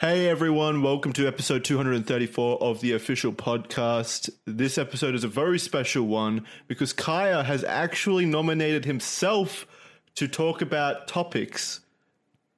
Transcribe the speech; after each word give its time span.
Hey 0.00 0.30
everyone, 0.30 0.80
welcome 0.80 1.12
to 1.12 1.26
episode 1.26 1.62
234 1.62 2.62
of 2.62 2.80
the 2.80 2.92
official 2.92 3.34
podcast. 3.34 4.30
This 4.46 4.78
episode 4.78 5.14
is 5.14 5.24
a 5.24 5.28
very 5.28 5.58
special 5.58 6.06
one 6.06 6.46
because 6.68 6.94
Kaya 6.94 7.42
has 7.42 7.64
actually 7.64 8.24
nominated 8.24 8.86
himself 8.86 9.66
to 10.14 10.26
talk 10.26 10.62
about 10.62 11.06
topics. 11.06 11.80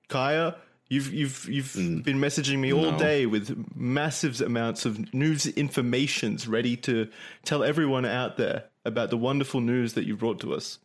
Kaya, 0.06 0.54
you've 0.88 1.12
you've 1.12 1.48
you've 1.48 1.72
hmm. 1.72 2.02
been 2.02 2.20
messaging 2.20 2.60
me 2.60 2.72
all 2.72 2.92
No. 2.92 2.98
day 2.98 3.26
with 3.26 3.66
massive 3.74 4.40
amounts 4.40 4.86
of 4.86 5.12
news 5.12 5.48
informations 5.48 6.46
ready 6.46 6.76
to 6.76 7.08
tell 7.44 7.64
everyone 7.64 8.04
out 8.04 8.36
there 8.36 8.66
about 8.84 9.10
the 9.10 9.16
wonderful 9.16 9.60
news 9.60 9.94
that 9.94 10.06
you 10.06 10.16
brought 10.16 10.38
to 10.42 10.54
us. 10.54 10.78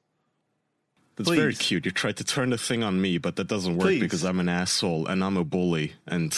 That's 1.18 1.30
very 1.30 1.54
cute. 1.56 1.86
You 1.86 1.92
tried 1.92 2.18
to 2.18 2.24
turn 2.24 2.52
the 2.52 2.58
thing 2.58 2.84
on 2.84 3.02
me, 3.02 3.18
but 3.18 3.36
that 3.38 3.48
doesn't 3.48 3.76
work 3.78 3.88
Please. 3.88 4.00
because 4.00 4.24
I'm 4.24 4.40
an 4.40 4.48
asshole 4.50 5.08
and 5.08 5.24
I'm 5.24 5.36
a 5.36 5.44
bully 5.44 5.94
and 6.08 6.38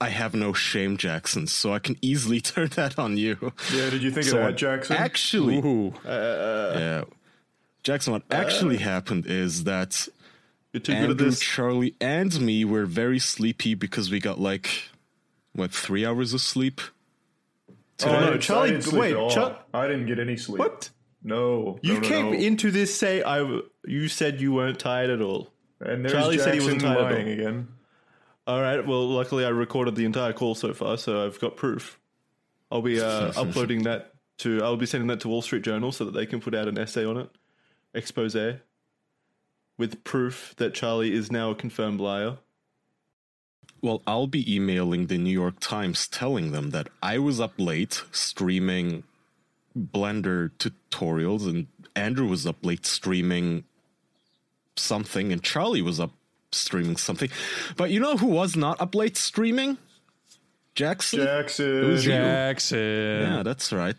I 0.00 0.08
have 0.08 0.34
no 0.34 0.52
shame, 0.52 0.96
Jackson, 0.96 1.46
so 1.46 1.72
I 1.74 1.78
can 1.78 1.96
easily 2.00 2.40
turn 2.52 2.68
that 2.76 2.98
on 2.98 3.16
you. 3.18 3.52
Yeah, 3.74 3.90
did 3.90 4.02
you 4.02 4.10
think 4.10 4.26
So 4.26 4.38
of 4.38 4.44
that, 4.46 4.56
Jackson? 4.56 4.96
Actually, 4.96 5.58
Ooh. 5.58 5.92
yeah. 6.04 7.04
Jackson, 7.82 8.12
what 8.14 8.22
uh. 8.30 8.34
actually 8.34 8.78
happened 8.78 9.26
is 9.26 9.64
that 9.64 10.08
You're 10.72 10.80
too 10.80 10.92
good 10.92 11.02
at 11.02 11.10
Andrew, 11.10 11.26
this. 11.30 11.40
Charlie, 11.40 11.94
and 12.00 12.40
me 12.40 12.64
were 12.64 12.86
very 12.86 13.18
sleepy 13.18 13.74
because 13.74 14.10
we 14.10 14.18
got 14.20 14.40
like 14.40 14.88
what 15.52 15.72
three 15.72 16.06
hours 16.06 16.32
of 16.32 16.40
sleep. 16.40 16.80
Oh, 18.04 18.08
I 18.10 18.20
no, 18.20 18.26
didn't- 18.30 18.40
Charlie, 18.42 18.68
I 18.68 18.70
didn't 18.72 18.84
sleep 18.84 19.00
wait, 19.00 19.10
at 19.10 19.16
all. 19.16 19.30
Char- 19.30 19.58
I 19.74 19.86
didn't 19.88 20.06
get 20.06 20.18
any 20.20 20.36
sleep. 20.36 20.58
What? 20.60 20.88
No. 21.22 21.78
You 21.82 21.94
no, 21.94 22.00
no, 22.00 22.08
came 22.08 22.26
no. 22.26 22.38
into 22.38 22.70
this 22.70 22.94
say 22.94 23.22
I 23.22 23.60
you 23.84 24.08
said 24.08 24.40
you 24.40 24.52
weren't 24.52 24.78
tired 24.78 25.10
at 25.10 25.20
all. 25.20 25.50
and 25.80 26.04
there's 26.04 26.12
Charlie 26.12 26.38
said 26.38 26.54
he 26.54 26.60
wasn't 26.60 26.82
tired 26.82 26.98
at 26.98 27.12
lying 27.12 27.26
all. 27.26 27.32
again. 27.32 27.68
All 28.46 28.60
right. 28.60 28.86
Well, 28.86 29.08
luckily 29.08 29.44
I 29.44 29.50
recorded 29.50 29.94
the 29.94 30.04
entire 30.04 30.32
call 30.32 30.54
so 30.54 30.72
far, 30.72 30.96
so 30.96 31.26
I've 31.26 31.38
got 31.40 31.56
proof. 31.56 31.98
I'll 32.70 32.82
be 32.82 33.00
uh, 33.00 33.32
uploading 33.36 33.82
that 33.82 34.12
to. 34.38 34.62
I'll 34.62 34.76
be 34.76 34.86
sending 34.86 35.08
that 35.08 35.20
to 35.20 35.28
Wall 35.28 35.42
Street 35.42 35.62
Journal 35.62 35.92
so 35.92 36.04
that 36.04 36.14
they 36.14 36.26
can 36.26 36.40
put 36.40 36.54
out 36.54 36.68
an 36.68 36.78
essay 36.78 37.04
on 37.04 37.16
it, 37.18 37.30
expose 37.94 38.34
with 39.78 40.02
proof 40.04 40.54
that 40.56 40.74
Charlie 40.74 41.14
is 41.14 41.30
now 41.30 41.50
a 41.50 41.54
confirmed 41.54 42.00
liar. 42.00 42.38
Well, 43.80 44.02
I'll 44.06 44.26
be 44.26 44.52
emailing 44.52 45.06
the 45.06 45.18
New 45.18 45.30
York 45.30 45.60
Times 45.60 46.08
telling 46.08 46.50
them 46.50 46.70
that 46.70 46.88
I 47.00 47.18
was 47.18 47.40
up 47.40 47.52
late 47.58 48.02
streaming 48.10 49.04
Blender 49.78 50.50
tutorials, 50.58 51.48
and 51.48 51.66
Andrew 51.94 52.26
was 52.26 52.46
up 52.46 52.64
late 52.64 52.86
streaming 52.86 53.64
something, 54.76 55.32
and 55.32 55.42
Charlie 55.42 55.82
was 55.82 56.00
up 56.00 56.12
streaming 56.52 56.96
something. 56.96 57.30
But 57.76 57.90
you 57.90 58.00
know 58.00 58.16
who 58.16 58.26
was 58.26 58.56
not 58.56 58.80
up 58.80 58.94
late 58.94 59.16
streaming? 59.16 59.78
Jackson. 60.74 61.20
Jackson. 61.20 61.88
was 61.88 62.04
you. 62.04 62.12
Jackson. 62.12 62.78
yeah, 62.78 63.42
that's 63.42 63.72
right. 63.72 63.96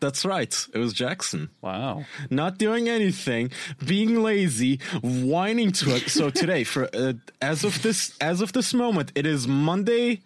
That's 0.00 0.24
right. 0.24 0.66
It 0.74 0.78
was 0.78 0.92
Jackson. 0.92 1.50
Wow. 1.62 2.04
not 2.30 2.58
doing 2.58 2.88
anything, 2.88 3.50
being 3.84 4.22
lazy, 4.22 4.80
whining 5.02 5.72
to 5.72 5.96
it. 5.96 6.08
So 6.10 6.30
today, 6.30 6.64
for 6.64 6.88
uh, 6.94 7.14
as 7.40 7.64
of 7.64 7.82
this 7.82 8.16
as 8.20 8.40
of 8.40 8.52
this 8.52 8.74
moment, 8.74 9.12
it 9.14 9.26
is 9.26 9.46
Monday, 9.46 10.22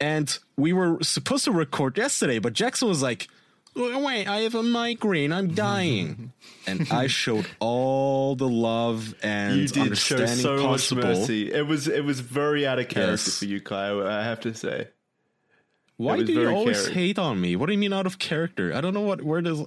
and 0.00 0.38
we 0.56 0.72
were 0.72 0.98
supposed 1.02 1.44
to 1.44 1.52
record 1.52 1.96
yesterday, 1.98 2.38
but 2.38 2.52
Jackson 2.52 2.88
was 2.88 3.02
like, 3.02 3.28
"Oh, 3.28 3.41
"Wait, 3.74 4.26
I 4.26 4.40
have 4.40 4.54
a 4.54 4.62
migraine. 4.62 5.32
I'm 5.32 5.54
dying," 5.54 6.32
and 6.66 6.86
I 6.90 7.06
showed 7.06 7.46
all 7.60 8.36
the 8.36 8.48
love 8.48 9.14
and 9.22 9.56
You 9.56 9.68
did 9.68 9.96
show 9.98 10.26
so 10.26 10.68
much 10.68 10.92
mercy. 10.92 11.52
It 11.52 11.66
was 11.66 11.88
it 11.88 12.04
was 12.04 12.20
very 12.20 12.66
out 12.66 12.78
of 12.78 12.88
character 12.88 13.12
Yes. 13.12 13.38
for 13.38 13.46
you, 13.46 13.60
Kai. 13.60 13.90
I 14.20 14.24
have 14.24 14.40
to 14.40 14.54
say. 14.54 14.88
Why 15.96 16.22
do 16.22 16.32
you 16.32 16.48
always 16.48 16.88
hate 16.88 17.18
on 17.18 17.40
me? 17.40 17.54
What 17.56 17.66
do 17.66 17.72
you 17.72 17.78
mean 17.78 17.92
out 17.92 18.06
of 18.06 18.18
character? 18.18 18.74
I 18.74 18.80
don't 18.80 18.94
know 18.94 19.02
what 19.02 19.22
where 19.22 19.40
this 19.40 19.60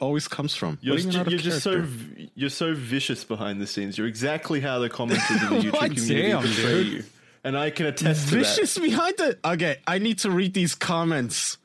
always 0.00 0.26
comes 0.28 0.54
from. 0.54 0.78
You're, 0.80 0.98
you 0.98 1.08
mean 1.08 1.16
out 1.16 1.26
of 1.26 1.32
you're 1.32 1.40
just 1.40 1.62
so 1.62 1.86
you're 2.34 2.50
so 2.50 2.74
vicious 2.74 3.24
behind 3.24 3.60
the 3.60 3.66
scenes. 3.66 3.96
You're 3.96 4.08
exactly 4.08 4.60
how 4.60 4.78
the 4.80 4.90
commenters 4.90 5.30
in 5.50 5.54
the 5.60 5.70
YouTube 5.70 5.78
community 5.94 6.22
Damn, 6.32 6.42
portray 6.42 6.80
you, 6.82 7.04
and 7.44 7.56
I 7.56 7.70
can 7.70 7.86
attest 7.86 8.28
to 8.28 8.36
vicious 8.36 8.76
behind 8.78 9.20
it. 9.20 9.38
Okay, 9.44 9.78
I 9.86 9.98
need 9.98 10.18
to 10.20 10.30
read 10.30 10.52
these 10.54 10.74
comments. 10.74 11.58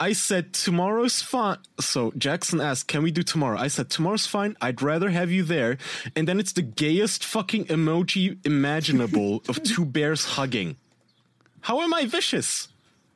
I 0.00 0.12
said 0.12 0.52
tomorrow's 0.52 1.20
fine. 1.20 1.58
So 1.80 2.12
Jackson 2.16 2.60
asked, 2.60 2.86
"Can 2.88 3.02
we 3.02 3.10
do 3.10 3.22
tomorrow?" 3.22 3.58
I 3.58 3.68
said 3.68 3.90
tomorrow's 3.90 4.26
fine. 4.26 4.56
I'd 4.60 4.80
rather 4.80 5.10
have 5.10 5.30
you 5.30 5.42
there. 5.42 5.76
And 6.14 6.28
then 6.28 6.38
it's 6.38 6.52
the 6.52 6.62
gayest 6.62 7.24
fucking 7.24 7.64
emoji 7.66 8.38
imaginable 8.46 9.42
of 9.48 9.62
two 9.64 9.84
bears 9.84 10.24
hugging. 10.24 10.76
How 11.62 11.80
am 11.80 11.92
I 11.92 12.06
vicious? 12.06 12.68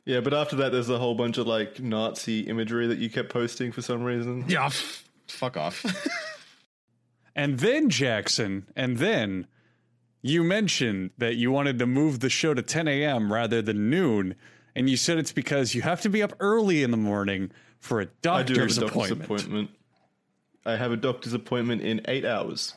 Yeah, 0.05 0.19
but 0.19 0.33
after 0.33 0.57
that, 0.57 0.73
there's 0.73 0.89
a 0.89 0.99
whole 0.99 1.15
bunch 1.15 1.37
of 1.37 1.47
like 1.47 1.79
Nazi 1.79 2.41
imagery 2.41 2.87
that 2.87 2.97
you 2.97 3.09
kept 3.09 3.29
posting 3.29 3.71
for 3.71 3.81
some 3.81 4.03
reason. 4.03 4.43
Yeah, 4.49 4.65
f- 4.65 5.07
fuck 5.27 5.55
off. 5.55 5.85
And 7.35 7.59
then 7.59 7.89
Jackson, 7.89 8.67
and 8.75 8.97
then 8.97 9.47
you 10.21 10.43
mentioned 10.43 11.09
that 11.17 11.35
you 11.35 11.51
wanted 11.51 11.79
to 11.79 11.87
move 11.87 12.19
the 12.19 12.29
show 12.29 12.53
to 12.53 12.61
10 12.61 12.87
a.m. 12.87 13.33
rather 13.33 13.59
than 13.61 13.89
noon, 13.89 14.35
and 14.75 14.89
you 14.89 14.97
said 14.97 15.17
it's 15.17 15.31
because 15.31 15.73
you 15.75 15.81
have 15.81 16.01
to 16.01 16.09
be 16.09 16.21
up 16.23 16.33
early 16.39 16.83
in 16.83 16.91
the 16.91 16.97
morning 16.97 17.51
for 17.79 18.01
a 18.01 18.03
I 18.03 18.07
do 18.07 18.29
have 18.29 18.39
a 18.41 18.43
doctor's, 18.45 18.77
doctor's 18.77 18.81
appointment. 19.11 19.23
appointment. 19.23 19.69
I 20.65 20.75
have 20.77 20.91
a 20.91 20.97
doctor's 20.97 21.33
appointment 21.33 21.81
in 21.81 22.01
eight 22.07 22.23
hours. 22.25 22.73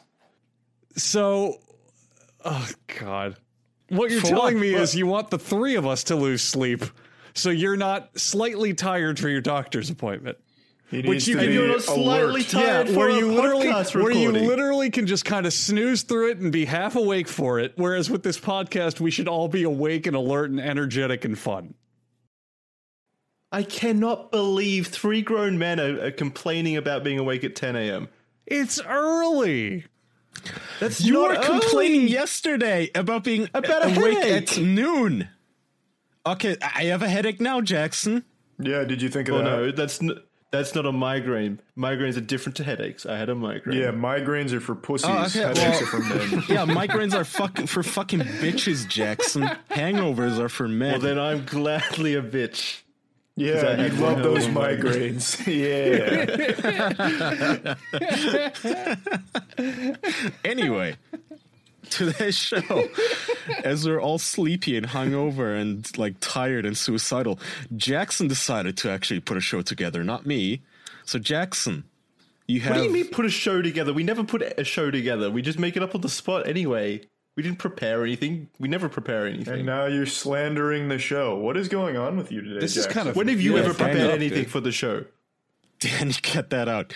So, 0.97 1.57
oh 2.45 2.69
god, 3.01 3.37
what 3.91 4.11
you're 4.11 4.21
For 4.21 4.29
telling 4.29 4.55
what? 4.55 4.61
me 4.61 4.73
What? 4.73 4.83
is 4.83 4.95
you 4.97 5.07
want 5.07 5.31
the 5.31 5.39
three 5.39 5.77
of 5.77 5.87
us 5.87 6.05
to 6.05 6.17
lose 6.17 6.43
sleep, 6.43 6.85
so 7.35 7.51
you're 7.51 7.77
not 7.77 8.19
slightly 8.19 8.73
tired 8.75 9.19
for 9.19 9.29
your 9.29 9.41
doctor's 9.43 9.91
appointment. 9.91 10.39
He 10.89 11.03
Which 11.03 11.27
you 11.27 11.35
can 11.37 11.47
be 11.47 11.53
do 11.53 11.67
You're 11.67 11.81
slightly 11.81 12.43
alert. 12.43 12.49
tired 12.49 12.89
for 12.91 12.95
where 12.99 13.09
a 13.11 13.17
you 13.17 13.33
literally 13.33 13.67
podcast 13.67 14.01
where 14.01 14.13
you 14.13 14.31
literally 14.31 14.89
can 14.89 15.09
just 15.09 15.25
kind 15.25 15.45
of 15.45 15.53
snooze 15.53 16.03
through 16.05 16.31
it 16.31 16.39
and 16.39 16.53
be 16.53 16.65
half 16.65 16.95
awake 16.95 17.27
for 17.27 17.59
it. 17.59 17.73
Whereas 17.75 18.09
with 18.09 18.23
this 18.23 18.39
podcast, 18.39 19.01
we 19.01 19.11
should 19.11 19.27
all 19.27 19.49
be 19.49 19.65
awake 19.65 20.07
and 20.07 20.15
alert 20.15 20.49
and 20.51 20.61
energetic 20.61 21.25
and 21.25 21.37
fun. 21.37 21.75
I 23.57 23.63
cannot 23.63 24.31
believe 24.31 24.89
three 24.89 25.23
grown 25.23 25.59
men 25.59 25.81
are, 25.81 26.07
are 26.07 26.11
complaining 26.11 26.77
about 26.77 27.03
being 27.03 27.19
awake 27.19 27.43
at 27.43 27.57
10 27.57 27.75
a.m. 27.75 28.09
It's 28.47 28.79
early. 28.83 29.85
That's 30.79 31.01
you 31.01 31.23
were 31.23 31.37
complaining 31.37 32.03
early. 32.03 32.11
yesterday 32.13 32.91
about 32.95 33.25
being 33.25 33.49
About 33.55 33.87
a 33.87 33.99
awake 33.99 34.19
headache. 34.19 34.59
at 34.59 34.63
noon. 34.63 35.29
Okay, 36.27 36.57
I 36.61 36.85
have 36.85 37.01
a 37.03 37.09
headache 37.09 37.41
now, 37.41 37.63
Jackson. 37.63 38.25
Yeah, 38.59 38.85
did 38.85 39.01
you 39.01 39.09
think 39.09 39.29
of 39.29 39.37
Oh 39.37 39.39
that? 39.39 39.45
no, 39.45 39.71
that's 39.73 40.03
n- 40.03 40.19
that's 40.51 40.75
not 40.75 40.85
a 40.87 40.93
migraine. 40.93 41.61
Migraines 41.79 42.17
are 42.17 42.21
different 42.23 42.57
to 42.57 42.65
headaches. 42.65 43.07
I 43.07 43.17
had 43.17 43.29
a 43.31 43.35
migraine. 43.35 43.79
Yeah, 43.79 43.91
migraines 43.91 44.53
are 44.53 44.61
for 44.61 44.75
pussies. 44.75 45.09
Oh, 45.11 45.25
okay, 45.25 45.41
Headaches 45.41 45.81
well- 45.81 45.83
are 45.83 45.87
for 45.87 46.01
men. 46.01 46.45
Yeah, 46.49 46.67
migraines 46.67 47.15
are 47.15 47.25
fucking 47.25 47.67
for 47.69 47.83
fucking 47.83 48.21
bitches, 48.21 48.87
Jackson. 48.89 49.45
Hangovers 49.71 50.39
are 50.39 50.49
for 50.51 50.69
men. 50.69 50.93
Well, 50.93 51.01
then 51.01 51.19
I'm 51.19 51.45
gladly 51.47 52.15
a 52.15 52.23
bitch. 52.23 52.83
I 53.39 53.43
Yeah, 53.43 53.77
had 53.77 53.93
you'd 53.93 54.01
love 54.01 54.23
those 54.23 54.47
migraines. 54.47 55.37
yeah. 55.47 57.75
anyway, 60.45 60.97
today's 61.91 62.37
show, 62.37 62.89
as 63.65 63.87
we're 63.87 64.01
all 64.01 64.19
sleepy 64.19 64.77
and 64.77 64.89
hungover 64.89 65.59
and 65.61 65.97
like 65.99 66.15
tired 66.21 66.67
and 66.67 66.77
suicidal, 66.77 67.39
Jackson 67.77 68.29
decided 68.29 68.77
to 68.79 68.91
actually 68.91 69.21
put 69.21 69.37
a 69.37 69.41
show 69.41 69.63
together, 69.63 70.05
not 70.05 70.27
me. 70.27 70.63
So 71.05 71.19
Jackson, 71.19 71.85
you 72.49 72.61
have 72.61 72.77
What 72.77 72.83
do 72.83 72.89
you 72.89 72.93
mean 72.93 73.09
put 73.09 73.27
a 73.27 73.31
show 73.31 73.63
together? 73.63 73.93
We 73.93 74.03
never 74.03 74.25
put 74.25 74.43
a 74.43 74.65
show 74.65 74.91
together. 74.91 75.31
We 75.31 75.43
just 75.43 75.59
make 75.59 75.77
it 75.77 75.83
up 75.83 75.95
on 75.95 76.01
the 76.01 76.09
spot 76.09 76.49
anyway. 76.49 77.03
We 77.37 77.43
didn't 77.43 77.59
prepare 77.59 78.03
anything. 78.03 78.49
We 78.59 78.67
never 78.69 78.89
prepare 78.89 79.27
anything. 79.27 79.53
And 79.55 79.67
now 79.67 79.85
you're 79.87 80.07
slandering 80.07 80.89
the 80.89 80.99
show. 80.99 81.37
What 81.37 81.57
is 81.59 81.69
going 81.69 81.97
on 81.99 82.17
with 82.17 82.33
you 82.33 82.41
today, 82.41 82.61
This 82.61 82.77
is 82.79 82.87
kind 82.87 83.09
of 83.09 83.17
when 83.17 83.29
have 83.29 83.41
you 83.41 83.55
Yeah, 83.57 83.65
ever 83.65 83.75
prepared 83.75 84.09
up, 84.11 84.15
anything 84.15 84.45
dude. 84.45 84.51
for 84.51 84.61
the 84.61 84.73
show? 84.73 85.05
Dan, 85.81 86.13
get 86.23 86.49
that 86.51 86.67
out. 86.69 86.95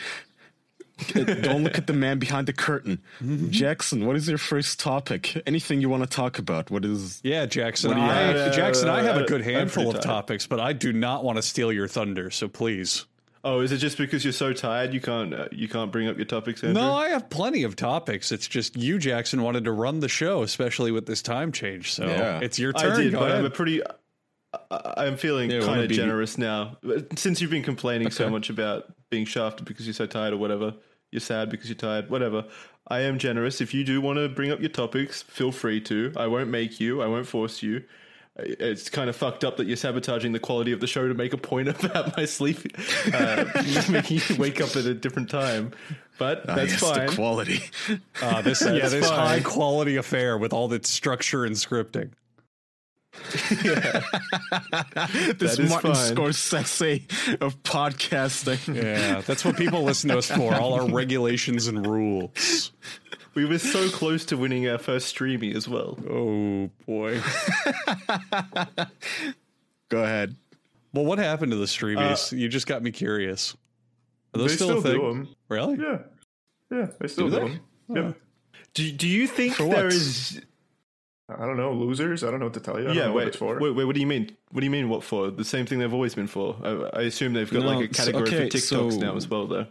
Don't 1.14 1.64
look 1.64 1.78
at 1.78 1.86
the 1.86 1.92
man 1.94 2.18
behind 2.18 2.46
the 2.46 2.52
curtain. 2.52 3.00
Jackson, 3.50 4.06
what 4.06 4.16
is 4.16 4.28
your 4.28 4.36
first 4.38 4.78
topic? 4.80 5.42
Anything 5.46 5.80
you 5.80 5.88
want 5.88 6.02
to 6.02 6.08
talk 6.08 6.38
about? 6.38 6.70
What 6.70 6.84
is 6.84 7.20
Yeah, 7.22 7.46
Jackson. 7.46 7.88
What 7.90 7.94
do 7.96 8.00
you 8.02 8.06
I, 8.06 8.14
have? 8.14 8.54
Jackson, 8.54 8.88
I 8.88 9.02
have 9.02 9.16
a 9.18 9.24
good 9.24 9.40
handful 9.42 9.94
of 9.94 10.00
topics, 10.02 10.46
but 10.46 10.60
I 10.60 10.72
do 10.74 10.92
not 10.92 11.22
want 11.24 11.36
to 11.36 11.42
steal 11.42 11.72
your 11.72 11.88
thunder. 11.88 12.30
So 12.30 12.48
please. 12.48 13.06
Oh, 13.42 13.60
is 13.60 13.72
it 13.72 13.78
just 13.78 13.96
because 13.96 14.22
you're 14.24 14.32
so 14.34 14.52
tired 14.52 14.92
you 14.92 15.00
can't 15.00 15.32
uh, 15.32 15.48
you 15.50 15.66
can't 15.68 15.90
bring 15.90 16.08
up 16.08 16.16
your 16.16 16.26
topics? 16.26 16.62
Andrew? 16.62 16.82
No, 16.82 16.94
I 16.94 17.08
have 17.08 17.30
plenty 17.30 17.62
of 17.62 17.74
topics. 17.76 18.32
It's 18.32 18.46
just 18.46 18.76
you, 18.76 18.98
Jackson, 18.98 19.42
wanted 19.42 19.64
to 19.64 19.72
run 19.72 20.00
the 20.00 20.08
show, 20.08 20.42
especially 20.42 20.92
with 20.92 21.06
this 21.06 21.22
time 21.22 21.50
change. 21.52 21.92
So 21.94 22.06
Yeah. 22.06 22.40
it's 22.42 22.58
your 22.58 22.72
turn. 22.74 22.92
I 22.92 22.96
did, 23.02 23.12
Go 23.12 23.20
but 23.20 23.32
I'm 23.32 23.44
a 23.46 23.50
pretty. 23.50 23.82
I, 24.52 24.92
I'm 24.98 25.16
feeling 25.16 25.50
Yeah, 25.50 25.60
kind 25.60 25.80
of 25.80 25.88
be- 25.88 25.94
generous 25.96 26.36
now. 26.36 26.76
Since 27.16 27.40
you've 27.40 27.50
been 27.50 27.62
complaining 27.62 28.10
so 28.10 28.28
much 28.28 28.50
about 28.50 28.92
being 29.10 29.24
shafted 29.24 29.66
because 29.66 29.86
you're 29.86 29.94
so 29.94 30.06
tired 30.06 30.34
or 30.34 30.36
whatever, 30.38 30.74
you're 31.12 31.20
sad 31.20 31.50
because 31.50 31.68
you're 31.68 31.76
tired, 31.76 32.10
whatever. 32.10 32.44
I 32.88 33.00
am 33.00 33.18
generous. 33.18 33.60
If 33.60 33.72
you 33.72 33.84
do 33.84 34.00
want 34.00 34.18
to 34.18 34.28
bring 34.28 34.50
up 34.50 34.60
your 34.60 34.68
topics, 34.70 35.22
feel 35.22 35.52
free 35.52 35.80
to. 35.82 36.12
I 36.16 36.26
won't 36.26 36.50
make 36.50 36.80
you. 36.80 37.00
I 37.00 37.06
won't 37.06 37.26
force 37.26 37.62
you. 37.62 37.84
It's 38.44 38.88
kind 38.88 39.08
of 39.10 39.16
fucked 39.16 39.44
up 39.44 39.56
that 39.58 39.66
you're 39.66 39.76
sabotaging 39.76 40.32
the 40.32 40.38
quality 40.40 40.72
of 40.72 40.80
the 40.80 40.86
show 40.86 41.06
to 41.08 41.14
make 41.14 41.32
a 41.32 41.36
point 41.38 41.68
about 41.84 42.16
my 42.16 42.24
sleep, 42.24 42.58
uh, 43.12 43.44
making 43.90 44.20
you 44.28 44.36
wake 44.36 44.60
up 44.60 44.74
at 44.76 44.84
a 44.86 44.94
different 44.94 45.30
time. 45.30 45.72
But 46.18 46.44
Ah, 46.48 46.54
that's 46.54 46.72
yes, 46.72 46.80
fine. 46.80 47.06
The 47.06 47.14
quality. 47.14 47.60
Uh, 48.22 48.42
this 48.42 48.60
yeah, 48.66 48.72
That's 48.72 48.92
this 48.92 49.08
fine. 49.08 49.18
high 49.18 49.40
quality 49.40 49.96
affair 49.96 50.36
with 50.38 50.52
all 50.52 50.72
its 50.72 50.90
structure 50.90 51.44
and 51.44 51.56
scripting. 51.56 52.10
this 55.38 55.58
is 55.58 55.68
Martin 55.68 55.94
fine. 55.94 56.14
Scorsese 56.14 57.40
of 57.40 57.60
podcasting. 57.64 58.74
Yeah, 58.76 59.20
that's 59.22 59.44
what 59.44 59.56
people 59.56 59.82
listen 59.82 60.10
to 60.10 60.18
us 60.18 60.30
for. 60.30 60.54
All 60.54 60.74
our 60.74 60.88
regulations 60.88 61.66
and 61.66 61.84
rules. 61.86 62.72
We 63.34 63.44
were 63.44 63.58
so 63.58 63.88
close 63.90 64.24
to 64.26 64.36
winning 64.36 64.68
our 64.68 64.78
first 64.78 65.06
streamy 65.08 65.54
as 65.54 65.68
well. 65.68 65.98
Oh 66.08 66.70
boy. 66.86 67.20
Go 69.88 70.02
ahead. 70.02 70.36
Well, 70.92 71.04
what 71.04 71.18
happened 71.18 71.52
to 71.52 71.56
the 71.56 71.66
streamies? 71.66 72.32
Uh, 72.32 72.36
you 72.36 72.48
just 72.48 72.66
got 72.66 72.82
me 72.82 72.90
curious. 72.90 73.56
Are 74.34 74.38
those 74.38 74.50
They 74.50 74.56
still, 74.56 74.68
still 74.68 74.78
a 74.78 74.82
thing? 74.82 75.00
do 75.00 75.08
them. 75.08 75.28
Really? 75.48 75.76
Yeah. 75.78 75.98
Yeah, 76.70 76.86
they 77.00 77.08
still 77.08 77.28
Do 77.30 77.40
do, 77.40 77.40
they? 77.48 77.94
them. 77.94 78.06
Yep. 78.06 78.16
Do, 78.74 78.92
do 78.92 79.08
you 79.08 79.26
think 79.26 79.54
For 79.54 79.64
there 79.64 79.84
what? 79.84 79.92
is? 79.92 80.40
I 81.28 81.46
don't 81.46 81.56
know, 81.56 81.72
losers. 81.72 82.24
I 82.24 82.30
don't 82.30 82.40
know 82.40 82.46
what 82.46 82.54
to 82.54 82.60
tell 82.60 82.78
you. 82.78 82.84
I 82.84 82.86
don't 82.88 82.96
Yeah, 82.96 83.06
know 83.06 83.12
what 83.12 83.18
wait, 83.18 83.28
it's 83.28 83.36
for. 83.36 83.58
wait, 83.60 83.70
wait. 83.70 83.84
What 83.84 83.94
do 83.94 84.00
you 84.00 84.06
mean? 84.06 84.36
What 84.50 84.60
do 84.60 84.64
you 84.66 84.70
mean? 84.70 84.88
What 84.88 85.04
for? 85.04 85.30
The 85.30 85.44
same 85.44 85.66
thing 85.66 85.78
they've 85.78 85.92
always 85.94 86.14
been 86.14 86.26
for. 86.26 86.56
I, 86.62 86.98
I 86.98 87.02
assume 87.02 87.32
they've 87.32 87.50
got 87.50 87.62
No, 87.62 87.66
like 87.66 87.90
a 87.90 87.94
so- 87.94 88.04
category 88.04 88.26
okay, 88.28 88.50
for 88.50 88.56
TikToks 88.56 88.92
so- 88.92 88.98
now 88.98 89.16
as 89.16 89.28
well, 89.28 89.46
though. 89.46 89.66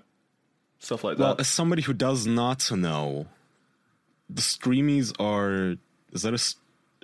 Stuff 0.80 1.04
like 1.04 1.18
Well, 1.18 1.30
that. 1.30 1.34
Well, 1.36 1.42
as 1.42 1.48
somebody 1.50 1.82
who 1.82 1.92
does 1.94 2.26
not 2.26 2.70
know, 2.72 3.28
the 4.30 4.42
streamies 4.42 5.14
are. 5.20 5.76
Is 6.12 6.24
that 6.24 6.34
a 6.34 6.40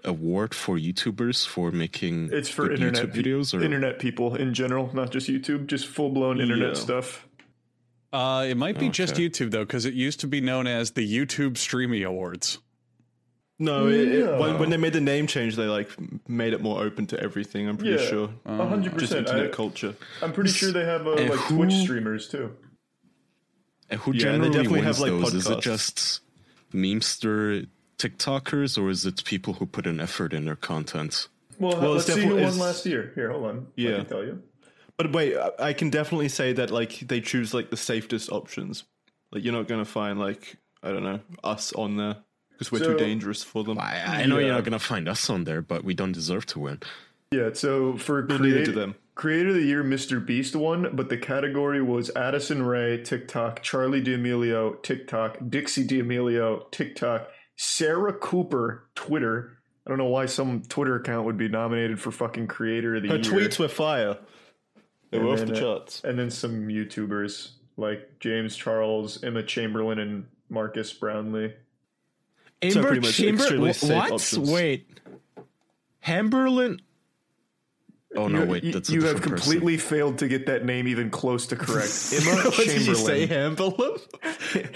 award 0.09 0.53
for 0.53 0.77
YouTubers 0.77 1.47
for 1.47 1.71
making 1.71 2.29
It's 2.31 2.49
for 2.49 2.71
internet 2.71 3.11
YouTube 3.11 3.13
videos? 3.15 3.53
Or 3.53 3.63
internet 3.63 3.97
people 3.99 4.35
in 4.35 4.53
general, 4.53 4.91
not 4.93 5.11
just 5.11 5.27
YouTube, 5.27 5.67
just 5.67 5.87
full 5.87 6.09
blown 6.09 6.39
internet 6.39 6.69
Yeah. 6.69 6.73
stuff. 6.75 7.27
Uh, 8.13 8.45
it 8.47 8.55
might 8.55 8.79
be 8.79 8.89
just 8.89 9.15
YouTube 9.15 9.51
though, 9.51 9.65
because 9.65 9.85
it 9.85 9.93
used 9.93 10.19
to 10.21 10.27
be 10.27 10.41
known 10.41 10.67
as 10.67 10.91
the 10.91 11.05
YouTube 11.05 11.57
Streamy 11.57 12.03
Awards. 12.03 12.59
no, 13.57 13.87
it, 13.87 14.07
it, 14.09 14.39
when, 14.39 14.59
when 14.59 14.69
they 14.69 14.77
made 14.77 14.93
the 14.93 15.01
name 15.01 15.27
change, 15.27 15.55
they 15.55 15.65
like 15.65 15.89
made 16.29 16.53
it 16.53 16.61
more 16.61 16.81
open 16.83 17.07
to 17.07 17.19
everything. 17.19 17.67
I'm 17.67 17.77
pretty 17.77 18.01
Yeah. 18.03 18.09
sure. 18.09 18.29
A 18.45 18.67
hundred 18.67 18.93
Just 18.93 19.11
percent. 19.13 19.27
internet 19.27 19.51
I- 19.51 19.55
culture. 19.55 19.95
I'm 20.21 20.33
pretty 20.33 20.51
sure 20.51 20.71
they 20.71 20.85
have 20.85 21.07
uh, 21.07 21.11
like 21.15 21.31
who- 21.31 21.55
Twitch 21.57 21.73
streamers 21.73 22.27
too. 22.29 22.55
And 23.89 23.99
who 24.01 24.13
Yeah, 24.13 24.29
and 24.33 24.43
they 24.43 24.49
generally 24.49 24.81
definitely 24.81 24.81
wins 24.81 24.85
have, 24.85 24.99
like, 24.99 25.11
those? 25.21 25.33
Is 25.35 25.47
it 25.49 25.61
just 25.61 26.21
memester 26.75 27.67
TikTokers, 27.97 28.77
or 28.81 28.89
is 28.89 29.05
it 29.05 29.23
people 29.23 29.53
who 29.53 29.65
put 29.65 29.87
an 29.87 29.99
effort 29.99 30.33
in 30.33 30.45
their 30.45 30.55
content? 30.55 31.27
Well, 31.59 31.79
Well, 31.79 31.91
let's 31.93 32.05
see 32.11 32.21
who 32.25 32.35
won 32.35 32.57
last 32.59 32.85
year. 32.85 33.11
Here, 33.15 33.31
hold 33.31 33.45
on. 33.45 33.67
Yeah. 33.75 33.93
I 33.93 33.95
can 33.99 34.05
tell 34.05 34.23
you. 34.23 34.41
But 34.97 35.11
wait, 35.13 35.37
I- 35.37 35.51
I 35.69 35.73
can 35.73 35.89
definitely 35.89 36.29
say 36.29 36.53
that 36.53 36.71
like 36.71 36.99
they 36.99 37.21
choose 37.21 37.53
like 37.53 37.69
the 37.69 37.77
safest 37.77 38.31
options. 38.31 38.83
Like 39.31 39.43
you're 39.43 39.53
not 39.53 39.67
gonna 39.67 39.85
find 39.85 40.19
like 40.19 40.57
I 40.83 40.91
don't 40.91 41.03
know 41.03 41.19
us 41.43 41.73
on 41.73 41.97
there 41.97 42.17
because 42.51 42.71
we're 42.71 42.79
too 42.79 42.97
dangerous 42.97 43.43
for 43.43 43.63
them. 43.63 43.77
I, 43.79 44.21
I 44.23 44.25
know 44.25 44.37
you're 44.37 44.53
not 44.53 44.63
gonna 44.63 44.79
find 44.79 45.07
us 45.09 45.29
on 45.29 45.43
there, 45.45 45.61
but 45.61 45.83
we 45.83 45.93
don't 45.93 46.11
deserve 46.13 46.45
to 46.47 46.59
win. 46.59 46.79
Yeah, 47.31 47.49
so 47.53 47.97
for 47.97 48.21
neither 48.23 48.37
create, 48.37 48.75
them. 48.75 48.95
Creator 49.15 49.49
of 49.49 49.55
the 49.55 49.61
Year, 49.63 49.83
Mr. 49.83 50.23
Beast 50.23 50.55
won, 50.55 50.89
but 50.93 51.07
the 51.07 51.17
category 51.17 51.81
was 51.81 52.11
Addison 52.17 52.63
Rae, 52.63 53.01
TikTok, 53.01 53.63
Charli 53.63 54.03
D'Amelio, 54.03 54.81
TikTok, 54.83 55.37
Dixie 55.49 55.87
D'Amelio, 55.87 56.69
TikTok, 56.71 57.29
Sarah 57.55 58.11
Cooper, 58.13 58.89
Twitter. 58.93 59.57
I 59.87 59.89
don't 59.89 59.97
know 59.97 60.05
why 60.09 60.25
some 60.25 60.63
Twitter 60.63 60.95
account 60.97 61.25
would 61.25 61.37
be 61.37 61.47
nominated 61.47 61.99
for 61.99 62.11
fucking 62.11 62.47
Creator 62.47 62.95
of 62.97 63.01
the 63.03 63.07
Year. 63.07 63.17
Her 63.17 63.23
Year. 63.23 63.47
tweets 63.49 63.57
were 63.57 63.69
fire. 63.69 64.17
They 65.11 65.19
were 65.19 65.25
And 65.25 65.33
off 65.33 65.39
then, 65.39 65.47
the 65.47 65.59
charts. 65.61 66.01
And 66.03 66.19
then 66.19 66.29
some 66.29 66.67
YouTubers 66.67 67.51
like 67.77 68.19
James 68.19 68.57
Charles, 68.57 69.23
Emma 69.23 69.43
Chamberlain, 69.43 69.99
and 69.99 70.25
Marques 70.49 70.91
Brownlee. 70.91 71.53
So 72.63 72.79
Amber 72.79 72.81
pretty 72.87 72.99
much 73.01 73.13
Chamber. 73.15 73.43
extremely 73.43 73.73
safe 73.73 73.95
what? 73.95 74.11
options. 74.11 74.51
Wait, 74.51 74.87
Hamberlin. 75.99 76.81
Oh 78.15 78.27
no! 78.27 78.43
you, 78.43 78.49
wait, 78.49 78.63
you- 78.63 78.71
that's 78.73 78.89
a 78.89 78.93
you 78.93 79.03
have 79.05 79.21
completely 79.21 79.77
failed 79.77 80.19
to 80.19 80.27
get 80.27 80.45
that 80.45 80.63
name 80.65 80.87
even 80.87 81.09
close 81.09 81.47
to 81.47 81.55
correct. 81.55 82.13
Emma 82.13 82.41
what 82.43 82.55
did 82.65 82.85
you 82.85 82.95
say. 82.95 83.25
Hamburger? 83.27 83.95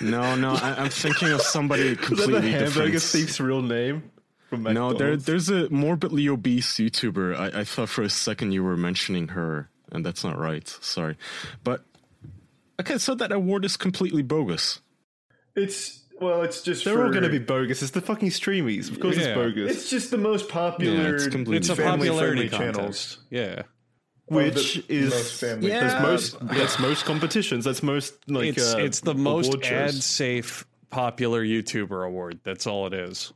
No, 0.00 0.34
no, 0.36 0.50
I, 0.54 0.74
I'm 0.82 0.90
thinking 0.90 1.28
of 1.32 1.40
somebody 1.42 1.96
completely 1.96 2.34
Is 2.36 2.42
that 2.42 2.42
the 2.42 2.50
hamburger 2.50 2.90
different. 2.92 3.02
thief's 3.02 3.40
real 3.40 3.62
name? 3.62 4.10
From 4.50 4.64
No, 4.64 4.92
there, 4.92 5.16
there's 5.16 5.48
a 5.48 5.68
morbidly 5.70 6.28
obese 6.28 6.74
YouTuber. 6.74 7.36
I, 7.36 7.60
I 7.60 7.64
thought 7.64 7.88
for 7.88 8.02
a 8.02 8.10
second 8.10 8.52
you 8.52 8.62
were 8.62 8.76
mentioning 8.76 9.28
her, 9.28 9.70
and 9.90 10.04
that's 10.04 10.22
not 10.24 10.38
right. 10.38 10.68
Sorry, 10.68 11.16
but 11.62 11.84
okay, 12.80 12.98
so 12.98 13.14
that 13.14 13.32
award 13.32 13.64
is 13.64 13.76
completely 13.76 14.22
bogus. 14.22 14.80
It's 15.56 16.02
well, 16.24 16.42
it's 16.42 16.62
just 16.62 16.84
They're 16.84 16.94
for, 16.94 17.04
all 17.04 17.10
going 17.10 17.22
to 17.24 17.28
be 17.28 17.38
bogus. 17.38 17.82
It's 17.82 17.92
the 17.92 18.00
fucking 18.00 18.30
streamies. 18.30 18.90
Of 18.90 19.00
course, 19.00 19.16
Yeah. 19.16 19.26
it's 19.26 19.34
bogus. 19.34 19.70
It's 19.76 19.90
just 19.90 20.10
the 20.10 20.18
most 20.18 20.48
popular. 20.48 20.94
Yeah, 21.10 21.14
it's 21.14 21.26
completely 21.26 21.58
It's 21.58 21.68
a 21.68 21.76
family 21.76 22.08
popularity 22.08 22.48
friendly 22.48 22.72
contest. 22.74 23.18
Yeah. 23.30 23.62
Which 24.26 24.86
the 24.86 24.94
is 24.94 25.10
most 25.10 25.40
family 25.40 25.68
Yeah. 25.68 25.80
That's 25.80 26.02
most. 26.02 26.48
That's 26.48 26.78
most 26.78 27.04
competitions. 27.04 27.64
That's 27.66 27.82
most 27.82 28.14
like. 28.28 28.56
it's 28.56 28.74
uh, 28.74 28.78
it's 28.78 29.00
the 29.00 29.14
most 29.14 29.48
award 29.48 29.66
ad 29.66 29.94
safe 29.94 30.66
popular 30.88 31.44
YouTuber 31.44 32.06
award. 32.06 32.40
That's 32.42 32.66
all 32.66 32.86
it 32.86 32.94
is. 32.94 33.32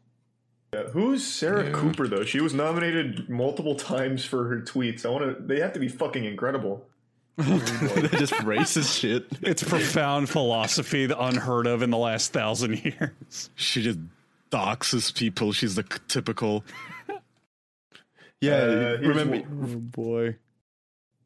Yeah. 0.73 0.85
Who's 0.85 1.27
Sarah 1.27 1.71
Cooper 1.73 2.09
though? 2.09 2.25
She 2.25 2.41
was 2.41 2.55
nominated 2.55 3.29
multiple 3.29 3.75
times 3.75 4.25
for 4.25 4.49
her 4.49 4.61
tweets. 4.63 5.05
I 5.05 5.11
want 5.11 5.25
to. 5.25 5.43
They 5.43 5.61
have 5.61 5.75
to 5.75 5.81
be 5.81 5.89
fucking 5.89 6.25
incredible. 6.25 6.88
They're 7.39 8.09
just 8.19 8.33
racist 8.35 8.99
shit. 8.99 9.27
It's 9.43 9.63
profound 9.63 10.29
philosophy 10.29 11.07
that 11.07 11.19
unheard 11.21 11.67
of 11.67 11.83
in 11.83 11.91
the 11.91 11.97
last 11.99 12.33
thousand 12.33 12.85
years. 12.85 13.51
She 13.55 13.83
just 13.83 13.99
doxes 14.51 15.15
people. 15.15 15.53
She's 15.53 15.75
the 15.77 15.85
typical. 16.09 16.65
Yeah, 18.41 18.53
Uh, 18.55 18.97
here's 18.99 19.17
remember. 19.17 19.37
one- 19.49 19.71
Oh 19.75 19.79
boy. 19.79 20.37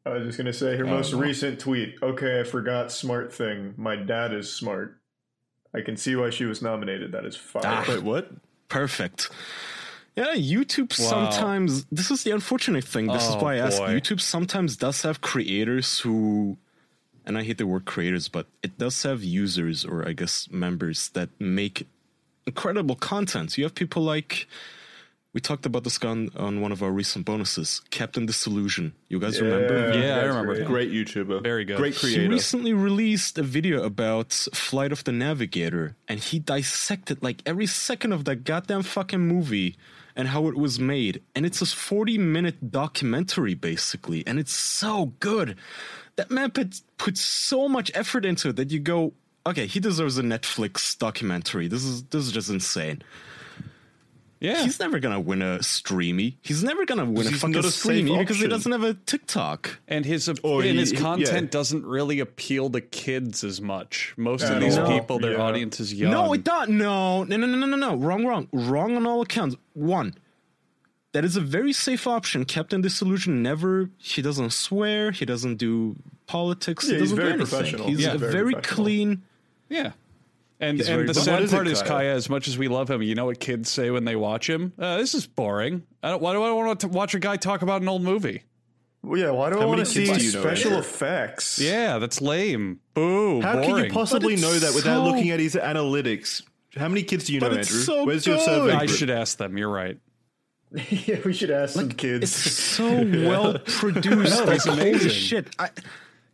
I 0.05 0.09
was 0.09 0.25
just 0.25 0.37
gonna 0.37 0.51
say 0.53 0.75
her 0.77 0.85
most 0.85 1.13
recent 1.13 1.59
tweet. 1.59 1.95
Okay, 2.03 2.39
I 2.39 2.43
forgot 2.43 2.91
smart 2.91 3.33
thing. 3.33 3.73
My 3.77 3.95
dad 3.95 4.33
is 4.33 4.51
smart. 4.51 4.97
I 5.73 5.81
can 5.81 5.95
see 5.97 6.15
why 6.15 6.29
she 6.29 6.45
was 6.45 6.61
nominated. 6.61 7.11
That 7.13 7.25
is 7.25 7.35
fire. 7.35 7.61
Ah. 7.65 7.85
Wait, 7.87 8.03
what? 8.03 8.29
Perfect. 8.67 9.29
Yeah, 10.15 10.35
YouTube 10.35 10.97
Wow. 10.99 11.09
sometimes. 11.31 11.85
This 11.91 12.11
is 12.11 12.23
the 12.23 12.31
unfortunate 12.31 12.83
thing. 12.83 13.07
This 13.07 13.23
is 13.27 13.35
Oh, 13.35 13.39
why 13.43 13.55
I 13.55 13.57
ask. 13.57 13.81
YouTube 13.81 14.21
sometimes 14.21 14.77
does 14.77 15.01
have 15.01 15.21
creators 15.21 15.99
who, 16.01 16.57
and 17.25 17.37
I 17.37 17.43
hate 17.43 17.57
the 17.57 17.65
word 17.65 17.85
creators, 17.85 18.27
but 18.27 18.45
it 18.61 18.77
does 18.77 19.01
have 19.03 19.23
users 19.23 19.83
or 19.85 20.07
I 20.07 20.13
guess 20.13 20.47
members 20.51 21.09
that 21.09 21.29
make 21.39 21.87
incredible 22.45 22.95
content. 22.95 23.57
You 23.57 23.63
have 23.63 23.73
people 23.75 24.03
like. 24.03 24.47
We 25.33 25.41
talked 25.41 25.65
about 25.65 25.83
this 25.83 25.97
guy 25.97 26.09
on, 26.09 26.29
on 26.35 26.61
one 26.61 26.71
of 26.71 26.83
our 26.83 26.91
recent 26.91 27.25
bonuses, 27.25 27.81
Captain 27.89 28.27
Disillusion. 28.27 28.93
You 29.09 29.17
guys 29.19 29.41
remember? 29.41 29.91
Yeah, 29.99 30.17
I 30.19 30.25
remember 30.25 30.53
great. 30.63 30.67
Great 30.67 30.91
YouTuber. 30.91 31.41
Very 31.41 31.65
good. 31.65 31.77
Great 31.77 31.95
creator. 31.95 32.21
He 32.21 32.27
recently 32.27 32.71
released 32.71 33.39
a 33.39 33.41
video 33.41 33.81
about 33.81 34.31
Flight 34.53 34.91
of 34.91 35.03
the 35.05 35.11
Navigator, 35.11 35.95
and 36.07 36.19
he 36.19 36.37
dissected 36.37 37.23
like 37.23 37.41
every 37.47 37.65
second 37.65 38.13
of 38.13 38.25
that 38.25 38.43
goddamn 38.43 38.83
fucking 38.83 39.21
movie 39.21 39.75
and 40.15 40.27
how 40.27 40.47
it 40.47 40.55
was 40.55 40.79
made. 40.79 41.21
And 41.35 41.45
it's 41.45 41.61
a 41.61 41.65
40 41.65 42.17
minute 42.17 42.71
documentary, 42.71 43.53
basically, 43.53 44.25
and 44.27 44.39
it's 44.39 44.53
so 44.53 45.13
good. 45.19 45.55
That 46.15 46.29
man 46.29 46.51
put, 46.51 46.81
put 46.97 47.17
so 47.17 47.67
much 47.67 47.91
effort 47.95 48.25
into 48.25 48.49
it 48.49 48.55
that 48.57 48.71
you 48.71 48.79
go, 48.79 49.13
okay, 49.45 49.65
he 49.65 49.79
deserves 49.79 50.17
a 50.17 50.23
Netflix 50.23 50.97
documentary. 50.97 51.67
This 51.67 51.83
is 51.83 52.03
this 52.03 52.25
is 52.25 52.31
just 52.31 52.49
insane. 52.49 53.01
Yeah. 54.43 54.61
He's 54.63 54.77
never 54.79 54.99
gonna 54.99 55.21
win 55.21 55.41
a 55.41 55.63
streamy. 55.63 56.37
He's 56.41 56.63
never 56.63 56.85
gonna 56.85 57.05
win 57.05 57.25
a 57.27 57.29
He's 57.31 57.39
fucking 57.41 57.55
a 57.57 57.63
streamy 57.63 58.17
because 58.19 58.37
he 58.39 58.47
doesn't 58.47 58.71
have 58.73 58.83
a 58.83 58.93
TikTok. 58.93 59.79
and 59.87 60.05
his 60.05 60.27
Or 60.43 60.61
and 60.61 60.71
he- 60.73 60.77
his 60.77 60.91
content 60.91 61.43
yeah. 61.45 61.49
doesn't 61.49 61.85
really 61.85 62.19
appeal 62.19 62.69
to 62.71 62.81
kids 62.81 63.43
as 63.45 63.61
much. 63.61 64.13
Most 64.17 64.43
At 64.43 64.57
of 64.57 64.61
these 64.61 64.77
all. 64.77 64.87
people, 64.87 65.17
their 65.19 65.33
Yeah. 65.37 65.43
audience 65.43 65.79
is 65.79 65.93
young. 65.93 66.11
No, 66.11 66.33
it 66.33 66.43
does. 66.43 66.67
No, 66.67 67.23
no, 67.23 67.37
no, 67.37 67.47
no, 67.47 67.55
no, 67.57 67.65
no, 67.65 67.77
no. 67.77 67.95
Wrong, 67.95 68.25
wrong, 68.25 68.47
wrong 68.51 68.97
on 68.97 69.07
all 69.07 69.21
accounts. 69.21 69.55
One, 69.73 70.13
that 71.13 71.23
is 71.23 71.37
a 71.37 71.41
very 71.41 71.71
safe 71.71 72.05
option. 72.05 72.43
Captain 72.43 72.81
Disillusion 72.81 73.41
never. 73.41 73.89
He 73.97 74.21
doesn't 74.21 74.51
swear. 74.51 75.11
He 75.11 75.23
doesn't 75.25 75.55
do 75.55 75.95
politics. 76.27 76.83
Yeah, 76.85 76.95
he 76.95 76.99
he's 76.99 77.11
doesn't 77.11 77.15
very 77.17 77.29
do 77.29 77.33
anything. 77.35 77.47
professional. 77.59 77.87
He's 77.87 78.01
Yeah. 78.01 78.13
a 78.15 78.17
Very 78.17 78.31
very, 78.33 78.53
clean. 78.55 79.21
Yeah. 79.69 79.91
And 80.63 80.77
He's 80.77 80.87
and 80.89 81.07
the 81.09 81.13
sad 81.13 81.33
What 81.35 81.43
is 81.43 81.51
part 81.51 81.67
is 81.67 81.79
Kaya? 81.81 81.89
Kaya. 81.89 82.13
As 82.15 82.29
much 82.29 82.47
as 82.47 82.57
we 82.57 82.67
love 82.67 82.89
him, 82.89 83.01
you 83.01 83.15
know 83.15 83.25
what 83.25 83.39
kids 83.39 83.69
say 83.69 83.89
when 83.91 84.05
they 84.05 84.15
watch 84.15 84.49
him? 84.49 84.73
Uh, 84.79 84.97
this 84.97 85.13
is 85.13 85.27
boring. 85.27 85.83
I 86.01 86.11
don't, 86.11 86.21
why 86.21 86.33
do 86.33 86.43
I 86.43 86.51
want 86.51 86.79
to 86.81 86.87
watch 86.87 87.13
a 87.15 87.19
guy 87.19 87.37
talk 87.37 87.61
about 87.61 87.81
an 87.81 87.87
old 87.89 88.01
movie? 88.03 88.43
Well, 89.01 89.19
yeah, 89.19 89.31
why 89.31 89.49
do 89.49 89.59
I 89.59 89.65
want 89.65 89.79
to 89.79 89.85
see 89.85 90.05
do 90.05 90.13
you 90.23 90.31
know, 90.31 90.39
special 90.41 90.73
effects? 90.77 91.59
Yeah, 91.59 91.97
that's 91.99 92.21
lame. 92.21 92.79
Boo. 92.93 93.41
How 93.41 93.53
boring. 93.55 93.67
can 93.69 93.83
you 93.85 93.91
possibly 93.91 94.37
know 94.37 94.53
that 94.53 94.73
without 94.73 95.03
so- 95.05 95.11
looking 95.11 95.29
at 95.31 95.39
his 95.41 95.55
analytics? 95.55 96.41
How 96.75 96.87
many 96.87 97.03
kids 97.03 97.25
do 97.25 97.33
you 97.33 97.39
know, 97.39 97.49
But 97.49 97.59
it's 97.59 97.69
Andrew? 97.69 97.83
so 97.83 98.05
Where's 98.05 98.25
your 98.25 98.37
good. 98.37 98.45
survey? 98.45 98.71
I 98.71 98.85
group? 98.85 98.97
should 98.97 99.09
ask 99.09 99.37
them. 99.37 99.57
You're 99.57 99.69
right. 99.69 99.97
yeah, 100.89 101.17
we 101.23 101.33
should 101.33 101.51
ask 101.51 101.73
some 101.75 101.89
kids. 101.89 102.23
It's 102.23 102.51
so 102.51 102.83
well 103.27 103.59
produced. 103.65 104.39
No, 104.39 104.45
like, 104.45 104.55
it's 104.55 104.65
holy 104.65 104.89
amazing. 104.89 105.09
shit! 105.11 105.55
I, 105.59 105.69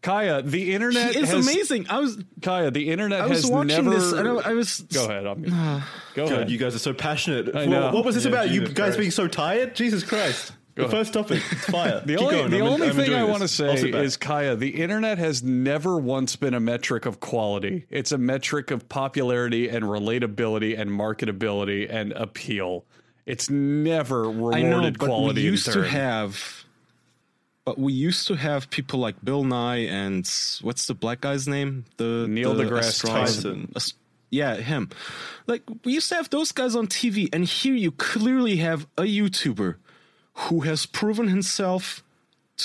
Kaya, 0.02 0.42
the 0.42 0.74
internet 0.74 1.16
it's 1.16 1.30
has 1.32 1.46
amazing. 1.48 1.88
I 1.90 2.00
was 2.00 2.18
Kaya, 2.42 2.72
the 2.72 2.90
internet 2.90 3.22
I 3.22 3.26
was 3.28 3.42
has 3.44 3.52
watching 3.52 3.68
never. 3.86 3.90
this 3.90 4.12
and 4.14 4.28
I, 4.28 4.32
I 4.36 4.54
was 4.54 4.80
Go 4.80 5.06
ahead. 5.06 5.26
I'm, 5.28 5.44
go 6.16 6.26
God, 6.28 6.32
ahead. 6.32 6.50
you 6.52 6.58
guys 6.58 6.74
are 6.76 6.80
so 6.80 6.94
passionate. 6.94 7.54
I 7.56 7.60
What- 7.62 7.70
know. 7.70 7.92
What 7.92 8.06
was 8.06 8.16
this 8.16 8.24
Yeah, 8.26 8.32
about? 8.32 8.50
you 8.52 8.62
guys 8.66 8.74
Christ. 8.76 8.98
being 9.00 9.12
so 9.12 9.28
tired? 9.28 9.76
Jesus 9.76 10.04
Christ. 10.04 10.54
the 10.76 10.84
ahead. 10.84 10.92
first 10.92 11.12
topic, 11.12 11.44
it's 11.52 11.66
fire. 11.66 12.02
The 12.06 12.14
Keep 12.16 12.22
only, 12.22 12.36
going. 12.38 12.52
the 12.52 12.58
I'm- 12.60 12.68
only 12.68 12.88
I'm 12.90 12.96
thing 12.96 13.14
I 13.14 13.24
want 13.26 13.42
to 13.42 13.48
say 13.50 13.74
is, 13.74 14.16
Kaya, 14.16 14.56
the 14.56 14.70
internet 14.82 15.18
has 15.18 15.44
never 15.44 15.98
once 15.98 16.38
been 16.38 16.54
a 16.54 16.60
metric 16.62 17.06
of 17.06 17.20
quality. 17.20 17.86
It's 17.90 18.14
a 18.14 18.18
metric 18.18 18.72
of 18.72 18.88
popularity 18.88 19.68
and 19.68 19.84
relatability 19.84 20.80
and 20.80 20.90
marketability 20.92 21.88
and 21.92 22.14
appeal. 22.14 22.86
It's 23.26 23.50
never 23.50 24.28
I 24.54 24.62
know, 24.62 24.70
rewarded 24.78 24.98
but 24.98 25.06
quality 25.08 25.42
we 25.42 25.48
in 25.48 25.52
used 25.54 25.72
to 25.74 25.84
have, 25.84 26.64
but 27.70 27.78
we 27.78 27.94
used 27.94 28.26
to 28.26 28.34
have 28.34 28.68
people 28.72 28.98
like 29.00 29.24
Bill 29.24 29.44
Nye 29.44 29.86
and 29.86 30.28
what's 30.64 30.88
the 30.88 30.96
black 30.96 31.22
guy's 31.22 31.48
name? 31.48 31.86
The 31.98 32.26
Neil 32.28 32.56
the 32.56 32.64
deGrasse 32.64 32.80
astronomer- 33.04 33.26
Tyson. 33.28 33.72
ast- 33.76 33.96
Yeah, 34.32 34.56
him. 34.56 34.90
Like 35.46 35.62
we 35.86 35.94
used 35.94 36.10
to 36.10 36.16
have 36.16 36.32
those 36.32 36.52
guys 36.52 36.76
on 36.76 36.88
TV, 36.88 37.30
and 37.32 37.46
here 37.46 37.76
you 37.76 37.92
clearly 37.92 38.56
have 38.56 38.88
a 38.98 39.04
YouTuber 39.04 39.76
who 40.34 40.62
has 40.62 40.88
proven 40.88 41.28
himself 41.28 42.04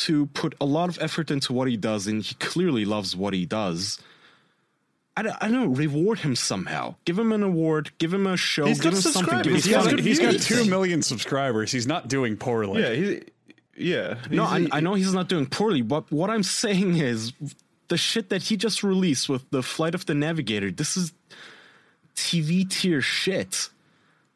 to 0.04 0.24
put 0.28 0.54
a 0.58 0.64
lot 0.64 0.88
of 0.88 0.98
effort 1.02 1.30
into 1.30 1.52
what 1.52 1.68
he 1.68 1.76
does, 1.76 2.06
and 2.06 2.22
he 2.22 2.34
clearly 2.36 2.86
loves 2.86 3.14
what 3.14 3.34
he 3.34 3.44
does. 3.44 3.98
I 5.18 5.22
don't, 5.22 5.36
I 5.40 5.48
don't 5.48 5.52
know, 5.52 5.66
reward 5.66 6.20
him 6.20 6.34
somehow. 6.34 6.94
Give 7.04 7.18
him 7.18 7.30
an 7.30 7.42
award. 7.42 7.92
Give 7.98 8.12
him 8.12 8.26
a 8.26 8.38
show. 8.38 8.64
He's 8.64 8.80
give 8.80 8.92
got 8.92 8.96
him 8.96 9.02
something. 9.02 9.22
subscribers. 9.22 9.66
Give 9.66 9.86
him 9.86 9.98
He's 9.98 10.04
He's 10.04 10.18
got 10.18 10.32
subscribers. 10.32 10.46
He's 10.48 10.56
got 10.58 10.64
two 10.64 10.70
million 10.70 11.02
subscribers. 11.02 11.70
He's 11.72 11.86
not 11.86 12.08
doing 12.08 12.36
poorly. 12.38 12.82
Yeah, 12.82 12.94
he, 12.94 13.22
yeah. 13.76 14.16
No, 14.30 14.44
I, 14.44 14.66
I 14.72 14.80
know 14.80 14.94
he's 14.94 15.12
not 15.12 15.28
doing 15.28 15.46
poorly, 15.46 15.82
but 15.82 16.10
what 16.10 16.30
I'm 16.30 16.42
saying 16.42 16.98
is 16.98 17.32
the 17.88 17.96
shit 17.96 18.28
that 18.30 18.42
he 18.44 18.56
just 18.56 18.82
released 18.82 19.28
with 19.28 19.48
the 19.50 19.62
Flight 19.62 19.94
of 19.94 20.06
the 20.06 20.14
Navigator. 20.14 20.70
This 20.70 20.96
is 20.96 21.12
TV 22.14 22.68
tier 22.68 23.00
shit. 23.00 23.68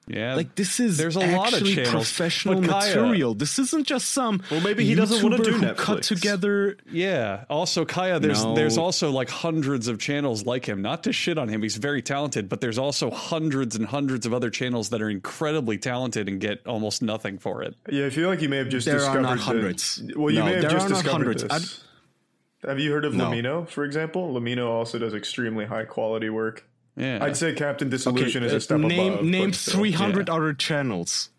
Yeah, 0.08 0.34
Like 0.36 0.54
this 0.54 0.80
is 0.80 0.96
There's 0.96 1.16
a 1.16 1.20
lot 1.20 1.48
of 1.48 1.54
actually 1.54 1.74
channels, 1.74 1.92
professional 2.10 2.62
Kaya- 2.62 2.94
material. 2.96 3.34
This 3.34 3.58
isn't 3.58 3.86
just 3.86 4.08
some 4.10 4.42
Well, 4.50 4.60
maybe 4.62 4.84
he 4.84 4.94
doesn't 4.94 5.22
wanna 5.22 5.36
do 5.44 5.52
who 5.52 5.60
Netflix. 5.66 5.76
cut 5.76 6.02
together. 6.02 6.76
Yeah. 6.90 7.44
Also, 7.50 7.84
Kaya, 7.84 8.18
there's 8.18 8.42
No. 8.42 8.54
there's 8.54 8.78
also 8.78 9.10
like 9.10 9.28
hundreds 9.28 9.86
of 9.86 9.98
channels 9.98 10.46
like 10.46 10.66
him. 10.66 10.80
Not 10.80 11.02
to 11.04 11.12
shit 11.12 11.36
on 11.36 11.48
him, 11.48 11.62
he's 11.62 11.76
very 11.76 12.00
talented, 12.00 12.48
but 12.48 12.60
there's 12.62 12.78
also 12.78 13.10
hundreds 13.10 13.76
and 13.76 13.86
hundreds 13.86 14.24
of 14.24 14.32
other 14.32 14.48
channels 14.50 14.88
that 14.88 15.02
are 15.02 15.10
incredibly 15.10 15.76
talented 15.76 16.26
and 16.28 16.40
get 16.40 16.66
almost 16.66 17.02
nothing 17.02 17.36
for 17.38 17.62
it. 17.62 17.74
yeah, 17.90 18.06
I 18.06 18.10
feel 18.10 18.28
like 18.28 18.40
you 18.40 18.48
may 18.48 18.56
have 18.58 18.68
just 18.70 18.86
There 18.86 18.96
are 18.96 18.98
discovered 19.00 19.22
not 19.22 19.36
the- 19.38 19.42
hundreds. 19.42 20.02
well, 20.16 20.30
you 20.32 20.38
No, 20.38 20.44
may 20.46 20.52
have 20.52 20.62
there 20.62 20.70
just 20.70 20.86
are 20.86 20.88
not 20.90 21.02
discovered 21.02 21.40
hundreds. 21.40 21.42
this. 21.42 21.84
Have 22.66 22.78
you 22.80 22.90
heard 22.92 23.04
of 23.04 23.14
No. 23.14 23.26
Lemmino, 23.30 23.68
for 23.68 23.84
example? 23.84 24.32
Lemmino 24.34 24.68
also 24.68 24.98
does 24.98 25.14
extremely 25.14 25.66
high 25.66 25.84
quality 25.84 26.28
work. 26.28 26.64
Yeah. 26.98 27.18
I'd 27.24 27.36
say 27.36 27.52
Captain 27.54 27.88
Okay, 27.88 27.96
Disillusion 27.96 28.42
is 28.42 28.52
uh, 28.52 28.56
a 28.56 28.60
step 28.60 28.80
name 28.80 29.12
above. 29.14 29.24
name 29.24 29.50
but 29.50 29.54
still. 29.54 29.74
300 29.80 30.28
other 30.28 30.52
channels. 30.52 31.30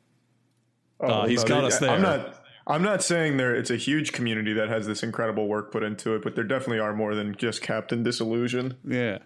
Oh, 1.01 1.07
Uh, 1.07 1.27
he's 1.27 1.43
got 1.43 1.61
they- 1.61 1.67
us 1.67 1.79
there. 1.79 1.89
I'm 1.91 2.01
not. 2.01 2.35
I'm 2.67 2.83
not 2.83 3.01
saying 3.03 3.37
there. 3.37 3.55
It's 3.55 3.71
a 3.71 3.75
huge 3.77 4.11
community 4.11 4.53
that 4.53 4.69
has 4.69 4.85
this 4.85 5.01
incredible 5.01 5.47
work 5.47 5.71
put 5.71 5.81
into 5.81 6.13
it, 6.13 6.21
but 6.23 6.35
there 6.35 6.43
definitely 6.43 6.77
are 6.79 6.93
more 6.93 7.15
than 7.15 7.35
just 7.35 7.61
Captain 7.61 8.03
Disillusion. 8.03 8.75
yeah. 8.87 9.17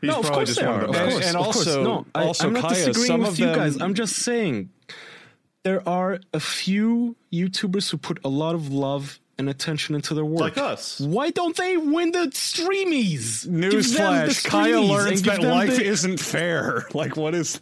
He's 0.00 0.08
no, 0.10 0.20
of 0.20 0.26
probably 0.26 0.36
course 0.38 0.48
just 0.50 0.60
they 0.60 0.66
one 0.66 0.74
are. 0.80 0.82
of 0.84 0.88
Of 0.90 0.94
the 0.94 1.00
And- 1.02 1.10
course, 1.10 1.24
best. 1.24 1.34
and 1.36 1.44
course. 1.44 1.56
also- 1.66 1.82
no, 1.84 2.06
I, 2.14 2.22
also, 2.24 2.46
I'm 2.46 2.52
not 2.54 2.62
Kaya, 2.62 2.74
disagreeing 2.74 3.06
some 3.08 3.20
with 3.22 3.38
you 3.40 3.46
them- 3.46 3.54
guys. 3.56 3.80
I'm 3.82 3.94
just 3.94 4.14
saying 4.16 4.70
there 5.64 5.86
are 5.88 6.20
a 6.32 6.38
few 6.40 7.16
YouTubers 7.32 7.90
who 7.90 7.96
put 7.98 8.20
a 8.24 8.28
lot 8.28 8.54
of 8.54 8.72
love 8.72 9.18
and 9.38 9.48
attention 9.48 9.94
into 9.94 10.14
their 10.14 10.24
work. 10.24 10.40
Like 10.40 10.58
us. 10.58 11.00
Why 11.00 11.30
don't 11.30 11.56
they 11.56 11.76
win 11.76 12.12
the 12.12 12.26
streamies? 12.28 13.44
Give 13.44 13.52
them 13.60 13.70
the 13.70 13.76
Newsflash: 13.78 14.44
Kaya 14.44 14.80
learns 14.80 15.22
that 15.22 15.42
life 15.42 15.76
the- 15.76 15.84
isn't 15.84 16.18
fair. 16.20 16.86
Like, 16.94 17.16
what 17.16 17.34
is? 17.34 17.60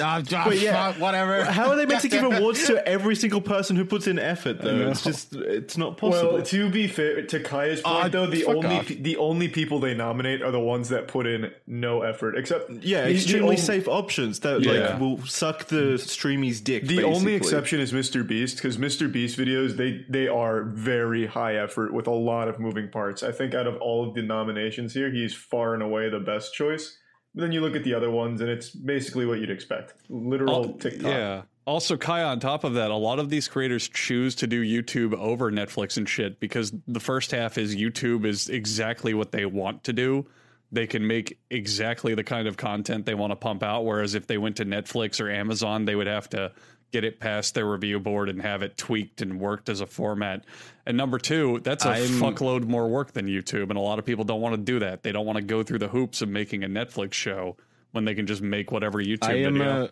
Ah, 0.00 0.22
ah, 0.32 0.44
But 0.46 0.58
yeah, 0.60 0.92
whatever. 0.98 1.44
How 1.44 1.68
are 1.70 1.76
they 1.76 1.84
meant 1.84 2.00
to 2.02 2.08
give 2.08 2.22
awards 2.32 2.66
to 2.68 2.86
every 2.88 3.14
single 3.16 3.40
person 3.42 3.74
who 3.76 3.84
puts 3.84 4.06
in 4.06 4.18
effort? 4.18 4.62
Though 4.62 4.88
it's 4.88 5.02
just 5.04 5.34
it's 5.34 5.76
not 5.76 5.98
possible. 5.98 6.34
Well, 6.34 6.42
to 6.42 6.70
be 6.70 6.86
fair, 6.86 7.26
to 7.26 7.40
Kaya's 7.40 7.82
point 7.82 8.04
Ah, 8.04 8.08
though, 8.08 8.26
the 8.26 8.44
only 8.46 8.80
pe- 8.84 8.94
the 9.02 9.16
only 9.16 9.48
people 9.48 9.80
they 9.80 9.92
nominate 9.92 10.40
are 10.40 10.52
the 10.52 10.60
ones 10.60 10.88
that 10.90 11.08
put 11.08 11.26
in 11.26 11.50
no 11.66 12.02
effort. 12.02 12.38
Except 12.38 12.70
yeah, 12.70 13.02
the- 13.02 13.08
the 13.08 13.14
extremely 13.16 13.42
only- 13.42 13.56
safe 13.56 13.88
options 13.88 14.40
that 14.40 14.62
Yeah. 14.62 14.72
like 14.92 15.00
will 15.00 15.26
suck 15.26 15.66
the 15.66 15.98
streamy's 15.98 16.60
dick. 16.60 16.86
The 16.86 17.02
only 17.02 17.34
exception 17.34 17.80
is 17.80 17.92
Mr. 17.92 18.26
Beast 18.26 18.56
because 18.56 18.78
Mr. 18.78 19.10
Beast 19.12 19.36
videos 19.36 19.76
they 19.76 20.06
they 20.08 20.28
are 20.28 20.62
very 20.62 21.01
high 21.26 21.56
effort 21.56 21.92
with 21.92 22.06
a 22.06 22.12
lot 22.12 22.48
of 22.48 22.58
moving 22.58 22.88
parts. 22.90 23.22
I 23.22 23.32
think 23.32 23.54
out 23.54 23.66
of 23.66 23.76
all 23.80 24.06
of 24.08 24.14
the 24.14 24.22
nominations 24.22 24.94
here, 24.94 25.10
he's 25.10 25.34
far 25.34 25.74
and 25.74 25.82
away 25.82 26.08
the 26.08 26.20
best 26.20 26.54
choice. 26.54 26.98
But 27.34 27.42
then 27.42 27.52
you 27.52 27.60
look 27.60 27.76
at 27.76 27.84
the 27.84 27.94
other 27.94 28.10
ones, 28.10 28.40
and 28.40 28.50
it's 28.50 28.70
basically 28.70 29.26
what 29.26 29.38
you'd 29.38 29.50
expect: 29.50 29.94
literal 30.08 30.54
Oh, 30.54 30.72
TikTok. 30.72 31.10
Yeah. 31.10 31.42
Also, 31.64 31.96
Kaya, 31.96 32.26
on 32.26 32.40
top 32.40 32.64
of 32.64 32.74
that, 32.74 32.90
a 32.90 32.96
lot 32.96 33.20
of 33.20 33.30
these 33.30 33.46
creators 33.46 33.88
choose 33.88 34.34
to 34.36 34.46
do 34.48 34.62
YouTube 34.62 35.14
over 35.14 35.50
Netflix 35.52 35.96
and 35.96 36.08
shit 36.08 36.40
because 36.40 36.72
the 36.88 36.98
first 36.98 37.30
half 37.30 37.56
is 37.56 37.76
YouTube 37.76 38.26
is 38.26 38.48
exactly 38.48 39.14
what 39.14 39.30
they 39.30 39.46
want 39.46 39.84
to 39.84 39.92
do. 39.92 40.26
They 40.72 40.86
can 40.86 41.06
make 41.06 41.38
exactly 41.50 42.14
the 42.14 42.24
kind 42.24 42.48
of 42.48 42.56
content 42.56 43.06
they 43.06 43.14
want 43.14 43.30
to 43.30 43.36
pump 43.36 43.62
out. 43.62 43.84
Whereas 43.84 44.14
if 44.14 44.26
they 44.26 44.38
went 44.38 44.56
to 44.56 44.64
Netflix 44.64 45.20
or 45.20 45.30
Amazon, 45.30 45.84
they 45.84 45.94
would 45.94 46.06
have 46.06 46.28
to 46.30 46.50
get 46.92 47.04
it 47.04 47.18
past 47.18 47.54
their 47.54 47.66
review 47.66 47.98
board 47.98 48.28
and 48.28 48.40
have 48.42 48.62
it 48.62 48.76
tweaked 48.76 49.20
and 49.22 49.40
worked 49.40 49.68
as 49.68 49.80
a 49.80 49.86
format. 49.86 50.44
And 50.86 50.96
number 50.96 51.18
two, 51.18 51.60
that's 51.64 51.84
a 51.84 51.90
I'm- 51.90 52.08
fuckload 52.20 52.64
more 52.66 52.86
work 52.88 53.12
than 53.12 53.26
YouTube. 53.26 53.70
And 53.70 53.76
a 53.76 53.80
lot 53.80 53.98
of 53.98 54.04
people 54.04 54.24
don't 54.24 54.40
want 54.40 54.54
to 54.54 54.60
do 54.60 54.78
that. 54.80 55.02
They 55.02 55.10
don't 55.12 55.26
want 55.26 55.36
to 55.38 55.42
go 55.44 55.62
through 55.62 55.78
the 55.80 55.88
hoops 55.88 56.22
of 56.22 56.28
making 56.28 56.62
a 56.64 56.68
Netflix 56.68 57.14
show 57.14 57.56
when 57.92 58.04
they 58.04 58.14
can 58.14 58.26
just 58.26 58.42
make 58.42 58.70
whatever 58.70 58.98
YouTube 58.98 59.24
I 59.28 59.34
am 59.36 59.54
video. 59.54 59.84
a 59.84 59.90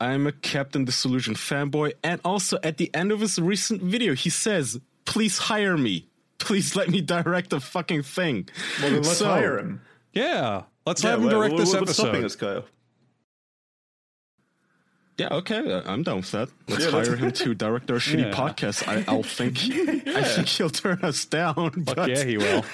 I 0.00 0.12
am 0.12 0.26
a 0.28 0.32
Captain 0.32 0.84
Disillusion 0.84 1.34
fanboy, 1.34 1.92
and 2.04 2.20
also 2.24 2.58
at 2.62 2.76
the 2.76 2.88
end 2.94 3.10
of 3.10 3.18
his 3.18 3.36
recent 3.40 3.82
video, 3.82 4.14
he 4.14 4.30
says, 4.30 4.78
"Please 5.06 5.38
hire 5.38 5.76
me. 5.76 6.06
Please 6.38 6.76
let 6.76 6.88
me 6.88 7.00
direct 7.00 7.50
the 7.50 7.58
fucking 7.60 8.04
thing." 8.04 8.48
Well, 8.80 8.90
then 8.92 9.02
let's 9.02 9.16
So- 9.18 9.26
hire 9.26 9.58
him. 9.58 9.80
Yeah, 10.12 10.62
let's 10.86 11.02
Yeah, 11.02 11.10
have 11.10 11.18
him 11.18 11.24
what- 11.24 11.30
direct 11.32 11.54
what- 11.54 11.58
this 11.60 11.74
what's 11.74 11.92
stopping 11.94 12.22
episode. 12.22 12.24
us, 12.26 12.36
Kyle? 12.36 12.64
Yeah, 15.18 15.28
okay, 15.32 15.72
uh, 15.72 15.82
I'm 15.84 16.04
down 16.04 16.18
with 16.18 16.30
that. 16.30 16.48
Let's 16.68 16.84
Yeah, 16.84 16.90
hire 16.92 17.16
him 17.16 17.32
to 17.42 17.52
direct 17.54 17.90
our 17.90 17.96
shitty 17.96 18.30
Yeah. 18.30 18.30
podcast. 18.32 18.86
I, 18.86 19.04
I'll 19.10 19.24
think. 19.24 19.58
I 20.16 20.22
think 20.22 20.46
he'll 20.46 20.70
turn 20.70 21.00
us 21.02 21.24
down. 21.24 21.54
Fuck 21.84 21.96
but 21.96 22.08
yeah, 22.10 22.22
he 22.22 22.38
will. 22.38 22.64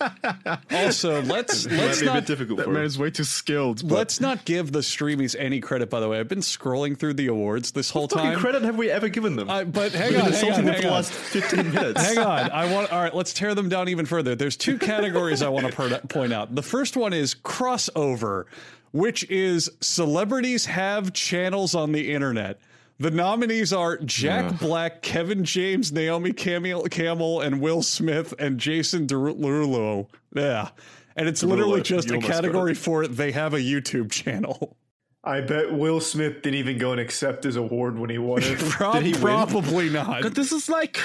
also, 0.72 1.22
let's 1.22 1.66
let's 1.66 2.00
be 2.00 2.06
a 2.06 2.08
bit 2.10 2.14
not 2.14 2.26
difficult 2.26 2.58
that 2.58 2.64
for 2.64 2.70
man 2.72 2.82
him. 2.82 2.86
is 2.86 2.98
way 2.98 3.10
too 3.10 3.24
skilled. 3.24 3.88
But 3.88 3.94
let's 3.94 4.20
not 4.20 4.44
give 4.44 4.72
the 4.72 4.80
streamies 4.80 5.34
any 5.38 5.60
credit. 5.60 5.88
By 5.90 6.00
the 6.00 6.08
way, 6.08 6.20
I've 6.20 6.28
been 6.28 6.40
scrolling 6.40 6.98
through 6.98 7.14
the 7.14 7.28
awards 7.28 7.72
this 7.72 7.90
whole 7.90 8.02
What 8.02 8.10
time. 8.10 8.38
credit 8.38 8.62
have 8.62 8.76
we 8.76 8.90
ever 8.90 9.08
given 9.08 9.36
them? 9.36 9.48
I, 9.50 9.64
but 9.64 9.92
hang 9.92 10.12
We've 10.12 10.22
on, 10.24 10.32
hang 10.32 10.52
on, 10.52 10.64
hang 10.66 10.86
on. 10.86 11.02
fifteen 11.02 11.72
minutes. 11.72 12.02
Hang 12.04 12.18
on. 12.18 12.50
I 12.50 12.70
want. 12.72 12.92
All 12.92 13.00
right, 13.02 13.14
let's 13.14 13.32
tear 13.32 13.54
them 13.54 13.70
down 13.70 13.88
even 13.88 14.04
further. 14.06 14.34
There's 14.34 14.56
two 14.56 14.78
categories 14.78 15.40
I 15.42 15.48
want 15.48 15.66
to 15.72 16.00
point 16.08 16.32
out. 16.32 16.54
The 16.54 16.62
first 16.62 16.96
one 16.96 17.12
is 17.14 17.34
crossover, 17.34 18.44
which 18.92 19.28
is 19.30 19.70
celebrities 19.80 20.66
have 20.66 21.12
channels 21.12 21.74
on 21.74 21.92
the 21.92 22.12
internet. 22.12 22.58
The 22.98 23.10
nominees 23.10 23.72
are 23.72 23.96
Jack 23.98 24.58
Black, 24.58 25.00
Kevin 25.00 25.42
James, 25.42 25.90
Naomi 25.90 26.32
Camel, 26.32 26.82
Camel, 26.84 27.40
and 27.40 27.60
Will 27.60 27.82
Smith, 27.82 28.34
and 28.38 28.60
Jason 28.60 29.06
Derulo. 29.06 30.06
Yeah. 30.34 30.68
And 31.16 31.26
it's 31.26 31.42
literally 31.42 31.80
just 31.80 32.10
a 32.10 32.18
category 32.18 32.74
got 32.74 32.84
category 32.84 33.06
it. 33.06 33.16
they 33.16 33.32
have 33.32 33.54
a 33.54 33.58
YouTube 33.58 34.10
channel. 34.10 34.76
I 35.22 35.40
bet 35.40 35.72
Will 35.72 36.00
Smith 36.00 36.42
didn't 36.42 36.58
even 36.58 36.78
go 36.78 36.92
and 36.92 37.00
accept 37.00 37.44
his 37.44 37.56
award 37.56 37.98
when 37.98 38.10
he 38.10 38.18
won 38.18 38.42
it. 38.42 38.58
Prob- 38.70 39.02
he 39.02 39.12
win? 39.12 39.20
probably 39.20 39.90
not. 39.90 40.22
But 40.22 40.34
this 40.34 40.52
is 40.52 40.68
like 40.68 40.98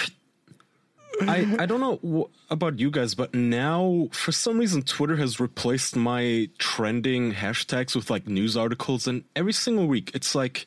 I 1.22 1.55
I 1.60 1.65
don't 1.65 1.79
know 1.79 2.00
wh- 2.03 2.51
about 2.51 2.79
you 2.79 2.91
guys, 2.91 3.15
but 3.15 3.34
now 3.34 4.10
for 4.12 4.31
some 4.31 4.57
reason 4.57 4.81
Twitter 4.81 5.15
has 5.17 5.39
replaced 5.39 5.95
my 5.95 6.50
trending 6.57 7.34
hashtags 7.34 7.95
with 7.95 8.10
like 8.10 8.27
news 8.27 8.57
articles, 8.57 9.07
and 9.07 9.24
every 9.36 9.53
single 9.53 9.88
week 9.88 10.12
it's 10.13 10.36
like 10.36 10.65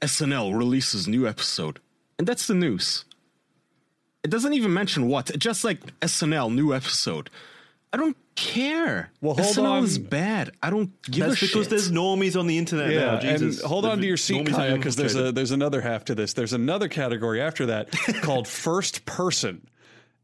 SNL 0.00 0.56
releases 0.56 1.06
new 1.06 1.26
episode, 1.26 1.78
and 2.18 2.26
that's 2.26 2.46
the 2.46 2.54
news. 2.54 3.04
It 4.22 4.30
doesn't 4.30 4.52
even 4.52 4.74
mention 4.74 5.08
what, 5.08 5.36
just 5.38 5.64
like 5.64 5.98
SNL 6.00 6.52
new 6.54 6.74
episode. 6.74 7.30
I 7.92 7.96
don't 7.96 8.16
care. 8.36 9.10
Well, 9.20 9.34
hold 9.34 9.56
SNL 9.56 9.64
on. 9.64 9.84
is 9.84 9.98
bad. 9.98 10.52
I 10.62 10.70
don't 10.70 10.90
give 11.02 11.26
That's 11.26 11.42
a 11.42 11.46
because 11.46 11.62
shit. 11.64 11.70
there's 11.70 11.90
normies 11.90 12.38
on 12.38 12.46
the 12.46 12.56
internet 12.56 12.90
Yeah, 12.90 13.00
now. 13.00 13.18
Jesus. 13.20 13.60
and 13.60 13.68
hold 13.68 13.84
on 13.84 13.98
to 13.98 14.06
your 14.06 14.16
seat, 14.16 14.46
Normies 14.46 14.54
Kaya, 14.54 14.76
because 14.76 14.94
there's 14.96 15.16
a 15.16 15.32
there's 15.32 15.50
another 15.50 15.80
half 15.80 16.04
to 16.06 16.14
this. 16.14 16.32
There's 16.32 16.52
another 16.52 16.88
category 16.88 17.40
after 17.40 17.66
that 17.66 17.90
called 18.22 18.46
first 18.46 19.04
person. 19.06 19.66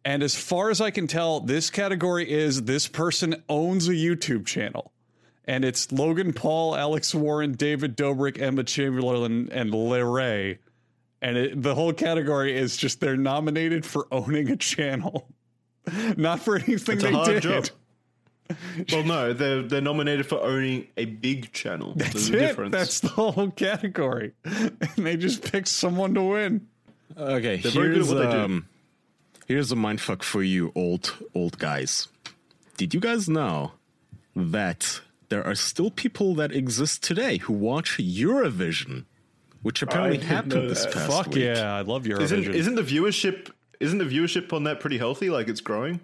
And 0.04 0.23
as 0.23 0.37
far 0.37 0.70
as 0.70 0.80
I 0.80 0.92
can 0.92 1.08
tell, 1.08 1.40
this 1.40 1.68
category 1.68 2.30
is 2.30 2.62
this 2.62 2.87
person 2.87 3.42
owns 3.49 3.88
a 3.88 3.92
YouTube 3.94 4.46
channel. 4.46 4.92
And 5.44 5.64
it's 5.64 5.90
Logan 5.90 6.32
Paul, 6.32 6.76
Alex 6.76 7.12
Warren, 7.14 7.52
David 7.52 7.96
Dobrik, 7.96 8.40
Emma 8.40 8.62
Chamberlain, 8.62 9.49
and 9.50 9.73
Larray. 9.73 10.58
And 11.23 11.37
it, 11.37 11.61
the 11.62 11.75
whole 11.75 11.92
category 11.92 12.56
is 12.56 12.76
just 12.76 13.00
they're 13.00 13.16
nominated 13.16 13.85
for 13.85 14.06
owning 14.12 14.50
a 14.50 14.56
channel, 14.56 15.28
not 16.16 16.40
for 16.40 16.56
anything 16.56 16.96
It's 16.96 17.04
a 17.04 17.06
they 17.08 17.12
hard 17.12 17.26
did. 17.28 17.42
job. 17.42 17.66
Well, 18.92 19.02
no, 19.02 19.32
they're 19.32 19.62
they're 19.62 19.80
nominated 19.80 20.24
for 20.26 20.40
owning 20.40 20.86
a 20.96 21.04
big 21.06 21.52
channel. 21.52 21.94
That's 21.96 22.12
There's 22.12 22.30
a 22.30 22.36
it. 22.36 22.40
difference. 22.46 22.72
That's 22.72 23.00
the 23.00 23.08
whole 23.08 23.50
category. 23.50 24.34
And 24.44 24.76
they 24.96 25.16
just 25.16 25.50
picked 25.50 25.66
someone 25.66 26.14
to 26.14 26.22
win. 26.22 26.68
Okay, 27.18 27.56
They're 27.56 27.72
very 27.72 27.88
good 27.88 27.94
here's 27.96 28.12
at 28.12 28.16
what 28.16 28.22
they 28.30 28.36
do. 28.36 28.40
um, 28.40 28.68
here's 29.48 29.72
a 29.72 29.74
mindfuck 29.74 30.22
for 30.22 30.44
you, 30.44 30.70
old 30.76 31.16
old 31.34 31.58
guys. 31.58 32.06
Did 32.76 32.94
you 32.94 33.00
guys 33.00 33.28
know 33.28 33.72
that 34.36 35.00
there 35.28 35.44
are 35.44 35.56
still 35.56 35.90
people 35.90 36.36
that 36.36 36.52
exist 36.52 37.02
today 37.02 37.38
who 37.38 37.52
watch 37.52 37.96
Eurovision, 37.98 39.06
which 39.62 39.82
apparently 39.82 40.18
didn't 40.18 40.28
happened 40.30 40.70
this 40.70 40.84
that. 40.84 40.94
past 40.94 41.10
Fuck 41.10 41.26
week? 41.34 41.38
yeah, 41.46 41.74
I 41.74 41.80
love 41.80 42.04
Eurovision. 42.04 42.20
Isn't 42.22 42.54
isn't 42.54 42.74
the 42.76 42.82
viewership 42.82 43.50
isn't 43.80 43.99
the 43.99 44.04
viewership 44.04 44.52
on 44.52 44.64
that 44.64 44.80
pretty 44.80 44.99
healthy? 44.99 45.30
Like 45.30 45.49
it's 45.49 45.61
growing. 45.61 46.00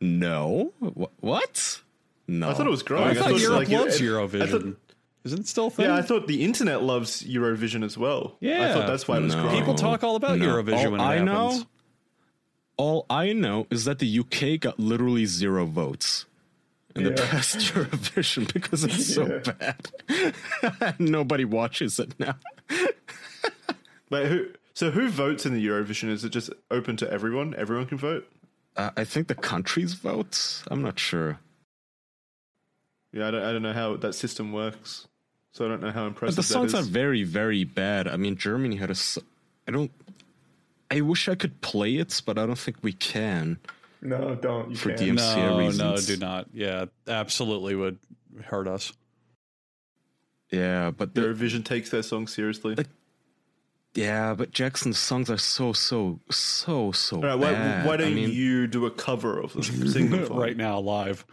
No, 0.00 0.72
Wh- 0.80 1.22
what? 1.22 1.80
No, 2.28 2.50
I 2.50 2.54
thought 2.54 2.66
it 2.66 2.70
was 2.70 2.82
growing. 2.82 3.08
I 3.08 3.14
thought 3.14 3.30
it 3.30 3.34
was 3.34 3.42
Europe 3.42 3.58
like- 3.58 3.68
loves 3.68 4.00
I 4.00 4.04
Eurovision. 4.04 4.50
thought- 4.50 4.76
Isn't 5.24 5.38
it 5.40 5.46
still 5.48 5.66
a 5.68 5.70
thing? 5.70 5.84
yeah, 5.86 5.94
I 5.94 6.02
thought 6.02 6.26
the 6.26 6.42
internet 6.44 6.82
loves 6.82 7.22
Eurovision 7.22 7.84
as 7.84 7.96
well. 7.96 8.36
Yeah. 8.40 8.68
I 8.70 8.72
thought 8.72 8.86
that's 8.88 9.06
why 9.06 9.18
it 9.18 9.22
was 9.22 9.34
No. 9.36 9.42
growing. 9.42 9.58
People 9.58 9.74
talk 9.74 10.02
all 10.02 10.16
about 10.16 10.38
No. 10.38 10.46
Eurovision 10.46 10.84
All 10.86 10.90
when 10.92 11.00
it 11.00 11.04
I 11.04 11.12
happens. 11.18 11.26
know, 11.60 11.64
all 12.76 13.06
I 13.10 13.32
know 13.32 13.66
is 13.70 13.84
that 13.84 13.98
the 14.00 14.06
UK 14.18 14.56
got 14.58 14.80
literally 14.80 15.24
zero 15.26 15.64
votes 15.66 16.26
in 16.96 17.04
the 17.04 17.12
past 17.12 17.56
Eurovision 17.74 18.52
because 18.52 18.82
it's 18.82 19.14
so 19.14 19.40
bad. 19.40 20.96
Nobody 20.98 21.44
watches 21.44 21.98
it 22.00 22.18
now. 22.18 22.34
but 24.08 24.26
who? 24.26 24.46
So 24.74 24.90
who 24.90 25.08
votes 25.08 25.44
in 25.44 25.54
the 25.54 25.66
Eurovision? 25.66 26.08
Is 26.08 26.24
it 26.24 26.30
just 26.30 26.50
open 26.70 26.96
to 26.98 27.10
everyone? 27.10 27.54
Everyone 27.56 27.86
can 27.86 27.98
vote. 27.98 28.26
Uh, 28.76 28.90
I 28.96 29.04
think 29.04 29.28
the 29.28 29.34
countries 29.34 29.94
vote. 29.94 30.62
I'm 30.70 30.82
not 30.82 30.98
sure. 30.98 31.38
Yeah, 33.12 33.28
I 33.28 33.30
don't. 33.30 33.42
I 33.42 33.52
don't 33.52 33.62
know 33.62 33.74
how 33.74 33.96
that 33.96 34.14
system 34.14 34.52
works. 34.52 35.06
So 35.52 35.66
I 35.66 35.68
don't 35.68 35.82
know 35.82 35.90
how 35.90 36.06
impressive. 36.06 36.36
But 36.36 36.44
impressive 36.44 36.70
the 36.70 36.70
songs 36.70 36.72
that 36.72 36.78
are 36.88 36.90
very, 36.90 37.24
very 37.24 37.64
bad. 37.64 38.08
I 38.08 38.16
mean, 38.16 38.36
Germany 38.36 38.76
had 38.76 38.90
a. 38.90 38.96
I 39.68 39.72
don't. 39.72 39.90
I 40.90 41.02
wish 41.02 41.28
I 41.28 41.34
could 41.34 41.60
play 41.60 41.96
it, 41.96 42.22
but 42.24 42.38
I 42.38 42.46
don't 42.46 42.58
think 42.58 42.78
we 42.82 42.94
can. 42.94 43.58
No, 44.00 44.34
don't. 44.34 44.70
You 44.70 44.76
For 44.76 44.88
can't. 44.90 45.00
DM 45.00 45.14
No, 45.16 45.58
MCA 45.58 45.78
no, 45.78 45.96
do 45.98 46.16
not. 46.16 46.48
Yeah, 46.54 46.86
absolutely 47.06 47.74
would 47.74 47.98
hurt 48.44 48.66
us. 48.66 48.92
Yeah, 50.50 50.90
but 50.90 51.14
the, 51.14 51.22
Eurovision 51.22 51.64
takes 51.64 51.90
their 51.90 52.02
song 52.02 52.26
seriously. 52.26 52.74
Like, 52.74 52.88
yeah, 53.94 54.34
but 54.34 54.52
Jackson's 54.52 54.98
songs 54.98 55.28
are 55.30 55.38
so, 55.38 55.72
so, 55.72 56.20
so, 56.30 56.92
so 56.92 57.16
All 57.16 57.22
right, 57.22 57.34
why, 57.34 57.52
bad. 57.52 57.86
why 57.86 57.96
don't 57.96 58.14
mean, 58.14 58.30
you 58.30 58.66
do 58.66 58.86
a 58.86 58.90
cover 58.90 59.38
of 59.38 59.52
them? 59.52 59.62
Sing 59.62 60.10
them 60.10 60.26
right 60.30 60.56
now, 60.56 60.78
live. 60.78 61.26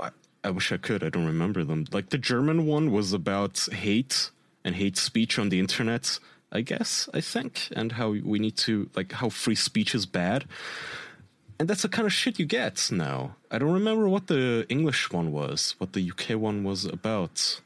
I, 0.00 0.10
I 0.42 0.50
wish 0.50 0.72
I 0.72 0.78
could. 0.78 1.04
I 1.04 1.10
don't 1.10 1.26
remember 1.26 1.62
them. 1.62 1.86
Like 1.92 2.08
the 2.08 2.18
German 2.18 2.66
one 2.66 2.90
was 2.90 3.12
about 3.12 3.68
hate 3.70 4.30
and 4.64 4.76
hate 4.76 4.96
speech 4.96 5.38
on 5.38 5.50
the 5.50 5.58
internet. 5.58 6.18
I 6.50 6.62
guess 6.62 7.10
I 7.12 7.20
think, 7.20 7.68
and 7.76 7.92
how 7.92 8.08
we 8.08 8.38
need 8.38 8.56
to 8.58 8.88
like 8.94 9.12
how 9.12 9.28
free 9.28 9.54
speech 9.54 9.94
is 9.94 10.06
bad. 10.06 10.46
And 11.58 11.68
that's 11.68 11.82
the 11.82 11.88
kind 11.88 12.06
of 12.06 12.12
shit 12.12 12.38
you 12.38 12.46
get 12.46 12.88
now. 12.90 13.36
I 13.50 13.58
don't 13.58 13.72
remember 13.72 14.08
what 14.08 14.28
the 14.28 14.64
English 14.68 15.10
one 15.10 15.32
was, 15.32 15.74
what 15.78 15.92
the 15.92 16.10
UK 16.10 16.40
one 16.40 16.64
was 16.64 16.84
about. 16.84 17.60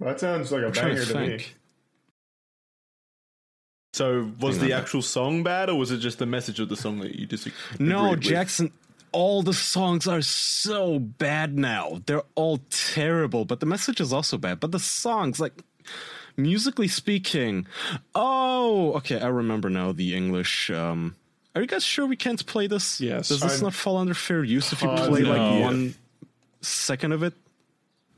That 0.00 0.20
sounds 0.20 0.52
like 0.52 0.62
a 0.62 0.66
I'm 0.66 0.72
banger 0.72 1.04
to 1.04 1.12
to, 1.12 1.20
me. 1.20 1.46
So 3.94 4.30
was 4.40 4.58
the 4.58 4.74
actual 4.74 5.00
song 5.00 5.42
bad, 5.42 5.70
or 5.70 5.74
was 5.78 5.90
it 5.90 5.98
just 5.98 6.18
the 6.18 6.26
message 6.26 6.60
of 6.60 6.68
the 6.68 6.76
song 6.76 7.00
that 7.00 7.14
you 7.18 7.26
disagree? 7.26 7.56
No, 7.78 8.10
with? 8.10 8.20
Jackson. 8.20 8.72
All 9.12 9.42
the 9.42 9.54
songs 9.54 10.06
are 10.06 10.20
so 10.20 10.98
bad 10.98 11.56
now. 11.56 12.02
They're 12.04 12.24
all 12.34 12.58
terrible, 12.68 13.46
but 13.46 13.60
the 13.60 13.66
message 13.66 13.98
is 14.00 14.12
also 14.12 14.36
bad. 14.36 14.60
But 14.60 14.72
the 14.72 14.78
songs, 14.78 15.40
like 15.40 15.54
musically 16.36 16.88
speaking, 16.88 17.66
oh, 18.14 18.92
okay, 18.96 19.18
I 19.18 19.28
remember 19.28 19.70
now 19.70 19.92
the 19.92 20.14
English. 20.14 20.68
Um, 20.68 21.14
are 21.54 21.62
you 21.62 21.66
guys 21.66 21.82
sure 21.84 22.04
we 22.04 22.16
can't 22.16 22.44
play 22.44 22.66
this? 22.66 23.00
Yes. 23.00 23.28
Does 23.28 23.40
this 23.40 23.58
I'm 23.58 23.64
not 23.64 23.72
fall 23.72 23.96
under 23.96 24.12
fair 24.12 24.44
use 24.44 24.70
if 24.74 24.82
you 24.82 24.88
positive. 24.88 25.10
play 25.10 25.22
like 25.22 25.38
No. 25.38 25.60
one 25.60 25.94
second 26.60 27.12
of 27.12 27.22
it? 27.22 27.32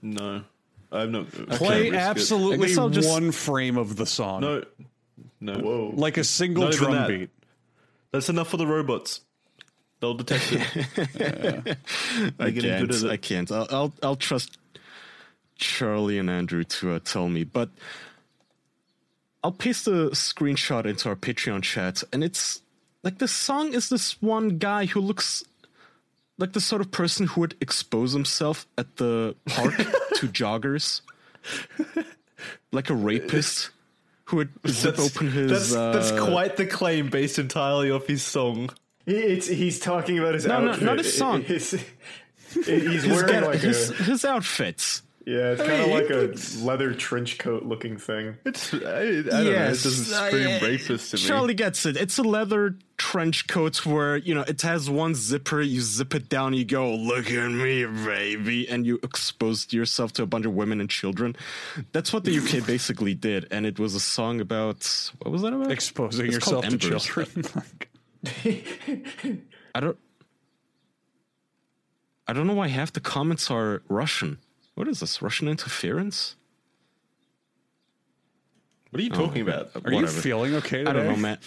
No, 0.03 0.43
I 0.91 1.01
have 1.01 1.11
no. 1.11 1.25
Play 1.25 1.91
I 1.93 1.97
absolutely 1.97 2.73
I 2.75 2.89
just- 2.89 3.09
one 3.09 3.31
frame 3.33 3.77
of 3.77 3.97
the 3.97 4.07
song. 4.07 4.41
No, 4.41 4.65
no. 5.41 5.55
Whoa. 5.59 5.93
Like 5.95 6.17
a 6.17 6.25
single 6.25 6.65
Not 6.65 6.73
drum 6.73 6.93
that. 6.93 7.09
beat. 7.09 7.31
That's 8.13 8.29
enough 8.29 8.49
for 8.49 8.57
the 8.57 8.67
robots. 8.67 9.21
They'll 10.01 10.15
detect 10.15 10.53
it. 10.53 10.67
I 12.39 12.51
getting 12.51 12.71
can't. 12.71 12.89
good 12.89 12.95
at 12.97 13.03
it. 13.03 13.11
I 13.11 13.17
can't. 13.17 13.51
I'll, 13.53 13.67
I'll 13.71 13.93
I'll 14.03 14.17
trust 14.17 14.57
Charlie 15.57 16.19
and 16.19 16.31
Andrew 16.31 16.65
to 16.65 16.93
uh, 16.93 16.99
tell 17.01 17.29
me, 17.29 17.45
but 17.45 17.69
I'll 19.43 19.53
paste 19.53 19.87
a 19.89 20.11
screenshot 20.13 20.87
into 20.87 21.09
our 21.09 21.17
Patreon 21.17 21.63
chat, 21.63 22.03
and 22.13 22.23
it's 22.25 22.63
like 23.03 23.19
the 23.19 23.29
song 23.29 23.75
is 23.75 23.89
this 23.89 24.21
one 24.23 24.59
guy 24.59 24.87
who 24.87 25.01
looks 25.01 25.45
like 26.39 26.53
the 26.53 26.61
sort 26.61 26.81
of 26.81 26.91
person 26.91 27.27
who 27.27 27.41
would 27.43 27.57
expose 27.61 28.13
himself 28.13 28.67
at 28.79 28.97
the 28.97 29.35
park 29.49 29.77
to 30.15 30.29
joggers, 30.29 31.01
like 32.73 32.91
a 32.91 32.95
rapist 32.95 33.71
who 34.25 34.37
would 34.39 34.51
zip 34.69 34.97
That's- 34.97 35.17
open 35.17 35.31
his. 35.31 35.51
That's, 35.51 35.73
that's 35.73 36.13
uh, 36.13 36.27
quite 36.27 36.57
the 36.57 36.67
claim 36.67 37.09
based 37.11 37.39
entirely 37.39 37.91
off 37.91 38.07
his 38.07 38.23
song. 38.23 38.71
It's 39.07 39.47
he's 39.47 39.79
talking 39.81 40.19
about 40.19 40.35
his 40.35 40.45
No, 40.47 40.61
no, 40.61 40.77
not 40.77 40.99
his 40.99 41.17
song. 41.17 41.43
His- 41.45 41.71
he's 42.53 42.67
his, 42.67 43.07
wearing 43.07 43.27
get- 43.29 43.43
like 43.45 43.61
his, 43.61 43.91
a 43.91 43.95
his 43.95 44.25
outfits. 44.25 45.03
yeah. 45.27 45.53
It's 45.53 45.63
kind 45.63 45.83
of 45.83 45.89
like 45.89 46.11
a 46.11 46.65
leather 46.65 46.93
trench 46.95 47.39
coat 47.39 47.63
looking 47.65 47.97
thing. 47.99 48.37
It's 48.45 48.73
I, 48.75 48.79
I 48.79 48.81
don't 48.83 49.27
know. 49.27 49.41
It 49.41 49.69
doesn't 49.69 50.15
uh, 50.15 50.27
scream 50.29 50.49
yeah, 50.49 50.61
rapist 50.65 51.11
to 51.13 51.17
me. 51.17 51.23
Charlie 51.23 51.55
gets 51.55 51.85
it. 51.87 51.97
It's 51.97 52.19
a 52.19 52.23
leather 52.23 52.77
trench 52.99 53.47
coats 53.47 53.87
where 53.87 54.17
you 54.17 54.35
know 54.35 54.43
it 54.43 54.61
has 54.63 54.91
one 54.91 55.15
zipper. 55.15 55.63
You 55.63 55.81
zip 55.81 56.15
it 56.15 56.29
down. 56.29 56.53
You 56.53 56.65
go, 56.65 56.95
look 56.95 57.31
at 57.31 57.49
me, 57.49 57.87
baby, 57.87 58.69
and 58.69 58.85
you 58.85 58.99
exposed 59.03 59.73
yourself 59.73 60.13
to 60.15 60.23
a 60.23 60.27
bunch 60.27 60.45
of 60.45 60.55
women 60.55 60.81
and 60.81 60.91
children. 60.91 61.37
That's 61.93 62.13
what 62.13 62.25
the 62.25 62.37
UK 62.37 62.67
basically 62.67 63.15
did, 63.15 63.47
and 63.51 63.65
it 63.65 63.79
was 63.79 63.95
a 63.95 64.01
song 64.01 64.41
about 64.41 65.11
what 65.21 65.31
was 65.31 65.43
that 65.43 65.55
about? 65.55 65.71
Exposing 65.71 66.27
It's 66.27 66.35
yourself 66.35 66.69
to 66.69 66.77
children. 66.77 67.45
I 69.75 69.81
don't. 69.81 69.97
I 72.27 72.35
don't 72.35 72.47
know 72.47 72.55
why 72.55 72.69
half 72.69 72.93
the 72.93 73.01
comments 73.01 73.51
are 73.51 73.83
Russian. 73.89 74.39
What 74.75 74.87
is 74.87 75.01
this? 75.01 75.23
Russian 75.23 75.49
interference? 75.49 76.37
What 78.91 79.01
are 79.01 79.03
you 79.03 79.11
oh, 79.15 79.17
talking 79.17 79.43
about? 79.43 79.71
Are 79.85 79.93
you 79.93 80.07
feeling 80.07 80.55
okay 80.57 80.79
today? 80.79 80.91
I 80.91 80.93
don't 80.93 81.07
know, 81.07 81.17
man. 81.17 81.39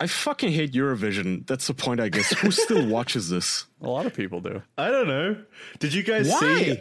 I 0.00 0.06
fucking 0.06 0.50
hate 0.52 0.72
Eurovision. 0.72 1.46
That's 1.46 1.66
the 1.66 1.74
point, 1.74 2.00
I 2.00 2.08
guess. 2.08 2.32
Who 2.38 2.50
still 2.50 2.86
watches 2.96 3.28
this? 3.28 3.66
A 3.82 3.88
lot 3.88 4.06
of 4.06 4.14
people 4.14 4.40
do. 4.40 4.62
I 4.78 4.90
don't 4.90 5.06
know. 5.06 5.36
Did 5.78 5.92
you 5.92 6.02
guys 6.02 6.28
Why? 6.28 6.38
see? 6.40 6.80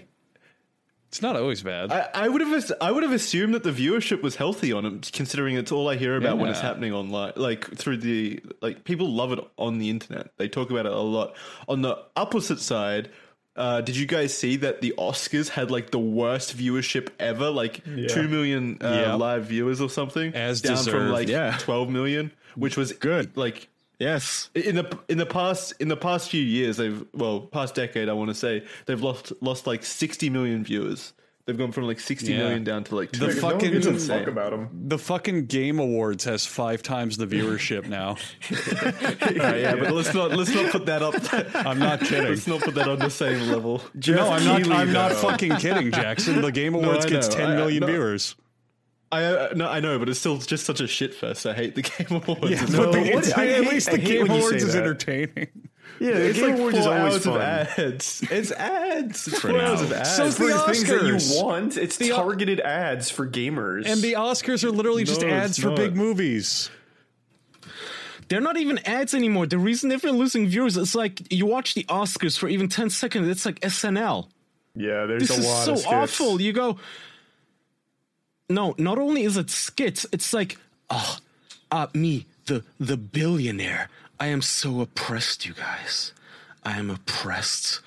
It's 1.09 1.21
not 1.23 1.35
always 1.35 1.63
bad. 1.63 1.91
I, 1.91 2.07
I 2.13 2.27
would 2.29 2.39
have 2.39 2.71
I 2.81 2.91
would 2.91 3.01
have 3.01 3.11
assumed 3.11 3.55
that 3.55 3.63
the 3.63 3.71
viewership 3.71 4.21
was 4.21 4.35
healthy 4.35 4.71
on 4.71 4.85
it, 4.85 5.09
considering 5.11 5.55
it's 5.55 5.71
all 5.71 5.89
I 5.89 5.95
hear 5.95 6.15
about 6.15 6.37
when 6.37 6.51
it's 6.51 6.59
happening 6.59 6.93
online. 6.93 7.33
Like 7.35 7.75
through 7.75 7.97
the 7.97 8.39
like 8.61 8.83
people 8.83 9.09
love 9.09 9.31
it 9.33 9.39
on 9.57 9.79
the 9.79 9.89
internet. 9.89 10.29
They 10.37 10.47
talk 10.47 10.69
about 10.69 10.85
it 10.85 10.91
a 10.91 10.99
lot. 10.99 11.35
On 11.67 11.81
the 11.81 11.97
opposite 12.15 12.59
side, 12.59 13.09
uh, 13.55 13.81
did 13.81 13.97
you 13.97 14.05
guys 14.05 14.37
see 14.37 14.55
that 14.57 14.81
the 14.81 14.93
Oscars 14.99 15.49
had 15.49 15.71
like 15.71 15.89
the 15.89 15.97
worst 15.97 16.55
viewership 16.55 17.09
ever? 17.19 17.49
Like 17.49 17.83
two 18.07 18.27
million 18.27 18.77
uh, 18.79 19.03
Yeah. 19.07 19.15
live 19.15 19.45
viewers 19.45 19.81
or 19.81 19.89
something, 19.89 20.35
As 20.35 20.61
down 20.61 20.77
from 20.83 21.09
like 21.09 21.27
Yeah. 21.27 21.57
twelve 21.57 21.89
million, 21.89 22.31
which 22.55 22.77
was 22.77 22.91
Good. 22.93 23.35
Like 23.37 23.67
Yes. 23.99 24.49
in 24.55 24.75
the 24.75 24.97
in 25.09 25.17
the 25.17 25.25
past 25.25 25.73
in 25.79 25.87
the 25.89 25.97
past 25.97 26.29
few 26.29 26.41
years 26.41 26.77
they've 26.77 27.03
well 27.13 27.41
past 27.41 27.75
decade 27.75 28.07
I 28.07 28.13
want 28.13 28.29
to 28.29 28.35
say 28.35 28.63
they've 28.85 29.01
lost 29.01 29.33
lost 29.41 29.67
like 29.67 29.83
60 29.83 30.29
million 30.29 30.63
viewers 30.63 31.13
They've 31.45 31.57
gone 31.57 31.71
from 31.71 31.85
like 31.87 31.99
sixty 31.99 32.31
Yeah. 32.33 32.39
million 32.39 32.63
down 32.63 32.83
to 32.83 32.95
like 32.95 33.11
two. 33.11 33.21
The 33.21 33.25
Because 33.27 33.41
no 33.41 33.47
one 33.47 33.55
fucking- 33.55 33.71
gives 33.71 33.87
a 33.87 33.89
insane. 33.89 34.19
fuck 34.19 34.27
about 34.27 34.53
him. 34.53 34.69
The 34.87 34.99
fucking 34.99 35.47
Game 35.47 35.79
Awards 35.79 36.23
has 36.25 36.45
five 36.45 36.83
times 36.83 37.17
the 37.17 37.25
viewership 37.25 37.87
now. 37.87 38.17
Alright, 38.51 39.41
uh, 39.41 39.55
yeah, 39.55 39.73
but 39.75 39.91
let's 39.91 40.13
not 40.13 40.29
let's 40.37 40.53
not 40.53 40.69
put 40.71 40.85
that 40.85 41.01
up. 41.01 41.15
I'm 41.65 41.79
not 41.79 42.01
kidding. 42.01 42.27
let's 42.29 42.45
not 42.45 42.61
put 42.61 42.75
that 42.75 42.87
on 42.87 42.99
the 42.99 43.09
same 43.09 43.49
level. 43.49 43.81
No, 44.07 44.29
I'm 44.29 44.45
not. 44.45 44.69
I'm 44.71 44.93
not 44.93 45.11
fucking 45.13 45.55
kidding, 45.55 45.91
Jackson. 45.91 46.39
The 46.41 46.51
Game 46.51 46.75
Awards 46.79 47.07
I 47.07 47.09
gets 47.09 47.29
know. 47.29 47.35
10 47.37 47.49
I- 47.49 47.55
million 47.55 47.81
no. 47.81 47.87
viewers. 47.87 48.35
I 49.11 49.23
uh, 49.23 49.53
no, 49.55 49.67
I 49.67 49.79
know, 49.79 49.97
but 49.97 50.07
it's 50.09 50.19
still 50.19 50.37
just 50.37 50.65
such 50.65 50.81
a 50.81 50.87
shit 50.87 51.13
fest. 51.15 51.45
I 51.45 51.53
hate 51.53 51.73
the 51.75 51.81
Game 52.07 52.21
Awards. 52.21 52.43
Yeah, 52.51 52.61
It's 52.63 52.71
but 52.75 52.85
No, 52.85 52.91
the, 52.91 52.99
it's- 53.05 53.33
I 53.33 53.47
at 53.47 53.61
least 53.61 53.89
I 53.89 53.93
the 53.93 53.97
Game 53.99 54.21
when 54.27 54.31
you 54.33 54.37
Awards 54.37 54.63
is 54.63 54.73
that. 54.73 54.79
entertaining. 54.83 55.47
Yeah, 55.99 56.11
the 56.11 56.29
It's 56.29 56.39
Game 56.39 56.49
like 56.51 56.59
Awards 56.59 56.77
is 56.77 56.85
four 56.85 56.97
always 56.97 57.23
fun. 57.25 57.41
ads. 57.41 58.23
It's 58.31 58.51
ads. 58.51 59.27
It's 59.27 59.39
four 59.39 59.59
hours 59.59 59.81
of 59.81 59.91
ads. 59.91 60.15
So's 60.15 60.37
For 60.37 60.45
the 60.47 60.59
things 60.59 60.83
that 60.87 61.03
you 61.03 61.13
Oscars. 61.15 61.43
want, 61.43 61.77
it's 61.77 61.97
The- 61.97 62.09
targeted 62.09 62.59
ads 62.61 63.09
for 63.09 63.27
gamers. 63.27 63.85
And 63.87 64.01
the 64.01 64.13
Oscars 64.13 64.63
are 64.63 64.71
literally 64.71 65.03
just 65.03 65.21
No, 65.21 65.27
it's 65.27 65.33
ads 65.33 65.59
for 65.59 65.69
not. 65.69 65.77
big 65.77 65.95
movies. 65.97 66.69
They're 68.27 68.41
not 68.41 68.57
even 68.57 68.77
ads 68.85 69.13
anymore. 69.15 69.47
The 69.47 69.57
reason 69.57 69.89
they've 69.89 70.01
been 70.01 70.17
losing 70.17 70.47
viewers 70.47 70.77
is 70.77 70.93
like 70.93 71.33
you 71.33 71.45
watch 71.47 71.73
the 71.73 71.83
Oscars 71.85 72.37
for 72.37 72.47
even 72.47 72.69
10 72.69 72.91
seconds, 72.91 73.27
it's 73.27 73.45
like 73.45 73.59
SNL. 73.61 74.27
yeah, 74.75 75.05
there's 75.07 75.27
This 75.27 75.37
a 75.37 75.39
is 75.41 75.45
lot 75.47 75.65
so 75.65 75.71
of 75.73 75.79
skits. 75.79 75.93
awful. 76.21 76.39
You 76.39 76.53
go, 76.53 76.77
no, 78.49 78.75
not 78.77 78.97
only 78.97 79.23
is 79.23 79.37
it 79.37 79.49
skits, 79.49 80.05
it's 80.11 80.33
like, 80.33 80.57
oh, 80.89 81.17
uh, 81.71 81.87
me, 81.93 82.25
the 82.45 82.63
the 82.79 82.97
billionaire. 82.97 83.89
I 84.19 84.27
am 84.27 84.41
so 84.41 84.81
oppressed, 84.81 85.45
you 85.45 85.53
guys. 85.53 86.13
I 86.63 86.77
am 86.77 86.89
oppressed. 86.89 87.81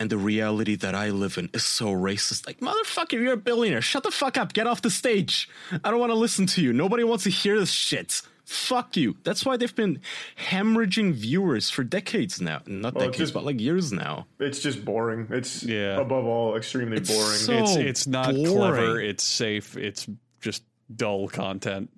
And 0.00 0.10
the 0.10 0.18
reality 0.18 0.76
that 0.76 0.94
I 0.94 1.10
live 1.10 1.38
in 1.38 1.50
is 1.52 1.64
so 1.64 1.86
racist. 1.86 2.46
Like, 2.46 2.60
motherfucker, 2.60 3.12
you're 3.12 3.32
a 3.32 3.36
billionaire. 3.36 3.80
Shut 3.82 4.04
the 4.04 4.12
fuck 4.12 4.36
up. 4.36 4.52
Get 4.52 4.68
off 4.68 4.80
the 4.80 4.90
stage. 4.90 5.48
I 5.82 5.90
don't 5.90 5.98
want 5.98 6.10
to 6.10 6.18
listen 6.18 6.46
to 6.46 6.62
you. 6.62 6.72
Nobody 6.72 7.02
wants 7.02 7.24
to 7.24 7.30
hear 7.30 7.58
this 7.58 7.72
shit. 7.72 8.22
Fuck 8.48 8.96
you. 8.96 9.14
That's 9.24 9.44
why 9.44 9.58
they've 9.58 9.74
been 9.74 10.00
hemorrhaging 10.48 11.12
viewers 11.12 11.68
for 11.68 11.84
decades 11.84 12.40
now. 12.40 12.62
Not 12.66 12.94
Well, 12.94 13.04
decades, 13.04 13.18
just- 13.18 13.34
but 13.34 13.44
like 13.44 13.60
years 13.60 13.92
now. 13.92 14.26
It's 14.40 14.60
just 14.60 14.86
boring. 14.86 15.26
It's 15.30 15.62
Yeah. 15.64 16.00
above 16.00 16.24
all 16.24 16.56
extremely 16.56 16.96
It's 16.96 17.10
boring. 17.10 17.36
so- 17.36 17.52
It's 17.52 17.76
it's 17.76 18.06
not 18.06 18.34
boring. 18.34 18.46
clever. 18.56 19.00
It's 19.02 19.22
safe. 19.22 19.76
It's 19.76 20.06
just 20.40 20.62
dull 20.96 21.28
content. 21.28 21.90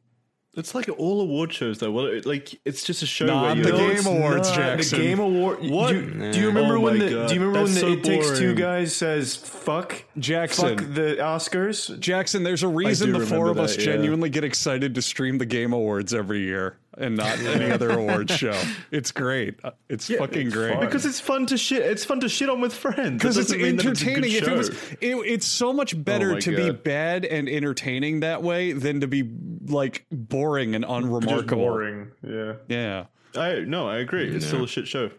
It's 0.54 0.74
like 0.74 0.88
all 0.98 1.20
award 1.20 1.52
shows 1.52 1.78
though. 1.78 1.92
Well, 1.92 2.06
it, 2.06 2.26
like 2.26 2.60
it's 2.64 2.82
just 2.82 3.04
a 3.04 3.06
show 3.06 3.26
Not 3.26 3.56
where 3.56 3.64
the 3.64 3.70
Game 3.70 3.90
it's- 3.90 4.06
Awards, 4.06 4.48
Not 4.48 4.56
Jackson. 4.56 4.98
The 4.98 5.04
Game 5.06 5.18
Award. 5.20 5.58
What? 5.70 5.90
Do, 5.90 5.94
you- 6.00 6.32
do 6.32 6.40
you 6.40 6.46
remember 6.48 6.76
Oh 6.76 6.80
when 6.80 6.98
my 6.98 7.04
the 7.04 7.10
God, 7.14 7.28
Do 7.28 7.34
you 7.34 7.40
remember 7.40 7.62
when 7.62 7.72
that's 7.72 7.74
the 7.74 7.80
so 7.80 7.92
It 7.92 8.02
Takes 8.04 8.38
Two 8.38 8.54
guys 8.56 8.94
says 8.96 9.36
fuck 9.36 10.04
Jackson. 10.18 10.76
fuck 10.78 10.86
the 10.94 11.16
Oscars? 11.20 11.96
Jackson, 12.00 12.42
there's 12.42 12.64
a 12.64 12.68
reason 12.68 13.12
the 13.12 13.20
four 13.20 13.38
remember 13.46 13.50
of 13.60 13.64
us 13.64 13.76
yeah. 13.76 13.84
genuinely 13.84 14.28
get 14.28 14.42
excited 14.42 14.94
to 14.96 15.02
stream 15.02 15.38
the 15.38 15.46
Game 15.46 15.72
Awards 15.72 16.12
every 16.12 16.40
year 16.40 16.76
and 16.98 17.16
not 17.16 17.38
any 17.38 17.70
other 17.70 17.90
awards 17.90 18.34
show. 18.36 18.60
It's 18.90 19.12
great. 19.12 19.60
Uh, 19.62 19.70
It's 19.88 20.08
fucking 20.08 20.48
it's 20.48 20.54
great. 20.56 20.72
fun. 20.74 20.84
because 20.84 21.06
it's 21.06 21.20
fun 21.20 21.46
to 21.46 21.56
shit. 21.56 21.82
It's 21.82 22.04
fun 22.04 22.20
to 22.20 22.28
shit 22.28 22.48
on 22.50 22.60
with 22.60 22.74
friends. 22.74 23.18
because 23.22 23.36
it's 23.36 23.48
doesn't 23.50 23.62
mean 23.62 23.76
that 23.76 23.86
it's 23.86 24.02
entertaining. 24.02 24.32
if 24.32 24.48
it 24.48 24.56
was, 24.56 24.68
it, 25.00 25.14
it's 25.32 25.46
so 25.46 25.72
much 25.72 26.02
better 26.04 26.30
Oh 26.30 26.34
my 26.34 26.40
to 26.40 26.56
be 26.56 26.70
bad 26.72 27.24
and 27.24 27.48
entertaining 27.48 28.20
that 28.20 28.42
way 28.42 28.72
than 28.72 29.00
to 29.00 29.06
be 29.06 29.30
like 29.66 30.04
boring 30.10 30.74
and 30.74 30.84
Just 30.84 30.92
unremarkable. 30.94 31.64
boring. 31.64 32.10
Yeah. 32.26 32.54
Yeah. 32.68 33.04
I 33.36 33.60
no, 33.60 33.88
I 33.88 33.98
agree. 33.98 34.28
It's 34.34 34.46
still 34.46 34.64
a 34.64 34.68
shit 34.68 34.88
show. 34.88 35.10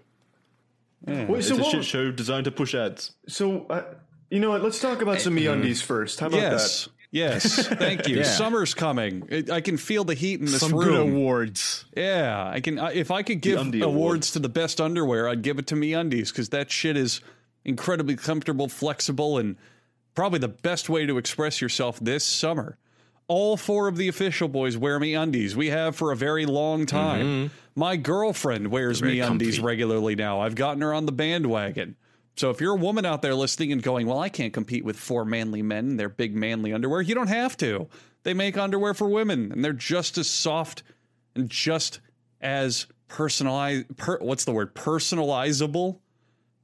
Wait, 1.08 1.30
It's 1.40 1.48
so 1.48 1.56
a 1.56 1.60
what, 1.60 1.72
shit 1.72 1.86
show 1.86 2.12
designed 2.12 2.46
to 2.46 2.52
push 2.52 2.76
ads. 2.76 3.14
so 3.28 3.66
uh, 3.70 3.84
you 4.30 4.40
know 4.40 4.50
what? 4.52 4.62
Let's 4.62 4.80
talk 4.80 5.02
about 5.02 5.20
some 5.22 5.36
MeUndies 5.36 5.82
first. 5.82 6.20
How 6.20 6.28
about 6.28 6.40
Yes. 6.42 6.90
Yes. 7.12 7.68
Thank 7.68 8.08
you. 8.08 8.18
Yeah. 8.22 8.24
Summer's 8.24 8.74
coming. 8.74 9.28
It, 9.30 9.50
I 9.50 9.60
can 9.62 9.78
feel 9.78 10.04
the 10.06 10.14
heat 10.14 10.40
in 10.40 10.46
this 10.46 10.60
Some 10.62 10.72
room. 10.74 10.84
good 10.84 11.00
awards. 11.14 11.86
Yeah, 11.96 12.50
I 12.54 12.60
can. 12.62 12.80
I- 12.80 12.94
If 12.94 13.12
I 13.12 13.22
could 13.24 13.42
give 13.42 13.58
awards 13.60 13.82
Award. 13.84 14.22
to 14.24 14.40
the 14.40 14.50
best 14.50 14.80
underwear, 14.80 15.28
I'd 15.28 15.42
give 15.42 15.60
it 15.60 15.68
to 15.68 15.76
Me 15.76 15.94
Undies 15.94 16.32
because 16.32 16.50
that 16.50 16.72
shit 16.72 16.96
is 16.98 17.20
incredibly 17.66 18.16
comfortable, 18.16 18.68
flexible, 18.70 19.38
and 19.38 19.56
probably 20.16 20.40
the 20.40 20.48
best 20.48 20.90
way 20.90 21.06
to 21.06 21.18
express 21.18 21.62
yourself 21.62 22.00
this 22.00 22.24
summer. 22.26 22.78
All 23.28 23.56
four 23.56 23.88
of 23.88 23.96
the 23.98 24.08
official 24.08 24.48
boys 24.48 24.78
wear 24.78 25.00
Me 25.00 25.14
Undies. 25.16 25.56
We 25.56 25.68
have 25.70 25.96
for 25.96 26.12
a 26.12 26.16
very 26.18 26.46
long 26.46 26.86
time. 26.86 27.26
Mm-hmm. 27.26 27.54
My 27.80 27.96
girlfriend 27.96 28.68
wears 28.68 29.02
Me 29.02 29.20
Undies 29.22 29.60
regularly 29.60 30.16
now. 30.16 30.42
I've 30.42 30.56
gotten 30.56 30.82
her 30.82 30.94
on 30.94 31.06
the 31.06 31.12
bandwagon. 31.14 31.96
So 32.36 32.50
if 32.50 32.62
you're 32.62 32.74
a 32.74 32.80
woman 32.80 33.06
out 33.06 33.22
there 33.22 33.36
listening 33.36 33.72
and 33.72 33.84
going, 33.84 34.08
"Well, 34.08 34.20
I 34.20 34.30
can't 34.30 34.54
compete 34.54 34.86
with 34.86 34.98
four 34.98 35.26
manly 35.26 35.62
men 35.62 35.92
in 35.92 35.98
their 35.98 36.10
big 36.10 36.36
manly 36.36 36.74
underwear," 36.74 37.02
you 37.02 37.14
don't 37.14 37.28
have 37.28 37.58
to. 37.58 37.88
They 38.24 38.34
make 38.34 38.58
underwear 38.58 38.94
for 38.94 39.08
women, 39.10 39.52
and 39.52 39.64
they're 39.64 39.74
just 39.74 40.18
as 40.18 40.28
soft 40.28 40.84
and 41.36 41.50
just 41.50 42.00
as 42.40 42.86
personalized. 43.08 43.98
Per, 43.98 44.20
what's 44.20 44.46
the 44.46 44.54
word? 44.54 44.74
Personalizable. 44.76 46.00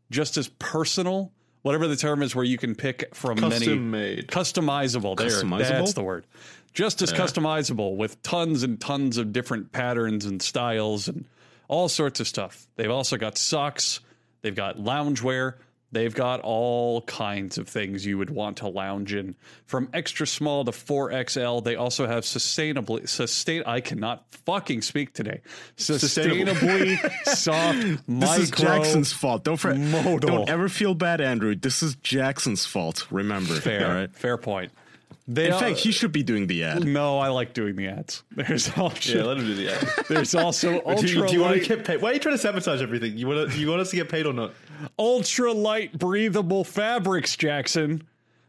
Just 0.10 0.38
as 0.38 0.48
personal. 0.60 1.32
Whatever 1.64 1.88
the 1.88 1.98
term 1.98 2.22
is, 2.22 2.34
where 2.34 2.46
you 2.46 2.58
can 2.58 2.76
pick 2.76 3.14
from 3.14 3.42
many 3.42 3.58
Custom 3.58 3.92
made. 3.92 4.28
customizable. 4.28 5.18
There, 5.18 5.28
Customizable? 5.28 5.68
that's 5.68 5.94
the 5.94 6.04
word. 6.04 6.26
Just 6.74 7.02
as 7.02 7.12
customizable 7.12 7.98
with 7.98 8.22
tons 8.24 8.64
and 8.64 8.80
tons 8.80 9.18
of 9.18 9.34
different 9.34 9.72
patterns 9.74 10.26
and 10.26 10.42
styles 10.42 11.08
and 11.10 11.26
all 11.68 11.90
sorts 11.90 12.20
of 12.22 12.28
stuff. 12.28 12.68
They've 12.78 12.92
also 12.92 13.18
got 13.18 13.38
socks. 13.38 14.00
They've 14.42 14.56
got 14.56 14.78
loungewear. 14.78 15.56
They've 15.90 16.14
got 16.14 16.42
all 16.42 17.02
kinds 17.04 17.58
of 17.58 17.70
things 17.70 18.06
you 18.06 18.18
would 18.18 18.30
want 18.30 18.58
to 18.58 18.68
lounge 18.68 19.14
in, 19.14 19.36
from 19.66 19.88
extra 19.94 20.28
small 20.28 20.66
to 20.66 20.72
4XL. 20.72 21.64
They 21.64 21.78
also 21.78 22.06
have 22.08 22.26
sustainably 22.26 23.08
sustain. 23.08 23.64
I 23.66 23.80
cannot 23.80 24.26
fucking 24.46 24.82
speak 24.82 25.14
today. 25.14 25.40
Sustainably 25.78 26.98
soft 27.24 27.78
This 27.80 28.00
micro. 28.08 28.36
is 28.44 28.52
Jackson's 28.52 29.14
fault. 29.14 29.44
Don't 29.46 29.64
modal. 29.92 30.20
don't 30.20 30.50
ever 30.50 30.68
feel 30.70 30.94
bad, 30.94 31.22
Andrew. 31.22 31.56
This 31.56 31.82
is 31.82 31.96
Jackson's 31.96 32.66
fault. 32.66 33.08
Remember. 33.12 33.56
Fair, 33.56 33.88
All 33.88 33.94
right. 33.94 34.14
fair 34.16 34.38
point. 34.38 34.72
They 35.30 35.48
In 35.48 35.54
are- 35.54 35.60
fact, 35.60 35.80
he 35.80 35.92
should 35.92 36.14
be 36.14 36.24
doing 36.24 36.48
the 36.48 36.64
ad. 36.64 36.86
no, 36.86 37.20
I 37.20 37.28
like 37.28 37.54
doing 37.54 37.76
the 37.76 37.88
ads. 37.88 38.24
There's 38.32 38.70
also 38.78 39.18
Yeah, 39.18 39.24
let 39.26 39.38
him 39.38 39.46
do 39.46 39.56
the 39.56 39.74
ad. 39.74 39.90
there's 40.10 40.34
also 40.34 40.70
do 40.70 40.76
you, 40.76 40.82
ultra 40.86 41.28
do 41.28 41.34
you 41.34 41.42
want 41.42 41.62
to 41.62 41.68
get 41.68 41.84
paid? 41.86 42.02
Why 42.02 42.12
are 42.12 42.14
you 42.14 42.20
trying 42.20 42.36
to 42.36 42.40
sabotage 42.42 42.82
everything? 42.82 43.18
You 43.18 43.28
want 43.28 43.52
to? 43.52 43.60
You 43.60 43.68
want 43.68 43.82
us 43.82 43.90
to 43.90 43.98
get 43.98 44.08
paid 44.10 44.26
or 44.26 44.32
not? 44.34 44.54
ultra 44.98 45.52
light 45.52 45.98
breathable 46.00 46.64
fabrics. 46.64 47.36
Jackson, 47.36 48.04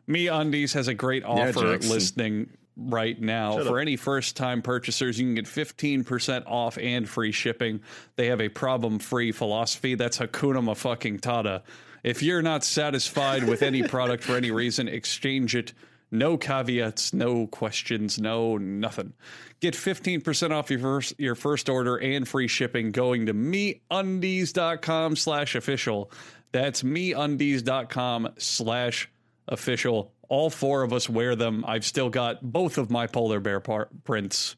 Me 0.06 0.28
Undies 0.28 0.72
has 0.74 0.86
a 0.88 0.94
great 0.94 1.24
offer 1.24 1.72
Jackson. 1.72 1.90
listing 1.90 2.50
right 2.76 3.20
now 3.20 3.56
Shut 3.56 3.66
for 3.66 3.78
up. 3.78 3.82
any 3.82 3.96
first 3.96 4.36
time 4.36 4.62
purchasers. 4.62 5.18
You 5.18 5.26
can 5.26 5.34
get 5.34 5.46
15% 5.46 6.44
off 6.46 6.78
and 6.78 7.08
free 7.08 7.32
shipping. 7.32 7.80
They 8.14 8.26
have 8.26 8.40
a 8.40 8.48
problem 8.48 9.00
free 9.00 9.32
philosophy. 9.32 9.96
That's 9.96 10.18
Hakuna 10.18 10.62
Ma 10.62 10.74
fucking 10.74 11.18
Tada. 11.18 11.62
If 12.04 12.22
you're 12.22 12.42
not 12.42 12.62
satisfied 12.62 13.48
with 13.48 13.62
any 13.62 13.82
product 13.82 14.22
for 14.22 14.36
any 14.36 14.52
reason, 14.52 14.86
exchange 14.86 15.56
it. 15.56 15.72
No 16.10 16.38
caveats, 16.38 17.12
no 17.12 17.46
questions, 17.46 18.18
no 18.18 18.56
nothing. 18.56 19.12
Get 19.60 19.74
15% 19.74 20.50
off 20.52 20.70
your 20.70 20.80
first 20.80 21.14
your 21.18 21.34
first 21.34 21.68
order 21.68 21.96
and 21.96 22.26
free 22.26 22.48
shipping 22.48 22.92
going 22.92 23.26
to 23.26 23.34
meundies.com 23.34 25.16
slash 25.16 25.54
official. 25.54 26.10
That's 26.52 26.82
meundies.com 26.82 28.28
slash 28.38 29.10
official. 29.48 30.12
All 30.28 30.50
four 30.50 30.82
of 30.82 30.92
us 30.92 31.08
wear 31.08 31.36
them. 31.36 31.64
I've 31.66 31.84
still 31.84 32.10
got 32.10 32.42
both 32.42 32.78
of 32.78 32.90
my 32.90 33.06
polar 33.06 33.40
bear 33.40 33.60
par- 33.60 33.88
prints. 34.04 34.56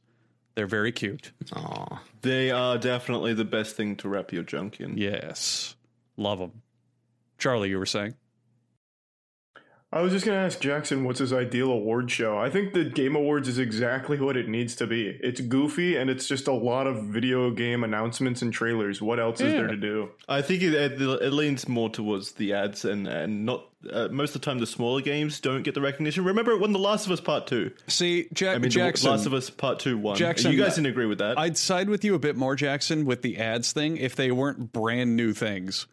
They're 0.55 0.67
very 0.67 0.93
cute. 0.93 1.33
Aw. 1.55 2.03
They 2.23 2.51
are 2.51 2.77
definitely 2.77 3.35
the 3.35 3.45
best 3.45 3.77
thing 3.77 3.97
to 3.97 4.09
wrap 4.09 4.33
your 4.33 4.43
junk 4.43 4.81
in. 4.81 4.99
Yes. 4.99 5.75
Love 6.17 6.39
them. 6.39 6.63
Charlie, 7.39 7.71
you 7.71 7.79
were 7.79 7.87
saying? 7.87 8.15
I 9.93 10.03
was 10.03 10.13
just 10.13 10.25
gonna 10.25 10.39
ask 10.39 10.61
Jackson 10.61 11.03
what's 11.03 11.19
his 11.19 11.33
ideal 11.33 11.73
award 11.73 12.13
show. 12.13 12.39
I 12.39 12.49
think 12.49 12.75
the 12.75 12.85
Game 12.85 13.17
Awards 13.17 13.49
is 13.49 13.59
exactly 13.59 14.21
what 14.21 14.37
it 14.37 14.49
needs 14.49 14.77
to 14.77 14.87
be. 14.87 15.19
It's 15.21 15.41
goofy 15.41 15.97
and 15.97 16.09
it's 16.09 16.29
just 16.29 16.47
a 16.47 16.53
lot 16.53 16.87
of 16.87 17.03
video 17.07 17.51
game 17.51 17.83
announcements 17.83 18.41
and 18.41 18.53
trailers. 18.53 19.03
What 19.03 19.19
else 19.19 19.41
is 19.41 19.53
there 19.53 19.67
to 19.67 19.77
do? 19.77 20.11
I 20.29 20.43
think 20.43 20.63
it, 20.63 20.75
it, 20.75 21.01
it 21.01 21.33
leans 21.33 21.67
more 21.67 21.91
towards 21.91 22.33
the 22.33 22.53
ads 22.53 22.85
and 22.85 23.09
and 23.09 23.45
not 23.45 23.65
uh, 23.91 24.07
most 24.13 24.37
of 24.37 24.43
the 24.43 24.45
time 24.45 24.61
the 24.61 24.67
smaller 24.67 25.01
games 25.01 25.41
don't 25.41 25.63
get 25.63 25.75
the 25.75 25.81
recognition. 25.81 26.25
Remember 26.25 26.57
when 26.57 26.73
The 26.73 26.79
Last 26.79 27.07
of 27.07 27.13
Us 27.13 27.21
Part 27.21 27.49
Two? 27.49 27.73
See, 27.89 28.29
Jack- 28.33 28.57
I 28.57 28.59
mean, 28.59 28.71
Jackson. 28.71 29.07
The 29.09 29.17
Last 29.17 29.27
of 29.27 29.35
Us 29.35 29.51
Part 29.51 29.81
Two 29.81 29.99
won. 29.99 30.17
Jackson, 30.17 30.53
you 30.53 30.63
guys 30.63 30.77
didn't 30.77 30.89
agree 30.89 31.07
with 31.07 31.19
that. 31.19 31.37
I'd 31.37 31.57
side 31.57 31.89
with 31.89 32.05
you 32.05 32.15
a 32.15 32.19
bit 32.21 32.37
more, 32.37 32.55
Jackson, 32.55 33.07
with 33.07 33.23
the 33.23 33.39
ads 33.39 33.73
thing 33.73 33.97
if 33.97 34.15
they 34.15 34.31
weren't 34.31 34.73
brand 34.73 35.17
new 35.17 35.33
things. 35.33 35.87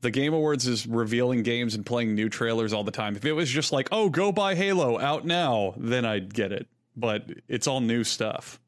The 0.00 0.10
Game 0.10 0.32
Awards 0.32 0.66
is 0.66 0.86
revealing 0.86 1.42
games 1.42 1.74
and 1.74 1.84
playing 1.84 2.14
new 2.14 2.28
trailers 2.28 2.72
all 2.72 2.84
the 2.84 2.92
time. 2.92 3.16
If 3.16 3.24
it 3.24 3.32
was 3.32 3.50
just 3.50 3.72
like, 3.72 3.88
oh, 3.90 4.08
go 4.08 4.30
buy 4.30 4.54
Halo 4.54 4.98
out 4.98 5.24
now, 5.24 5.74
then 5.76 6.04
I'd 6.04 6.32
get 6.32 6.52
it. 6.52 6.68
But 6.96 7.30
it's 7.48 7.66
all 7.66 7.80
new 7.80 8.04
stuff. 8.04 8.60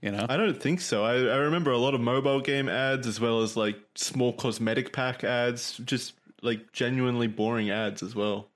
You 0.00 0.12
know? 0.12 0.26
I 0.28 0.36
don't 0.36 0.60
think 0.60 0.80
so. 0.80 1.02
I, 1.02 1.14
I 1.14 1.36
remember 1.36 1.70
a 1.70 1.78
lot 1.78 1.94
of 1.94 2.00
mobile 2.00 2.40
game 2.40 2.68
ads 2.68 3.06
as 3.06 3.18
well 3.18 3.40
as 3.40 3.56
like 3.56 3.76
small 3.94 4.32
cosmetic 4.32 4.92
pack 4.92 5.24
ads, 5.24 5.78
just 5.78 6.12
like 6.42 6.72
genuinely 6.72 7.26
boring 7.26 7.70
ads 7.70 8.02
as 8.02 8.14
well. 8.14 8.50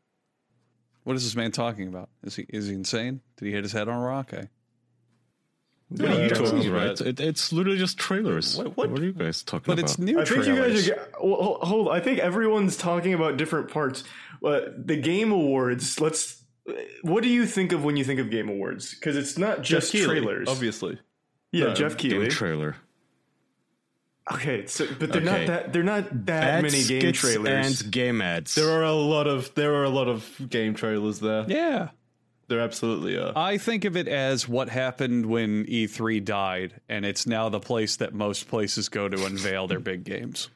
What 1.04 1.16
is 1.16 1.24
this 1.24 1.34
man 1.34 1.50
talking 1.50 1.88
about? 1.88 2.10
Is 2.22 2.36
he 2.36 2.44
is 2.50 2.66
he 2.66 2.74
insane? 2.74 3.22
Did 3.38 3.46
he 3.46 3.52
hit 3.52 3.64
his 3.64 3.72
head 3.72 3.88
on 3.88 3.96
a 3.96 4.04
rock? 4.04 4.34
What 5.90 6.10
are 6.10 6.22
you 6.22 6.28
talking 6.30 6.70
right? 6.70 6.84
about? 6.90 7.00
It, 7.00 7.18
it's 7.20 7.50
literally 7.52 7.78
just 7.78 7.96
trailers. 7.98 8.56
What- 8.56 8.76
What, 8.76 8.90
what- 8.90 9.00
are 9.00 9.04
you 9.04 9.12
guys 9.12 9.42
talking 9.42 9.64
but 9.66 9.78
about? 9.78 9.90
it's 9.90 9.98
new 9.98 10.20
I 10.20 10.24
think 10.24 10.46
you 10.46 10.56
guys 10.56 10.88
are. 10.90 11.08
Well, 11.22 11.42
hol- 11.42 11.58
hold. 11.62 11.88
I 11.88 12.00
think 12.00 12.18
everyone's 12.18 12.76
talking 12.76 13.14
about 13.14 13.36
different 13.38 13.70
parts. 13.70 14.04
But 14.42 14.86
the 14.86 14.96
Game 14.96 15.32
Awards. 15.32 16.00
Let's. 16.00 16.42
What 17.02 17.22
do 17.22 17.30
you 17.30 17.46
think 17.46 17.72
of 17.72 17.82
when 17.82 17.96
you 17.96 18.04
think 18.04 18.20
of 18.20 18.28
Game 18.30 18.48
Awards? 18.50 18.94
Because 18.94 19.16
it's 19.16 19.38
not 19.38 19.62
just 19.62 19.90
Keighley, 19.92 20.20
trailers. 20.20 20.48
obviously. 20.48 20.98
Yeah, 21.52 21.68
No, 21.68 21.74
Jeff 21.74 21.96
game 21.96 22.10
Keighley. 22.12 22.28
trailer. 22.28 22.76
Okay, 24.30 24.66
so 24.66 24.86
but 24.98 25.10
they're 25.10 25.22
Okay. 25.22 25.24
not 25.24 25.46
that. 25.46 25.72
They're 25.72 25.82
not 25.82 26.26
that 26.26 26.44
Ad 26.44 26.62
many 26.64 26.84
game 26.84 27.12
trailers. 27.14 27.80
and 27.80 27.90
game 27.90 28.20
ads. 28.20 28.54
There 28.54 28.68
are 28.70 28.82
a 28.82 28.92
lot 28.92 29.26
of 29.26 29.54
there 29.54 29.74
are 29.76 29.84
a 29.84 29.88
lot 29.88 30.06
of 30.08 30.30
game 30.50 30.74
trailers 30.74 31.20
there. 31.20 31.46
yeah. 31.48 31.88
There 32.48 32.60
absolutely 32.60 33.16
are. 33.18 33.32
I 33.36 33.58
think 33.58 33.84
of 33.84 33.96
it 33.96 34.08
as 34.08 34.48
what 34.48 34.68
happened 34.70 35.26
when 35.26 35.66
E3 35.66 36.24
died, 36.24 36.80
and 36.88 37.04
it's 37.04 37.26
now 37.26 37.48
the 37.50 37.60
place 37.60 37.96
that 37.96 38.14
most 38.14 38.48
places 38.48 38.88
go 38.88 39.08
to 39.08 39.26
unveil 39.26 39.66
their 39.66 39.80
big 39.80 40.02
games. 40.04 40.48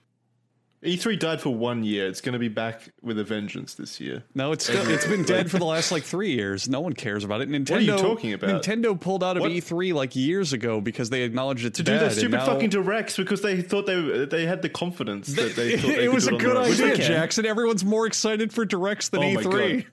E3 0.83 1.17
died 1.17 1.41
for 1.41 1.55
one 1.55 1.85
year. 1.85 2.09
It's 2.09 2.21
going 2.21 2.33
to 2.33 2.41
be 2.41 2.49
back 2.49 2.81
with 3.03 3.17
a 3.19 3.23
vengeance 3.23 3.75
this 3.75 4.01
year. 4.01 4.25
No, 4.35 4.51
it's 4.51 4.65
still, 4.65 4.89
it's 4.91 5.07
been 5.07 5.23
dead 5.23 5.49
for 5.49 5.59
the 5.59 5.65
last 5.65 5.93
like 5.93 6.03
three 6.03 6.33
years. 6.33 6.69
No 6.69 6.81
one 6.81 6.93
cares 6.95 7.23
about 7.23 7.41
it. 7.41 7.49
Nintendo, 7.49 7.77
are 7.77 7.81
you 7.81 7.97
talking 7.99 8.33
about? 8.33 8.63
Nintendo 8.65 8.99
pulled 9.01 9.23
out 9.23 9.37
of 9.37 9.43
What? 9.43 9.53
E3 9.53 9.93
like 9.95 10.17
years 10.17 10.53
ago 10.53 10.81
because 10.81 11.09
they 11.09 11.23
acknowledged 11.23 11.67
it's 11.67 11.77
To 11.77 11.85
do 11.85 11.97
their 11.97 12.11
stupid 12.11 12.33
now- 12.39 12.47
fucking 12.47 12.71
directs 12.71 13.17
because 13.17 13.43
they 13.43 13.63
thought 13.63 13.87
they 13.87 14.25
they 14.25 14.45
had 14.45 14.61
the 14.63 14.69
confidence 14.71 15.29
that 15.35 15.55
they 15.55 15.77
thought 15.77 15.87
they 15.89 16.05
it 16.05 16.07
could 16.07 16.15
was 16.15 16.25
do 16.27 16.31
a 16.31 16.35
on 16.35 16.41
good 16.41 16.57
idea, 16.57 16.71
Which 16.71 16.79
they 16.79 16.97
can. 16.97 17.07
Jackson. 17.13 17.47
Everyone's 17.47 17.85
more 17.85 18.07
excited 18.09 18.53
for 18.53 18.65
directs 18.65 19.11
than 19.11 19.23
Oh 19.23 19.37
E3. 19.41 19.85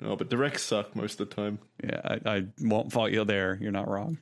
God. 0.00 0.08
No, 0.08 0.16
but 0.16 0.28
directs 0.28 0.62
suck 0.62 0.94
most 0.94 1.20
of 1.20 1.28
the 1.28 1.34
time. 1.34 1.58
Yeah, 1.82 2.00
I, 2.04 2.20
I 2.36 2.44
won't 2.60 2.92
fault 2.92 3.12
you 3.12 3.24
there. 3.24 3.58
You're 3.60 3.72
not 3.72 3.88
wrong. 3.88 4.18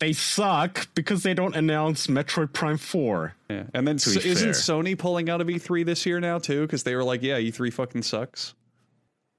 they 0.00 0.12
suck 0.12 0.88
because 0.94 1.22
they 1.22 1.32
don't 1.34 1.56
announce 1.56 2.08
Metroid 2.08 2.52
Prime 2.52 2.76
4. 2.78 3.34
Yeah, 3.48 3.64
and 3.72 3.86
then 3.88 3.98
so, 3.98 4.10
isn't. 4.20 4.50
Sony 4.50 4.98
pulling 4.98 5.30
out 5.30 5.40
of 5.40 5.46
E3 5.46 5.84
this 5.86 6.04
year 6.04 6.20
now 6.20 6.38
too? 6.38 6.62
Because 6.62 6.82
they 6.82 6.94
were 6.94 7.04
like, 7.04 7.22
"Yeah, 7.22 7.38
E3 7.38 7.72
fucking 7.72 8.02
sucks." 8.02 8.54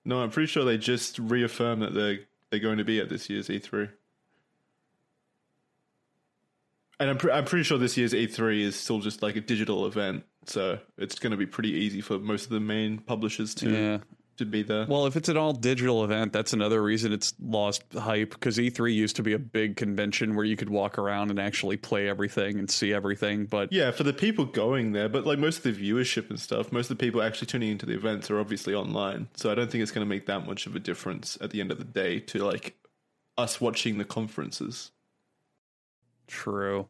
No, 0.06 0.21
I'm 0.21 0.30
pretty 0.32 0.48
sure 0.48 0.63
they 0.65 0.78
just 0.78 1.19
reaffirmed 1.19 1.82
that 1.82 1.93
they're 1.93 2.19
they're 2.52 2.60
going 2.60 2.78
to 2.78 2.84
be 2.86 3.00
at 3.00 3.10
this 3.10 3.30
year's 3.30 3.48
E3. 3.50 3.89
And 7.00 7.10
I'm, 7.10 7.17
pre- 7.17 7.32
I'm 7.32 7.43
pretty 7.43 7.63
sure 7.63 7.78
this 7.78 7.98
year's 7.98 8.13
E3 8.13 8.62
is 8.62 8.76
still 8.78 9.00
just 9.00 9.21
like 9.21 9.36
a 9.36 9.41
digital 9.41 9.86
event, 9.86 10.24
so 10.45 10.80
it's 10.98 11.19
going 11.19 11.32
to 11.32 11.38
be 11.38 11.45
pretty 11.45 11.71
easy 11.71 12.00
for 12.00 12.17
most 12.19 12.45
of 12.45 12.52
the 12.52 12.62
main 12.62 13.00
publishers 13.00 13.54
to 13.56 13.69
Yeah. 13.69 13.98
To 14.38 14.45
be 14.45 14.63
there. 14.63 14.86
Well, 14.88 15.06
if 15.06 15.15
it's 15.15 15.30
an 15.30 15.38
all 15.38 15.54
digital 15.54 16.04
event, 16.04 16.34
that's 16.34 16.54
another 16.54 16.82
reason 16.82 17.12
it's 17.13 17.34
lost 17.41 17.84
hype 17.93 18.32
because 18.32 18.58
E3 18.58 18.93
used 18.93 19.15
to 19.17 19.24
be 19.24 19.34
a 19.34 19.39
big 19.39 19.76
convention 19.76 20.36
where 20.36 20.45
you 20.45 20.58
could 20.58 20.69
walk 20.69 20.98
around 20.98 21.30
and 21.30 21.39
actually 21.39 21.78
play 21.78 22.08
everything 22.08 22.60
and 22.60 22.69
see 22.69 22.93
everything. 22.93 23.45
But 23.45 23.71
yeah, 23.71 23.91
for 23.91 24.04
the 24.04 24.13
people 24.13 24.45
going 24.45 24.91
there, 24.91 25.10
but 25.10 25.26
like 25.26 25.39
most 25.39 25.58
of 25.58 25.63
the 25.63 25.91
viewership 25.91 26.30
and 26.30 26.39
stuff, 26.39 26.71
most 26.71 26.89
of 26.89 26.98
the 26.98 27.06
people 27.06 27.21
actually 27.21 27.48
tuning 27.48 27.71
into 27.71 27.86
the 27.86 27.93
events 27.93 28.30
are 28.30 28.39
obviously 28.39 28.74
online. 28.74 29.28
So 29.36 29.52
I 29.52 29.56
don't 29.56 29.71
think 29.71 29.82
it's 29.82 29.91
going 29.91 30.06
to 30.06 30.10
make 30.10 30.26
that 30.28 30.45
much 30.45 30.67
of 30.67 30.76
a 30.76 30.80
difference 30.80 31.38
at 31.41 31.52
the 31.52 31.62
end 31.62 31.71
of 31.71 31.78
the 31.78 31.84
day 31.84 32.19
to 32.19 32.39
like 32.39 32.76
us 33.38 33.60
watching 33.60 33.98
the 33.98 34.06
conferences. 34.06 34.91
true. 36.28 36.88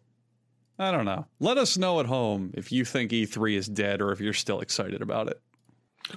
I 0.78 0.92
don't 0.92 1.06
know. 1.06 1.26
Let 1.40 1.58
us 1.58 1.78
know 1.78 2.02
at 2.02 2.06
home 2.06 2.52
if 2.54 2.72
you 2.72 2.84
think 2.84 3.12
E3 3.12 3.56
is 3.56 3.68
dead 3.68 4.02
or 4.02 4.12
if 4.12 4.20
you're 4.20 4.34
still 4.34 4.60
excited 4.60 5.02
about 5.02 5.28
it. 5.30 5.40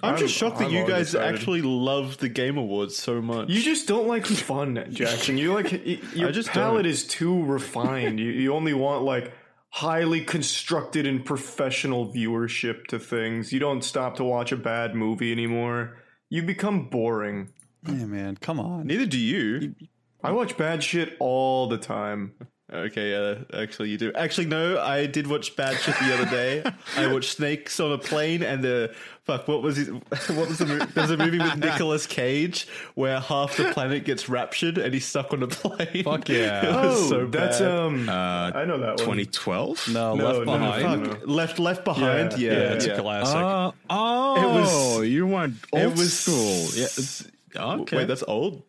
I'm, 0.02 0.10
I'm- 0.10 0.18
just 0.18 0.34
shocked 0.34 0.58
that 0.58 0.66
I'm 0.66 0.72
you 0.74 0.86
guys 0.86 1.14
excited. 1.14 1.34
actually 1.34 1.62
love 1.62 2.18
the 2.18 2.28
Game 2.28 2.58
Awards 2.58 2.96
so 2.96 3.20
much. 3.22 3.48
You 3.48 3.60
just 3.62 3.88
don't 3.88 4.06
like 4.06 4.26
fun, 4.26 4.84
Jackson. 4.90 5.38
You 5.38 5.54
like 5.54 5.72
y- 5.72 5.98
your 6.14 6.30
just 6.30 6.50
palate 6.50 6.84
don't. 6.84 6.90
is 6.90 7.06
too 7.06 7.42
refined. 7.44 8.20
you 8.20 8.30
you 8.30 8.52
only 8.54 8.74
want 8.74 9.04
like 9.04 9.32
highly 9.70 10.20
constructed 10.22 11.06
and 11.06 11.24
professional 11.24 12.12
viewership 12.12 12.86
to 12.88 12.98
things. 12.98 13.52
You 13.52 13.60
don't 13.60 13.82
stop 13.82 14.16
to 14.16 14.24
watch 14.24 14.52
a 14.52 14.56
bad 14.56 14.94
movie 14.94 15.32
anymore. 15.32 15.96
You 16.30 16.42
become 16.42 16.88
boring. 16.88 17.50
Yeah, 17.86 18.04
man, 18.06 18.36
come 18.36 18.60
on. 18.60 18.86
Neither 18.86 19.06
do 19.06 19.18
you. 19.18 19.74
I 20.22 20.32
watch 20.32 20.56
bad 20.56 20.82
shit 20.82 21.16
all 21.20 21.68
the 21.68 21.78
time. 21.78 22.32
Okay, 22.70 23.14
uh, 23.14 23.44
actually, 23.58 23.88
you 23.88 23.96
do. 23.96 24.12
Actually, 24.12 24.46
no, 24.48 24.78
I 24.78 25.06
did 25.06 25.26
watch 25.26 25.56
bad 25.56 25.78
shit 25.78 25.94
the 26.00 26.12
other 26.12 26.26
day. 26.26 26.62
I 26.96 27.10
watched 27.10 27.36
Snakes 27.36 27.80
on 27.80 27.92
a 27.92 27.98
Plane, 27.98 28.42
and 28.42 28.62
the 28.62 28.94
fuck, 29.28 29.46
what 29.46 29.62
was 29.62 29.78
it? 29.78 29.88
What 30.34 30.48
was 30.48 30.58
the 30.58 30.66
movie? 30.66 30.84
There's 30.94 31.10
a 31.10 31.16
movie 31.16 31.38
with 31.38 31.56
Nicolas 31.64 32.06
Cage 32.06 32.66
where 32.94 33.20
half 33.20 33.56
the 33.56 33.64
planet 33.72 34.04
gets 34.04 34.28
raptured 34.28 34.78
and 34.78 34.92
he's 34.92 35.06
stuck 35.06 35.32
on 35.32 35.42
a 35.44 35.46
plane. 35.46 36.02
Fuck 36.02 36.28
yeah. 36.28 36.64
it 36.66 36.86
was 36.86 37.04
Oh, 37.04 37.08
so 37.10 37.26
that's 37.26 37.60
bad. 37.60 37.70
um. 37.70 38.08
Uh, 38.08 38.12
I 38.12 38.64
know 38.64 38.78
that 38.78 38.88
one. 39.06 39.16
2012? 39.18 39.88
No, 39.92 40.14
No, 40.16 40.24
Left 40.24 40.38
no, 40.38 40.44
no, 40.44 40.58
Behind. 40.58 41.06
fuck. 41.06 41.18
Fuck, 41.20 41.28
left, 41.28 41.58
left 41.58 41.84
behind. 41.84 42.32
Yeah, 42.38 42.50
Yeah, 42.52 42.58
yeah, 42.58 42.72
it's 42.72 42.86
yeah. 42.86 42.92
a 42.94 43.00
classic. 43.00 43.36
Uh, 43.36 43.70
oh, 43.90 44.42
It 44.42 44.60
was- 44.60 45.08
you 45.08 45.26
want 45.26 45.54
old 45.72 45.82
it 45.82 45.90
was 45.96 46.12
school. 46.18 46.66
Yeah. 46.74 46.84
it's- 46.84 47.28
Okay. 47.56 47.96
Wait, 47.98 48.08
that's 48.08 48.24
old. 48.28 48.62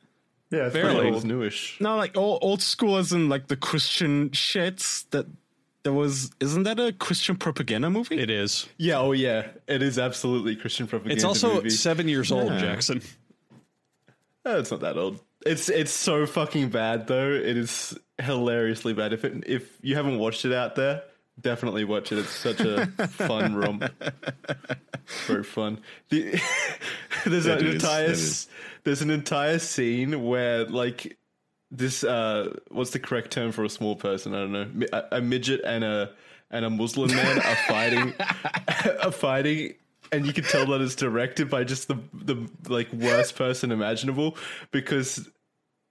yeah, 0.52 0.66
it's 0.68 0.74
Fairly. 0.74 1.12
old. 1.12 1.26
newish. 1.26 1.78
no, 1.80 1.96
like 1.98 2.16
old, 2.18 2.40
old 2.42 2.62
school 2.62 2.98
as 2.98 3.12
in 3.12 3.28
like 3.30 3.48
the 3.48 3.56
Christian 3.58 4.30
shits 4.30 5.06
that 5.12 5.26
there 5.90 5.98
was. 5.98 6.32
Isn't 6.40 6.64
that 6.64 6.80
a 6.80 6.94
Christian 6.94 7.36
propaganda 7.36 7.90
movie? 7.90 8.20
it 8.20 8.30
is. 8.30 8.68
Yeah, 8.78 9.00
oh 9.00 9.12
yeah, 9.12 9.48
it 9.68 9.82
is 9.82 9.98
absolutely 9.98 10.56
Christian 10.56 10.86
propaganda. 10.88 11.16
It's 11.16 11.24
also 11.24 11.56
movie. 11.56 11.70
seven 11.72 12.08
years 12.08 12.32
old, 12.32 12.52
Yeah. 12.52 12.60
Jackson. 12.60 13.02
Oh, 14.46 14.60
it's 14.60 14.72
not 14.72 14.82
that 14.82 14.98
old. 14.98 15.20
It's 15.46 15.70
it's 15.70 15.92
so 15.92 16.26
fucking 16.26 16.70
bad 16.70 17.08
though. 17.08 17.32
It 17.32 17.58
is 17.58 17.98
hilariously 18.22 18.94
bad. 18.94 19.14
If 19.14 19.26
it, 19.26 19.44
if 19.48 19.78
you 19.82 19.96
haven't 19.96 20.20
watched 20.20 20.46
it 20.46 20.54
out 20.54 20.76
there, 20.76 21.04
definitely 21.40 21.86
watch 21.86 22.12
it. 22.12 22.20
It's 22.20 22.30
such 22.30 22.60
a 22.62 22.86
fun 23.08 23.56
romp. 23.62 23.84
Very 25.28 25.44
fun. 25.44 25.80
The, 26.10 26.40
there's 27.26 27.46
It 27.48 27.60
an 27.62 27.68
is, 27.68 27.74
entire 27.76 28.04
it 28.06 28.10
s- 28.12 28.20
is. 28.20 28.48
there's 28.84 29.02
an 29.02 29.10
entire 29.10 29.60
scene 29.60 30.24
where 30.24 30.66
like 30.66 31.18
this 31.72 32.04
uh 32.04 32.54
what's 32.70 32.92
the 32.92 33.00
correct 33.00 33.32
term 33.32 33.52
for 33.52 33.64
a 33.64 33.70
small 33.70 33.96
person? 33.96 34.34
I 34.34 34.40
don't 34.40 34.52
know. 34.52 34.88
A, 34.94 35.18
a 35.18 35.22
midget 35.22 35.62
and 35.64 35.84
a 35.84 36.12
and 36.52 36.66
a 36.66 36.70
Muslim 36.70 37.12
man 37.12 37.40
are 37.40 37.56
fighting 37.68 38.14
are 39.04 39.12
fighting 39.12 39.76
and 40.12 40.26
you 40.26 40.34
can 40.34 40.44
tell 40.44 40.66
that 40.68 40.82
it's 40.82 40.96
directed 40.96 41.50
by 41.50 41.64
just 41.64 41.88
the 41.88 41.98
the 42.14 42.50
like 42.68 42.92
worst 42.94 43.36
person 43.36 43.72
imaginable 43.72 44.38
because 44.72 45.30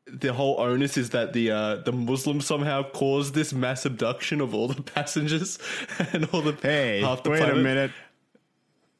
the 0.07 0.33
whole 0.33 0.59
onus 0.61 0.97
is 0.97 1.11
that 1.11 1.33
the 1.33 1.51
uh, 1.51 1.77
the 1.77 1.93
Muslim 1.93 2.41
somehow 2.41 2.83
caused 2.83 3.35
this 3.35 3.53
mass 3.53 3.85
abduction 3.85 4.41
of 4.41 4.55
all 4.55 4.69
the 4.69 4.83
passengers 4.95 5.59
and 6.13 6.29
all 6.33 6.43
the 6.43 6.57
Hey, 6.63 7.01
half 7.01 7.23
the 7.23 7.31
wait 7.31 7.43
a 7.43 7.55
minute. 7.55 7.91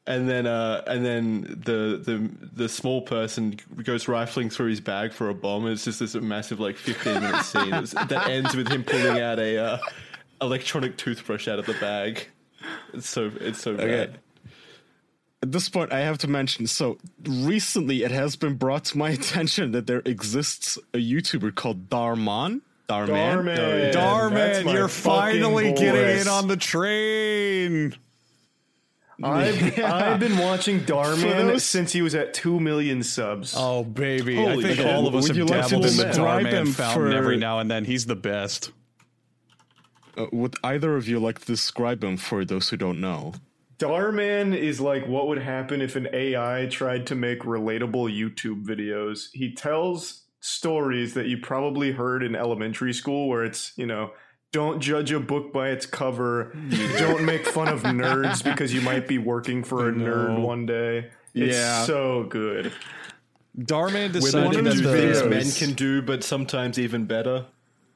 And 0.07 0.27
then 0.27 0.47
uh, 0.47 0.83
and 0.87 1.05
then 1.05 1.41
the 1.63 2.01
the 2.03 2.29
the 2.53 2.67
small 2.69 3.01
person 3.03 3.59
goes 3.83 4.07
rifling 4.07 4.49
through 4.49 4.69
his 4.69 4.81
bag 4.81 5.13
for 5.13 5.29
a 5.29 5.33
bomb. 5.35 5.65
And 5.65 5.73
it's 5.73 5.85
just 5.85 5.99
this 5.99 6.15
massive 6.15 6.59
like 6.59 6.77
fifteen 6.77 7.21
minute 7.21 7.43
scene 7.43 7.67
It's- 7.73 7.91
that 8.07 8.27
ends 8.27 8.55
with 8.55 8.69
him 8.69 8.83
pulling 8.83 9.19
out 9.21 9.37
a 9.39 9.57
uh, 9.57 9.77
electronic 10.41 10.97
toothbrush 10.97 11.47
out 11.47 11.59
of 11.59 11.65
the 11.67 11.73
bag. 11.75 12.27
It's 12.93 13.07
so 13.07 13.29
it's 13.39 13.61
so 13.61 13.75
bad. 13.77 14.19
At 15.41 15.51
this 15.53 15.69
point, 15.69 15.93
I 15.93 15.99
have 15.99 16.17
to 16.19 16.27
mention. 16.27 16.65
So 16.67 16.97
recently, 17.23 18.03
it 18.03 18.11
has 18.11 18.35
been 18.35 18.55
brought 18.55 18.85
to 18.85 18.97
my 18.97 19.09
attention 19.19 19.71
that 19.73 19.85
there 19.87 20.01
exists 20.05 20.77
a 20.93 20.97
YouTuber 20.97 21.53
called 21.55 21.87
Dhar 21.89 22.17
Mann. 22.17 22.61
Darman. 22.89 23.07
Dhar 23.07 23.43
Mann. 23.45 23.57
Yeah, 23.57 23.77
That's 23.91 23.95
Dhar 23.95 24.33
Mann, 24.33 24.67
you're 24.75 24.87
fucking 24.87 25.41
finally 25.41 25.71
getting 25.73 25.93
boy. 25.93 26.21
in 26.21 26.27
on 26.27 26.47
the 26.47 26.57
train. 26.57 27.95
I've, 29.23 29.79
I've 29.83 30.19
been 30.19 30.37
watching 30.37 30.81
Dhar 30.81 31.21
Mann 31.21 31.59
since 31.59 31.91
he 31.91 32.01
was 32.01 32.15
at 32.15 32.33
two 32.33 32.59
million 32.59 33.03
subs. 33.03 33.53
Oh 33.57 33.83
baby, 33.83 34.35
Holy 34.35 34.51
I 34.51 34.67
think 34.67 34.75
shit. 34.77 34.87
all 34.87 35.07
of 35.07 35.15
us 35.15 35.23
Would 35.27 35.35
have 35.35 35.37
you 35.37 35.45
like 35.45 35.67
dabbled 35.69 35.85
in 35.85 35.97
the 35.97 36.03
Dhar 36.05 36.43
Mann 36.43 36.65
fountain 36.67 37.11
for- 37.11 37.15
every 37.17 37.37
now 37.37 37.59
and 37.59 37.69
then. 37.69 37.85
He's 37.85 38.05
the 38.05 38.15
best. 38.15 38.71
Uh, 40.17 40.25
would 40.31 40.55
either 40.63 40.95
of 40.95 41.07
you 41.07 41.19
like 41.19 41.39
to 41.39 41.45
describe 41.45 42.03
him 42.03 42.17
for 42.17 42.43
those 42.45 42.69
who 42.69 42.77
don't 42.77 42.99
know? 42.99 43.33
Dhar 43.77 44.13
Mann 44.13 44.53
is 44.53 44.81
like 44.81 45.07
what 45.07 45.27
would 45.27 45.41
happen 45.41 45.81
if 45.81 45.95
an 45.95 46.07
AI 46.11 46.67
tried 46.69 47.07
to 47.07 47.15
make 47.15 47.41
relatable 47.43 48.13
YouTube 48.13 48.65
videos. 48.65 49.27
He 49.33 49.53
tells 49.53 50.23
stories 50.41 51.13
that 51.13 51.27
you 51.27 51.37
probably 51.37 51.91
heard 51.91 52.23
in 52.23 52.35
elementary 52.35 52.93
school 52.93 53.29
where 53.29 53.43
it's, 53.45 53.71
you 53.77 53.85
know, 53.85 54.11
don't 54.51 54.79
judge 54.79 55.11
a 55.11 55.19
book 55.19 55.53
by 55.53 55.69
its 55.69 55.85
cover. 55.85 56.55
Don't 56.97 57.23
make 57.23 57.45
fun 57.45 57.67
of 57.67 57.83
nerds 57.83 58.43
because 58.43 58.73
you 58.73 58.81
might 58.81 59.07
be 59.07 59.17
working 59.17 59.63
for 59.63 59.89
a 59.89 59.91
nerd 59.91 60.41
one 60.41 60.65
day. 60.65 61.09
It's 61.35 61.55
Yeah. 61.55 61.83
so 61.83 62.23
good. 62.29 62.71
Dhar 63.57 63.91
Mann 63.91 64.01
one 64.01 64.05
of 64.07 64.11
decided 64.13 64.65
that 64.65 64.73
do 64.73 64.83
things 64.83 65.23
men 65.23 65.51
can 65.51 65.75
do, 65.75 66.01
but 66.01 66.23
sometimes 66.23 66.79
even 66.79 67.05
better. 67.05 67.45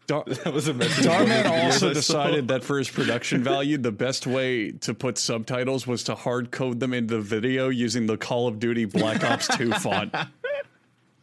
Dar- 0.05 0.25
That 0.27 0.53
was 0.53 0.67
a. 0.67 0.73
Dhar 0.73 1.25
Mann 1.27 1.47
also 1.65 1.93
decided 1.93 2.49
that 2.49 2.63
for 2.63 2.77
his 2.77 2.89
production 2.89 3.41
value, 3.43 3.77
the 3.77 3.91
best 3.91 4.27
way 4.27 4.71
to 4.71 4.93
put 4.93 5.17
subtitles 5.17 5.87
was 5.87 6.03
to 6.03 6.15
hard 6.15 6.51
code 6.51 6.79
them 6.81 6.93
into 6.93 7.15
the 7.15 7.21
video 7.21 7.69
using 7.69 8.05
the 8.05 8.17
Call 8.17 8.47
of 8.47 8.59
Duty 8.59 8.85
Black 8.85 9.23
Ops 9.23 9.47
2 9.57 9.71
font. 9.73 10.13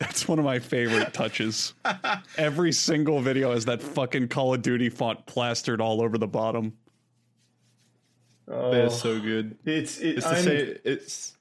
That's 0.01 0.27
one 0.27 0.39
of 0.39 0.45
my 0.45 0.59
favorite 0.59 1.13
touches. 1.13 1.75
Every 2.39 2.73
single 2.73 3.21
video 3.21 3.53
has 3.53 3.67
that 3.67 3.83
fucking 3.83 4.29
Call 4.29 4.55
of 4.55 4.63
Duty 4.63 4.89
font 4.89 5.27
plastered 5.27 5.81
all 5.81 6.03
over 6.03 6.17
the 6.19 6.27
bottom. 6.27 6.73
They're 8.49 8.91
so 8.91 9.21
good. 9.21 9.57
It's 9.65 9.99
it, 9.99 10.17
It's 10.19 10.25
the 10.27 10.33
I'm- 10.35 10.43
same. 10.45 10.77
It's 10.85 11.37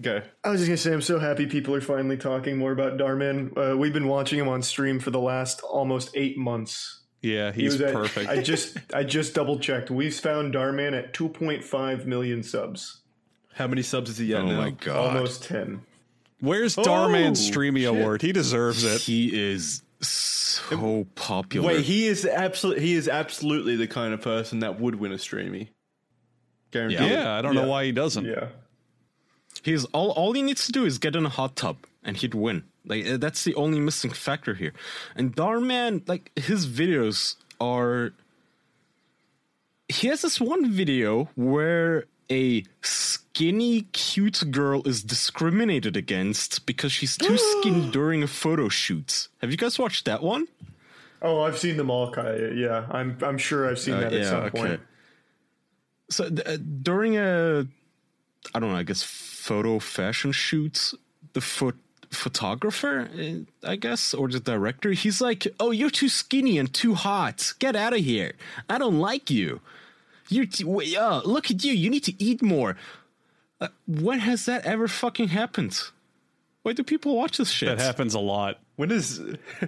go. 0.00 0.20
I 0.44 0.50
was 0.50 0.60
just 0.60 0.68
gonna 0.68 0.76
say 0.76 0.92
I'm 0.92 1.00
so 1.00 1.18
happy 1.18 1.46
people 1.46 1.74
are 1.74 1.80
finally 1.80 2.16
talking 2.18 2.58
more 2.58 2.72
about 2.72 2.98
Dhar 2.98 3.16
Mann. 3.16 3.52
Uh, 3.56 3.76
we've 3.76 3.92
been 3.94 4.08
watching 4.08 4.38
him 4.38 4.48
on 4.48 4.60
stream 4.62 4.98
for 5.00 5.10
the 5.10 5.20
last 5.20 5.62
almost 5.62 6.10
eight 6.14 6.36
months. 6.36 7.00
Yeah, 7.22 7.50
He 7.52 7.62
he's 7.62 7.72
was 7.72 7.80
at- 7.80 7.94
perfect. 7.94 8.28
I 8.28 8.42
just 8.42 8.76
I 8.92 9.04
just 9.04 9.34
double 9.34 9.58
checked. 9.58 9.90
We've 9.90 10.14
found 10.14 10.52
Dhar 10.54 10.74
Mann 10.74 10.92
at 10.94 11.14
2.5 11.14 12.04
million 12.04 12.42
subs, 12.42 13.00
How 13.54 13.66
many 13.66 13.82
subs 13.82 14.10
is 14.10 14.18
he 14.18 14.34
at 14.34 14.42
Oh 14.42 14.46
now? 14.48 14.60
my 14.60 14.70
god. 14.70 15.16
almost 15.16 15.44
10. 15.44 15.80
Where's 16.40 16.76
Dhar 16.76 17.10
Mann's 17.10 17.40
Oh, 17.40 17.44
Streamy 17.44 17.80
shit. 17.82 17.90
Award? 17.90 18.22
He 18.22 18.32
deserves 18.32 18.84
it. 18.84 19.00
He 19.00 19.28
is 19.52 19.82
so 20.00 21.06
popular. 21.14 21.68
Wait, 21.68 21.84
he 21.84 22.06
is 22.06 22.26
absolutely 22.26 22.82
he 22.82 22.94
is 22.94 23.08
absolutely 23.08 23.76
the 23.76 23.86
kind 23.86 24.12
of 24.12 24.20
person 24.20 24.60
that 24.60 24.78
would 24.80 24.96
win 24.96 25.12
a 25.12 25.18
streamy. 25.18 25.70
Guaranteed. 26.70 27.10
Yeah, 27.10 27.32
I 27.32 27.42
don't 27.42 27.54
know 27.54 27.66
why 27.68 27.84
he 27.84 27.92
doesn't. 27.92 28.24
Yeah. 28.26 28.48
He's 29.62 29.84
all 29.86 30.10
all 30.10 30.32
he 30.32 30.42
needs 30.42 30.66
to 30.66 30.72
do 30.72 30.84
is 30.84 30.98
get 30.98 31.16
in 31.16 31.24
a 31.24 31.30
hot 31.30 31.56
tub 31.56 31.78
and 32.04 32.16
he'd 32.16 32.34
win. 32.34 32.64
Like 32.84 33.06
uh, 33.06 33.16
that's 33.16 33.42
the 33.44 33.54
only 33.54 33.80
missing 33.80 34.10
factor 34.10 34.54
here. 34.54 34.72
And 35.14 35.34
Dhar 35.34 35.62
Mann, 35.64 36.02
like 36.06 36.30
his 36.36 36.66
videos 36.66 37.36
are 37.60 38.12
he 39.88 40.08
has 40.08 40.22
this 40.22 40.40
one 40.40 40.70
video 40.70 41.30
where 41.36 42.04
a 42.30 42.64
skinny 42.82 43.82
cute 43.92 44.50
girl 44.50 44.82
is 44.86 45.02
discriminated 45.02 45.96
against 45.96 46.66
because 46.66 46.92
she's 46.92 47.16
too 47.16 47.36
skinny 47.52 47.90
during 47.90 48.22
a 48.22 48.26
photo 48.26 48.68
shoot. 48.68 49.28
Have 49.40 49.50
you 49.50 49.56
guys 49.56 49.78
watched 49.78 50.04
that 50.06 50.22
one? 50.22 50.48
Oh, 51.22 51.42
I've 51.42 51.58
seen 51.58 51.76
them 51.76 51.90
all, 51.90 52.12
Yeah, 52.54 52.86
I'm 52.90 53.16
I'm 53.22 53.38
sure 53.38 53.68
I've 53.68 53.78
seen 53.78 53.94
Uh, 53.94 54.00
that 54.00 54.12
at 54.12 54.26
some 54.26 54.42
okay. 54.44 54.58
point. 54.58 54.80
So 56.10 56.24
uh, 56.26 56.56
during 56.82 57.16
a, 57.16 57.66
I 58.54 58.60
don't 58.60 58.70
know, 58.70 58.76
I 58.76 58.82
guess 58.84 59.02
photo 59.02 59.78
fashion 59.80 60.30
shoots, 60.32 60.94
the 61.32 61.40
pho- 61.40 61.72
photographer, 62.12 63.08
uh, 63.18 63.68
I 63.68 63.76
guess, 63.76 64.14
or 64.14 64.28
the 64.28 64.38
director, 64.40 64.92
he's 64.92 65.20
like, 65.20 65.46
"Oh, 65.58 65.70
you're 65.72 65.90
too 65.90 66.08
skinny 66.08 66.58
and 66.58 66.72
too 66.72 66.94
hot. 66.94 67.54
Get 67.58 67.74
out 67.74 67.92
of 67.92 68.00
here. 68.00 68.34
I 68.68 68.78
don't 68.78 68.98
like 69.00 69.30
you. 69.30 69.60
You're 70.28 70.46
t- 70.46 70.64
wait, 70.64 70.96
uh, 70.96 71.22
look 71.24 71.50
at 71.50 71.64
you. 71.64 71.72
You 71.72 71.90
need 71.90 72.04
to 72.04 72.22
eat 72.22 72.42
more." 72.42 72.76
Uh, 73.60 73.68
when 73.86 74.18
has 74.20 74.44
that 74.46 74.66
ever 74.66 74.86
fucking 74.88 75.28
happened? 75.28 75.78
Why 76.62 76.72
do 76.72 76.82
people 76.82 77.16
watch 77.16 77.38
this 77.38 77.50
shit? 77.50 77.68
That 77.68 77.82
happens 77.82 78.14
a 78.14 78.18
lot. 78.20 78.58
When 78.74 78.90
is 78.90 79.18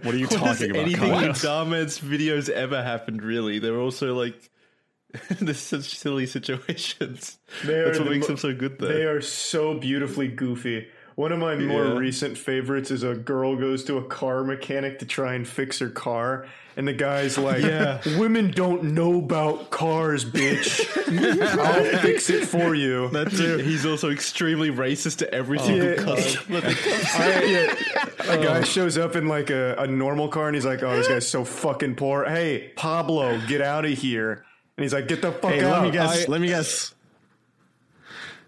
What 0.03 0.14
are 0.14 0.18
you 0.18 0.27
when 0.31 0.40
has 0.40 0.59
talking 0.59 0.71
about, 0.71 0.83
Anything 0.83 1.11
Kyle? 1.11 1.25
in 1.25 1.31
Dhar 1.33 1.66
Mann's 1.68 1.99
videos 1.99 2.49
ever 2.51 2.83
happened? 2.83 3.23
Really, 3.23 3.59
they're 3.59 3.79
also 3.79 4.14
like 4.14 4.51
there's 5.40 5.59
such 5.59 5.97
silly 5.97 6.27
situations. 6.27 7.38
They 7.64 7.81
That's 7.81 7.99
what 7.99 8.05
the 8.05 8.11
makes 8.11 8.23
mo- 8.25 8.27
them 8.29 8.37
so 8.37 8.55
good. 8.55 8.79
Though 8.79 8.88
They 8.88 9.05
are 9.05 9.23
so 9.23 9.75
beautifully 9.75 10.29
goofy. 10.29 10.88
One 11.18 11.33
of 11.33 11.40
my 11.40 11.57
more 11.57 11.85
Yeah. 11.85 11.98
recent 11.98 12.38
favorites 12.38 12.92
is 12.92 13.02
a 13.02 13.12
girl 13.12 13.57
goes 13.57 13.83
to 13.87 13.96
a 13.96 14.04
car 14.04 14.44
mechanic 14.44 15.00
to 15.00 15.04
try 15.04 15.35
and 15.35 15.48
fix 15.48 15.81
her 15.81 15.88
car, 15.88 16.46
and 16.76 16.87
the 16.87 16.92
guy's 16.92 17.37
like, 17.37 17.64
Yeah. 17.64 17.98
women 18.16 18.52
don't 18.52 18.85
know 18.94 19.18
about 19.18 19.70
cars, 19.72 20.24
bitch. 20.24 20.78
I'll 21.59 21.98
fix 21.98 22.31
it 22.31 22.44
for 22.46 22.76
you." 22.76 23.09
that 23.09 23.33
too. 23.33 23.57
He's 23.59 23.85
also 23.85 24.11
extremely 24.12 24.70
racist 24.70 25.16
to 25.18 25.35
every 25.35 25.59
single 25.59 25.88
Yeah. 25.88 25.94
customer 25.96 26.61
that 26.61 26.76
comes. 26.76 27.04
I, 27.16 27.42
yeah, 27.42 28.33
a 28.33 28.37
guy 28.40 28.59
oh. 28.59 28.62
shows 28.62 28.96
up 28.96 29.16
in 29.16 29.26
like 29.26 29.50
a, 29.50 29.74
a 29.76 29.88
normal 29.88 30.28
car 30.28 30.46
and 30.46 30.54
he's 30.54 30.66
like, 30.66 30.85
"Oh, 30.85 30.96
this 30.96 31.09
guy's 31.09 31.28
so 31.28 31.44
fucking 31.44 31.96
poor." 31.96 32.26
Hey, 32.26 32.70
Pablo, 32.76 33.40
get 33.48 33.61
out 33.61 33.85
of 33.85 33.90
here! 33.90 34.44
And 34.76 34.85
he's 34.85 34.94
like, 34.94 35.09
"Get 35.09 35.20
the 35.22 35.33
fuck 35.33 35.50
Hey, 35.50 35.64
out!" 35.64 35.72
let 35.72 35.83
me 35.83 35.90
guess. 35.90 36.28
I- 36.28 36.31
let 36.31 36.40
me 36.40 36.46
guess. 36.46 36.94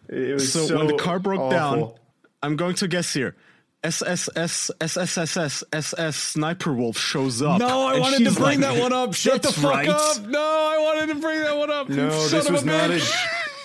It 0.08 0.34
was 0.34 0.52
So, 0.52 0.66
so, 0.66 0.78
when 0.78 0.86
the 0.86 0.96
car 0.96 1.18
broke 1.18 1.50
down, 1.50 1.78
awful. 1.80 1.99
I'm 2.42 2.56
going 2.56 2.74
to 2.76 2.88
guess 2.88 3.12
here. 3.12 3.34
SSS 3.82 4.70
SSSS 4.78 5.64
SS 5.72 6.16
Sniper 6.16 6.74
Wolf 6.74 6.98
shows 6.98 7.40
up. 7.40 7.60
No, 7.60 7.86
I 7.86 7.98
wanted 7.98 8.24
to 8.24 8.32
bring 8.32 8.60
like, 8.60 8.60
that 8.60 8.78
one 8.78 8.92
up. 8.92 9.14
Shut 9.14 9.42
the 9.42 9.52
fuck 9.52 9.72
right." 9.72 9.88
up. 9.88 10.20
No, 10.26 10.38
I 10.38 10.78
wanted 10.78 11.14
to 11.14 11.20
bring 11.20 11.40
that 11.40 11.56
one 11.56 11.70
up. 11.70 11.88
you 11.88 11.96
No, 11.96 12.10
son 12.10 12.30
this 12.30 12.46
of 12.46 12.52
was 12.52 12.62
a 12.62 12.66
not 12.66 12.90
a. 12.90 13.00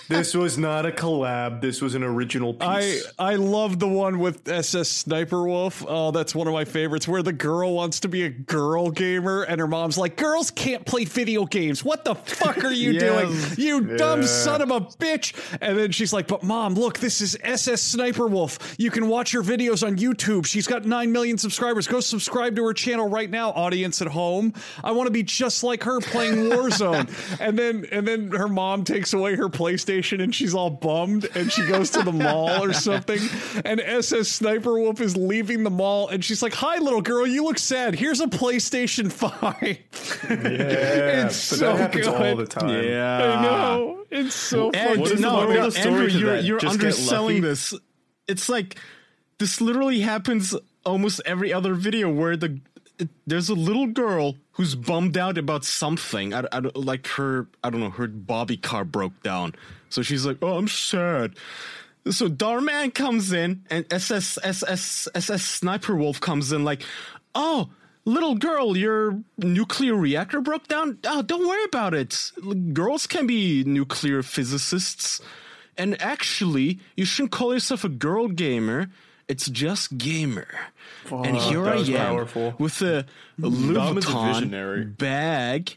This 0.08 0.34
was 0.34 0.56
not 0.58 0.86
a 0.86 0.90
collab. 0.90 1.60
This 1.60 1.80
was 1.82 1.94
an 1.94 2.02
original 2.02 2.54
piece. 2.54 3.06
I 3.18 3.32
I 3.32 3.34
love 3.36 3.78
the 3.78 3.88
one 3.88 4.18
with 4.18 4.48
SS 4.48 4.88
Sniper 4.88 5.44
Wolf. 5.46 5.84
Oh, 5.86 6.10
that's 6.10 6.34
one 6.34 6.46
of 6.46 6.52
my 6.54 6.64
favorites. 6.64 7.08
Where 7.08 7.22
the 7.22 7.32
girl 7.32 7.74
wants 7.74 8.00
to 8.00 8.08
be 8.08 8.22
a 8.24 8.30
girl 8.30 8.90
gamer, 8.90 9.42
and 9.42 9.60
her 9.60 9.66
mom's 9.66 9.98
like, 9.98 10.16
"Girls 10.16 10.50
can't 10.50 10.84
play 10.86 11.04
video 11.04 11.44
games. 11.44 11.84
What 11.84 12.04
the 12.04 12.14
fuck 12.14 12.64
are 12.64 12.72
you 12.72 12.92
doing, 12.98 13.30
Yes. 13.30 13.58
you 13.58 13.96
dumb 13.96 14.22
son 14.24 14.62
of 14.62 14.70
a 14.70 14.80
bitch?" 14.80 15.32
And 15.60 15.76
then 15.78 15.90
she's 15.92 16.12
like, 16.12 16.28
"But 16.28 16.42
mom, 16.42 16.74
look, 16.74 16.98
this 16.98 17.20
is 17.20 17.36
SS 17.42 17.82
Sniper 17.82 18.26
Wolf. 18.26 18.76
You 18.78 18.90
can 18.90 19.08
watch 19.08 19.32
her 19.32 19.42
videos 19.42 19.86
on 19.86 19.96
YouTube. 19.96 20.46
She's 20.46 20.66
got 20.66 20.84
nine 20.84 21.10
million 21.12 21.38
subscribers. 21.38 21.86
Go 21.88 22.00
subscribe 22.00 22.54
to 22.56 22.64
her 22.64 22.74
channel 22.74 23.08
right 23.08 23.30
now, 23.30 23.50
audience 23.50 24.00
at 24.02 24.08
home. 24.08 24.52
I 24.84 24.92
want 24.92 25.06
to 25.08 25.10
be 25.12 25.22
just 25.22 25.64
like 25.64 25.82
her 25.84 26.00
playing 26.00 26.50
Warzone." 26.50 27.40
and 27.40 27.58
then 27.58 27.86
and 27.90 28.06
then 28.06 28.30
her 28.30 28.48
mom 28.48 28.84
takes 28.84 29.12
away 29.12 29.34
her 29.36 29.48
PlayStation, 29.48 29.95
and 29.96 30.34
she's 30.34 30.54
all 30.54 30.70
bummed, 30.70 31.26
and 31.34 31.50
she 31.50 31.66
goes 31.66 31.90
to 31.90 32.02
the 32.02 32.12
mall 32.12 32.62
or 32.62 32.72
something. 32.74 33.18
And 33.64 33.80
SS 33.80 34.28
Sniper 34.28 34.78
Wolf 34.78 35.00
is 35.00 35.16
leaving 35.16 35.62
the 35.64 35.70
mall, 35.70 36.08
and 36.08 36.24
she's 36.24 36.42
like, 36.42 36.54
"Hi, 36.54 36.78
little 36.78 37.00
girl, 37.02 37.26
you 37.26 37.44
look 37.44 37.58
sad. 37.58 37.94
Here's 37.94 38.20
a 38.20 38.26
PlayStation 38.26 39.10
5. 39.10 39.32
yeah, 39.62 39.76
it's 41.26 41.50
but 41.50 41.56
so 41.58 41.72
that 41.72 41.78
happens 41.78 42.06
good. 42.06 42.14
all 42.30 42.36
the 42.36 42.46
time. 42.46 42.84
Yeah. 42.84 43.38
I 43.38 43.42
know 43.42 44.04
it's 44.10 44.34
so 44.34 44.70
And 44.70 44.76
funny. 44.76 45.00
What 45.00 45.10
is 45.12 45.20
the 45.20 45.26
no, 45.26 45.32
moral 45.32 45.54
no, 45.54 45.70
story 45.70 45.86
Andrew, 46.04 46.06
you're, 46.20 46.36
that? 46.36 46.44
you're 46.44 46.66
underselling 46.66 47.42
this. 47.42 47.74
It's 48.28 48.48
like 48.48 48.76
this 49.38 49.60
literally 49.60 50.00
happens 50.00 50.54
almost 50.84 51.20
every 51.26 51.52
other 51.52 51.74
video 51.74 52.10
where 52.10 52.36
the 52.36 52.46
it, 52.46 52.75
there's 53.26 53.48
a 53.48 53.54
little 53.54 53.86
girl 53.86 54.36
who's 54.52 54.74
bummed 54.74 55.16
out 55.16 55.38
about 55.38 55.64
something. 55.64 56.32
I, 56.34 56.44
I 56.52 56.58
like 56.74 57.06
her, 57.08 57.46
I 57.62 57.70
don't 57.70 57.80
know, 57.80 57.90
her 57.90 58.06
bobby 58.06 58.56
car 58.56 58.84
broke 58.84 59.22
down, 59.22 59.54
so 59.88 60.02
she's 60.02 60.24
like, 60.26 60.38
"Oh, 60.42 60.56
I'm 60.56 60.68
sad." 60.68 61.34
So 62.10 62.28
Dhar 62.28 62.62
Mann 62.62 62.92
comes 62.92 63.32
in, 63.32 63.64
and 63.70 63.84
SS 63.90 64.38
SS 64.42 65.08
SS 65.14 65.44
Sniper 65.44 65.96
Wolf 65.96 66.20
comes 66.20 66.52
in 66.52 66.64
like, 66.64 66.82
"Oh." 67.34 67.70
Little 68.08 68.36
girl, 68.36 68.76
your 68.76 69.20
nuclear 69.36 69.96
reactor 69.96 70.40
broke 70.40 70.68
down. 70.68 70.98
Oh, 71.04 71.22
don't 71.22 71.44
worry 71.44 71.64
about 71.64 71.92
it. 71.92 72.30
Girls 72.72 73.04
can 73.04 73.26
be 73.26 73.64
nuclear 73.64 74.22
physicists. 74.22 75.20
And 75.76 76.00
actually, 76.00 76.78
you 76.96 77.04
shouldn't 77.04 77.32
call 77.32 77.52
yourself 77.52 77.82
a 77.82 77.88
girl 77.88 78.28
gamer. 78.28 78.90
It's 79.28 79.48
just 79.50 79.98
gamer. 79.98 80.46
and 81.10 81.36
here 81.36 81.66
I 81.66 81.76
am 81.78 81.86
powerful. 81.92 82.54
with 82.58 82.80
a 82.82 83.04
Dom 83.40 83.98
is 83.98 84.06
a 84.08 84.24
visionary. 84.32 84.84
Bag 84.84 85.76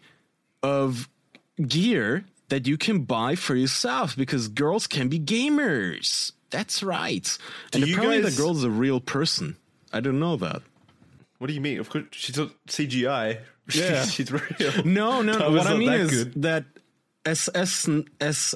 of 0.62 1.10
gear 1.68 2.26
that 2.50 2.68
you 2.68 2.78
can 2.78 3.04
buy 3.04 3.36
for 3.36 3.56
yourself 3.56 4.16
because 4.16 4.48
girls 4.48 4.88
can 4.88 5.08
be 5.10 5.20
gamers. 5.20 6.32
That's 6.52 6.82
right. 6.84 7.38
and 7.74 7.84
apparently, 7.84 8.22
guys- 8.22 8.36
the 8.36 8.42
girl's 8.42 8.64
a 8.64 8.70
real 8.70 9.00
person. 9.00 9.56
I 9.92 10.00
didn't 10.00 10.20
know 10.20 10.36
that. 10.38 10.62
What 11.40 11.48
do 11.48 11.54
you 11.54 11.62
mean? 11.62 11.80
Of 11.80 11.90
course, 11.90 12.06
she's 12.12 12.38
not 12.38 12.50
CGI. 12.68 13.40
Yeah. 13.74 14.04
she's 14.06 14.32
real. 14.32 14.42
No, 14.84 15.22
no. 15.22 15.38
Tom 15.38 15.56
is 15.56 15.64
what 15.64 15.68
I 15.74 15.78
mean 15.78 15.90
that 15.90 16.00
is 16.00 16.24
good. 16.26 16.42
that 16.42 16.66
SS 17.26 17.88
SS 18.20 18.56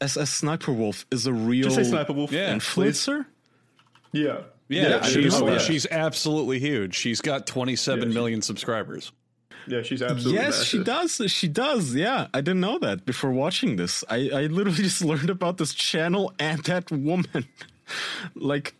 SS 0.00 0.30
Sniper 0.30 0.72
Wolf 0.72 1.06
is 1.10 1.26
a 1.26 1.32
real 1.32 1.64
Just 1.64 1.76
say 1.76 1.84
Sniper 1.84 2.12
Wolf. 2.12 2.30
Yeah. 2.32 2.54
influencer. 2.54 3.26
Yeah. 4.12 4.42
Yeah, 4.68 4.88
Yeah, 4.88 5.02
she's 5.02 5.14
didn't 5.34 5.40
know 5.46 5.52
that. 5.54 5.60
she's 5.62 5.86
absolutely 5.90 6.58
huge. 6.60 6.94
She's 6.94 7.20
got 7.20 7.46
27 7.46 8.08
Yeah, 8.08 8.14
million 8.14 8.42
subscribers. 8.42 9.10
Yeah, 9.66 9.82
she's 9.82 10.00
absolutely 10.00 10.40
Yes, 10.40 10.64
she 10.64 10.82
does. 10.82 11.20
She 11.28 11.48
does. 11.48 11.94
Yeah, 11.94 12.28
I 12.32 12.40
didn't 12.40 12.60
know 12.60 12.78
that 12.78 13.04
before 13.04 13.30
watching 13.32 13.76
this. 13.76 14.04
I, 14.08 14.30
I 14.32 14.46
literally 14.46 14.78
just 14.82 15.04
learned 15.04 15.28
about 15.30 15.58
this 15.58 15.74
channel 15.74 16.32
and 16.38 16.62
that 16.64 16.90
woman 16.90 17.46
like 18.34 18.74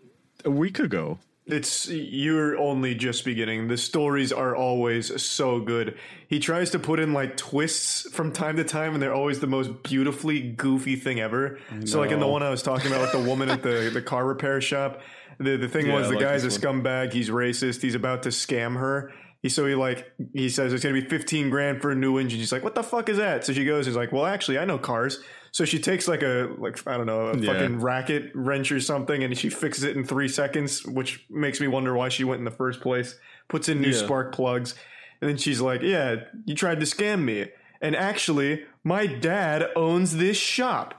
a 0.45 0.51
week 0.51 0.79
ago. 0.79 1.19
It's 1.47 1.88
you're 1.88 2.57
only 2.57 2.95
just 2.95 3.25
beginning. 3.25 3.66
The 3.66 3.77
stories 3.77 4.31
are 4.33 4.55
always 4.55 5.21
so 5.21 5.59
good. 5.59 5.99
He 6.29 6.38
tries 6.38 6.71
to 6.71 6.79
put 6.79 7.01
in 7.01 7.12
like 7.12 7.37
twists 7.37 8.09
from 8.12 8.31
time 8.31 8.57
to 8.59 8.64
time, 8.64 8.95
and 8.95 9.03
they're 9.03 9.15
always 9.15 9.40
the 9.40 9.48
most 9.48 9.83
beautifully 9.83 10.40
goofy 10.42 10.94
thing 10.94 11.19
ever. 11.19 11.59
So, 11.87 11.98
like 11.98 12.13
in 12.13 12.21
the 12.21 12.29
one 12.29 12.44
I 12.44 12.50
was 12.50 12.63
talking 12.63 12.87
about 12.92 13.00
with 13.00 13.13
the 13.13 13.29
woman 13.29 13.50
at 13.50 13.65
the 13.65 13.90
the 13.92 14.00
car 14.02 14.25
repair 14.27 14.61
shop, 14.61 15.00
the 15.41 15.57
the 15.57 15.69
thing 15.69 15.87
Yeah, 15.87 15.95
was 15.95 16.09
the 16.09 16.15
like 16.15 16.23
guy's 16.25 16.45
a 16.45 16.49
one. 16.69 16.83
scumbag. 16.83 17.13
He's 17.13 17.31
racist. 17.31 17.83
He's 17.83 17.95
about 17.95 18.23
to 18.25 18.29
scam 18.29 18.77
her. 18.79 19.13
He 19.43 19.49
so 19.49 19.67
he 19.67 19.75
like 19.75 20.07
he 20.35 20.49
says 20.51 20.73
it's 20.73 20.83
gonna 20.85 21.01
be 21.01 21.09
fifteen 21.09 21.49
grand 21.51 21.81
for 21.81 21.91
a 21.91 21.95
new 21.95 22.19
engine. 22.19 22.38
She's 22.38 22.53
like, 22.53 22.63
what 22.63 22.75
the 22.75 22.83
fuck 22.83 23.09
is 23.09 23.17
that? 23.17 23.45
So 23.45 23.53
she 23.55 23.65
goes, 23.65 23.87
he's 23.87 23.97
like, 23.97 24.13
well, 24.13 24.27
actually, 24.27 24.59
I 24.59 24.65
know 24.67 24.79
cars. 24.79 25.19
So 25.53 25.65
she 25.65 25.79
takes 25.81 26.07
like 26.07 26.23
a 26.23 26.55
like 26.59 26.87
I 26.87 26.97
don't 26.97 27.07
know 27.07 27.29
a 27.29 27.37
Yeah. 27.38 27.53
fucking 27.55 27.81
racket 27.81 28.31
wrench 28.35 28.71
or 28.71 28.81
something, 28.81 29.25
and 29.25 29.37
she 29.37 29.49
fixes 29.49 29.83
it 29.85 29.97
in 29.97 30.05
three 30.05 30.29
seconds, 30.29 30.85
which 30.87 31.25
makes 31.31 31.61
me 31.61 31.69
wonder 31.69 31.95
why 31.95 32.09
she 32.11 32.23
went 32.23 32.38
in 32.41 32.45
the 32.45 32.51
first 32.51 32.81
place. 32.83 33.19
Puts 33.49 33.69
in 33.69 33.81
new 33.81 33.88
Yeah. 33.88 33.97
spark 34.05 34.33
plugs, 34.35 34.75
and 35.23 35.29
then 35.31 35.38
she's 35.38 35.61
like, 35.61 35.81
"Yeah, 35.83 36.17
you 36.45 36.55
tried 36.55 36.79
to 36.81 36.87
scam 36.87 37.23
me, 37.25 37.47
and 37.81 37.97
actually, 37.97 38.65
my 38.85 39.07
dad 39.07 39.67
owns 39.75 40.19
this 40.19 40.37
shop." 40.37 40.95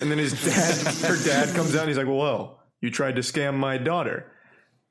And 0.00 0.10
then 0.10 0.18
his 0.18 0.32
dad, 0.44 0.76
her 1.08 1.24
dad, 1.24 1.54
comes 1.56 1.74
out 1.74 1.80
and 1.80 1.88
he's 1.88 1.96
like, 1.98 2.06
"Well, 2.06 2.55
you 2.80 2.90
tried 2.90 3.16
to 3.16 3.22
scam 3.22 3.54
my 3.54 3.78
daughter. 3.78 4.32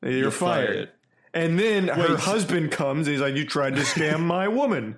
You're, 0.02 0.32
fired. 0.32 0.68
fired. 0.68 0.90
And 1.34 1.60
then 1.60 1.88
her 1.88 2.18
husband 2.18 2.72
comes 2.72 3.08
and 3.08 3.14
he's 3.14 3.22
like, 3.22 3.36
"You 3.36 3.46
tried 3.46 3.76
to 3.76 3.82
scam 3.82 4.22
my 4.22 4.48
woman." 4.48 4.98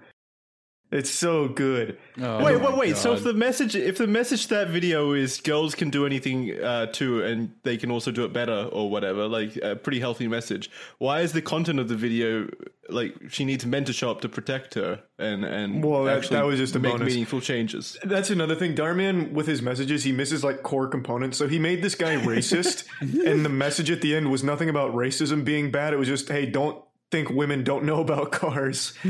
It's 0.90 1.10
so 1.12 1.50
good. 1.50 1.98
Oh 2.22 2.44
Wait, 2.46 2.62
my 2.62 2.70
wait, 2.70 2.78
wait. 2.78 2.98
So 2.98 3.12
if 3.14 3.24
the 3.24 3.34
message, 3.34 3.76
if 3.76 3.98
the 3.98 4.08
message 4.08 4.44
to 4.48 4.56
that 4.56 4.70
video 4.70 5.12
is 5.12 5.42
girls 5.42 5.76
can 5.76 5.90
do 5.90 6.06
anything 6.06 6.58
uh, 6.64 6.86
too, 6.88 7.22
and 7.24 7.52
they 7.64 7.76
can 7.76 7.92
also 7.92 8.10
do 8.10 8.24
it 8.24 8.32
better 8.32 8.70
or 8.72 8.90
whatever, 8.90 9.28
like 9.28 9.58
a 9.58 9.76
pretty 9.76 10.00
healthy 10.00 10.28
message. 10.30 10.70
Why 10.98 11.22
is 11.22 11.34
the 11.34 11.42
content 11.42 11.80
of 11.80 11.90
the 11.90 11.96
video 11.98 12.48
like 12.90 13.14
she 13.28 13.44
needs 13.44 13.66
men 13.66 13.84
to 13.84 13.92
show 13.92 14.10
up 14.10 14.22
to 14.22 14.30
protect 14.30 14.76
her 14.76 15.02
and 15.20 15.44
and 15.44 15.84
Well, 15.84 16.06
that- 16.06 16.18
actually 16.20 16.38
that 16.38 16.46
was 16.46 16.58
just 16.58 16.74
a 16.78 16.80
make 16.80 16.94
bonus. 16.94 17.08
meaningful 17.10 17.42
changes? 17.42 17.98
That's 18.04 18.30
another 18.30 18.56
thing. 18.56 18.74
Dhar 18.74 18.96
Mann, 18.96 19.34
with 19.34 19.46
his 19.46 19.62
messages, 19.62 20.06
he 20.06 20.14
misses 20.14 20.42
like 20.42 20.64
core 20.64 20.88
components. 20.88 21.38
So 21.38 21.50
he 21.50 21.60
made 21.60 21.82
this 21.82 21.96
guy 21.96 22.16
racist, 22.34 22.86
and 23.02 23.44
the 23.44 23.50
message 23.50 23.92
at 23.92 24.00
the 24.00 24.16
end 24.16 24.32
was 24.32 24.42
nothing 24.42 24.70
about 24.70 24.94
racism 24.96 25.44
being 25.44 25.70
bad. 25.70 25.92
It 25.94 25.98
was 25.98 26.08
just, 26.08 26.30
hey, 26.30 26.46
don't 26.46 26.82
think 27.12 27.30
women 27.30 27.64
don't 27.64 27.84
know 27.86 28.02
about 28.02 28.32
cars. 28.32 28.94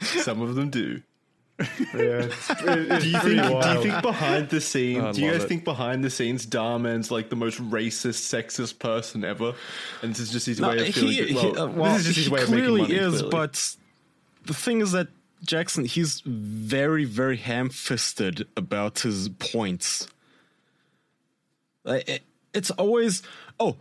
Some 0.00 0.42
of 0.42 0.54
them 0.54 0.70
do. 0.70 1.02
Yeah, 1.58 1.66
it's, 1.94 2.50
it- 2.50 2.90
it's 2.90 3.04
Do 3.04 3.10
you 3.10 3.18
pretty 3.18 3.40
think? 3.40 3.62
Do 3.62 3.68
you 3.68 3.82
think 3.82 4.02
behind 4.02 4.48
the 4.48 4.60
scenes? 4.60 5.04
I 5.04 5.12
do 5.12 5.22
you 5.22 5.30
guys 5.30 5.44
it. 5.44 5.48
think 5.48 5.64
behind 5.64 6.02
the 6.04 6.10
scenes, 6.10 6.46
Dhar 6.46 6.80
Mann's 6.80 7.10
like 7.10 7.28
the 7.30 7.36
most 7.36 7.60
racist, 7.60 8.20
sexist 8.32 8.78
person 8.78 9.24
ever, 9.24 9.54
and 10.02 10.10
this 10.12 10.18
is 10.18 10.30
just 10.32 10.46
his 10.46 10.60
way 10.60 10.88
of 10.88 10.94
feeling? 10.94 11.12
he. 11.12 11.34
Well, 11.34 11.52
he- 11.54 11.58
uh, 11.60 11.66
well, 11.68 11.92
this 11.92 12.00
is 12.00 12.06
just 12.06 12.16
his 12.18 12.26
he 12.26 12.32
way 12.32 12.42
of 12.42 12.48
clearly 12.48 12.80
making 12.82 12.96
money. 12.96 13.06
is, 13.08 13.12
clearly. 13.22 13.30
but 13.30 13.76
the 14.46 14.54
thing 14.54 14.80
is 14.80 14.92
that 14.92 15.08
Jackson, 15.44 15.84
he's 15.84 16.20
very, 16.24 17.04
very 17.04 17.36
ham-fisted 17.36 18.48
about 18.56 19.00
his 19.00 19.28
points. 19.28 20.08
Like, 21.84 22.08
it- 22.08 22.22
It's 22.54 22.70
always, 22.72 23.22
oh, 23.60 23.76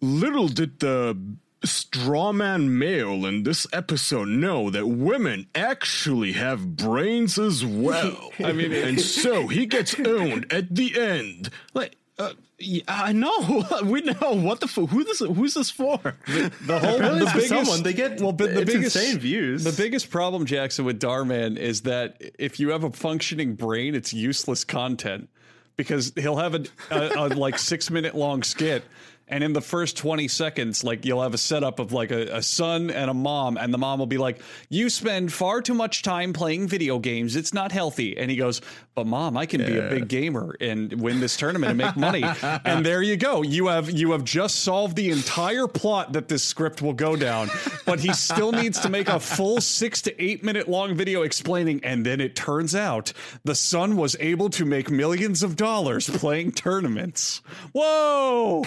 little 0.00 0.48
did 0.48 0.80
the 0.80 1.16
strawman 1.64 2.68
male 2.68 3.24
in 3.26 3.42
this 3.42 3.66
episode 3.72 4.28
know 4.28 4.70
that 4.70 4.86
women 4.86 5.46
actually 5.54 6.32
have 6.32 6.76
brains 6.76 7.38
as 7.38 7.64
well. 7.64 8.30
I 8.44 8.52
mean, 8.52 8.72
and 8.72 9.00
so 9.00 9.48
he 9.48 9.66
gets 9.66 9.98
owned 9.98 10.52
at 10.52 10.74
the 10.74 10.98
end. 11.00 11.50
Like, 11.74 11.96
uh, 12.18 12.32
yeah, 12.58 12.82
I 12.88 13.12
know. 13.12 13.64
we 13.84 14.00
know 14.02 14.32
what 14.34 14.60
the 14.60 14.66
f- 14.66 14.88
who 14.90 15.04
this 15.04 15.18
who's 15.20 15.54
this 15.54 15.70
for? 15.70 15.98
the 16.26 16.78
whole 16.78 16.96
Apparently 16.96 17.18
the 17.20 17.24
it's 17.24 17.32
for 17.32 17.38
biggest, 17.38 17.48
someone. 17.48 17.82
They 17.82 17.92
get- 17.92 18.20
well, 18.20 18.32
but 18.32 18.54
the 18.54 18.62
it's 18.62 18.72
biggest 18.72 18.96
insane 18.96 19.18
views. 19.18 19.64
The 19.64 19.72
biggest 19.82 20.08
problem, 20.10 20.46
Jackson, 20.46 20.84
with 20.84 21.00
Dhar 21.00 21.26
Mann 21.26 21.56
is 21.56 21.82
that 21.82 22.20
if 22.38 22.58
you 22.60 22.70
have 22.70 22.84
a 22.84 22.90
functioning 22.92 23.54
brain, 23.54 23.94
it's 23.94 24.14
useless 24.14 24.64
content 24.64 25.28
because 25.76 26.12
he'll 26.16 26.36
have 26.38 26.54
a, 26.54 26.64
a, 26.90 27.26
a 27.26 27.28
like 27.28 27.58
six 27.58 27.90
minute 27.90 28.14
long 28.14 28.42
skit. 28.42 28.84
And 29.28 29.42
in 29.42 29.52
the 29.52 29.60
first 29.60 29.96
20 29.96 30.28
seconds, 30.28 30.84
like 30.84 31.04
you'll 31.04 31.22
have 31.22 31.34
a 31.34 31.38
setup 31.38 31.80
of 31.80 31.92
like 31.92 32.12
a, 32.12 32.36
a 32.36 32.42
son 32.42 32.90
and 32.90 33.10
a 33.10 33.14
mom, 33.14 33.56
and 33.56 33.74
the 33.74 33.78
mom 33.78 33.98
will 33.98 34.06
be 34.06 34.18
like, 34.18 34.38
You 34.68 34.88
spend 34.88 35.32
far 35.32 35.60
too 35.62 35.74
much 35.74 36.04
time 36.04 36.32
playing 36.32 36.68
video 36.68 37.00
games. 37.00 37.34
It's 37.34 37.52
not 37.52 37.72
healthy. 37.72 38.16
And 38.16 38.30
he 38.30 38.36
goes, 38.36 38.60
But 38.94 39.08
mom, 39.08 39.36
I 39.36 39.46
can 39.46 39.66
be 39.66 39.78
a 39.78 39.90
big 39.90 40.06
gamer 40.06 40.54
and 40.60 40.92
win 41.00 41.18
this 41.18 41.36
tournament 41.36 41.70
and 41.70 41.78
make 41.78 41.96
money. 41.96 42.22
and 42.64 42.86
there 42.86 43.02
you 43.02 43.16
go. 43.16 43.42
You 43.42 43.66
have 43.66 43.90
you 43.90 44.12
have 44.12 44.22
just 44.22 44.60
solved 44.60 44.94
the 44.94 45.10
entire 45.10 45.66
plot 45.66 46.12
that 46.12 46.28
this 46.28 46.44
script 46.44 46.80
will 46.80 46.92
go 46.92 47.16
down. 47.16 47.50
But 47.84 47.98
he 47.98 48.12
still 48.12 48.52
needs 48.52 48.78
to 48.80 48.88
make 48.88 49.08
a 49.08 49.18
full 49.18 49.60
six 49.60 50.02
to 50.02 50.22
eight 50.22 50.44
minute 50.44 50.68
long 50.68 50.94
video 50.94 51.22
explaining, 51.22 51.80
and 51.82 52.06
then 52.06 52.20
it 52.20 52.36
turns 52.36 52.76
out 52.76 53.12
the 53.44 53.56
son 53.56 53.96
was 53.96 54.14
able 54.20 54.50
to 54.50 54.64
make 54.64 54.88
millions 54.88 55.42
of 55.42 55.56
dollars 55.56 56.08
playing 56.08 56.52
tournaments. 56.52 57.42
Whoa! 57.72 58.64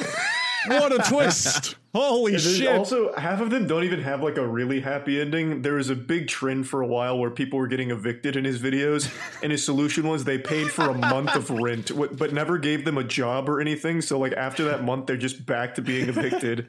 What 0.68 0.92
a 0.92 1.10
twist! 1.10 1.76
Holy 1.94 2.34
There's 2.34 2.58
shit! 2.58 2.68
Also, 2.68 3.14
half 3.16 3.42
of 3.42 3.50
them 3.50 3.66
don't 3.66 3.84
even 3.84 4.02
have 4.02 4.22
like 4.22 4.38
a 4.38 4.46
really 4.46 4.82
happy 4.82 5.20
ending. 5.20 5.62
There 5.62 5.76
was 5.76 5.90
a 5.90 5.96
big 5.96 6.28
trend 6.28 6.68
for 6.68 6.82
a 6.82 6.88
while 6.88 7.18
where 7.18 7.32
people 7.32 7.58
were 7.60 7.68
getting 7.68 7.92
evicted 7.92 8.36
in 8.36 8.46
his 8.46 8.62
videos, 8.62 9.12
and 9.42 9.52
his 9.52 9.64
solution 9.64 10.08
was 10.08 10.24
they 10.24 10.38
paid 10.38 10.70
for 10.72 10.90
a 10.90 10.94
month 10.94 11.36
of 11.36 11.50
rent, 11.50 11.92
but 12.18 12.34
never 12.34 12.58
gave 12.58 12.86
them 12.86 12.98
a 12.98 13.04
job 13.04 13.50
or 13.50 13.60
anything. 13.60 14.02
So, 14.02 14.20
like 14.20 14.34
after 14.34 14.66
that 14.66 14.84
month, 14.84 15.08
they're 15.08 15.18
just 15.18 15.46
back 15.46 15.76
to 15.76 15.82
being 15.82 16.10
evicted. 16.10 16.68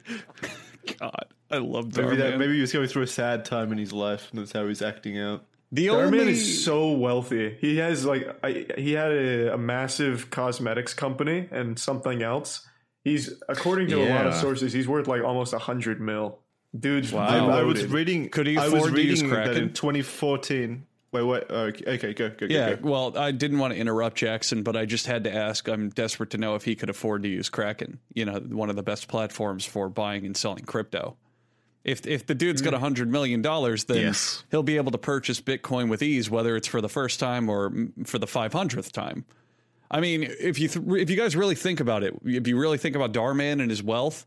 God, 0.99 1.27
I 1.51 1.59
love 1.59 1.97
maybe 1.97 2.17
that 2.17 2.17
Dhar 2.17 2.31
Mann. 2.31 2.39
maybe 2.39 2.55
he 2.55 2.61
was 2.61 2.73
going 2.73 2.89
through 2.89 3.03
a 3.03 3.09
sad 3.09 3.45
time 3.45 3.73
in 3.73 3.79
his 3.79 3.93
life, 3.93 4.29
and 4.31 4.41
that's 4.41 4.53
how 4.53 4.67
he's 4.67 4.83
acting 4.83 5.19
out. 5.19 5.45
the 5.73 5.89
Dhar 5.89 6.11
Mann 6.11 6.21
only 6.21 6.33
is 6.33 6.65
so 6.65 6.93
wealthy. 6.93 7.57
He 7.61 7.77
has 7.79 8.05
like 8.07 8.27
I, 8.43 8.67
he 8.79 8.93
had 8.93 9.13
a, 9.13 9.55
a 9.55 9.59
massive 9.59 10.31
cosmetics 10.31 10.95
company 10.95 11.49
and 11.51 11.79
something 11.79 12.23
else. 12.23 12.67
He's 13.05 13.33
according 13.49 13.89
to 13.89 14.03
a 14.03 14.09
lot 14.15 14.27
of 14.27 14.35
sources, 14.35 14.73
he's 14.73 14.87
worth 14.89 15.07
like 15.09 15.23
almost 15.23 15.53
a 15.53 15.59
hundred 15.59 16.01
mil. 16.01 16.39
Dude's 16.79 17.13
Wow. 17.13 17.49
I, 17.51 17.61
I 17.61 17.63
was 17.63 17.85
reading. 17.87 18.29
Could 18.29 18.47
he 18.47 18.57
I 18.57 18.65
was 18.65 18.75
afford 18.75 18.95
to 18.95 19.03
use 19.03 19.23
reading 19.23 19.31
that 19.37 19.45
Kraken? 19.47 19.63
in 19.65 19.73
2014. 19.73 20.87
Wait, 21.13 21.23
wait. 21.25 21.43
oh, 21.51 21.57
Okay, 21.65 21.85
okay, 21.95 22.15
go, 22.15 22.29
go, 22.31 22.47
Yeah, 22.49 22.71
go, 22.71 22.77
go. 22.77 22.91
well, 22.91 23.19
I 23.19 23.33
didn't 23.33 23.59
want 23.59 23.75
to 23.75 23.81
interrupt 23.81 24.17
Jackson, 24.19 24.63
but 24.63 24.77
I 24.77 24.85
just 24.85 25.07
had 25.07 25.25
to 25.25 25.35
ask. 25.35 25.67
I'm 25.67 25.89
desperate 25.89 26.31
to 26.31 26.39
know 26.39 26.55
if 26.55 26.63
he 26.65 26.77
could 26.77 26.89
afford 26.89 27.25
to 27.25 27.29
use 27.29 27.49
Kraken. 27.49 27.99
You 28.15 28.27
know, 28.27 28.35
one 28.39 28.71
of 28.71 28.77
the 28.77 28.85
best 28.85 29.09
platforms 29.09 29.65
for 29.65 29.89
buying 29.89 30.25
and 30.25 30.37
selling 30.37 30.65
crypto. 30.65 31.17
If 31.83 32.07
if 32.07 32.27
the 32.27 32.35
dude's 32.37 32.61
got 32.63 32.75
a 32.75 32.79
hundred 32.79 33.11
million 33.11 33.43
dollars, 33.43 33.85
then 33.85 33.97
Yes. 33.97 34.45
he'll 34.53 34.63
be 34.63 34.77
able 34.77 34.93
to 34.93 34.99
purchase 34.99 35.41
Bitcoin 35.41 35.89
with 35.89 36.03
ease, 36.03 36.31
whether 36.31 36.55
it's 36.55 36.69
for 36.69 36.81
the 36.81 36.89
first 36.91 37.19
time 37.19 37.49
or 37.49 37.73
for 38.05 38.19
the 38.19 38.27
five 38.29 38.53
hundredth 38.53 38.93
time. 38.93 39.25
I 39.91 40.01
mean, 40.01 40.23
if 40.23 40.59
you 40.59 40.69
th- 40.69 40.85
if 41.01 41.11
you 41.11 41.17
guys 41.17 41.35
really 41.35 41.55
think 41.55 41.81
about 41.81 42.03
it, 42.03 42.15
if 42.25 42.47
you 42.47 42.59
really 42.59 42.79
think 42.79 42.95
about 42.97 43.13
Dhar 43.13 43.35
Mann 43.35 43.61
and 43.61 43.71
his 43.71 43.83
wealth, 43.83 44.25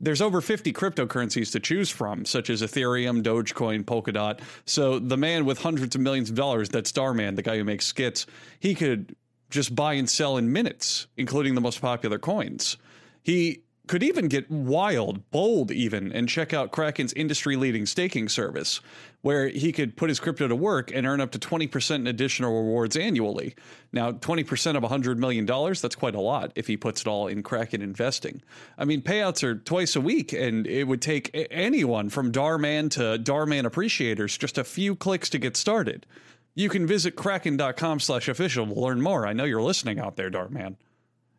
there's 0.00 0.20
over 0.20 0.40
50 0.40 0.72
cryptocurrencies 0.72 1.52
to 1.52 1.60
choose 1.60 1.90
from, 1.90 2.24
such 2.24 2.50
as 2.50 2.62
Ethereum, 2.62 3.22
Dogecoin, 3.22 3.84
Polkadot. 3.84 4.40
So 4.66 4.98
the 4.98 5.16
man 5.16 5.44
with 5.44 5.60
hundreds 5.60 5.94
of 5.94 6.00
millions 6.00 6.30
of 6.30 6.36
dollars, 6.36 6.68
that's 6.68 6.90
Dhar 6.90 7.14
Mann, 7.14 7.36
the 7.36 7.42
guy 7.42 7.56
who 7.56 7.64
makes 7.64 7.86
skits, 7.86 8.26
he 8.58 8.74
could 8.74 9.14
just 9.50 9.74
buy 9.74 9.94
and 9.94 10.10
sell 10.10 10.36
in 10.36 10.52
minutes, 10.52 11.06
including 11.16 11.54
the 11.54 11.60
most 11.60 11.80
popular 11.80 12.18
coins. 12.18 12.76
He 13.22 13.62
could 13.86 14.02
even 14.02 14.28
get 14.28 14.50
wild, 14.50 15.30
bold, 15.30 15.70
even, 15.70 16.10
and 16.10 16.28
check 16.28 16.54
out 16.54 16.72
Kraken's 16.72 17.12
industry 17.12 17.54
leading 17.54 17.84
staking 17.84 18.28
service, 18.28 18.80
where 19.20 19.48
he 19.48 19.72
could 19.72 19.96
put 19.96 20.08
his 20.08 20.20
crypto 20.20 20.48
to 20.48 20.56
work 20.56 20.90
and 20.94 21.06
earn 21.06 21.20
up 21.20 21.30
to 21.32 21.38
20% 21.38 21.94
in 21.96 22.06
additional 22.06 22.56
rewards 22.56 22.96
annually. 22.96 23.54
Now, 23.92 24.12
20% 24.12 24.76
of 24.76 24.82
$100 24.82 25.18
million, 25.18 25.44
that's 25.46 25.94
quite 25.94 26.14
a 26.14 26.20
lot 26.20 26.52
if 26.54 26.66
he 26.66 26.76
puts 26.76 27.02
it 27.02 27.06
all 27.06 27.26
in 27.26 27.42
Kraken 27.42 27.82
investing. 27.82 28.42
I 28.78 28.86
mean, 28.86 29.02
payouts 29.02 29.42
are 29.42 29.54
twice 29.54 29.96
a 29.96 30.00
week, 30.00 30.32
and 30.32 30.66
it 30.66 30.84
would 30.84 31.02
take 31.02 31.30
anyone 31.50 32.08
from 32.08 32.32
Dhar 32.32 32.58
Mann 32.58 32.88
to 32.90 33.18
Dhar 33.18 33.46
Mann 33.46 33.66
appreciators 33.66 34.38
just 34.38 34.56
a 34.56 34.64
few 34.64 34.96
clicks 34.96 35.28
to 35.30 35.38
get 35.38 35.56
started. 35.56 36.06
You 36.54 36.68
can 36.68 36.86
visit 36.86 37.16
kraken.com 37.16 38.00
slash 38.00 38.28
official 38.28 38.66
to 38.66 38.74
learn 38.74 39.02
more. 39.02 39.26
I 39.26 39.32
know 39.32 39.44
you're 39.44 39.60
listening 39.60 39.98
out 39.98 40.16
there, 40.16 40.30
Dhar 40.30 40.50
Mann 40.50 40.76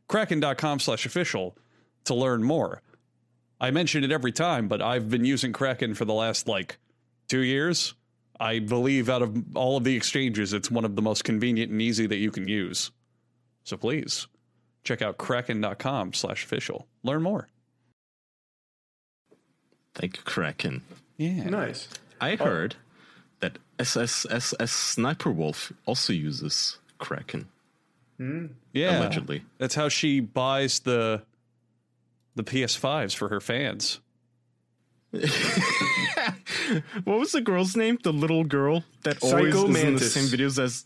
kraken.com 0.07 0.79
slash 0.79 1.05
official 1.05 1.57
to 2.05 2.13
learn 2.13 2.43
more. 2.43 2.81
I 3.59 3.71
mention 3.71 4.03
it 4.03 4.11
every 4.11 4.31
time, 4.31 4.67
but 4.67 4.81
I've 4.81 5.09
been 5.09 5.25
using 5.25 5.53
Kraken 5.53 5.95
for 5.95 6.05
the 6.05 6.13
last 6.13 6.47
like 6.47 6.77
two 7.27 7.41
years. 7.41 7.93
I 8.39 8.59
believe 8.59 9.09
out 9.09 9.21
of 9.21 9.55
all 9.55 9.77
of 9.77 9.83
the 9.83 9.95
exchanges, 9.95 10.53
it's 10.53 10.69
one 10.69 10.85
of 10.85 10.95
the 10.95 11.01
most 11.01 11.23
convenient 11.23 11.71
and 11.71 11.81
easy 11.81 12.05
that 12.07 12.17
you 12.17 12.31
can 12.31 12.47
use. 12.47 12.91
So 13.63 13.77
please 13.77 14.27
check 14.83 15.01
out 15.01 15.17
kraken.com 15.17 16.13
slash 16.13 16.43
official. 16.43 16.87
Learn 17.03 17.23
more. 17.23 17.47
Thank 19.95 20.17
you, 20.17 20.23
Kraken. 20.23 20.83
Yeah. 21.17 21.49
nice. 21.49 21.87
I 22.19 22.33
oh. 22.33 22.43
heard 22.43 22.75
that 23.39 23.57
SSSS 23.79 24.69
Sniper 24.69 25.31
Wolf 25.31 25.71
also 25.85 26.11
uses 26.11 26.77
Kraken. 26.97 27.47
Hmm. 28.17 28.47
Yeah. 28.73 28.99
Allegedly. 28.99 29.43
That's 29.57 29.75
how 29.75 29.89
she 29.89 30.19
buys 30.19 30.79
the 30.79 31.23
the 32.35 32.43
PS5s 32.43 33.15
for 33.15 33.29
her 33.29 33.39
fans. 33.39 33.99
What 37.03 37.19
was 37.19 37.31
the 37.31 37.41
girl's 37.41 37.75
name? 37.75 37.99
The 38.03 38.13
little 38.13 38.43
girl 38.43 38.83
that 39.03 39.21
always 39.21 39.53
Psycho 39.53 39.69
is 39.69 39.83
in 39.83 39.93
the 39.95 39.99
same 40.01 40.25
videos 40.25 40.61
as. 40.61 40.85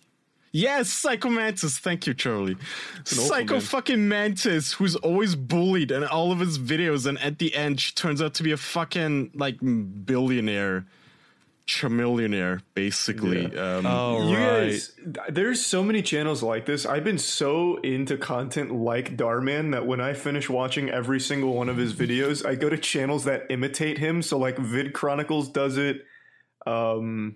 Yes, 0.51 0.89
Psycho 0.89 1.29
Mantis. 1.29 1.77
Thank 1.77 2.07
you, 2.07 2.13
Charlie. 2.13 2.57
Psycho 3.05 3.53
name. 3.55 3.61
fucking 3.61 4.07
Mantis, 4.07 4.73
who's 4.73 4.95
always 4.97 5.35
bullied 5.35 5.91
in 5.91 6.03
all 6.03 6.31
of 6.31 6.39
his 6.39 6.57
videos, 6.57 7.05
and 7.05 7.19
at 7.19 7.37
the 7.37 7.53
end, 7.53 7.79
she 7.79 7.93
turns 7.93 8.21
out 8.21 8.33
to 8.35 8.43
be 8.43 8.51
a 8.51 8.57
fucking 8.57 9.31
like 9.35 9.57
billionaire, 9.61 10.85
chamillionaire, 11.69 12.61
basically. 12.73 13.45
Um, 13.55 13.85
Oh, 13.85 14.27
You 14.29 14.35
right. 14.35 14.69
guys, 14.69 14.91
there's 15.29 15.63
so 15.63 15.83
many 15.83 16.01
channels 16.01 16.41
like 16.41 16.65
this. 16.65 16.85
I've 16.85 17.03
been 17.03 17.19
so 17.19 17.77
into 17.81 18.17
content 18.17 18.73
like 18.73 19.15
Dhar 19.15 19.41
Mann 19.43 19.71
that 19.71 19.85
when 19.85 20.01
I 20.01 20.13
finish 20.13 20.49
watching 20.49 20.89
every 20.89 21.19
single 21.19 21.53
one 21.53 21.69
of 21.69 21.77
his 21.77 21.93
videos, 21.93 22.43
I 22.45 22.55
go 22.55 22.69
to 22.69 22.77
channels 22.77 23.25
that 23.25 23.43
imitate 23.51 23.99
him. 23.99 24.21
So 24.23 24.37
like 24.39 24.57
Vid 24.57 24.93
Chronicles 24.93 25.49
does 25.49 25.77
it. 25.77 25.97
Um, 26.65 27.35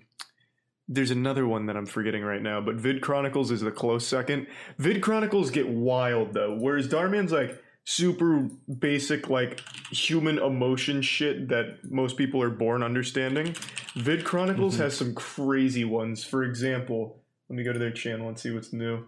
there's 0.88 1.12
another 1.12 1.46
one 1.46 1.66
that 1.66 1.76
I'm 1.76 1.86
forgetting 1.86 2.22
right 2.24 2.42
now, 2.42 2.60
but 2.60 2.74
Vid 2.74 3.00
Chronicles 3.00 3.50
is 3.52 3.60
the 3.62 3.70
close 3.70 4.06
second. 4.06 4.48
Vid 4.78 5.00
Chronicles 5.00 5.50
get 5.50 5.68
wild 5.68 6.34
though, 6.34 6.58
whereas 6.58 6.88
Dhar 6.88 7.10
Mann's 7.10 7.32
like 7.32 7.62
super 7.84 8.48
basic, 8.78 9.28
like 9.28 9.60
human 9.90 10.38
emotion 10.38 11.02
shit 11.02 11.48
that 11.48 11.78
most 11.90 12.16
people 12.16 12.42
are 12.42 12.50
born 12.50 12.82
understanding. 12.82 13.54
Vid 13.94 14.24
Chronicles 14.24 14.76
has 14.78 14.96
some 14.96 15.14
crazy 15.14 15.84
ones. 15.84 16.24
For 16.24 16.42
example, 16.42 17.22
let 17.48 17.56
me 17.56 17.62
go 17.62 17.72
to 17.72 17.78
their 17.78 17.92
channel 17.92 18.28
and 18.28 18.38
see 18.38 18.50
what's 18.50 18.72
new. 18.72 19.04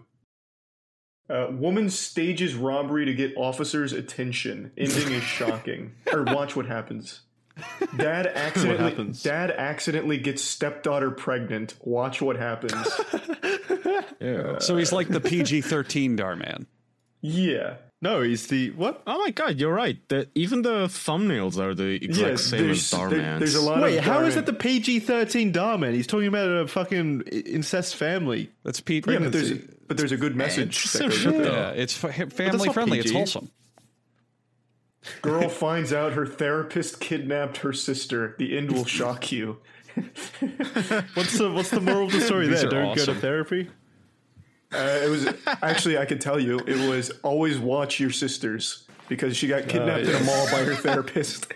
Uh, 1.29 1.47
woman 1.51 1.89
stages 1.89 2.55
robbery 2.55 3.03
to 3.05 3.13
get 3.13 3.33
officers' 3.35 3.91
attention. 3.91 4.71
Ending 4.77 5.11
is 5.11 5.23
shocking. 5.23 5.93
Or 6.13 6.23
watch 6.23 6.55
what 6.55 6.67
happens. 6.67 7.21
Dad 7.97 8.27
accidentally 8.35 8.91
happens? 8.91 9.23
dad 9.23 9.49
accidentally 9.51 10.19
gets 10.19 10.43
stepdaughter 10.43 11.09
pregnant. 11.11 11.73
Watch 11.81 12.21
what 12.21 12.37
happens. 12.37 12.87
yeah. 14.21 14.59
So 14.59 14.77
he's 14.77 14.93
like 14.93 15.09
the 15.09 15.19
PG 15.19 15.61
13 15.61 16.15
Dhar 16.17 16.37
Mann. 16.37 16.67
yeah. 17.21 17.77
No, 17.99 18.21
he's 18.21 18.45
the 18.47 18.69
what? 18.71 19.01
Oh 19.07 19.17
my 19.17 19.31
god, 19.31 19.59
you're 19.59 19.73
right. 19.73 19.97
The, 20.09 20.29
even 20.35 20.61
the 20.61 20.85
thumbnails 20.85 21.57
are 21.57 21.73
the 21.73 21.95
exact 21.95 22.29
Yeah, 22.29 22.35
same 22.35 22.69
as 22.69 22.77
Dhar 22.91 23.09
Mann. 23.09 23.19
there- 23.19 23.39
there's 23.39 23.55
a 23.55 23.61
lot 23.61 23.81
Wait, 23.81 23.97
of 23.97 24.03
how 24.03 24.19
is 24.21 24.33
Dhar 24.33 24.35
Mann- 24.37 24.45
that 24.45 24.51
the 24.51 24.53
PG 24.53 24.99
thirteen 24.99 25.51
Dhar 25.51 25.79
Mann? 25.79 25.93
He's 25.95 26.05
talking 26.05 26.27
about 26.27 26.47
a 26.49 26.67
fucking 26.67 27.21
incest 27.21 27.95
family. 27.95 28.51
That's 28.63 28.79
Pete. 28.81 29.07
yeah, 29.07 29.17
but 29.17 29.31
there's 29.31 29.51
but 29.87 29.97
there's 29.97 30.11
a 30.11 30.17
good 30.17 30.35
message. 30.35 30.83
It's 30.83 30.93
that 30.93 30.99
so 30.99 31.09
shit, 31.09 31.25
with 31.33 31.41
it. 31.41 31.43
though. 31.45 31.51
Yeah, 31.55 31.69
it's 31.71 31.95
family 31.95 32.65
not 32.67 32.73
friendly. 32.75 32.99
It's 32.99 33.09
wholesome. 33.11 33.49
Girl 35.23 35.49
finds 35.49 35.91
out 35.91 36.13
her 36.13 36.27
therapist 36.27 36.99
kidnapped 36.99 37.57
her 37.57 37.73
sister. 37.73 38.35
The 38.37 38.57
end 38.57 38.71
will 38.73 38.85
shock 38.85 39.31
you. 39.31 39.57
What's 39.95 41.37
the 41.39 41.51
what's 41.51 41.71
the 41.71 41.81
moral 41.81 42.05
of 42.05 42.11
the 42.11 42.21
story 42.21 42.47
These 42.47 42.61
there? 42.61 42.69
Don't 42.69 42.95
go 42.95 43.05
to 43.05 43.15
therapy. 43.15 43.69
Uh, 44.73 44.99
it 45.03 45.09
was 45.09 45.27
actually 45.61 45.97
I 45.97 46.05
can 46.05 46.19
tell 46.19 46.39
you 46.39 46.59
it 46.59 46.89
was 46.89 47.09
always 47.23 47.57
watch 47.57 47.99
your 47.99 48.11
sisters 48.11 48.87
because 49.07 49.37
she 49.37 49.47
got 49.47 49.67
kidnapped 49.67 50.05
in 50.05 50.15
a 50.15 50.23
mall 50.23 50.45
by 50.51 50.63
her 50.63 50.75
therapist. 50.75 51.47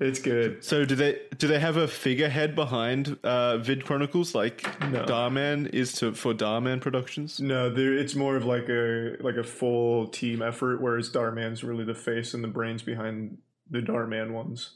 it's 0.00 0.20
good. 0.20 0.62
So 0.64 0.84
do 0.84 0.94
they 0.94 1.20
do 1.38 1.48
they 1.48 1.58
have 1.58 1.76
a 1.76 1.88
figurehead 1.88 2.54
behind 2.54 3.18
uh, 3.24 3.58
Vid 3.58 3.84
Chronicles 3.84 4.34
like 4.34 4.62
No. 4.92 5.04
Dhar 5.04 5.32
Mann 5.32 5.66
is 5.66 5.92
to 5.94 6.14
for 6.14 6.32
Dhar 6.34 6.62
Mann 6.62 6.78
Productions? 6.80 7.40
No, 7.40 7.72
it's 7.76 8.14
more 8.14 8.36
of 8.36 8.44
like 8.44 8.68
a 8.68 9.16
like 9.20 9.36
a 9.36 9.44
full 9.44 10.06
team 10.06 10.42
effort, 10.42 10.80
whereas 10.80 11.10
Dhar 11.10 11.34
Mann's 11.34 11.64
really 11.64 11.84
the 11.84 11.94
face 11.94 12.32
and 12.34 12.44
the 12.44 12.48
brains 12.48 12.82
behind 12.82 13.38
the 13.68 13.80
Dhar 13.80 14.08
Mann 14.08 14.32
ones. 14.32 14.72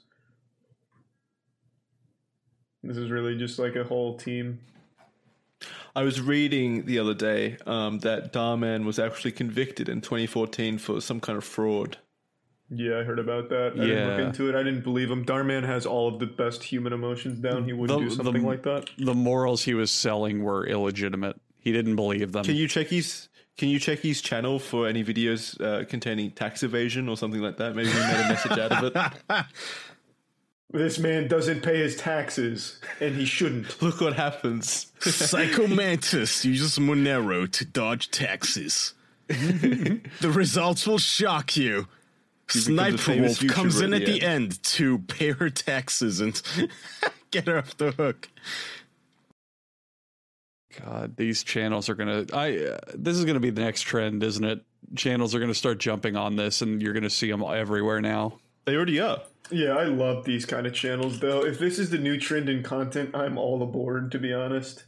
This 2.82 2.96
is 2.96 3.10
really 3.10 3.36
just 3.36 3.58
like 3.58 3.76
a 3.76 3.84
whole 3.84 4.16
team. 4.16 4.60
I 5.98 6.02
was 6.04 6.20
reading 6.20 6.84
the 6.86 7.00
other 7.00 7.12
day 7.14 7.56
um, 7.66 7.98
that 8.00 8.32
Dhar 8.32 8.56
Mann 8.56 8.86
was 8.86 9.00
actually 9.00 9.32
convicted 9.32 9.88
in 9.88 10.00
2014 10.00 10.78
for 10.78 11.00
some 11.00 11.18
kind 11.18 11.36
of 11.36 11.42
fraud. 11.42 11.98
Yeah, 12.70 13.00
I 13.00 13.02
heard 13.02 13.18
about 13.18 13.48
that. 13.48 13.72
I 13.76 13.84
didn't 13.84 14.08
look 14.10 14.20
into 14.28 14.48
it. 14.48 14.54
I 14.54 14.62
didn't 14.62 14.84
believe 14.84 15.10
him. 15.10 15.24
Dhar 15.24 15.44
Mann 15.44 15.64
has 15.64 15.86
all 15.86 16.06
of 16.06 16.20
the 16.20 16.26
best 16.26 16.62
human 16.62 16.92
emotions 16.92 17.40
down. 17.40 17.64
He 17.64 17.72
wouldn't 17.72 17.98
The- 17.98 18.04
do 18.04 18.10
the- 18.16 18.24
something 18.24 18.44
like 18.46 18.62
that. 18.62 18.90
The 18.96 19.12
morals 19.14 19.64
he 19.64 19.74
was 19.74 19.90
selling 19.90 20.44
were 20.44 20.64
illegitimate. 20.64 21.40
He 21.58 21.72
didn't 21.72 21.96
believe 21.96 22.30
them. 22.30 22.44
Can 22.44 22.54
you 22.54 22.68
check 22.68 22.86
his 22.88 23.28
Can 23.56 23.68
you 23.70 23.80
check 23.80 23.98
his 23.98 24.22
channel 24.22 24.60
for 24.60 24.86
any 24.86 25.02
videos 25.02 25.60
uh, 25.60 25.84
containing 25.86 26.30
tax 26.30 26.62
evasion 26.62 27.08
or 27.08 27.16
something 27.16 27.40
like 27.42 27.56
that? 27.56 27.74
Maybe 27.74 27.88
he 27.88 27.98
made 27.98 28.24
a 28.24 28.28
message 28.28 28.52
out 28.58 28.70
of 28.70 28.84
it. 28.94 29.44
This 30.70 30.98
man 30.98 31.28
doesn't 31.28 31.62
pay 31.62 31.78
his 31.78 31.96
taxes, 31.96 32.78
and 33.00 33.14
he 33.14 33.24
shouldn't. 33.24 33.80
Look 33.82 34.02
what 34.02 34.14
happens. 34.14 34.92
Psychomantis 35.00 36.44
uses 36.44 36.78
Monero 36.78 37.50
to 37.50 37.64
dodge 37.64 38.10
taxes. 38.10 38.92
the 39.28 40.00
results 40.22 40.86
will 40.86 40.98
shock 40.98 41.56
you. 41.56 41.88
becomes 42.46 42.64
Sniper 42.64 43.16
Wolf 43.16 43.46
comes 43.48 43.80
in 43.80 43.94
at 43.94 44.02
at 44.02 44.06
the 44.06 44.20
the 44.20 44.26
end 44.26 44.62
to 44.62 44.98
pay 44.98 45.32
her 45.32 45.48
taxes 45.48 46.20
and 46.20 46.40
get 47.30 47.46
her 47.46 47.58
off 47.58 47.76
the 47.78 47.92
hook. 47.92 48.28
God, 50.84 51.16
these 51.16 51.42
channels 51.42 51.88
are 51.88 51.94
gonna. 51.94 52.26
I. 52.32 52.56
Uh, 52.58 52.78
this 52.94 53.16
is 53.16 53.24
gonna 53.24 53.40
be 53.40 53.50
the 53.50 53.62
next 53.62 53.82
trend, 53.82 54.22
isn't 54.22 54.44
it? 54.44 54.60
Channels 54.96 55.34
are 55.34 55.40
gonna 55.40 55.54
start 55.54 55.78
jumping 55.78 56.14
on 56.14 56.36
this, 56.36 56.60
and 56.60 56.82
you're 56.82 56.92
gonna 56.92 57.10
see 57.10 57.30
them 57.30 57.42
everywhere 57.42 58.02
now. 58.02 58.38
They 58.66 58.76
already 58.76 59.00
are. 59.00 59.22
Yeah, 59.50 59.76
I 59.76 59.84
love 59.84 60.24
these 60.24 60.44
kind 60.44 60.66
of 60.66 60.74
channels, 60.74 61.20
though. 61.20 61.44
If 61.44 61.58
this 61.58 61.78
is 61.78 61.90
the 61.90 61.98
new 61.98 62.18
trend 62.18 62.48
in 62.48 62.62
content, 62.62 63.14
I'm 63.14 63.38
all 63.38 63.62
aboard. 63.62 64.12
To 64.12 64.18
be 64.18 64.32
honest, 64.32 64.84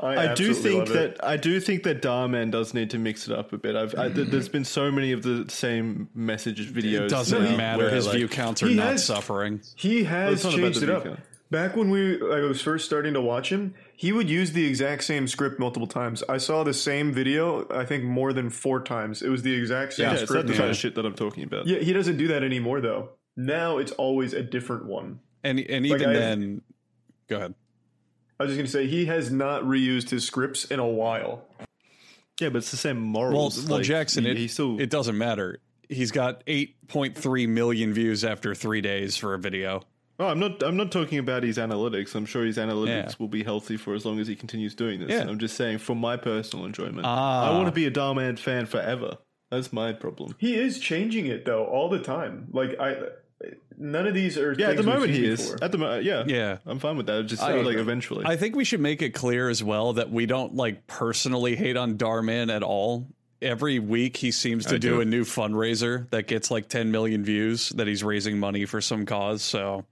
I, 0.00 0.30
I 0.30 0.34
do 0.34 0.52
think 0.54 0.78
love 0.80 0.88
that 0.88 1.10
it. 1.12 1.20
I 1.22 1.36
do 1.36 1.60
think 1.60 1.84
that 1.84 2.02
Dhar 2.02 2.28
Mann 2.28 2.50
does 2.50 2.74
need 2.74 2.90
to 2.90 2.98
mix 2.98 3.28
it 3.28 3.36
up 3.36 3.52
a 3.52 3.58
bit. 3.58 3.76
I've 3.76 3.94
I, 3.96 4.08
th- 4.10 4.28
there's 4.28 4.48
been 4.48 4.64
so 4.64 4.90
many 4.90 5.12
of 5.12 5.22
the 5.22 5.44
same 5.48 6.08
message 6.14 6.72
videos. 6.72 7.06
It 7.06 7.10
doesn't 7.10 7.42
now 7.44 7.56
matter. 7.56 7.84
where, 7.84 7.94
His 7.94 8.06
like, 8.06 8.16
view 8.16 8.28
counts 8.28 8.62
are 8.62 8.68
not 8.70 8.86
has- 8.92 9.04
suffering. 9.04 9.60
he 9.76 10.04
has 10.04 10.34
it's 10.34 10.44
not 10.44 10.54
about 10.54 10.62
changed 10.64 10.82
it 10.82 10.90
up. 10.90 11.04
count. 11.04 11.20
Back 11.48 11.76
when 11.76 11.90
we 11.90 12.16
like, 12.20 12.40
I 12.42 12.46
was 12.46 12.60
first 12.60 12.86
starting 12.86 13.14
to 13.14 13.20
watch 13.20 13.50
him, 13.52 13.72
he 13.96 14.10
would 14.10 14.28
use 14.28 14.50
the 14.50 14.66
exact 14.66 15.04
same 15.04 15.28
script 15.28 15.60
multiple 15.60 15.86
times. 15.86 16.24
I 16.28 16.38
saw 16.38 16.64
the 16.64 16.74
same 16.74 17.12
video, 17.12 17.68
I 17.70 17.84
think 17.86 18.02
more 18.02 18.32
than 18.32 18.50
four 18.50 18.82
times. 18.82 19.22
It 19.22 19.28
was 19.28 19.42
the 19.42 19.54
exact 19.54 19.92
same 19.92 20.06
Yeah, 20.06 20.14
it's 20.14 20.22
script. 20.22 20.48
that 20.48 20.52
the 20.52 20.58
kind 20.58 20.70
of 20.70 20.76
shit 20.76 20.96
that 20.96 21.06
I'm 21.06 21.14
talking 21.14 21.44
about. 21.44 21.68
yeah, 21.68 21.78
he 21.78 21.92
doesn't 21.92 22.16
do 22.16 22.26
that 22.28 22.42
anymore, 22.42 22.80
though. 22.80 23.10
Now 23.36 23.78
it's 23.78 23.92
always 23.92 24.32
a 24.32 24.42
different 24.42 24.86
one. 24.86 25.20
And 25.44 25.58
and 25.60 25.86
Like, 25.88 26.00
even 26.00 26.10
I- 26.10 26.18
then, 26.18 26.62
go 27.28 27.36
ahead. 27.36 27.54
I 28.38 28.44
was 28.44 28.50
just 28.54 28.58
gonna 28.58 28.68
say 28.68 28.86
he 28.86 29.06
has 29.06 29.30
not 29.30 29.62
reused 29.62 30.10
his 30.10 30.24
scripts 30.24 30.64
in 30.66 30.78
a 30.78 30.86
while. 30.86 31.44
Yeah, 32.40 32.50
but 32.50 32.58
it's 32.58 32.70
the 32.70 32.76
same 32.76 33.12
Well, 33.12 33.30
morals. 33.30 33.66
well, 33.66 33.78
Like, 33.78 33.86
Jackson, 33.86 34.24
he, 34.24 34.30
it, 34.32 34.36
he 34.36 34.48
still 34.48 34.78
it 34.80 34.90
doesn't 34.90 35.16
matter. 35.16 35.58
He's 35.88 36.10
got 36.10 36.44
8.3 36.46 37.46
million 37.48 37.92
views 37.94 38.24
after 38.24 38.54
three 38.54 38.80
days 38.80 39.16
for 39.16 39.34
a 39.34 39.38
video. 39.38 39.82
Oh, 40.18 40.26
I'm 40.26 40.38
not. 40.40 40.62
I'm 40.62 40.76
not 40.76 40.90
talking 40.90 41.18
about 41.18 41.42
his 41.42 41.58
analytics. 41.58 42.14
I'm 42.14 42.24
sure 42.26 42.44
his 42.44 42.56
analytics 42.56 42.88
Yeah. 43.10 43.14
will 43.18 43.28
be 43.28 43.42
healthy 43.44 43.76
for 43.76 43.94
as 43.94 44.04
long 44.06 44.18
as 44.18 44.26
he 44.26 44.34
continues 44.34 44.74
doing 44.74 45.00
this. 45.00 45.10
Yeah. 45.10 45.28
I'm 45.28 45.38
just 45.38 45.56
saying, 45.56 45.78
for 45.78 45.94
my 45.94 46.16
personal 46.16 46.64
enjoyment, 46.64 47.02
Ah. 47.04 47.50
I 47.50 47.54
want 47.54 47.66
to 47.66 47.72
be 47.72 47.84
a 47.86 47.90
Dhar 47.90 48.16
Mann 48.16 48.36
fan 48.36 48.64
forever. 48.66 49.18
That's 49.50 49.72
my 49.72 49.92
problem. 49.92 50.34
He 50.38 50.56
is 50.56 50.78
changing 50.80 51.26
it 51.26 51.44
though 51.44 51.64
all 51.66 51.88
the 51.88 52.00
time. 52.00 52.48
Like 52.50 52.78
I, 52.80 52.96
none 53.76 54.06
of 54.06 54.14
these 54.14 54.38
are. 54.38 54.54
Yeah, 54.54 54.70
at 54.70 54.76
the 54.76 54.82
moment 54.82 55.10
he 55.12 55.24
is. 55.26 55.42
before. 55.42 55.64
At 55.64 55.72
the 55.72 55.78
moment, 55.78 56.06
uh, 56.06 56.08
yeah, 56.10 56.24
Yeah. 56.26 56.58
I'm 56.66 56.78
fine 56.78 56.96
with 56.96 57.06
that. 57.06 57.26
Just 57.26 57.42
I- 57.42 57.60
like 57.60 57.76
eventually. 57.76 58.24
I 58.26 58.36
think 58.36 58.56
we 58.56 58.64
should 58.64 58.80
make 58.80 59.02
it 59.02 59.10
clear 59.10 59.48
as 59.48 59.62
well 59.62 59.92
that 59.94 60.10
we 60.10 60.26
don't 60.26 60.54
like 60.54 60.86
personally 60.86 61.56
hate 61.56 61.76
on 61.76 61.96
Dhar 61.98 62.24
Mann 62.24 62.50
at 62.50 62.62
all. 62.62 63.06
Every 63.42 63.78
week 63.78 64.16
he 64.16 64.30
seems 64.30 64.64
to 64.66 64.78
do, 64.78 64.90
do. 64.96 65.00
a 65.02 65.04
new 65.04 65.22
fundraiser 65.24 66.08
that 66.10 66.26
gets 66.26 66.50
like 66.50 66.68
10 66.70 66.90
million 66.90 67.22
views 67.22 67.68
that 67.70 67.86
he's 67.86 68.02
raising 68.02 68.38
money 68.40 68.64
for 68.64 68.80
some 68.80 69.04
cause. 69.04 69.42
So 69.42 69.84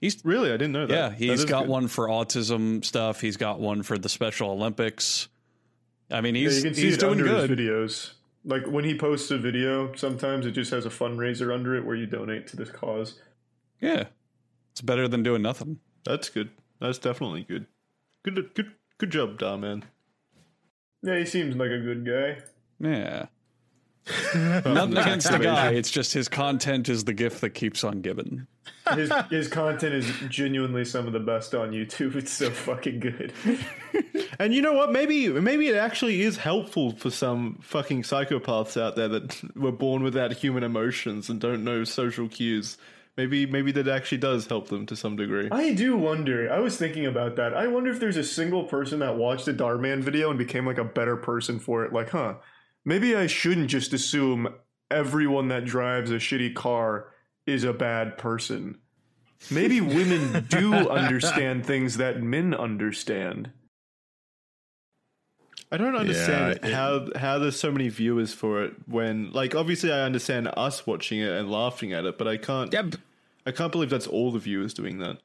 he's 0.00 0.20
really, 0.24 0.48
I 0.50 0.54
didn't 0.54 0.72
know 0.72 0.86
that. 0.86 0.92
yeah, 0.94 1.08
That 1.10 1.18
he's 1.18 1.30
is 1.40 1.44
got 1.44 1.62
good. 1.62 1.70
one 1.70 1.86
for 1.86 2.08
autism 2.08 2.84
stuff. 2.84 3.20
He's 3.20 3.36
got 3.36 3.60
one 3.60 3.84
for 3.84 3.96
the 3.96 4.08
Special 4.08 4.50
Olympics. 4.50 5.28
I 6.10 6.20
mean, 6.20 6.34
he's 6.34 6.56
you 6.56 6.62
can 6.64 6.74
see 6.74 6.82
he's 6.82 6.98
doing 6.98 7.18
good. 7.18 7.48
his 7.48 7.58
videos. 7.60 8.10
Like 8.44 8.66
when 8.66 8.84
he 8.84 8.96
posts 8.96 9.30
a 9.30 9.38
video, 9.38 9.94
sometimes 9.94 10.46
it 10.46 10.52
just 10.52 10.70
has 10.70 10.86
a 10.86 10.90
fundraiser 10.90 11.52
under 11.54 11.74
it 11.74 11.84
where 11.84 11.96
you 11.96 12.06
donate 12.06 12.46
to 12.48 12.56
this 12.56 12.70
cause. 12.70 13.20
Yeah, 13.80 14.04
it's 14.72 14.80
better 14.80 15.08
than 15.08 15.22
doing 15.22 15.42
nothing. 15.42 15.80
That's 16.04 16.28
good. 16.28 16.50
That's 16.80 16.98
definitely 16.98 17.44
good. 17.44 17.66
Good, 18.22 18.54
good, 18.54 18.72
good 18.98 19.10
job, 19.10 19.38
Dhar 19.38 19.60
Mann. 19.60 19.84
Yeah, 21.02 21.18
he 21.18 21.26
seems 21.26 21.56
like 21.56 21.70
a 21.70 21.78
good 21.78 22.06
guy. 22.06 22.42
Yeah. 22.78 23.26
Nothing 24.34 24.96
against 24.96 25.30
the 25.30 25.38
guy. 25.38 25.72
It's 25.72 25.90
just 25.90 26.12
his 26.12 26.28
content 26.28 26.88
is 26.88 27.04
the 27.04 27.12
gift 27.12 27.40
that 27.42 27.50
keeps 27.50 27.84
on 27.84 28.00
giving. 28.00 28.46
His 28.94 29.12
his 29.30 29.48
content 29.48 29.94
is 29.94 30.10
genuinely 30.28 30.84
some 30.84 31.06
of 31.06 31.12
the 31.12 31.20
best 31.20 31.54
on 31.54 31.70
YouTube. 31.70 32.16
It's 32.16 32.32
so 32.32 32.50
fucking 32.50 33.00
good. 33.00 33.32
And 34.40 34.54
you 34.54 34.62
know 34.62 34.72
what? 34.72 34.90
Maybe 34.90 35.28
maybe 35.28 35.68
it 35.68 35.76
actually 35.76 36.22
is 36.22 36.38
helpful 36.38 36.92
for 36.92 37.10
some 37.10 37.58
fucking 37.60 38.04
psychopaths 38.04 38.80
out 38.80 38.96
there 38.96 39.08
that 39.08 39.38
were 39.54 39.70
born 39.70 40.02
without 40.02 40.32
human 40.32 40.62
emotions 40.64 41.28
and 41.28 41.38
don't 41.38 41.62
know 41.62 41.84
social 41.84 42.26
cues. 42.26 42.78
Maybe 43.18 43.44
maybe 43.44 43.70
that 43.72 43.86
actually 43.86 44.16
does 44.16 44.46
help 44.46 44.68
them 44.68 44.86
to 44.86 44.96
some 44.96 45.16
degree. 45.16 45.48
I 45.52 45.74
do 45.74 45.94
wonder. 45.94 46.50
I 46.50 46.60
was 46.60 46.78
thinking 46.78 47.04
about 47.04 47.36
that. 47.36 47.52
I 47.52 47.66
wonder 47.66 47.90
if 47.90 48.00
there's 48.00 48.16
a 48.16 48.24
single 48.24 48.64
person 48.64 49.00
that 49.00 49.16
watched 49.16 49.44
the 49.44 49.52
Dhar 49.52 49.78
Mann 49.78 50.00
video 50.00 50.30
and 50.30 50.38
became 50.38 50.64
like 50.64 50.78
a 50.78 50.84
better 50.84 51.16
person 51.16 51.58
for 51.58 51.84
it. 51.84 51.92
Like, 51.92 52.08
huh? 52.08 52.36
Maybe 52.84 53.14
I 53.14 53.26
shouldn't 53.26 53.68
just 53.68 53.92
assume 53.92 54.48
everyone 54.90 55.48
that 55.48 55.64
drives 55.64 56.10
a 56.10 56.14
shitty 56.16 56.54
car 56.54 57.12
is 57.46 57.64
a 57.64 57.72
bad 57.72 58.16
person. 58.18 58.78
Maybe 59.50 59.80
women 59.80 60.46
do 60.48 60.74
understand 60.74 61.64
things 61.66 61.96
that 61.98 62.22
men 62.22 62.54
understand. 62.54 63.50
I 65.72 65.76
don't 65.76 65.94
understand 65.94 66.58
Yeah, 66.62 66.68
it- 66.68 66.74
how 66.74 67.08
how 67.16 67.38
there's 67.38 67.58
so 67.58 67.70
many 67.70 67.88
viewers 67.88 68.32
for 68.34 68.64
it 68.64 68.74
when 68.86 69.30
like 69.32 69.54
obviously 69.54 69.92
I 69.92 70.00
understand 70.02 70.48
us 70.56 70.86
watching 70.86 71.20
it 71.20 71.30
and 71.30 71.50
laughing 71.50 71.92
at 71.92 72.04
it, 72.04 72.18
but 72.18 72.26
I 72.26 72.36
can't 72.38 72.72
Yeah, 72.72 72.82
b- 72.82 72.98
I 73.46 73.52
can't 73.52 73.70
believe 73.70 73.90
that's 73.90 74.06
all 74.06 74.32
the 74.32 74.38
viewers 74.40 74.74
doing 74.74 74.98
that. 74.98 75.18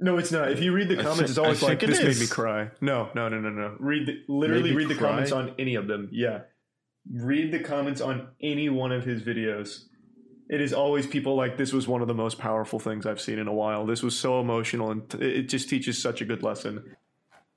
No, 0.00 0.16
it's 0.18 0.32
not. 0.32 0.50
If 0.50 0.60
you 0.60 0.72
read 0.72 0.88
the 0.88 0.96
comments, 0.96 1.18
thi- 1.18 1.24
it's 1.26 1.38
always 1.38 1.62
I 1.62 1.66
like 1.68 1.80
think 1.80 1.92
it 1.92 1.96
this 2.02 2.18
made 2.18 2.18
me 2.18 2.26
cry. 2.26 2.70
No, 2.80 3.10
no, 3.14 3.28
no, 3.28 3.38
no, 3.40 3.50
no. 3.50 3.76
Read 3.78 4.06
the, 4.06 4.22
literally 4.26 4.74
read 4.74 4.88
the 4.88 4.94
cry? 4.96 5.10
comments 5.10 5.32
on 5.32 5.54
any 5.58 5.74
of 5.76 5.86
them. 5.86 6.08
Yeah, 6.10 6.40
read 7.10 7.52
the 7.52 7.58
comments 7.60 8.00
on 8.00 8.28
any 8.40 8.68
one 8.68 8.92
of 8.92 9.04
his 9.04 9.22
videos. 9.22 9.84
It 10.48 10.60
is 10.60 10.72
always 10.72 11.06
people 11.06 11.34
like 11.34 11.56
this 11.56 11.72
was 11.72 11.88
one 11.88 12.02
of 12.02 12.08
the 12.08 12.14
most 12.14 12.38
powerful 12.38 12.78
things 12.78 13.06
I've 13.06 13.20
seen 13.20 13.38
in 13.38 13.48
a 13.48 13.52
while. 13.54 13.86
This 13.86 14.02
was 14.02 14.18
so 14.18 14.40
emotional 14.40 14.90
and 14.90 15.08
t- 15.08 15.18
it 15.18 15.48
just 15.48 15.68
teaches 15.70 16.00
such 16.00 16.20
a 16.20 16.24
good 16.24 16.42
lesson. 16.42 16.94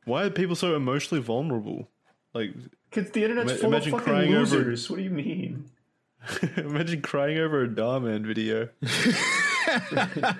Why 0.06 0.24
are 0.24 0.30
people 0.30 0.56
so 0.56 0.76
emotionally 0.76 1.22
vulnerable? 1.22 1.90
Like 2.34 2.54
Because 2.90 3.12
the 3.12 3.24
internet's 3.24 3.52
Ima- 3.52 3.60
full 3.60 3.68
of 3.68 3.74
imagine 3.74 3.92
fucking 3.92 4.06
crying 4.06 4.34
over- 4.36 4.58
losers. 4.58 4.90
What 4.90 4.98
do 4.98 5.04
you 5.04 5.10
mean? 5.10 5.66
imagine 6.58 7.02
crying 7.02 7.38
over 7.38 7.64
a 7.64 7.68
Dhar 7.68 8.02
Mann 8.02 8.26
video. 8.26 8.70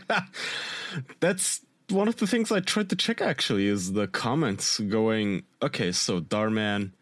that's 1.20 1.62
one 1.90 2.08
of 2.08 2.16
the 2.18 2.28
things 2.28 2.52
I 2.52 2.60
tried 2.60 2.90
to 2.90 2.96
check 2.96 3.22
actually 3.22 3.68
is 3.68 3.94
the 3.94 4.08
comments 4.08 4.80
going, 4.80 5.44
okay, 5.62 5.92
so 5.92 6.22
Dhar 6.22 6.52
Mann, 6.52 6.94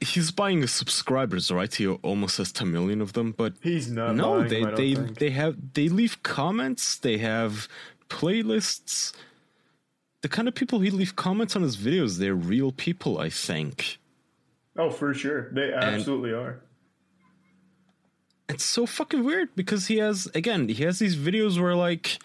he's 0.00 0.30
buying 0.30 0.66
subscribers, 0.66 1.50
right? 1.50 1.72
He 1.74 1.86
almost 1.86 2.38
has 2.38 2.52
10 2.52 2.70
million 2.70 3.00
of 3.00 3.12
them, 3.14 3.32
but 3.36 3.54
He's 3.62 3.90
not. 3.90 4.16
no, 4.16 4.42
they 4.42 4.62
them, 4.64 4.74
they 4.76 4.94
think. 4.94 5.18
they 5.18 5.30
have 5.30 5.56
they 5.74 5.88
leave 5.88 6.22
comments, 6.22 6.96
they 6.98 7.18
have 7.18 7.68
playlists. 8.08 9.12
The 10.22 10.28
kind 10.28 10.48
of 10.48 10.54
people 10.54 10.80
he 10.80 10.90
leave 10.90 11.16
comments 11.16 11.56
on 11.56 11.62
his 11.62 11.76
videos, 11.76 12.18
they're 12.18 12.34
real 12.34 12.72
people, 12.72 13.18
I 13.18 13.30
think. 13.30 13.98
Oh, 14.76 14.90
for 14.90 15.14
sure, 15.14 15.50
they 15.52 15.72
absolutely 15.72 16.32
are. 16.32 16.60
it's 18.48 18.64
so 18.64 18.86
fucking 18.86 19.24
weird 19.24 19.48
because 19.56 19.86
he 19.86 19.96
has 19.98 20.26
again 20.34 20.68
he 20.68 20.82
has 20.84 20.98
these 20.98 21.16
videos 21.16 21.60
where 21.60 21.74
like 21.74 22.18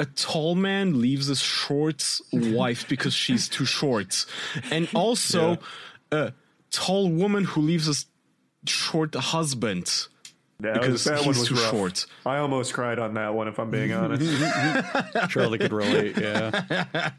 a 0.00 0.04
tall 0.04 0.54
man 0.54 1.00
leaves 1.00 1.26
his 1.28 1.40
short 1.40 2.20
wife 2.32 2.88
because 2.88 3.14
she's 3.14 3.48
too 3.48 3.64
short 3.64 4.26
and 4.70 4.88
also 4.94 5.58
a 6.10 6.16
uh, 6.16 6.30
tall 6.74 7.08
woman 7.08 7.44
who 7.44 7.60
leaves 7.60 7.88
a 7.88 7.94
short 8.68 9.14
husband 9.14 10.08
That 10.60 10.74
because 10.74 10.92
was, 10.92 11.04
that 11.04 11.18
he's 11.18 11.26
one 11.26 11.38
was 11.38 11.48
too 11.48 11.54
rough. 11.54 11.70
short 11.70 12.06
I 12.26 12.38
almost 12.38 12.74
cried 12.74 12.98
on 12.98 13.14
that 13.14 13.34
one, 13.34 13.48
if 13.48 13.58
I'm 13.58 13.70
being 13.70 13.92
honest. 13.92 14.24
Charlie 15.28 15.58
could 15.58 15.72
relate. 15.72 16.18
Yeah. 16.18 17.10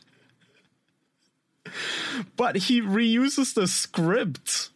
but 2.35 2.55
he 2.55 2.81
reuses 2.81 3.53
the 3.53 3.67
script 3.67 4.69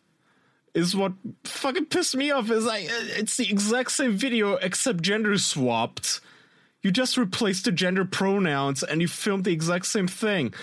is 0.73 0.95
what 0.95 1.13
fucking 1.43 1.85
pissed 1.85 2.15
me 2.15 2.31
off 2.31 2.49
is 2.51 2.65
like 2.65 2.85
it's 2.89 3.37
the 3.37 3.49
exact 3.49 3.91
same 3.91 4.13
video 4.13 4.53
except 4.55 5.01
gender 5.01 5.37
swapped 5.37 6.21
you 6.81 6.91
just 6.91 7.17
replaced 7.17 7.65
the 7.65 7.71
gender 7.71 8.05
pronouns 8.05 8.83
and 8.83 9.01
you 9.01 9.07
filmed 9.07 9.43
the 9.43 9.51
exact 9.51 9.85
same 9.85 10.07
thing 10.07 10.53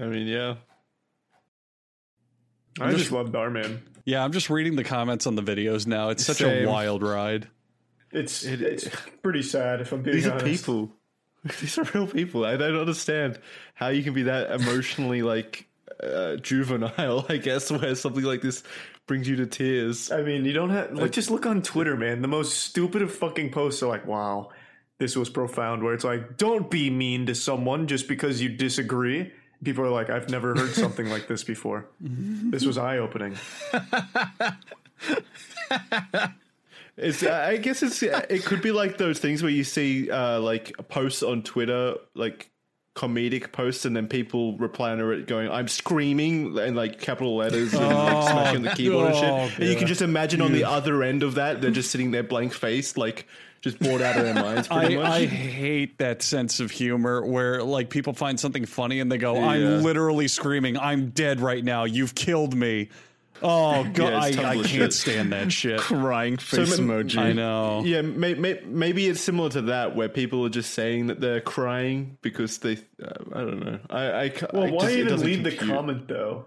I 0.00 0.06
mean, 0.06 0.26
yeah. 0.26 0.54
I 2.80 2.92
just 2.92 3.12
love 3.12 3.30
Dhar 3.30 3.52
Mann. 3.52 3.82
Yeah, 4.04 4.24
I'm 4.24 4.32
just 4.32 4.48
reading 4.48 4.76
the 4.76 4.84
comments 4.84 5.26
on 5.26 5.34
the 5.34 5.42
videos 5.42 5.86
now. 5.86 6.08
It's 6.08 6.24
such 6.24 6.38
Same. 6.38 6.66
a 6.66 6.70
wild 6.70 7.02
ride. 7.02 7.48
It's 8.12 8.44
It- 8.44 8.62
it's 8.62 8.88
pretty 9.22 9.42
sad 9.42 9.80
if 9.80 9.92
I'm 9.92 10.02
being 10.02 10.16
These 10.16 10.26
are 10.26 10.40
people. 10.40 10.90
These 11.60 11.78
are 11.78 11.84
real 11.94 12.06
people. 12.06 12.44
I 12.44 12.56
don't 12.56 12.76
understand 12.76 13.38
how 13.74 13.88
you 13.88 14.02
can 14.02 14.14
be 14.14 14.22
that 14.24 14.50
emotionally 14.50 15.22
like 15.22 15.66
uh, 16.02 16.36
juvenile. 16.36 17.26
I 17.28 17.36
guess 17.36 17.70
where 17.70 17.94
something 17.94 18.24
like 18.24 18.40
this 18.42 18.62
brings 19.06 19.28
you 19.28 19.36
to 19.36 19.46
tears. 19.46 20.10
I 20.10 20.22
mean, 20.22 20.44
you 20.44 20.52
don't 20.52 20.70
have 20.70 20.92
like 20.92 21.12
just 21.12 21.30
look 21.30 21.46
on 21.46 21.62
Twitter, 21.62 21.96
man. 21.96 22.22
The 22.22 22.28
most 22.28 22.58
stupid 22.58 23.02
of 23.02 23.14
fucking 23.14 23.50
posts 23.52 23.82
are 23.82 23.88
like, 23.88 24.06
"Wow, 24.06 24.50
this 24.98 25.16
was 25.16 25.28
profound." 25.30 25.82
Where 25.82 25.94
it's 25.94 26.04
like, 26.04 26.36
"Don't 26.36 26.70
be 26.70 26.90
mean 26.90 27.26
to 27.26 27.34
someone 27.34 27.86
just 27.86 28.08
because 28.08 28.40
you 28.42 28.48
disagree." 28.48 29.32
People 29.62 29.84
are 29.84 29.90
like, 29.90 30.10
"I've 30.10 30.30
never 30.30 30.54
heard 30.54 30.74
something 30.74 31.08
like 31.10 31.26
this 31.28 31.44
before. 31.44 31.86
This 32.00 32.64
was 32.64 32.78
eye 32.78 32.98
opening." 32.98 33.36
It's. 36.96 37.22
I 37.22 37.56
guess 37.56 37.82
it's. 37.82 38.02
It 38.02 38.44
could 38.44 38.60
be 38.60 38.72
like 38.72 38.98
those 38.98 39.18
things 39.18 39.42
where 39.42 39.50
you 39.50 39.64
see 39.64 40.10
uh, 40.10 40.38
like 40.40 40.76
posts 40.88 41.22
on 41.22 41.42
Twitter, 41.42 41.94
like 42.14 42.50
comedic 42.94 43.52
posts, 43.52 43.86
and 43.86 43.96
then 43.96 44.06
people 44.06 44.58
reply 44.58 44.92
under 44.92 45.12
it 45.14 45.26
going, 45.26 45.50
"I'm 45.50 45.68
screaming" 45.68 46.58
in 46.58 46.74
like 46.74 47.00
capital 47.00 47.36
letters 47.36 47.72
and 47.72 47.86
like, 47.86 48.28
smashing 48.28 48.62
the 48.62 48.70
keyboard 48.70 49.06
and 49.06 49.14
shit. 49.16 49.30
oh, 49.30 49.50
and 49.56 49.64
you 49.64 49.76
can 49.76 49.86
just 49.86 50.02
imagine 50.02 50.42
on 50.42 50.52
the 50.52 50.64
other 50.64 51.02
end 51.02 51.22
of 51.22 51.36
that, 51.36 51.62
they're 51.62 51.70
just 51.70 51.90
sitting 51.90 52.10
there 52.10 52.22
blank 52.24 52.52
faced, 52.52 52.98
like 52.98 53.26
just 53.60 53.78
bored 53.78 54.02
out 54.02 54.16
of 54.16 54.24
their 54.24 54.34
minds. 54.34 54.68
I, 54.70 54.94
much. 54.94 55.06
I 55.06 55.26
hate 55.26 55.98
that 55.98 56.22
sense 56.22 56.60
of 56.60 56.70
humor 56.70 57.24
where 57.24 57.62
like 57.62 57.90
people 57.90 58.12
find 58.12 58.38
something 58.38 58.66
funny 58.66 59.00
and 59.00 59.10
they 59.10 59.18
go, 59.18 59.36
"I'm 59.36 59.82
literally 59.82 60.28
screaming, 60.28 60.78
I'm 60.78 61.10
dead 61.10 61.40
right 61.40 61.62
now. 61.62 61.84
You've 61.84 62.14
killed 62.14 62.54
me." 62.54 62.88
Oh 63.42 63.84
god, 63.94 64.34
Yeah, 64.34 64.42
I, 64.42 64.50
I 64.50 64.54
can't 64.54 64.66
shit. 64.66 64.92
stand 64.92 65.32
that 65.32 65.50
shit. 65.60 65.80
crying 65.80 66.36
face 66.36 66.78
m- 66.78 66.88
emoji 66.88 67.18
I 67.18 67.32
know. 67.32 67.82
Yeah, 67.84 68.02
may, 68.02 68.34
may, 68.34 68.60
maybe 68.64 69.06
it's 69.06 69.20
similar 69.20 69.48
to 69.50 69.62
that 69.62 69.96
where 69.96 70.08
people 70.08 70.44
are 70.44 70.50
just 70.50 70.74
saying 70.74 71.06
that 71.08 71.20
they're 71.20 71.40
crying 71.40 72.18
because 72.22 72.58
they. 72.58 72.78
Uh, 73.02 73.08
I 73.32 73.38
don't 73.40 73.60
know. 73.64 73.78
I, 73.88 74.02
I 74.24 74.32
Well, 74.52 74.64
I 74.64 74.70
why 74.70 74.80
just- 74.82 74.92
even 74.96 75.08
doesn't 75.08 75.26
leave 75.26 75.44
the 75.44 75.56
comment 75.56 76.08
though? 76.08 76.46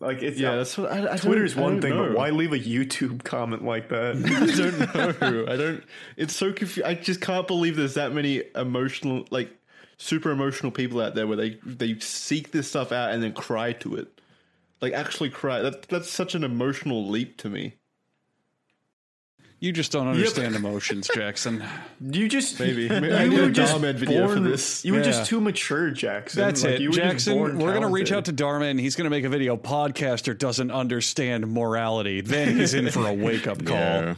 Like, 0.00 0.22
it's 0.22 0.38
Yeah, 0.38 0.50
not- 0.50 0.56
that's 0.56 0.76
what 0.78 0.92
I, 0.92 0.98
I 0.98 1.00
don't- 1.02 1.18
Twitter's 1.22 1.56
one 1.56 1.80
don't 1.80 1.82
thing, 1.82 1.96
but 1.96 2.14
why 2.14 2.30
leave 2.30 2.52
a 2.52 2.58
YouTube 2.58 3.24
comment 3.24 3.64
like 3.64 3.88
that? 3.88 4.16
I 4.94 4.98
don't 4.98 5.20
know. 5.20 5.52
I 5.52 5.56
don't. 5.56 5.84
It's 6.16 6.36
so 6.36 6.52
confusing. 6.52 6.84
I 6.84 6.94
just 6.94 7.20
can't 7.20 7.46
believe 7.46 7.76
there's 7.76 7.94
that 7.94 8.12
many 8.12 8.42
emotional, 8.54 9.24
like 9.30 9.50
super 9.96 10.30
emotional 10.30 10.72
people 10.72 11.00
out 11.00 11.14
there 11.14 11.26
where 11.26 11.36
they 11.36 11.58
they 11.64 11.98
seek 12.00 12.50
this 12.50 12.68
stuff 12.68 12.92
out 12.92 13.12
and 13.12 13.22
then 13.22 13.32
cry 13.32 13.72
to 13.74 13.96
it, 13.96 14.20
like 14.84 14.92
actually 14.92 15.30
cry. 15.30 15.60
That 15.62 15.82
that's 15.88 16.10
such 16.10 16.34
an 16.34 16.44
emotional 16.44 17.08
leap 17.08 17.36
to 17.38 17.48
me. 17.48 17.74
You 19.60 19.72
just 19.72 19.92
don't 19.92 20.08
understand 20.08 20.54
emotions, 20.56 21.08
Jackson. 21.14 21.64
You 22.00 22.28
just 22.28 22.60
Maybe. 22.60 22.86
Maybe 22.86 23.06
you 23.08 23.14
I 23.14 23.26
need 23.26 23.38
a 23.38 23.42
were 23.44 23.50
just 23.50 23.74
Dhar 23.74 23.80
Mann 23.80 23.96
video 23.96 24.28
for 24.28 24.34
born- 24.34 24.50
this. 24.50 24.84
You 24.84 24.92
were 24.92 24.98
Yeah. 24.98 25.04
just 25.06 25.26
too 25.30 25.40
mature, 25.40 25.90
Jackson. 25.90 26.38
That's 26.42 26.62
Like, 26.64 26.74
it, 26.74 26.80
you 26.82 26.90
were 26.90 26.96
Jackson. 26.96 27.58
We're 27.58 27.72
gonna 27.72 27.88
reach 27.88 28.12
out 28.12 28.26
to 28.26 28.32
Dhar 28.34 28.60
Mann, 28.60 28.70
and 28.70 28.80
he's 28.80 28.94
gonna 28.94 29.08
make 29.10 29.24
a 29.24 29.30
video. 29.30 29.56
Podcaster 29.56 30.36
doesn't 30.36 30.70
understand 30.70 31.46
morality. 31.50 32.20
Then 32.20 32.58
he's 32.58 32.74
in 32.74 32.90
for 32.90 33.06
a 33.06 33.14
wake 33.14 33.46
up 33.46 33.64
call. 33.64 33.76
yeah. 33.76 34.14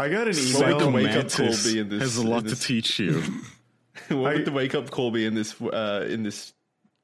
I 0.00 0.08
got 0.08 0.26
an 0.28 0.34
What 0.36 0.54
would 0.58 0.66
email. 0.66 0.78
the 0.78 0.90
wake 0.90 1.06
up 1.10 1.14
Mantis 1.14 1.36
call 1.64 1.72
be 1.72 1.78
in 1.80 1.88
this? 1.90 2.00
has 2.02 2.18
a 2.18 2.22
in 2.22 2.26
lot 2.28 2.46
to 2.48 2.56
teach 2.56 2.98
you 2.98 3.20
what 4.08 4.32
I- 4.32 4.34
would 4.34 4.44
the 4.46 4.52
wake 4.52 4.74
up 4.74 4.90
call 4.90 5.10
be 5.12 5.24
in 5.26 5.34
this? 5.34 5.60
Uh, 5.60 6.06
in 6.10 6.22
this 6.24 6.52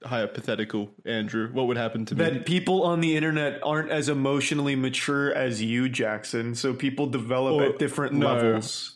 hypothetical, 0.06 0.90
Andrew? 1.04 1.50
What 1.52 1.66
would 1.66 1.76
happen 1.76 2.04
to 2.06 2.14
me? 2.14 2.24
that 2.24 2.46
people 2.46 2.82
on 2.84 3.00
the 3.00 3.16
internet 3.16 3.60
aren't 3.62 3.90
as 3.90 4.08
emotionally 4.08 4.76
mature 4.76 5.32
as 5.34 5.62
you, 5.62 5.88
Jackson. 5.88 6.54
So 6.54 6.74
people 6.74 7.06
develop 7.06 7.54
Or- 7.54 7.64
at 7.64 7.78
different 7.78 8.14
no. 8.14 8.26
levels. 8.34 8.90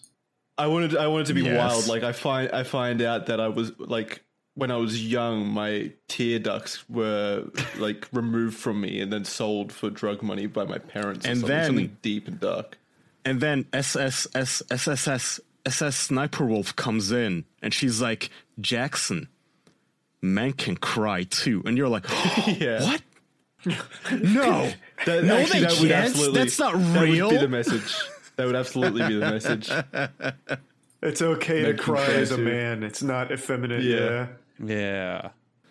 I 0.57 0.67
wanted 0.67 0.97
I 0.97 1.07
wanted 1.07 1.27
to 1.27 1.35
be 1.35 1.43
Yes. 1.43 1.57
wild. 1.57 1.87
Like 1.89 2.03
I 2.03 2.13
find 2.13 2.51
I 2.53 2.63
find 2.65 3.01
out 3.03 3.27
that 3.27 3.41
I 3.41 3.49
was 3.49 3.73
like 3.79 4.25
when 4.55 4.73
I 4.73 4.77
was 4.77 5.01
young, 5.07 5.47
my 5.47 5.93
tear 6.09 6.41
ducts 6.41 6.89
were 6.89 7.45
like 7.79 8.09
removed 8.13 8.57
from 8.57 8.81
me 8.81 9.01
and 9.01 9.13
then 9.13 9.25
sold 9.25 9.73
for 9.73 9.89
drug 9.89 10.21
money 10.23 10.47
by 10.47 10.65
my 10.65 10.79
parents. 10.79 11.25
or 11.25 11.31
And 11.31 11.41
something, 11.41 11.57
then- 11.57 11.67
something 11.67 11.97
deep 12.03 12.27
and 12.27 12.41
dark. 12.41 12.77
and 13.25 13.41
then 13.41 13.67
SSS 13.73 14.63
SSS 14.69 15.41
SS 15.65 15.97
Sniper 15.97 16.45
Wolf 16.47 16.75
comes 16.75 17.13
in 17.13 17.45
and 17.63 17.73
she's 17.75 18.01
like, 18.01 18.31
Jackson, 18.61 19.29
men 20.23 20.53
can 20.53 20.77
cry 20.77 21.25
too. 21.25 21.63
And 21.67 21.77
you're 21.77 21.89
like, 21.89 22.05
Yeah. 22.47 22.83
what? 22.83 23.03
no. 24.13 24.71
That, 25.07 25.25
No, 25.25 25.37
actually, 25.37 25.61
they 25.61 25.67
that 25.67 25.81
would 25.81 25.89
can't. 25.91 25.93
absolutely 26.07 26.39
That's 26.41 26.59
not 26.59 26.75
real. 26.75 27.29
That 27.31 27.35
would 27.35 27.41
be 27.41 27.47
the 27.47 27.49
message. 27.49 27.95
That 28.37 28.47
would 28.47 28.57
absolutely 28.57 29.07
be 29.09 29.15
the 29.15 29.31
message. 29.31 29.71
It's 31.01 31.23
okay 31.23 31.63
Men 31.63 31.77
to 31.77 31.81
cry 31.83 32.05
cry 32.07 32.15
as 32.15 32.33
a 32.33 32.37
too. 32.37 32.43
man. 32.45 32.83
It's 32.83 33.05
not 33.05 33.31
effeminate. 33.31 33.85
Yeah. 33.85 34.27
Yeah. 34.59 34.67
Yeah. 34.67 35.29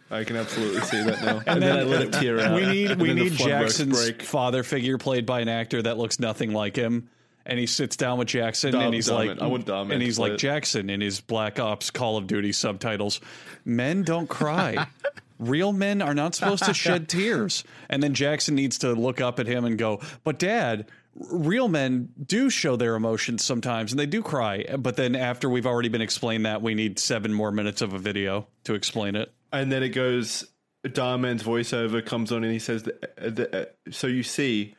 I 0.09 0.23
can 0.23 0.37
absolutely 0.37 0.79
see 0.83 1.03
that 1.03 1.21
now. 1.21 1.41
And, 1.47 1.61
then, 1.61 1.79
I 1.79 1.83
let 1.83 2.01
it 2.03 2.13
tear 2.13 2.39
out. 2.39 2.55
We 2.55 2.65
need 2.65 2.97
we 3.01 3.13
need 3.13 3.33
floodworks 3.33 3.45
Jackson's 3.45 4.01
break. 4.05 4.21
father 4.21 4.63
figure 4.63 4.97
played 4.97 5.25
by 5.25 5.41
an 5.41 5.49
actor 5.49 5.81
that 5.81 5.97
looks 5.97 6.17
nothing 6.21 6.53
like 6.53 6.77
him. 6.77 7.09
And 7.49 7.57
he 7.57 7.65
sits 7.65 7.95
down 7.95 8.17
with 8.19 8.27
Jackson 8.27 8.73
Dom- 8.73 8.81
and 8.83 8.93
he's 8.93 9.09
like 9.09 9.29
it. 9.29 9.41
I 9.41 9.47
want 9.47 9.65
Dom 9.65 9.89
it 9.89 9.93
and 9.95 10.03
he's 10.03 10.19
like 10.19 10.33
it. 10.33 10.37
Jackson 10.37 10.89
in 10.89 10.99
his 10.99 11.21
Black 11.21 11.59
Ops 11.59 11.89
Call 11.91 12.17
of 12.17 12.27
Duty 12.27 12.51
subtitles. 12.51 13.21
Men 13.63 14.03
don't 14.03 14.27
cry. 14.27 14.85
Real 15.39 15.71
men 15.71 16.01
are 16.01 16.13
not 16.13 16.35
supposed 16.35 16.65
to 16.65 16.73
shed 16.73 17.07
tears. 17.09 17.63
And 17.89 18.03
then 18.03 18.13
Jackson 18.13 18.53
needs 18.55 18.79
to 18.79 18.91
look 18.93 19.21
up 19.21 19.39
at 19.39 19.47
him 19.47 19.65
and 19.65 19.77
go, 19.77 20.01
"But 20.23 20.39
dad, 20.39 20.87
real 21.15 21.67
men 21.67 22.09
do 22.25 22.49
show 22.49 22.75
their 22.75 22.95
emotions 22.95 23.45
sometimes 23.45 23.91
and 23.91 23.99
they 23.99 24.07
do 24.07 24.23
cry." 24.23 24.65
But 24.77 24.95
then 24.97 25.15
after 25.15 25.47
we've 25.49 25.67
already 25.67 25.89
been 25.89 26.01
explained 26.01 26.45
that, 26.47 26.61
we 26.63 26.73
need 26.73 26.97
7 26.99 27.31
more 27.33 27.51
minutes 27.51 27.81
of 27.83 27.93
a 27.93 27.99
video 27.99 28.47
to 28.63 28.73
explain 28.73 29.15
it. 29.15 29.31
And 29.53 29.71
then 29.71 29.83
it 29.83 29.89
goes, 29.89 30.43
Dhar 30.83 31.19
Mann's 31.19 31.43
voiceover 31.43 32.03
comes 32.05 32.31
on 32.31 32.43
and 32.43 32.51
he 32.51 32.59
says, 32.59 32.83
that, 32.83 33.13
uh, 33.17 33.29
that, 33.29 33.55
uh, 33.55 33.91
So 33.91 34.07
you 34.07 34.23
see, 34.23 34.73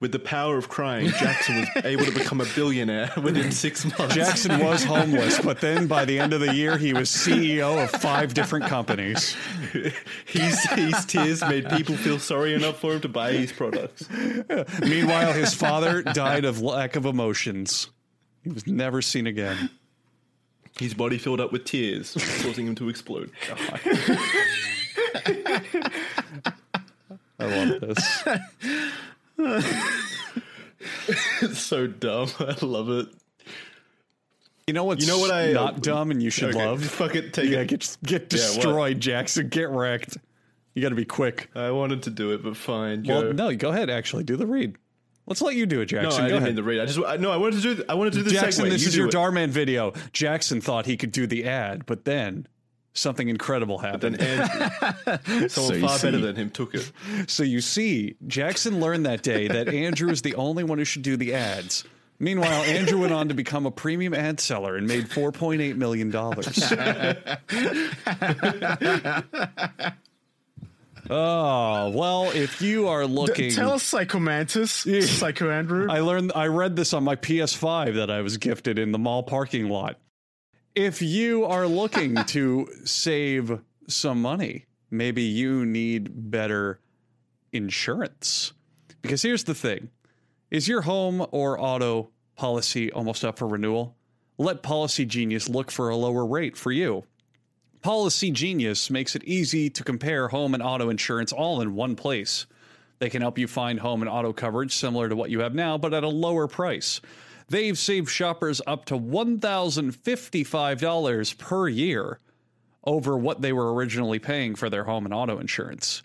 with 0.00 0.12
the 0.12 0.18
power 0.18 0.56
of 0.56 0.68
crying, 0.70 1.08
Jackson 1.10 1.56
was 1.56 1.68
able 1.84 2.06
to 2.06 2.10
become 2.10 2.40
a 2.40 2.46
billionaire 2.54 3.12
within 3.22 3.52
six 3.52 3.84
months. 3.84 4.14
Jackson 4.14 4.58
was 4.64 4.82
homeless, 4.82 5.38
but 5.40 5.60
then 5.60 5.86
by 5.86 6.06
the 6.06 6.18
end 6.18 6.32
of 6.32 6.40
the 6.40 6.54
year, 6.54 6.78
he 6.78 6.94
was 6.94 7.10
CEO 7.10 7.84
of 7.84 7.90
five 8.00 8.32
different 8.32 8.64
companies. 8.66 9.36
His, 10.24 10.62
his 10.70 11.04
tears 11.06 11.42
made 11.42 11.68
people 11.70 11.96
feel 11.96 12.18
sorry 12.18 12.54
enough 12.54 12.80
for 12.80 12.94
him 12.94 13.00
to 13.02 13.08
buy 13.08 13.32
his 13.32 13.52
products. 13.52 14.08
Meanwhile, 14.80 15.32
his 15.32 15.54
father 15.54 16.02
died 16.02 16.44
of 16.44 16.60
lack 16.60 16.96
of 16.96 17.04
emotions. 17.04 17.88
He 18.42 18.50
was 18.50 18.66
never 18.66 19.02
seen 19.02 19.26
again. 19.26 19.70
His 20.78 20.94
body 20.94 21.18
filled 21.18 21.40
up 21.40 21.52
with 21.52 21.64
tears, 21.64 22.16
causing 22.42 22.66
him 22.66 22.74
to 22.76 22.88
explode. 22.88 23.30
I 27.38 27.46
love 27.46 27.80
this. 27.80 28.24
It's 31.42 31.58
so 31.60 31.86
dumb. 31.86 32.28
I 32.38 32.56
love 32.64 32.88
it. 32.90 33.06
You 34.66 34.74
know 34.74 34.84
what's 34.84 35.02
You 35.04 35.08
know 35.10 35.18
what 35.18 35.30
I- 35.32 35.52
not 35.52 35.82
dumb 35.82 36.10
and 36.10 36.22
you 36.22 36.30
should 36.30 36.50
Okay, 36.54 36.64
love? 36.66 36.84
fuck 36.84 37.14
it, 37.16 37.32
take 37.32 37.50
yeah, 37.50 37.60
it. 37.60 37.68
get 37.68 37.96
get 38.04 38.28
destroyed, 38.28 39.00
Jackson. 39.00 39.48
Get 39.48 39.68
wrecked. 39.70 40.16
You 40.74 40.82
got 40.82 40.90
to 40.90 40.94
be 40.94 41.04
quick. 41.04 41.50
I 41.56 41.72
wanted 41.72 42.04
to 42.04 42.10
do 42.10 42.32
it, 42.32 42.44
but 42.44 42.56
fine. 42.56 43.02
Go. 43.02 43.22
Well, 43.22 43.32
no, 43.32 43.54
go 43.56 43.70
ahead. 43.70 43.90
Actually, 43.90 44.22
do 44.24 44.36
the 44.36 44.46
read. 44.46 44.76
Let's 45.26 45.42
let 45.42 45.54
you 45.56 45.66
do 45.66 45.80
it, 45.80 45.86
Jackson. 45.86 46.10
no. 46.22 46.26
I 46.26 46.28
go 46.28 46.34
didn't 46.36 46.36
ahead. 46.36 46.48
mean 46.50 46.56
to 46.56 46.62
read. 46.62 46.80
I 46.80 46.86
just 46.86 46.98
I, 47.04 47.16
no. 47.16 47.30
I 47.32 47.36
wanted 47.36 47.60
to 47.62 47.74
do. 47.74 47.84
I 47.88 47.94
wanted 47.94 48.12
to 48.12 48.18
do 48.20 48.24
the 48.24 48.30
Jackson, 48.30 48.66
segue. 48.66 48.70
this 48.70 48.82
You 48.82 48.88
is 48.88 48.96
your 48.96 49.08
it. 49.08 49.14
Dhar 49.14 49.32
Mann 49.32 49.50
video. 49.50 49.92
Jackson 50.12 50.60
thought 50.60 50.86
he 50.86 50.96
could 50.96 51.10
do 51.12 51.26
the 51.26 51.44
ad, 51.44 51.84
but 51.86 52.04
then 52.04 52.46
something 52.92 53.28
incredible 53.28 53.78
happened. 53.78 54.16
Then 54.16 54.40
Andrew, 54.40 55.48
someone 55.48 55.74
you 55.74 55.86
far 55.86 55.98
better 55.98 56.18
than 56.18 56.36
him 56.36 56.50
took 56.50 56.74
it. 56.74 56.90
So 57.26 57.42
you 57.42 57.60
see, 57.60 58.16
Jackson 58.26 58.80
learned 58.80 59.06
that 59.06 59.22
day 59.22 59.48
that 59.48 59.68
Andrew 59.68 60.10
is 60.10 60.22
the 60.22 60.34
only 60.34 60.64
one 60.64 60.78
who 60.78 60.84
should 60.84 61.02
do 61.02 61.16
the 61.16 61.34
ads. 61.34 61.84
Meanwhile, 62.22 62.64
Andrew 62.64 63.00
went 63.00 63.14
on 63.14 63.28
to 63.28 63.34
become 63.34 63.64
a 63.64 63.70
premium 63.70 64.12
ad 64.12 64.40
seller 64.40 64.76
and 64.76 64.86
made 64.86 65.06
$4.8 65.08 65.76
million. 65.76 66.14
oh, 71.08 71.88
well, 71.94 72.30
if 72.32 72.60
you 72.60 72.88
are 72.88 73.06
looking. 73.06 73.52
Tell 73.52 73.72
us, 73.72 73.90
Psychomantis, 73.90 75.02
Psycho 75.02 75.50
Andrew. 75.50 75.86
I 75.88 76.00
learned 76.00 76.32
I 76.34 76.48
read 76.48 76.76
this 76.76 76.92
on 76.92 77.04
my 77.04 77.16
PS5 77.16 77.94
that 77.94 78.10
I 78.10 78.20
was 78.20 78.36
gifted 78.36 78.78
in 78.78 78.92
the 78.92 78.98
mall 78.98 79.22
parking 79.22 79.70
lot. 79.70 79.98
If 80.80 81.02
you 81.02 81.44
are 81.44 81.66
looking 81.66 82.14
to 82.28 82.66
save 82.86 83.60
some 83.86 84.22
money, 84.22 84.64
maybe 84.90 85.20
you 85.20 85.66
need 85.66 86.30
better 86.30 86.80
insurance. 87.52 88.54
Because 89.02 89.20
here's 89.20 89.44
the 89.44 89.54
thing. 89.54 89.90
Is 90.50 90.68
your 90.68 90.80
home 90.80 91.26
or 91.32 91.60
auto 91.60 92.08
policy 92.34 92.90
almost 92.90 93.26
up 93.26 93.38
for 93.38 93.46
renewal? 93.46 93.94
Let 94.38 94.62
Policy 94.62 95.04
Genius 95.04 95.50
look 95.50 95.70
for 95.70 95.90
a 95.90 95.96
lower 95.96 96.24
rate 96.24 96.56
for 96.56 96.72
you. 96.72 97.04
Policy 97.82 98.30
Genius 98.30 98.88
makes 98.88 99.14
it 99.14 99.24
easy 99.24 99.68
to 99.68 99.84
compare 99.84 100.28
home 100.28 100.54
and 100.54 100.62
auto 100.62 100.88
insurance 100.88 101.30
all 101.30 101.60
in 101.60 101.74
one 101.74 101.94
place. 101.94 102.46
They 103.00 103.10
can 103.10 103.20
help 103.20 103.36
you 103.36 103.48
find 103.48 103.80
home 103.80 104.00
and 104.00 104.08
auto 104.08 104.32
coverage 104.32 104.74
similar 104.74 105.10
to 105.10 105.16
what 105.16 105.28
you 105.28 105.40
have 105.40 105.54
now, 105.54 105.76
but 105.76 105.92
at 105.92 106.04
a 106.04 106.08
lower 106.08 106.48
price. 106.48 107.02
They've 107.50 107.76
saved 107.76 108.08
shoppers 108.08 108.62
up 108.64 108.86
to 108.86 108.98
$1,055 108.98 111.38
per 111.38 111.68
year 111.68 112.18
over 112.84 113.18
what 113.18 113.42
they 113.42 113.52
were 113.52 113.74
originally 113.74 114.20
paying 114.20 114.54
for 114.54 114.70
their 114.70 114.84
home 114.84 115.04
and 115.04 115.12
auto 115.12 115.38
insurance. 115.38 116.04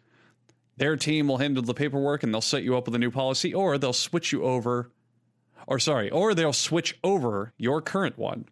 Their 0.77 0.97
team 0.97 1.27
will 1.27 1.37
handle 1.37 1.61
the 1.61 1.75
paperwork 1.75 2.23
and 2.23 2.33
they'll 2.33 2.41
set 2.41 2.63
you 2.63 2.75
up 2.75 2.87
with 2.87 2.95
a 2.95 2.99
new 2.99 3.11
policy, 3.11 3.53
or 3.53 3.77
they'll 3.77 3.93
switch 3.93 4.31
you 4.31 4.43
over, 4.43 4.89
or 5.67 5.77
sorry, 5.77 6.09
or 6.09 6.33
they'll 6.33 6.51
switch 6.51 6.97
over 7.03 7.53
your 7.57 7.79
current 7.79 8.17
one. 8.17 8.45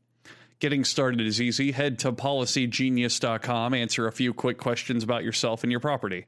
Getting 0.60 0.86
started 0.86 1.20
is 1.20 1.42
easy. 1.42 1.72
Head 1.72 1.98
to 2.00 2.14
policygenius.com, 2.14 3.74
answer 3.74 4.08
a 4.08 4.12
few 4.12 4.36
quick 4.36 4.60
questions 4.60 5.04
about 5.04 5.24
yourself 5.24 5.64
and 5.64 5.72
your 5.72 5.82
property. 5.82 6.28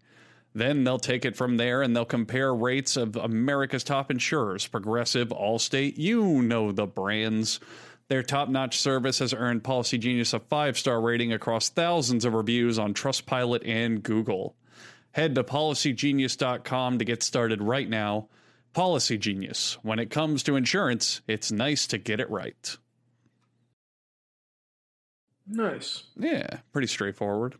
Then 0.56 0.86
they'll 0.86 0.98
take 0.98 1.26
it 1.26 1.36
from 1.36 1.58
there 1.58 1.82
and 1.82 1.94
they'll 1.94 2.06
compare 2.06 2.56
rates 2.56 2.96
of 2.96 3.18
America's 3.18 3.84
top 3.84 4.10
insurers 4.10 4.66
Progressive, 4.66 5.28
Allstate, 5.28 5.98
you 5.98 6.42
know 6.42 6.72
the 6.72 6.88
brands. 6.88 7.60
Their 8.08 8.24
top 8.24 8.48
notch 8.48 8.80
service 8.80 9.20
has 9.20 9.34
earned 9.34 9.66
Policy 9.66 9.98
Genius 9.98 10.34
a 10.34 10.40
five 10.40 10.78
star 10.78 11.02
rating 11.02 11.34
across 11.34 11.68
thousands 11.70 12.24
of 12.24 12.34
reviews 12.34 12.80
on 12.80 12.94
Trustpilot 12.94 13.68
and 13.68 14.02
Google. 14.02 14.56
Head 15.12 15.36
to 15.36 15.44
policygenius.com 15.44 17.00
to 17.00 17.06
get 17.06 17.22
started 17.22 17.62
right 17.62 17.90
now. 17.90 18.30
Policy 18.74 19.18
Genius. 19.18 19.78
When 19.82 20.00
it 20.00 20.10
comes 20.10 20.44
to 20.44 20.56
insurance, 20.56 21.22
it's 21.28 21.52
nice 21.52 21.88
to 21.88 21.98
get 21.98 22.22
it 22.22 22.30
right. 22.30 22.78
Nice. 25.48 26.04
Yeah, 26.16 26.60
pretty 26.72 26.88
straightforward. 26.88 27.56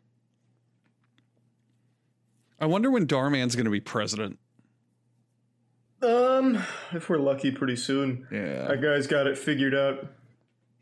I 2.60 2.66
wonder 2.66 2.90
when 2.90 3.06
Dhar 3.08 3.32
Mann's 3.32 3.56
going 3.56 3.66
to 3.66 3.72
be 3.72 3.80
president. 3.82 4.40
Um, 6.02 6.64
if 6.94 7.10
we're 7.10 7.18
lucky, 7.18 7.52
pretty 7.52 7.76
soon. 7.76 8.28
Yeah. 8.32 8.68
That 8.68 8.82
guy's 8.82 9.08
got 9.08 9.28
it 9.28 9.38
figured 9.38 9.74
out. 9.74 10.08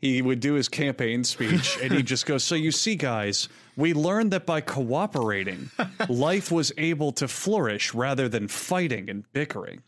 He 0.00 0.20
would 0.20 0.40
do 0.40 0.52
his 0.54 0.68
campaign 0.68 1.24
speech 1.24 1.78
and 1.82 1.90
he'd 1.92 2.04
just 2.06 2.26
go, 2.26 2.36
So 2.36 2.54
you 2.54 2.70
see, 2.70 2.94
guys, 2.94 3.48
we 3.74 3.94
learned 3.94 4.32
that 4.32 4.44
by 4.44 4.60
cooperating, 4.60 5.70
life 6.10 6.52
was 6.52 6.72
able 6.76 7.12
to 7.12 7.26
flourish 7.26 7.94
rather 7.94 8.28
than 8.28 8.46
fighting 8.48 9.08
and 9.08 9.24
bickering. 9.32 9.82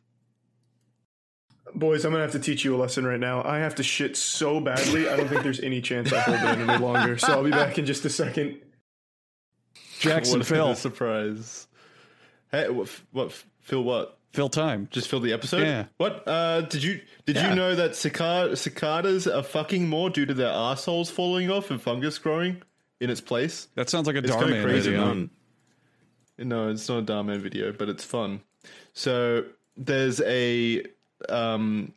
Boys, 1.75 2.07
I'm 2.07 2.13
gonna 2.13 2.23
have 2.23 2.33
to 2.33 2.39
teach 2.39 2.65
you 2.65 2.75
a 2.75 2.79
lesson 2.79 3.05
right 3.07 3.21
now. 3.21 3.43
I 3.45 3.59
have 3.59 3.75
to 3.75 3.83
shit 3.83 4.17
so 4.17 4.59
badly. 4.61 5.11
I 5.11 5.17
don't 5.19 5.29
think 5.29 5.43
there's 5.43 5.61
any 5.61 5.83
chance 5.83 6.11
I 6.11 6.21
hold 6.21 6.39
it 6.39 6.61
in 6.61 6.71
any 6.71 6.83
longer. 6.83 7.19
So 7.19 7.33
I'll 7.33 7.45
be 7.45 7.51
back 7.51 7.79
in 7.79 7.85
just 7.85 8.03
a 8.07 8.11
second. 8.11 8.59
Jackson 9.99 10.39
What 10.39 10.47
Phil. 10.49 10.75
surprise. 10.75 11.69
Hey, 12.51 12.69
what? 12.69 12.89
What? 13.13 13.33
Phil? 13.61 13.83
What? 13.83 14.19
Phil 14.33 14.49
time. 14.51 14.89
Just 14.91 15.09
fill 15.09 15.21
the 15.21 15.33
episode. 15.33 15.63
Yeah. 15.63 15.87
What? 15.97 16.23
Uh, 16.27 16.61
did 16.63 16.83
you 16.83 17.01
did 17.25 17.37
Yeah. 17.37 17.51
you 17.51 17.55
know 17.57 17.75
that 17.75 17.97
cicada, 17.97 18.55
cicadas 18.57 19.27
are 19.27 19.43
fucking 19.43 19.89
more 19.89 20.11
due 20.11 20.27
to 20.27 20.35
their 20.35 20.51
assholes 20.53 21.11
falling 21.11 21.51
off 21.51 21.71
and 21.71 21.81
fungus 21.81 22.19
growing 22.19 22.63
in 23.01 23.09
its 23.11 23.21
place? 23.21 23.69
That 23.77 23.89
sounds 23.89 24.07
like 24.07 24.17
a 24.17 24.19
It's 24.19 24.31
kinda 24.31 24.63
crazy, 24.63 24.91
video. 24.91 25.07
man. 25.07 25.31
No, 26.39 26.69
it's 26.69 26.87
not 26.89 26.99
a 26.99 27.03
Dhar 27.03 27.25
Mann 27.25 27.41
video, 27.41 27.73
but 27.73 27.89
it's 27.89 28.05
fun. 28.05 28.43
So 28.93 29.45
there's 29.77 30.21
a 30.21 30.85
um, 31.31 31.95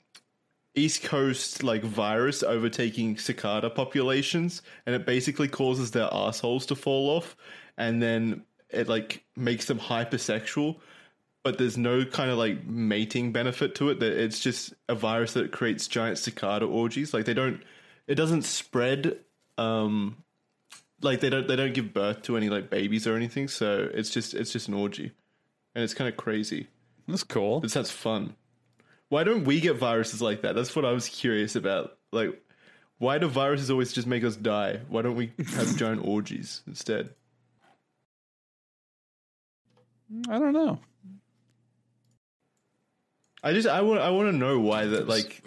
East 0.75 1.03
Coast 1.03 1.61
like 1.61 1.83
virus 1.83 2.41
overtaking 2.41 3.17
cicada 3.17 3.69
populations, 3.69 4.61
and 4.85 4.95
it 4.95 5.05
basically 5.05 5.49
causes 5.49 5.91
their 5.91 6.07
assholes 6.13 6.65
to 6.67 6.75
fall 6.75 7.09
off, 7.09 7.35
and 7.77 8.01
then 8.01 8.43
it 8.69 8.87
like 8.87 9.23
makes 9.35 9.65
them 9.65 9.79
hypersexual. 9.79 10.77
But 11.43 11.57
there's 11.57 11.77
no 11.77 12.03
kind 12.03 12.29
of 12.29 12.37
like 12.37 12.65
mating 12.65 13.31
benefit 13.31 13.75
to 13.75 13.89
it. 13.89 13.99
That 14.01 14.11
it's 14.11 14.39
just 14.39 14.73
a 14.89 14.95
virus 14.95 15.33
that 15.33 15.51
creates 15.51 15.87
giant 15.87 16.17
cicada 16.17 16.65
orgies. 16.65 17.13
Like 17.13 17.25
they 17.25 17.33
don't, 17.33 17.61
it 18.07 18.15
doesn't 18.15 18.43
spread. 18.43 19.19
Um, 19.57 20.17
like 21.01 21.21
they 21.21 21.29
don't 21.29 21.47
they 21.47 21.55
don't 21.55 21.73
give 21.73 21.93
birth 21.93 22.23
to 22.23 22.35
any 22.37 22.49
like 22.49 22.69
babies 22.69 23.07
or 23.07 23.15
anything. 23.15 23.47
So 23.47 23.89
it's 23.93 24.09
just 24.09 24.33
it's 24.33 24.51
just 24.51 24.67
an 24.67 24.73
orgy, 24.73 25.11
and 25.75 25.83
it's 25.83 25.93
kind 25.93 26.09
of 26.09 26.17
crazy. 26.17 26.67
That's 27.07 27.23
cool. 27.23 27.63
It 27.63 27.71
sounds 27.71 27.91
fun. 27.91 28.35
Why 29.09 29.23
don't 29.23 29.43
we 29.43 29.59
get 29.59 29.77
viruses 29.77 30.21
like 30.21 30.41
that? 30.43 30.55
That's 30.55 30.75
what 30.75 30.85
I 30.85 30.91
was 30.91 31.09
curious 31.09 31.55
about. 31.55 31.97
Like, 32.11 32.39
why 32.99 33.17
do 33.17 33.27
viruses 33.27 33.71
always 33.71 33.91
just 33.91 34.07
make 34.07 34.23
us 34.23 34.35
die? 34.35 34.81
Why 34.87 35.01
don't 35.01 35.15
we 35.15 35.31
have 35.55 35.75
giant 35.77 36.05
orgies 36.05 36.61
instead? 36.67 37.09
I 40.29 40.39
don't 40.39 40.53
know. 40.53 40.79
I 43.43 43.53
just 43.53 43.67
I 43.67 43.81
want 43.81 44.01
I 44.01 44.09
want 44.09 44.31
to 44.31 44.35
know 44.35 44.59
why 44.59 44.85
that 44.85 45.07
like 45.07 45.43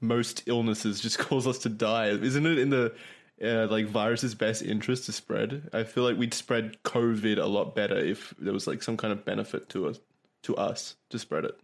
most 0.00 0.44
illnesses 0.46 1.00
just 1.00 1.18
cause 1.18 1.46
us 1.46 1.58
to 1.58 1.68
die. 1.68 2.08
Isn't 2.08 2.46
it 2.46 2.58
in 2.58 2.70
the 2.70 2.94
uh, 3.42 3.66
like 3.68 3.86
virus's 3.86 4.34
best 4.34 4.62
interest 4.62 5.06
to 5.06 5.12
spread. 5.12 5.68
I 5.72 5.82
feel 5.84 6.04
like 6.04 6.16
we'd 6.16 6.34
spread 6.34 6.82
COVID 6.84 7.38
a 7.38 7.46
lot 7.46 7.74
better 7.74 7.98
if 7.98 8.34
there 8.38 8.52
was 8.52 8.66
like 8.66 8.82
some 8.82 8.96
kind 8.96 9.12
of 9.12 9.24
benefit 9.24 9.68
to 9.70 9.88
us 9.88 9.98
to 10.42 10.56
us 10.56 10.96
to 11.10 11.18
spread 11.18 11.44
it. 11.44 11.58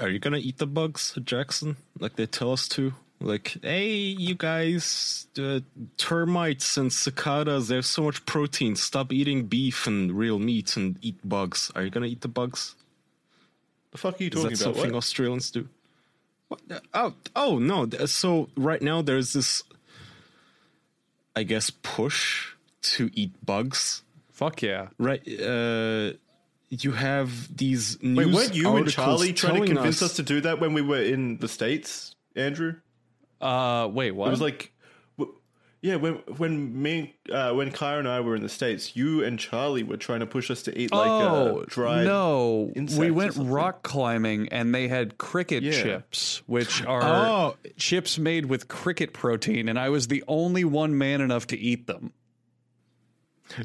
Are 0.00 0.08
you 0.08 0.18
gonna 0.18 0.38
eat 0.38 0.58
the 0.58 0.66
bugs, 0.66 1.16
Jackson? 1.22 1.76
Like 1.98 2.16
they 2.16 2.26
tell 2.26 2.52
us 2.52 2.66
to? 2.68 2.94
Like, 3.22 3.58
hey, 3.62 3.90
you 3.90 4.34
guys, 4.34 5.26
uh, 5.38 5.60
termites 5.98 6.78
and 6.78 6.90
cicadas, 6.90 7.68
they 7.68 7.74
have 7.74 7.84
so 7.84 8.04
much 8.04 8.24
protein. 8.24 8.76
Stop 8.76 9.12
eating 9.12 9.44
beef 9.44 9.86
and 9.86 10.12
real 10.12 10.38
meat 10.38 10.74
and 10.76 10.98
eat 11.02 11.16
bugs. 11.22 11.70
Are 11.74 11.82
you 11.82 11.90
gonna 11.90 12.06
eat 12.06 12.22
the 12.22 12.28
bugs? 12.28 12.76
The 13.92 13.98
fuck 13.98 14.18
are 14.18 14.24
you 14.24 14.30
Is 14.30 14.34
talking 14.34 14.50
that 14.50 14.62
about? 14.62 14.74
something 14.74 14.92
What? 14.92 14.98
Australians 14.98 15.50
do? 15.50 15.68
What? 16.48 16.60
Oh, 16.94 17.14
oh 17.36 17.58
no. 17.58 17.88
So 18.06 18.48
right 18.56 18.80
now 18.80 19.02
there's 19.02 19.34
this, 19.34 19.64
I 21.36 21.42
guess, 21.42 21.68
push 21.68 22.54
to 22.82 23.10
eat 23.12 23.32
bugs. 23.44 24.02
Fuck 24.32 24.62
yeah. 24.62 24.88
Right? 24.98 25.20
Uh, 25.28 26.12
you 26.70 26.92
have 26.92 27.54
these 27.54 28.02
news 28.02 28.26
Wait, 28.26 28.34
weren't 28.34 28.54
you 28.54 28.76
and 28.76 28.88
Charlie 28.88 29.34
trying 29.34 29.62
to 29.62 29.74
convince 29.74 30.00
us 30.00 30.16
to 30.16 30.22
do 30.22 30.40
that 30.40 30.58
when 30.58 30.72
we 30.72 30.80
were 30.80 31.02
in 31.02 31.36
the 31.38 31.48
states, 31.48 32.14
Andrew? 32.34 32.76
Uh, 33.40 33.88
wait, 33.92 34.10
what? 34.12 34.28
It 34.28 34.30
was 34.30 34.40
like, 34.40 34.72
w- 35.18 35.38
yeah, 35.82 35.96
when 35.96 36.14
when 36.36 36.82
me 36.82 37.14
uh, 37.32 37.52
when 37.54 37.70
Kyle 37.70 37.98
and 37.98 38.06
I 38.08 38.20
were 38.20 38.36
in 38.36 38.42
the 38.42 38.48
states, 38.48 38.94
you 38.96 39.24
and 39.24 39.38
Charlie 39.38 39.82
were 39.82 39.96
trying 39.96 40.20
to 40.20 40.26
push 40.26 40.50
us 40.50 40.62
to 40.64 40.78
eat 40.78 40.92
like 40.92 41.08
oh 41.08 41.60
uh, 41.60 41.64
dried. 41.68 42.04
no, 42.04 42.70
we 42.98 43.10
went 43.10 43.34
rock 43.36 43.82
climbing 43.82 44.48
and 44.50 44.74
they 44.74 44.88
had 44.88 45.16
cricket 45.16 45.62
Yeah. 45.62 45.82
chips, 45.82 46.42
which 46.46 46.84
are 46.86 47.02
Oh. 47.02 47.56
chips 47.76 48.18
made 48.18 48.46
with 48.46 48.68
cricket 48.68 49.12
protein, 49.14 49.68
and 49.68 49.78
I 49.78 49.88
was 49.88 50.08
the 50.08 50.22
only 50.28 50.64
one 50.64 50.98
man 50.98 51.20
enough 51.22 51.46
to 51.48 51.58
eat 51.58 51.86
them. 51.86 52.12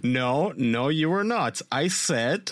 No, 0.01 0.51
no, 0.57 0.88
you 0.89 1.09
were 1.09 1.23
not. 1.23 1.61
I 1.71 1.89
said, 1.89 2.49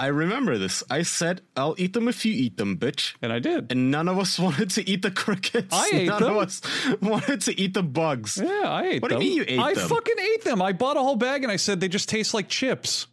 I 0.00 0.06
remember 0.06 0.56
this. 0.56 0.82
I 0.90 1.02
said, 1.02 1.42
I'll 1.56 1.74
eat 1.76 1.92
them 1.92 2.08
if 2.08 2.24
you 2.24 2.32
eat 2.32 2.56
them, 2.56 2.78
bitch. 2.78 3.14
And 3.20 3.30
I 3.32 3.38
did. 3.38 3.70
And 3.70 3.90
none 3.90 4.08
of 4.08 4.18
us 4.18 4.38
wanted 4.46 4.70
to 4.70 4.88
eat 4.88 5.02
the 5.02 5.10
crickets. 5.10 5.68
I 5.72 5.90
ate 5.92 6.06
none 6.08 6.22
them. 6.22 6.32
of 6.32 6.38
us 6.38 6.62
wanted 7.02 7.42
to 7.42 7.60
eat 7.60 7.74
the 7.74 7.82
bugs. 7.82 8.38
yeah, 8.42 8.62
I 8.64 8.84
ate 8.84 9.02
What 9.02 9.08
do 9.10 9.14
them. 9.16 9.22
you 9.22 9.28
mean 9.28 9.36
you 9.38 9.44
ate 9.46 9.58
I 9.60 9.74
them? 9.74 9.88
fucking 9.88 10.14
ate 10.18 10.44
them. 10.44 10.62
I 10.62 10.72
bought 10.72 10.96
a 10.96 11.00
whole 11.00 11.16
bag 11.16 11.42
and 11.42 11.52
I 11.52 11.56
said 11.56 11.80
they 11.80 11.88
just 11.88 12.08
taste 12.08 12.32
like 12.32 12.48
chips. 12.48 13.06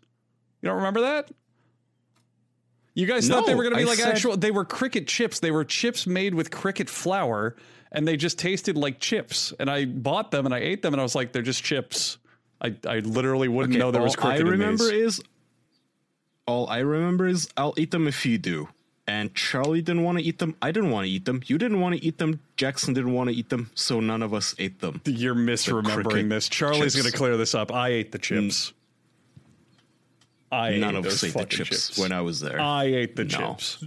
You 0.61 0.67
don't 0.69 0.77
remember 0.77 1.01
that? 1.01 1.29
You 2.93 3.05
guys 3.05 3.27
thought 3.27 3.45
they 3.45 3.53
were 3.53 3.63
going 3.63 3.75
to 3.75 3.77
be 3.79 3.83
I 3.83 3.87
like 3.87 3.99
said- 3.99 4.13
actual. 4.13 4.37
They 4.37 4.51
were 4.51 4.65
cricket 4.65 5.07
chips. 5.07 5.39
They 5.39 5.51
were 5.51 5.63
chips 5.65 6.07
made 6.07 6.33
with 6.33 6.49
cricket 6.49 6.89
flour, 6.89 7.55
and 7.91 8.07
they 8.07 8.17
just 8.17 8.39
tasted 8.39 8.75
like 8.75 8.99
chips. 8.99 9.53
And 9.59 9.69
I 9.69 9.85
bought 9.85 10.31
them 10.31 10.45
and 10.45 10.55
I 10.55 10.59
ate 10.59 10.81
them, 10.81 10.93
and 10.95 11.01
I 11.01 11.03
was 11.03 11.13
like, 11.15 11.31
they're 11.31 11.43
just 11.43 11.63
chips. 11.63 12.17
I, 12.59 12.75
I 12.87 12.99
literally 12.99 13.49
wouldn't 13.49 13.77
know 13.77 13.91
there 13.91 14.01
was 14.01 14.15
all 14.15 14.23
I 14.23 14.37
cricket 14.37 14.47
in 14.47 14.51
remember 14.53 14.85
these. 14.85 15.19
is 15.19 15.21
all 16.47 16.67
I 16.69 16.79
remember 16.79 17.27
is 17.27 17.49
I'll 17.55 17.73
eat 17.77 17.91
them 17.91 18.07
if 18.07 18.25
you 18.25 18.37
do. 18.37 18.69
And 19.09 19.33
Charlie 19.33 19.81
didn't 19.81 20.03
want 20.03 20.17
to 20.17 20.23
eat 20.23 20.39
them. 20.39 20.55
I 20.61 20.71
didn't 20.71 20.91
want 20.91 21.05
to 21.05 21.09
eat 21.11 21.23
them. 21.23 21.41
You 21.45 21.57
didn't 21.57 21.79
want 21.79 21.95
to 21.95 22.03
eat 22.03 22.17
them. 22.17 22.41
Jackson 22.57 22.93
didn't 22.93 23.13
want 23.13 23.29
to 23.29 23.35
eat 23.35 23.47
them. 23.49 23.71
So 23.73 24.01
none 24.01 24.21
of 24.21 24.33
us 24.33 24.53
ate 24.59 24.81
them. 24.81 24.99
You're 25.05 25.33
misremembering 25.35 26.27
this. 26.29 26.49
Charlie's 26.49 26.93
going 26.95 27.09
to 27.09 27.15
clear 27.17 27.37
this 27.37 27.55
up. 27.55 27.71
I 27.71 27.89
ate 27.89 28.11
the 28.11 28.17
chips. 28.17 28.73
I 30.51 30.75
None 30.77 30.91
ate 30.91 30.97
of 30.97 31.03
those 31.05 31.13
us 31.13 31.23
ate 31.25 31.33
the 31.33 31.39
fucking 31.39 31.65
chips, 31.65 31.97
when 31.97 32.11
I 32.11 32.21
was 32.21 32.39
there. 32.41 32.59
I 32.59 32.83
ate 32.85 33.15
the 33.15 33.23
No. 33.25 33.29
chips. 33.55 33.83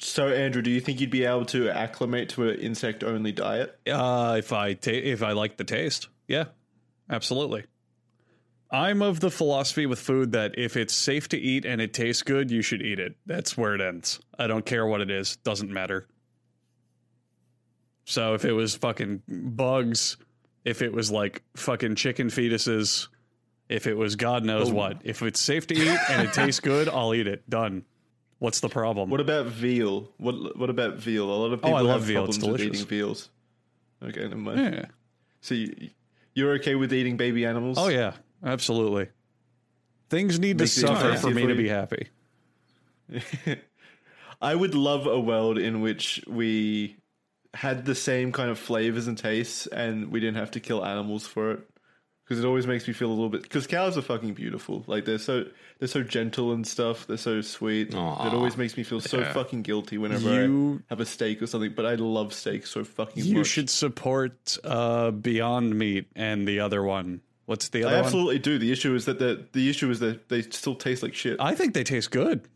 So, 0.00 0.28
Andrew, 0.28 0.60
do 0.62 0.70
you 0.70 0.80
think 0.80 1.00
you'd 1.00 1.10
be 1.10 1.24
able 1.24 1.46
to 1.46 1.68
acclimate 1.70 2.28
to 2.30 2.48
an 2.48 2.58
insect-only 2.58 3.30
diet? 3.32 3.78
Uh, 3.88 4.34
if 4.38 4.52
I 4.52 4.74
ta- 4.74 4.90
if 4.90 5.22
I 5.22 5.32
like 5.32 5.56
the 5.56 5.62
taste, 5.64 6.08
yeah, 6.26 6.46
absolutely. 7.08 7.64
I'm 8.74 9.02
of 9.02 9.20
the 9.20 9.30
philosophy 9.30 9.86
with 9.86 10.00
food 10.00 10.32
that 10.32 10.58
if 10.58 10.76
it's 10.76 10.92
safe 10.92 11.28
to 11.28 11.38
eat 11.38 11.64
and 11.64 11.80
it 11.80 11.94
tastes 11.94 12.22
good, 12.24 12.50
you 12.50 12.60
should 12.60 12.82
eat 12.82 12.98
it. 12.98 13.14
That's 13.24 13.56
where 13.56 13.76
it 13.76 13.80
ends. 13.80 14.18
I 14.36 14.48
don't 14.48 14.66
care 14.66 14.84
what 14.84 15.00
it 15.00 15.12
is; 15.12 15.36
doesn't 15.36 15.70
matter. 15.70 16.08
So 18.04 18.34
if 18.34 18.44
it 18.44 18.50
was 18.50 18.74
fucking 18.74 19.22
bugs, 19.28 20.16
if 20.64 20.82
it 20.82 20.92
was 20.92 21.12
like 21.12 21.44
fucking 21.56 21.94
chicken 21.94 22.26
fetuses, 22.26 23.06
if 23.68 23.86
it 23.86 23.94
was 23.94 24.16
God 24.16 24.44
knows 24.44 24.72
oh. 24.72 24.74
what, 24.74 25.02
if 25.04 25.22
it's 25.22 25.38
safe 25.38 25.68
to 25.68 25.74
eat 25.76 25.98
and 26.10 26.26
it 26.26 26.32
tastes 26.34 26.58
good, 26.58 26.88
I'll 26.88 27.14
eat 27.14 27.28
it. 27.28 27.48
Done. 27.48 27.84
What's 28.40 28.58
the 28.58 28.68
problem? 28.68 29.08
What 29.08 29.20
about 29.20 29.46
veal? 29.46 30.10
What 30.16 30.58
What 30.58 30.68
about 30.68 30.96
veal? 30.96 31.30
A 31.30 31.32
lot 31.32 31.52
of 31.52 31.60
people 31.60 31.76
Oh, 31.76 31.78
I 31.78 31.80
love 31.82 32.00
have 32.00 32.08
veal. 32.08 32.24
It's 32.24 32.38
problems 32.38 32.60
with 32.60 32.74
eating 32.74 32.86
veals. 32.86 33.30
Okay, 34.02 34.22
never 34.22 34.34
mind. 34.34 34.74
Yeah. 34.74 34.86
So 35.42 35.54
you, 35.54 35.90
you're 36.34 36.54
okay 36.54 36.74
with 36.74 36.92
eating 36.92 37.16
baby 37.16 37.46
animals? 37.46 37.78
Oh 37.78 37.86
yeah, 37.86 38.14
absolutely. 38.44 39.08
Things 40.10 40.38
need 40.38 40.58
to 40.58 40.64
Makes 40.64 40.78
it 40.78 40.80
suffer 40.82 41.08
easier 41.08 41.16
for 41.20 41.30
me 41.30 41.46
to 41.46 41.54
be 41.54 41.68
happy. 41.68 42.08
I 44.42 44.54
would 44.54 44.74
love 44.74 45.06
a 45.06 45.18
world 45.18 45.58
in 45.58 45.80
which 45.80 46.22
we 46.26 46.96
had 47.54 47.84
the 47.84 47.94
same 47.94 48.32
kind 48.32 48.50
of 48.50 48.58
flavors 48.58 49.06
and 49.06 49.16
tastes, 49.16 49.66
and 49.66 50.10
we 50.10 50.20
didn't 50.20 50.36
have 50.36 50.50
to 50.52 50.60
kill 50.60 50.84
animals 50.84 51.26
for 51.26 51.52
it. 51.52 51.60
Because 52.24 52.42
it 52.42 52.46
always 52.46 52.66
makes 52.66 52.88
me 52.88 52.94
feel 52.94 53.08
a 53.08 53.12
little 53.12 53.28
bit. 53.28 53.42
Because 53.42 53.66
cows 53.66 53.98
are 53.98 54.02
fucking 54.02 54.32
beautiful. 54.32 54.82
Like 54.86 55.04
they're 55.04 55.18
so 55.18 55.44
they're 55.78 55.88
so 55.88 56.02
gentle 56.02 56.52
and 56.52 56.66
stuff. 56.66 57.06
They're 57.06 57.18
so 57.18 57.42
sweet. 57.42 57.94
Aw. 57.94 58.26
it 58.26 58.32
always 58.32 58.56
makes 58.56 58.78
me 58.78 58.82
feel 58.82 59.00
so 59.02 59.18
Yeah. 59.18 59.32
fucking 59.34 59.60
guilty 59.60 59.98
whenever 59.98 60.32
You- 60.46 60.82
I 60.88 60.92
have 60.92 61.00
a 61.00 61.06
steak 61.06 61.42
or 61.42 61.46
something. 61.46 61.74
But 61.76 61.84
I 61.84 61.96
love 61.96 62.32
steak 62.32 62.66
so 62.66 62.82
fucking 62.82 63.22
You 63.24 63.36
much. 63.38 63.48
should 63.48 63.68
support 63.68 64.56
uh, 64.64 65.10
Beyond 65.10 65.78
Meat 65.78 66.06
and 66.16 66.48
the 66.48 66.60
other 66.60 66.82
one. 66.82 67.20
What's 67.46 67.68
the 67.68 67.84
I 67.84 67.86
other 67.86 67.96
one? 67.96 68.02
I 68.02 68.06
absolutely 68.06 68.38
do. 68.38 68.58
The 68.58 68.72
issue 68.72 68.94
is 68.94 69.04
that 69.04 69.18
the 69.18 69.46
the 69.52 69.68
issue 69.68 69.90
is 69.90 70.00
that 70.00 70.28
they 70.28 70.42
still 70.42 70.74
taste 70.74 71.02
like 71.02 71.14
shit. 71.14 71.36
I 71.40 71.54
think 71.54 71.74
they 71.74 71.84
taste 71.84 72.10
good. 72.10 72.48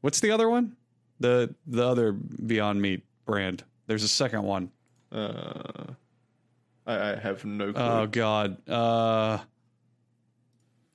What's 0.00 0.20
the 0.20 0.30
other 0.30 0.48
one? 0.48 0.76
The 1.20 1.54
the 1.66 1.86
other 1.86 2.12
Beyond 2.12 2.80
Meat 2.80 3.04
brand. 3.24 3.64
There's 3.86 4.04
a 4.04 4.08
second 4.08 4.42
one. 4.42 4.70
Uh, 5.10 5.92
I, 6.86 7.12
I 7.12 7.16
have 7.16 7.44
no 7.44 7.72
clue. 7.72 7.82
Oh 7.82 8.06
God. 8.06 8.68
Uh, 8.68 9.38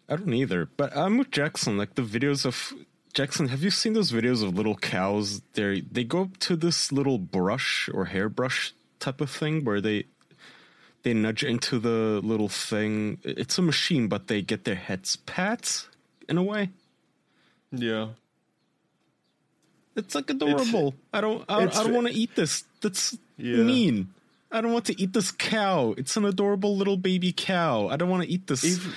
I 0.09 0.15
don't 0.15 0.33
either. 0.33 0.65
But 0.65 0.95
I'm 0.95 1.17
with 1.17 1.31
Jackson. 1.31 1.77
Like 1.77 1.95
the 1.95 2.01
videos 2.01 2.45
of 2.45 2.73
Jackson. 3.13 3.49
Have 3.49 3.63
you 3.63 3.71
seen 3.71 3.93
those 3.93 4.11
videos 4.11 4.43
of 4.43 4.55
little 4.55 4.75
cows? 4.75 5.41
They 5.53 5.81
they 5.81 6.03
go 6.03 6.23
up 6.23 6.37
to 6.39 6.55
this 6.55 6.91
little 6.91 7.17
brush 7.17 7.89
or 7.93 8.05
hairbrush 8.05 8.73
type 8.99 9.21
of 9.21 9.29
thing 9.29 9.63
where 9.63 9.81
they 9.81 10.05
they 11.07 11.13
nudge 11.13 11.41
into 11.41 11.79
the 11.79 12.19
little 12.21 12.49
thing. 12.49 13.17
It's 13.23 13.57
a 13.57 13.61
machine, 13.61 14.09
but 14.09 14.27
they 14.27 14.41
get 14.41 14.65
their 14.65 14.75
heads 14.75 15.15
pat 15.15 15.85
in 16.27 16.37
a 16.37 16.43
way. 16.43 16.69
yeah. 17.71 18.09
It's 19.95 20.13
like 20.13 20.29
adorable. 20.29 20.93
I 21.13 21.21
don't. 21.21 21.43
I, 21.49 21.63
I 21.63 21.65
don't 21.65 21.93
want 21.93 22.07
to 22.07 22.13
eat 22.13 22.35
this. 22.35 22.65
That's 22.81 23.17
Yeah. 23.37 23.63
mean. 23.63 24.13
I 24.51 24.61
don't 24.61 24.71
want 24.71 24.85
to 24.85 25.01
eat 25.01 25.13
this 25.13 25.31
cow. 25.31 25.95
It's 25.97 26.15
an 26.17 26.25
adorable 26.25 26.77
little 26.77 26.97
baby 26.97 27.33
cow. 27.35 27.87
I 27.87 27.95
don't 27.95 28.09
want 28.09 28.23
to 28.23 28.29
eat 28.29 28.45
this. 28.47 28.63
Even, 28.63 28.93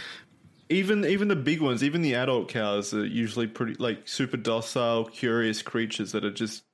even 0.68 1.04
even 1.06 1.28
the 1.28 1.36
big 1.36 1.60
ones, 1.62 1.82
even 1.82 2.02
the 2.02 2.16
adult 2.16 2.48
cows 2.48 2.92
are 2.92 3.06
usually 3.06 3.46
pretty 3.46 3.74
like 3.78 4.08
super 4.08 4.36
docile, 4.36 5.04
curious 5.06 5.62
creatures 5.62 6.12
that 6.12 6.24
are 6.24 6.30
just 6.30 6.64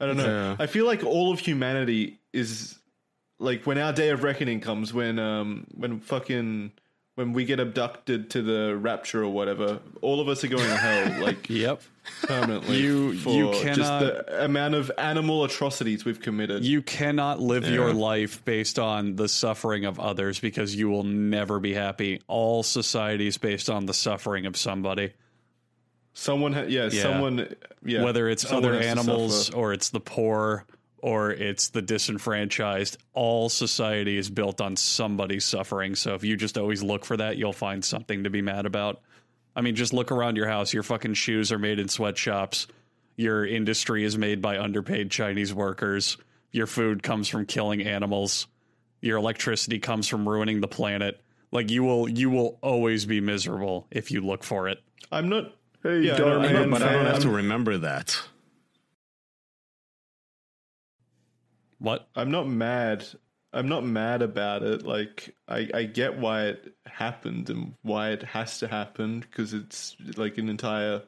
I 0.00 0.06
don't 0.06 0.16
know. 0.16 0.24
Yeah. 0.24 0.56
I 0.58 0.66
feel 0.66 0.86
like 0.86 1.04
all 1.04 1.30
of 1.32 1.38
humanity 1.40 2.20
is 2.32 2.78
like 3.38 3.66
when 3.66 3.78
our 3.78 3.92
day 3.92 4.10
of 4.10 4.22
reckoning 4.24 4.60
comes 4.60 4.92
when 4.92 5.18
um 5.18 5.66
when 5.74 6.00
fucking 6.00 6.72
when 7.14 7.32
we 7.32 7.44
get 7.44 7.58
abducted 7.58 8.30
to 8.30 8.42
the 8.42 8.76
rapture 8.76 9.24
or 9.24 9.28
whatever, 9.28 9.80
all 10.02 10.20
of 10.20 10.28
us 10.28 10.44
are 10.44 10.48
going 10.48 10.62
to 10.62 10.76
hell 10.76 11.20
like 11.24 11.50
yep. 11.50 11.82
permanently. 12.22 12.78
You- 12.78 13.10
you 13.10 13.50
just 13.50 13.62
cannot- 13.64 14.00
the 14.02 14.44
amount 14.44 14.74
of 14.76 14.92
animal 14.96 15.42
atrocities 15.42 16.04
we've 16.04 16.20
committed. 16.20 16.64
You 16.64 16.80
cannot 16.80 17.40
live 17.40 17.66
your 17.66 17.92
life 17.92 18.44
based 18.44 18.78
on 18.78 19.16
the 19.16 19.26
suffering 19.28 19.84
of 19.84 19.98
others 19.98 20.38
because 20.38 20.76
you 20.76 20.88
will 20.90 21.02
never 21.02 21.58
be 21.58 21.74
happy. 21.74 22.22
All 22.28 22.62
society 22.62 23.26
is 23.26 23.36
based 23.36 23.68
on 23.68 23.86
the 23.86 23.94
suffering 23.94 24.46
of 24.46 24.56
somebody. 24.56 25.12
someone, 26.12 26.52
ha- 26.52 26.66
yeah, 26.68 26.88
Yeah. 26.90 27.02
someone, 27.02 27.52
yeah, 27.84 28.02
whether 28.04 28.28
it's 28.28 28.42
someone 28.48 28.64
other 28.74 28.80
animals 28.80 29.50
or 29.50 29.72
it's 29.72 29.90
the 29.90 30.00
poor 30.00 30.64
or 31.00 31.30
it's 31.30 31.70
the 31.70 31.82
disenfranchised 31.82 32.98
all 33.12 33.48
society 33.48 34.16
is 34.16 34.30
built 34.30 34.60
on 34.60 34.76
somebody's 34.76 35.44
suffering. 35.44 35.94
So 35.94 36.14
if 36.14 36.24
you 36.24 36.36
just 36.36 36.58
always 36.58 36.82
look 36.82 37.04
for 37.04 37.16
that 37.16 37.36
you'll 37.36 37.52
find 37.52 37.84
something 37.84 38.24
to 38.24 38.30
be 38.30 38.42
mad 38.42 38.66
about. 38.66 39.00
I 39.56 39.60
mean 39.60 39.74
just 39.74 39.92
look 39.92 40.12
around 40.12 40.36
your 40.36 40.48
house. 40.48 40.72
Your 40.72 40.82
fucking 40.82 41.14
shoes 41.14 41.52
are 41.52 41.58
made 41.58 41.78
in 41.78 41.88
sweatshops. 41.88 42.66
Your 43.16 43.44
industry 43.46 44.04
is 44.04 44.16
made 44.16 44.40
by 44.40 44.58
underpaid 44.58 45.10
chinese 45.10 45.52
workers. 45.52 46.16
Your 46.52 46.66
food 46.66 47.02
comes 47.02 47.28
from 47.28 47.46
killing 47.46 47.82
animals. 47.82 48.46
Your 49.00 49.18
electricity 49.18 49.78
comes 49.78 50.08
from 50.08 50.28
ruining 50.28 50.60
the 50.60 50.68
planet. 50.68 51.20
Like 51.50 51.70
you 51.70 51.82
will 51.82 52.08
you 52.08 52.30
will 52.30 52.58
always 52.62 53.06
be 53.06 53.20
miserable 53.20 53.86
if 53.90 54.10
you 54.10 54.20
look 54.20 54.44
for 54.44 54.68
it. 54.68 54.78
I'm 55.10 55.28
not. 55.28 55.54
Hey, 55.82 56.00
Yeah, 56.00 56.14
I 56.14 56.18
Dhar 56.18 56.40
Mann, 56.40 56.52
know, 56.52 56.60
I 56.60 56.64
know, 56.64 56.70
but 56.70 56.82
I 56.82 56.92
don't 56.92 57.06
have 57.06 57.20
to 57.20 57.30
remember 57.30 57.78
that. 57.78 58.20
What 61.78 62.08
I'm 62.14 62.30
not 62.30 62.48
mad 62.48 63.06
I'm 63.52 63.68
not 63.68 63.84
mad 63.84 64.20
about 64.20 64.62
it. 64.62 64.84
Like 64.84 65.34
I, 65.48 65.68
I 65.72 65.84
get 65.84 66.18
why 66.18 66.46
it 66.48 66.74
happened 66.86 67.48
and 67.48 67.74
why 67.82 68.10
it 68.10 68.22
has 68.22 68.58
to 68.58 68.68
happen 68.68 69.20
because 69.20 69.54
it's 69.54 69.96
like 70.16 70.38
an 70.38 70.48
entire 70.48 71.02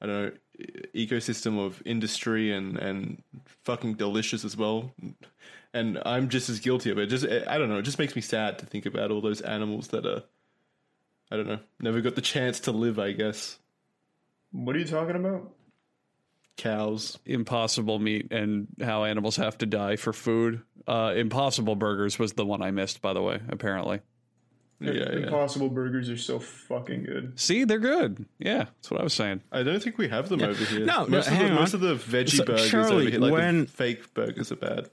I 0.00 0.06
don't 0.06 0.22
know 0.24 0.32
e- 0.94 1.06
ecosystem 1.06 1.64
of 1.64 1.82
industry 1.86 2.52
and 2.52 2.76
and 2.78 3.22
fucking 3.64 3.94
delicious 3.94 4.44
as 4.44 4.56
well. 4.56 4.92
And 5.72 6.00
I'm 6.04 6.28
just 6.28 6.48
as 6.48 6.60
guilty 6.60 6.90
of 6.90 6.98
it. 6.98 7.06
Just 7.06 7.26
I 7.26 7.58
don't 7.58 7.68
know. 7.68 7.78
It 7.78 7.82
just 7.82 7.98
makes 7.98 8.16
me 8.16 8.22
sad 8.22 8.58
to 8.58 8.66
think 8.66 8.86
about 8.86 9.10
all 9.10 9.20
those 9.20 9.40
animals 9.40 9.88
that 9.88 10.04
are 10.04 10.24
I 11.30 11.36
don't 11.36 11.46
know 11.48 11.60
never 11.80 12.00
got 12.00 12.16
the 12.16 12.20
chance 12.20 12.58
to 12.60 12.72
live. 12.72 12.98
I 12.98 13.12
guess 13.12 13.58
What 14.52 14.74
are 14.76 14.80
you 14.80 14.84
talking 14.84 15.16
about? 15.16 15.53
Cows. 16.56 17.18
Impossible 17.26 17.98
meat 17.98 18.32
and 18.32 18.68
how 18.80 19.04
animals 19.04 19.36
have 19.36 19.58
to 19.58 19.66
die 19.66 19.96
for 19.96 20.12
food. 20.12 20.62
Uh, 20.86 21.12
Impossible 21.16 21.76
Burgers 21.76 22.18
was 22.18 22.34
the 22.34 22.44
one 22.46 22.62
I 22.62 22.70
missed, 22.70 23.00
by 23.02 23.12
the 23.12 23.22
way. 23.22 23.40
Apparently, 23.48 24.00
Yeah, 24.80 24.92
yeah. 24.92 25.08
Impossible 25.12 25.68
burgers 25.70 26.10
are 26.10 26.16
so 26.16 26.38
fucking 26.38 27.04
good. 27.04 27.38
see, 27.40 27.64
they're 27.64 27.78
good. 27.78 28.26
Yeah, 28.38 28.64
that's 28.64 28.90
what 28.90 29.00
I 29.00 29.04
was 29.04 29.14
saying. 29.14 29.40
I 29.50 29.62
don't 29.62 29.82
think 29.82 29.96
we 29.98 30.08
have 30.08 30.28
them 30.28 30.42
over 30.42 30.64
here. 30.64 30.84
No, 30.84 31.04
no, 31.04 31.08
most, 31.08 31.28
of 31.28 31.38
the, 31.38 31.50
most 31.50 31.74
of 31.74 31.80
the 31.80 31.94
veggie 31.94 32.36
So, 32.36 32.44
burgers 32.44 32.68
Charlie, 32.70 33.02
over 33.02 33.10
here, 33.10 33.20
like 33.20 33.32
when- 33.32 33.60
the 33.62 33.66
fake 33.70 34.12
burgers, 34.14 34.52
are 34.52 34.56
bad. 34.56 34.90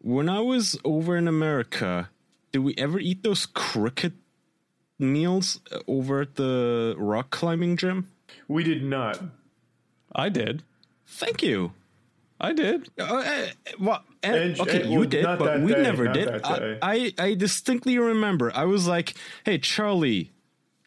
When 0.00 0.28
I 0.28 0.40
was 0.40 0.78
over 0.84 1.16
in 1.16 1.26
America, 1.26 2.10
did 2.52 2.58
we 2.58 2.74
ever 2.76 2.98
eat 3.00 3.22
those 3.22 3.46
cricket 3.46 4.12
meals 4.98 5.60
over 5.88 6.20
at 6.20 6.34
the 6.36 6.94
rock 6.98 7.30
climbing 7.30 7.76
gym? 7.76 8.10
We 8.46 8.62
did 8.64 8.84
not. 8.84 9.20
I 10.14 10.28
did. 10.28 10.62
Thank 11.06 11.42
you. 11.42 11.72
I 12.40 12.52
did. 12.52 12.88
Uh, 12.98 13.02
uh, 13.04 13.46
well, 13.78 14.02
and- 14.22 14.34
And- 14.36 14.60
okay, 14.60 14.82
and- 14.82 14.92
you 14.92 15.00
well, 15.00 15.08
did, 15.08 15.24
but 15.24 15.60
we 15.60 15.72
day, 15.74 15.82
never 15.82 16.08
did. 16.08 16.28
I. 16.44 16.78
I, 16.82 17.12
I 17.18 17.34
distinctly 17.34 17.98
remember. 17.98 18.50
I 18.54 18.64
was 18.64 18.86
like, 18.86 19.14
"Hey, 19.44 19.58
Charlie, 19.58 20.30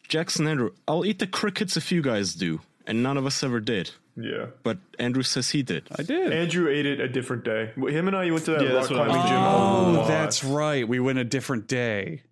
Jackson, 0.08 0.46
Andrew, 0.46 0.70
I'll 0.86 1.04
eat 1.06 1.18
the 1.18 1.26
crickets 1.26 1.76
if 1.76 1.90
you 1.90 2.02
guys 2.02 2.34
do," 2.34 2.60
and 2.86 3.02
none 3.02 3.16
of 3.16 3.26
us 3.26 3.42
ever 3.42 3.60
did. 3.60 3.90
Yeah. 4.16 4.46
But 4.62 4.78
Andrew 4.98 5.22
says 5.22 5.50
he 5.50 5.62
did. 5.62 5.88
I 5.96 6.02
did. 6.02 6.32
Andrew 6.32 6.68
ate 6.68 6.86
it 6.86 7.00
a 7.00 7.08
different 7.08 7.44
day. 7.44 7.72
Him 7.76 8.08
and 8.08 8.16
I 8.16 8.30
went 8.30 8.44
to 8.46 8.50
that 8.52 8.62
Yeah, 8.62 8.72
rock 8.72 8.88
that's 8.88 8.90
I 8.90 8.94
climbing 9.06 9.26
gym. 9.28 9.36
a 9.36 10.02
oh, 10.02 10.04
that's 10.08 10.42
right. 10.44 10.86
We 10.88 10.98
went 11.00 11.18
a 11.18 11.24
different 11.24 11.66
day. 11.68 12.22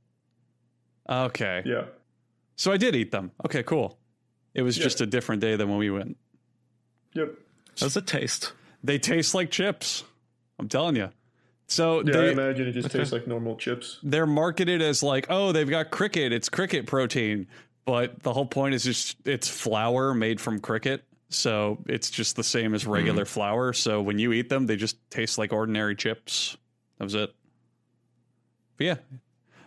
Okay. 1.08 1.62
Yeah. 1.64 1.84
So 2.56 2.72
I 2.72 2.76
did 2.76 2.96
eat 2.96 3.12
them. 3.12 3.30
Okay, 3.44 3.62
cool. 3.62 3.98
It 4.54 4.62
was 4.62 4.76
Yeah. 4.76 4.84
just 4.84 5.00
a 5.00 5.06
different 5.06 5.40
day 5.40 5.54
than 5.56 5.68
when 5.68 5.78
we 5.78 5.90
went. 5.90 6.16
Yep. 7.16 7.34
How's 7.80 7.96
it 7.96 8.06
taste? 8.06 8.52
They 8.84 8.98
taste 8.98 9.34
like 9.34 9.50
chips. 9.50 10.04
I'm 10.58 10.68
telling 10.68 10.96
you. 10.96 11.10
So 11.66 12.02
Yeah, 12.02 12.18
I 12.18 12.28
imagine 12.28 12.68
it 12.68 12.72
just 12.72 12.90
tastes 12.90 13.12
like 13.12 13.26
normal 13.26 13.56
chips. 13.56 13.98
they're 14.02 14.26
marketed 14.26 14.80
as 14.80 15.02
like, 15.02 15.26
oh, 15.30 15.52
they've 15.52 15.68
got 15.68 15.90
cricket. 15.90 16.32
It's 16.32 16.48
cricket 16.48 16.86
protein. 16.86 17.48
But 17.84 18.22
the 18.22 18.32
whole 18.32 18.46
point 18.46 18.74
is 18.74 18.84
just 18.84 19.16
it's 19.24 19.48
flour 19.48 20.14
made 20.14 20.40
from 20.40 20.60
cricket. 20.60 21.04
So 21.28 21.78
it's 21.86 22.10
just 22.10 22.36
the 22.36 22.44
same 22.44 22.74
as 22.74 22.86
regular 22.86 23.24
mm. 23.24 23.28
flour. 23.28 23.72
So 23.72 24.00
when 24.00 24.18
you 24.18 24.32
eat 24.32 24.48
them, 24.48 24.66
they 24.66 24.76
just 24.76 24.96
taste 25.10 25.38
like 25.38 25.52
ordinary 25.52 25.96
chips. 25.96 26.56
That 26.98 27.04
was 27.04 27.14
it. 27.14 27.34
But 28.76 28.84
yeah. 28.84 28.96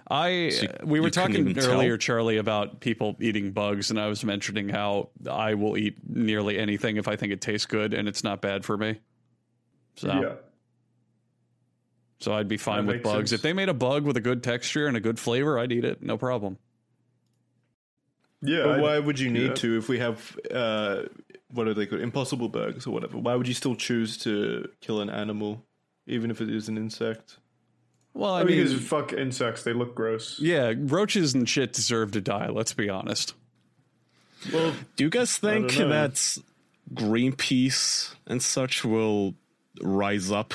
I 0.09 0.49
So 0.49 0.67
we 0.83 0.99
were 0.99 1.09
talking 1.11 1.35
even 1.47 1.53
tell? 1.53 1.71
earlier, 1.71 1.97
Charlie, 1.97 2.37
about 2.37 2.79
people 2.79 3.15
eating 3.19 3.51
bugs, 3.51 3.91
and 3.91 3.99
I 3.99 4.07
was 4.07 4.23
mentioning 4.23 4.67
how 4.69 5.09
I 5.29 5.53
will 5.53 5.77
eat 5.77 5.97
nearly 6.07 6.57
anything 6.57 6.97
if 6.97 7.07
I 7.07 7.15
think 7.15 7.31
it 7.31 7.41
tastes 7.41 7.67
good 7.67 7.93
and 7.93 8.07
it's 8.07 8.23
not 8.23 8.41
bad 8.41 8.65
for 8.65 8.75
me. 8.77 8.99
So 9.97 10.07
Yeah. 10.07 10.35
so 12.19 12.33
I'd 12.33 12.47
be 12.47 12.57
fine 12.57 12.85
That 12.87 12.93
with 12.93 13.03
bugs. 13.03 13.29
sense. 13.29 13.31
If 13.33 13.41
they 13.43 13.53
made 13.53 13.69
a 13.69 13.73
bug 13.73 14.03
with 14.03 14.17
a 14.17 14.21
good 14.21 14.41
texture 14.41 14.87
and 14.87 14.97
a 14.97 14.99
good 14.99 15.19
flavor, 15.19 15.59
I'd 15.59 15.71
eat 15.71 15.85
it, 15.85 16.01
no 16.01 16.17
problem. 16.17 16.57
Yeah. 18.41 18.63
But 18.63 18.79
why 18.81 18.97
would 18.99 19.19
you 19.19 19.29
need 19.29 19.47
yeah. 19.49 19.53
to 19.55 19.77
if 19.77 19.89
we 19.89 19.99
have 19.99 20.39
uh, 20.49 21.03
what 21.51 21.67
are 21.67 21.73
they 21.73 21.85
called? 21.85 22.01
Impossible 22.01 22.49
burgers 22.49 22.87
or 22.87 22.91
whatever? 22.91 23.17
Why 23.17 23.35
would 23.35 23.47
you 23.47 23.53
still 23.53 23.75
choose 23.75 24.17
to 24.19 24.69
kill 24.81 25.01
an 25.01 25.09
animal, 25.09 25.65
even 26.07 26.31
if 26.31 26.41
it 26.41 26.49
is 26.49 26.67
an 26.69 26.77
insect? 26.77 27.37
Well, 28.13 28.33
I 28.33 28.41
I 28.41 28.43
mean, 28.43 28.57
because 28.57 28.73
mean, 28.73 28.81
fuck 28.81 29.13
insects, 29.13 29.63
they 29.63 29.73
look 29.73 29.95
gross. 29.95 30.39
yeah, 30.39 30.73
roaches 30.77 31.33
and 31.33 31.47
shit 31.47 31.73
deserve 31.73 32.11
to 32.13 32.21
die. 32.21 32.47
Let's 32.49 32.73
be 32.73 32.89
honest. 32.89 33.33
Well, 34.53 34.73
Do 34.95 35.03
you 35.03 35.09
guys 35.09 35.37
think 35.37 35.73
that 35.73 36.37
Greenpeace 36.93 38.13
and 38.27 38.41
such 38.41 38.83
will 38.85 39.35
rise 39.81 40.31
up 40.31 40.53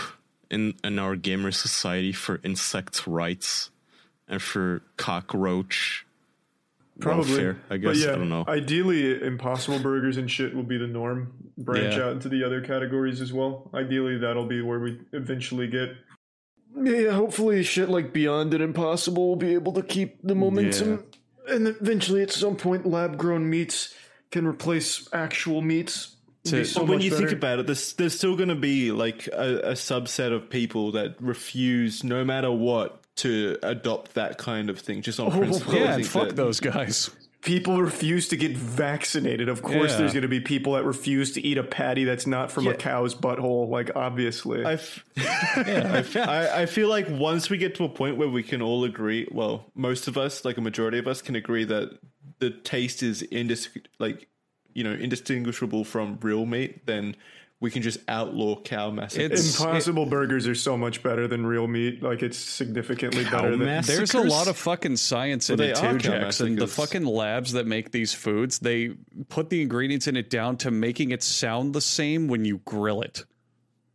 in 0.50 0.74
in 0.82 0.98
our 0.98 1.16
gamer 1.16 1.50
society 1.52 2.12
for 2.12 2.40
insect 2.44 3.06
rights 3.06 3.70
and 4.28 4.40
for 4.42 4.82
cockroach 4.96 6.06
Probably. 7.00 7.30
welfare? 7.30 7.58
I 7.70 7.76
guess 7.76 7.98
yeah, 7.98 8.12
I 8.12 8.16
don't 8.16 8.28
know. 8.28 8.44
Ideally, 8.48 9.22
impossible 9.22 9.78
burgers 9.78 10.16
and 10.16 10.30
shit 10.30 10.54
will 10.54 10.62
be 10.64 10.78
the 10.78 10.86
norm. 10.86 11.32
Branch 11.56 11.94
Yeah. 11.96 12.04
out 12.06 12.12
into 12.12 12.28
the 12.28 12.42
other 12.42 12.60
categories 12.60 13.20
as 13.20 13.32
well. 13.32 13.70
Ideally, 13.74 14.18
that'll 14.18 14.46
be 14.46 14.60
where 14.60 14.80
we 14.80 14.98
eventually 15.12 15.66
get. 15.68 15.90
Yeah, 16.76 17.12
hopefully, 17.12 17.62
shit 17.62 17.88
like 17.88 18.12
Beyond 18.12 18.52
and 18.54 18.62
Impossible 18.62 19.28
will 19.28 19.36
be 19.36 19.54
able 19.54 19.72
to 19.74 19.82
keep 19.82 20.18
the 20.22 20.34
momentum. 20.34 21.04
And 21.48 21.68
eventually, 21.68 22.22
at 22.22 22.32
some 22.32 22.56
point, 22.56 22.86
lab 22.86 23.16
grown 23.16 23.48
meats 23.48 23.94
can 24.30 24.46
replace 24.46 25.08
actual 25.12 25.62
meats. 25.62 26.16
To- 26.44 26.64
so 26.64 26.80
but 26.80 26.88
when 26.88 26.98
much 26.98 27.04
you 27.04 27.10
think 27.16 27.32
about 27.32 27.58
it, 27.58 27.66
there's 27.66 27.92
there's 27.94 28.14
still 28.16 28.36
going 28.36 28.48
to 28.48 28.54
be 28.54 28.92
like 28.92 29.28
a, 29.28 29.70
a 29.70 29.72
subset 29.72 30.32
of 30.32 30.50
people 30.50 30.92
that 30.92 31.16
refuse, 31.20 32.02
no 32.04 32.24
matter 32.24 32.50
what, 32.50 33.00
to 33.16 33.56
adopt 33.62 34.14
that 34.14 34.38
kind 34.38 34.68
of 34.68 34.78
thing 34.78 35.00
just 35.02 35.20
on 35.20 35.28
oh, 35.28 35.38
principle. 35.38 35.74
I 35.74 35.76
Yeah, 35.76 35.94
and 35.94 36.06
fuck 36.06 36.28
that- 36.28 36.36
those 36.36 36.60
guys. 36.60 37.10
People 37.44 37.80
refuse 37.80 38.28
to 38.28 38.36
get 38.36 38.56
vaccinated. 38.56 39.48
Of 39.48 39.62
course, 39.62 39.92
Yeah. 39.92 39.98
there's 39.98 40.12
going 40.12 40.22
to 40.22 40.28
be 40.28 40.40
people 40.40 40.72
that 40.72 40.84
refuse 40.84 41.32
to 41.32 41.46
eat 41.46 41.58
a 41.58 41.62
patty 41.62 42.04
that's 42.04 42.26
not 42.26 42.50
from 42.50 42.66
a 42.66 42.74
cow's 42.74 43.14
butthole. 43.14 43.68
Like, 43.68 43.90
obviously. 43.94 44.64
I, 44.64 44.72
f- 44.72 45.04
I, 45.16 45.20
f- 45.98 46.16
I, 46.16 46.62
I 46.62 46.66
feel 46.66 46.88
like 46.88 47.06
once 47.08 47.50
we 47.50 47.58
get 47.58 47.74
to 47.76 47.84
a 47.84 47.88
point 47.88 48.16
where 48.16 48.28
we 48.28 48.42
can 48.42 48.62
all 48.62 48.84
agree, 48.84 49.28
well, 49.30 49.66
most 49.74 50.08
of 50.08 50.16
us, 50.18 50.44
like 50.44 50.56
a 50.56 50.60
majority 50.62 50.98
of 50.98 51.06
us, 51.06 51.22
can 51.22 51.36
agree 51.36 51.64
that 51.64 51.98
the 52.40 52.50
taste 52.50 53.02
is 53.02 53.22
indis- 53.30 53.68
like 53.98 54.26
you 54.72 54.82
know 54.82 54.92
indistinguishable 54.92 55.84
from 55.84 56.18
real 56.22 56.46
meat, 56.46 56.84
then 56.86 57.14
we 57.64 57.70
can 57.70 57.82
just 57.82 57.98
outlaw 58.08 58.60
cow 58.60 58.90
massacre. 58.90 59.24
It's- 59.24 59.58
Impossible 59.58 60.06
burgers 60.06 60.46
are 60.46 60.54
so 60.54 60.76
much 60.76 61.02
better 61.02 61.26
than 61.26 61.44
real 61.46 61.66
meat. 61.66 62.02
Like 62.02 62.22
it's 62.22 62.36
significantly 62.38 63.24
Cow 63.24 63.40
better 63.42 63.56
than. 63.56 63.66
mass- 63.66 63.86
There's 63.86 63.98
a 64.14 64.18
Massacres? 64.18 64.30
lot 64.30 64.48
of 64.48 64.56
fucking 64.56 64.96
science 64.98 65.48
in 65.50 65.56
Well, 65.56 65.68
it 65.68 65.74
they 65.74 65.80
too, 65.80 65.86
are 65.86 65.92
cow 65.92 65.98
Jackson. 66.20 66.54
The 66.56 66.60
massacres. 66.66 66.74
fucking 66.76 67.06
labs 67.06 67.52
that 67.54 67.66
make 67.66 67.90
these 67.90 68.12
foods, 68.12 68.58
they 68.58 68.90
put 69.30 69.48
the 69.50 69.62
ingredients 69.62 70.06
in 70.06 70.16
it 70.16 70.30
down 70.30 70.58
to 70.58 70.70
making 70.70 71.10
it 71.10 71.22
sound 71.22 71.74
the 71.74 71.80
same 71.80 72.28
when 72.28 72.44
you 72.44 72.58
grill 72.66 73.00
it. 73.00 73.24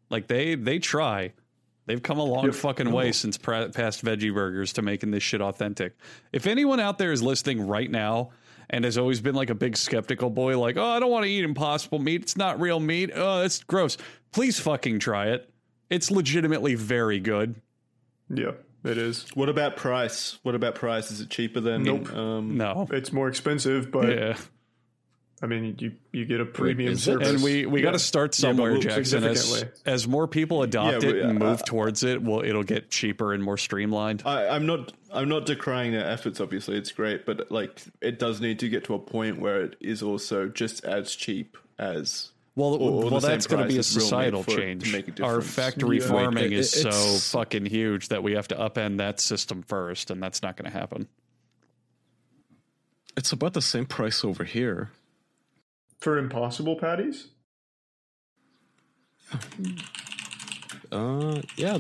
Like 0.10 0.28
they 0.28 0.56
they 0.56 0.80
try. 0.80 1.34
They've 1.86 2.02
come 2.04 2.20
a 2.20 2.24
long 2.24 2.46
Yep. 2.46 2.54
fucking 2.56 2.92
way 2.92 3.12
since 3.12 3.38
pra- 3.38 3.70
past 3.70 4.04
veggie 4.04 4.34
burgers 4.34 4.74
to 4.74 4.82
making 4.82 5.12
this 5.12 5.24
shit 5.24 5.42
authentic. 5.42 5.94
If 6.34 6.46
anyone 6.48 6.80
out 6.80 6.98
there 6.98 7.12
is 7.12 7.22
listening 7.24 7.68
right 7.68 7.90
now 7.90 8.30
and 8.70 8.86
has 8.86 8.98
always 8.98 9.22
been 9.22 9.36
like 9.36 9.50
a 9.50 9.56
big 9.56 9.76
skeptical 9.78 10.30
boy, 10.30 10.58
like, 10.60 10.78
oh, 10.78 10.86
I 10.86 11.00
don't 11.00 11.12
want 11.12 11.26
to 11.26 11.30
eat 11.30 11.44
impossible 11.44 12.00
meat. 12.00 12.22
It's 12.22 12.38
not 12.38 12.60
real 12.60 12.80
meat. 12.80 13.12
Oh, 13.16 13.42
that's 13.42 13.64
gross. 13.64 13.98
Please 14.32 14.60
fucking 14.60 15.00
try 15.00 15.28
it. 15.28 15.50
It's 15.90 16.12
legitimately 16.12 16.76
very 16.76 17.20
good. 17.20 17.62
Yeah, 18.30 18.52
it 18.84 18.98
is. 18.98 19.26
what 19.34 19.50
about 19.50 19.76
price? 19.76 20.38
What 20.44 20.54
about 20.54 20.76
price? 20.76 21.10
Is 21.10 21.20
it 21.22 21.30
cheaper 21.30 21.60
than? 21.60 21.82
Nope. 21.84 22.14
Um, 22.14 22.58
No. 22.58 22.88
It's 22.92 23.12
more 23.12 23.28
expensive, 23.28 23.90
but 23.92 24.10
Yeah. 24.16 24.38
I 25.42 25.46
mean, 25.48 25.76
you 25.80 25.94
you 26.12 26.26
get 26.26 26.42
a 26.42 26.46
premium 26.46 26.92
is 26.94 27.00
it? 27.08 27.12
service. 27.12 27.30
And 27.30 27.42
we, 27.44 27.66
we 27.66 27.82
got 27.82 27.92
to 27.92 28.00
start 28.00 28.36
somewhere, 28.36 28.74
we'll- 28.74 28.82
Jackson. 28.82 29.24
As, 29.24 29.64
as 29.86 30.08
more 30.08 30.28
people 30.28 30.64
adopt 30.64 31.04
Yeah, 31.04 31.10
it 31.10 31.14
we- 31.16 31.22
and 31.22 31.42
uh, 31.42 31.46
move 31.46 31.64
towards 31.64 32.04
it, 32.04 32.22
well, 32.22 32.42
it'll 32.44 32.64
get 32.64 32.90
cheaper 32.90 33.34
and 33.34 33.42
more 33.44 33.58
streamlined. 33.58 34.24
I, 34.26 34.48
I'm 34.50 34.66
not. 34.66 34.92
I'm 35.12 35.30
not 35.30 35.46
decrying 35.46 35.92
their 35.94 36.06
efforts. 36.06 36.40
Obviously, 36.42 36.78
it's 36.78 36.92
great, 36.92 37.26
but 37.26 37.50
like, 37.50 37.82
it 38.02 38.20
does 38.20 38.42
need 38.42 38.60
to 38.60 38.70
get 38.70 38.84
to 38.86 38.94
a 38.94 39.00
point 39.00 39.40
where 39.40 39.62
it 39.64 39.76
is 39.80 40.04
also 40.04 40.50
just 40.50 40.84
as 40.84 41.16
cheap 41.16 41.58
as. 41.80 42.32
Well, 42.56 42.74
or- 42.76 43.06
or 43.06 43.10
well, 43.12 43.20
that's 43.22 43.48
going 43.48 43.62
to 43.64 43.68
be 43.70 43.78
a 43.78 43.80
as 43.80 43.96
real 43.96 44.04
meat 44.04 44.10
societal 44.10 44.44
for 44.44 44.52
to 44.52 44.58
change. 44.58 44.92
make 44.92 45.20
a 45.20 45.24
Our 45.24 45.42
factory 45.42 46.00
Yeah. 46.00 46.08
farming 46.08 46.44
Wait, 46.52 46.54
is 46.54 46.70
so 46.72 46.92
fucking 46.92 47.66
huge 47.66 48.10
that 48.10 48.22
we 48.24 48.34
have 48.34 48.50
to 48.50 48.56
upend 48.56 48.98
that 48.98 49.22
system 49.22 49.64
first, 49.64 50.12
and 50.12 50.22
that's 50.22 50.44
not 50.44 50.58
going 50.58 50.70
to 50.70 50.78
happen. 50.78 51.08
It's 53.18 53.32
about 53.32 53.54
the 53.54 53.62
same 53.62 53.86
price 53.86 54.24
over 54.24 54.44
here. 54.44 54.92
For 56.00 56.18
impossible 56.18 56.76
patties. 56.76 57.28
Uh, 60.92 61.42
yeah. 61.56 61.80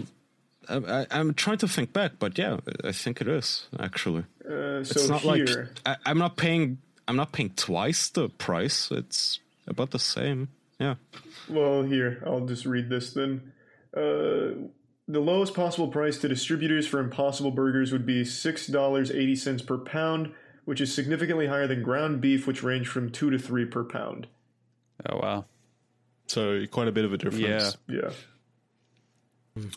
I, 0.67 0.75
I, 0.75 1.07
I'm 1.11 1.33
trying 1.33 1.57
to 1.59 1.67
think 1.67 1.93
back, 1.93 2.13
but 2.19 2.37
yeah, 2.37 2.57
I 2.83 2.91
think 2.91 3.21
it 3.21 3.27
is 3.27 3.67
actually. 3.79 4.23
Uh, 4.45 4.83
so 4.83 4.99
It's 4.99 5.09
not 5.09 5.21
here, 5.21 5.45
like 5.85 5.97
I, 6.05 6.11
I'm 6.11 6.19
not 6.19 6.37
paying. 6.37 6.77
I'm 7.07 7.15
not 7.15 7.31
paying 7.31 7.49
twice 7.55 8.09
the 8.09 8.29
price. 8.29 8.91
It's 8.91 9.39
about 9.67 9.91
the 9.91 9.99
same. 9.99 10.49
Yeah. 10.79 10.95
well, 11.49 11.83
here 11.83 12.21
I'll 12.25 12.45
just 12.45 12.65
read 12.65 12.89
this 12.89 13.13
then. 13.13 13.51
Uh, 13.95 14.69
the 15.07 15.19
lowest 15.19 15.55
possible 15.55 15.87
price 15.87 16.19
to 16.19 16.27
distributors 16.27 16.85
for 16.85 16.99
Impossible 16.99 17.49
Burgers 17.51 17.91
would 17.91 18.05
be 18.05 18.23
six 18.23 18.67
dollars 18.67 19.09
eighty 19.09 19.35
cents 19.35 19.63
per 19.63 19.79
pound, 19.79 20.31
which 20.69 20.79
is 20.79 20.93
significantly 20.93 21.47
higher 21.47 21.65
than 21.65 21.81
ground 21.81 22.21
beef, 22.21 22.45
which 22.45 22.61
range 22.61 22.87
from 22.87 23.09
two 23.09 23.31
to 23.31 23.39
three 23.39 23.65
per 23.65 23.83
pound. 23.83 24.27
Oh 25.09 25.17
wow. 25.17 25.45
So 26.27 26.63
quite 26.67 26.87
a 26.87 26.91
bit 26.91 27.05
of 27.05 27.11
a 27.11 27.17
difference. 27.17 27.75
Yeah. 27.87 28.01
Yeah. 28.01 28.11
Hmm. 29.55 29.69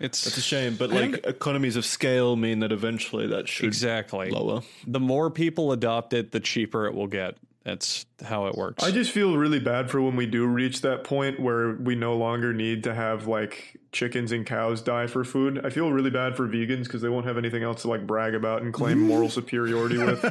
It's 0.00 0.26
It's 0.26 0.36
a 0.36 0.40
shame, 0.40 0.74
but 0.74 0.90
I 0.90 0.94
like 0.94 1.12
think- 1.12 1.26
economies 1.26 1.76
of 1.76 1.84
scale 1.84 2.34
mean 2.34 2.58
that 2.58 2.72
eventually 2.72 3.28
that 3.28 3.48
should 3.48 3.66
exactly. 3.66 4.30
lower. 4.30 4.62
The 4.84 4.98
more 4.98 5.30
people 5.30 5.70
adopt 5.70 6.12
it, 6.12 6.32
the 6.32 6.40
cheaper 6.40 6.86
it 6.86 6.94
will 6.94 7.06
get. 7.06 7.36
That's 7.64 8.06
how 8.24 8.46
it 8.46 8.54
works. 8.54 8.82
I 8.82 8.90
just 8.90 9.10
feel 9.10 9.36
really 9.36 9.60
bad 9.60 9.90
for 9.90 10.00
when 10.00 10.16
we 10.16 10.24
do 10.26 10.46
reach 10.46 10.80
that 10.80 11.04
point 11.04 11.38
where 11.38 11.72
we 11.74 11.94
no 11.94 12.16
longer 12.16 12.54
need 12.54 12.84
to 12.84 12.94
have 12.94 13.26
like 13.26 13.76
chickens 13.92 14.32
and 14.32 14.46
cows 14.46 14.80
die 14.80 15.06
for 15.06 15.24
food. 15.24 15.64
I 15.64 15.68
feel 15.70 15.92
really 15.92 16.10
bad 16.10 16.36
for 16.36 16.48
vegans 16.48 16.84
because 16.84 17.02
they 17.02 17.10
won't 17.10 17.26
have 17.26 17.36
anything 17.36 17.62
else 17.62 17.82
to 17.82 17.88
like 17.88 18.06
brag 18.06 18.34
about 18.34 18.62
and 18.62 18.72
claim 18.72 18.98
moral 19.06 19.28
superiority 19.28 19.98
with. 19.98 20.24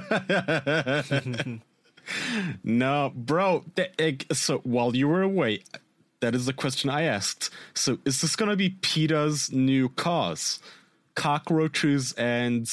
No, 2.64 3.12
bro. 3.16 3.66
th- 3.76 3.92
like, 4.00 4.26
so 4.34 4.60
while 4.60 4.96
you 4.96 5.08
were 5.08 5.22
away, 5.22 5.62
that 6.22 6.34
is 6.34 6.48
the 6.48 6.54
question 6.54 6.90
I 6.90 7.04
asked. 7.04 7.52
So 7.76 8.00
is 8.04 8.22
this 8.22 8.36
gonna 8.36 8.56
be 8.56 8.72
PETA's 8.72 9.52
new 9.52 9.90
cause? 9.90 10.60
Cockroaches 11.14 12.14
and 12.14 12.68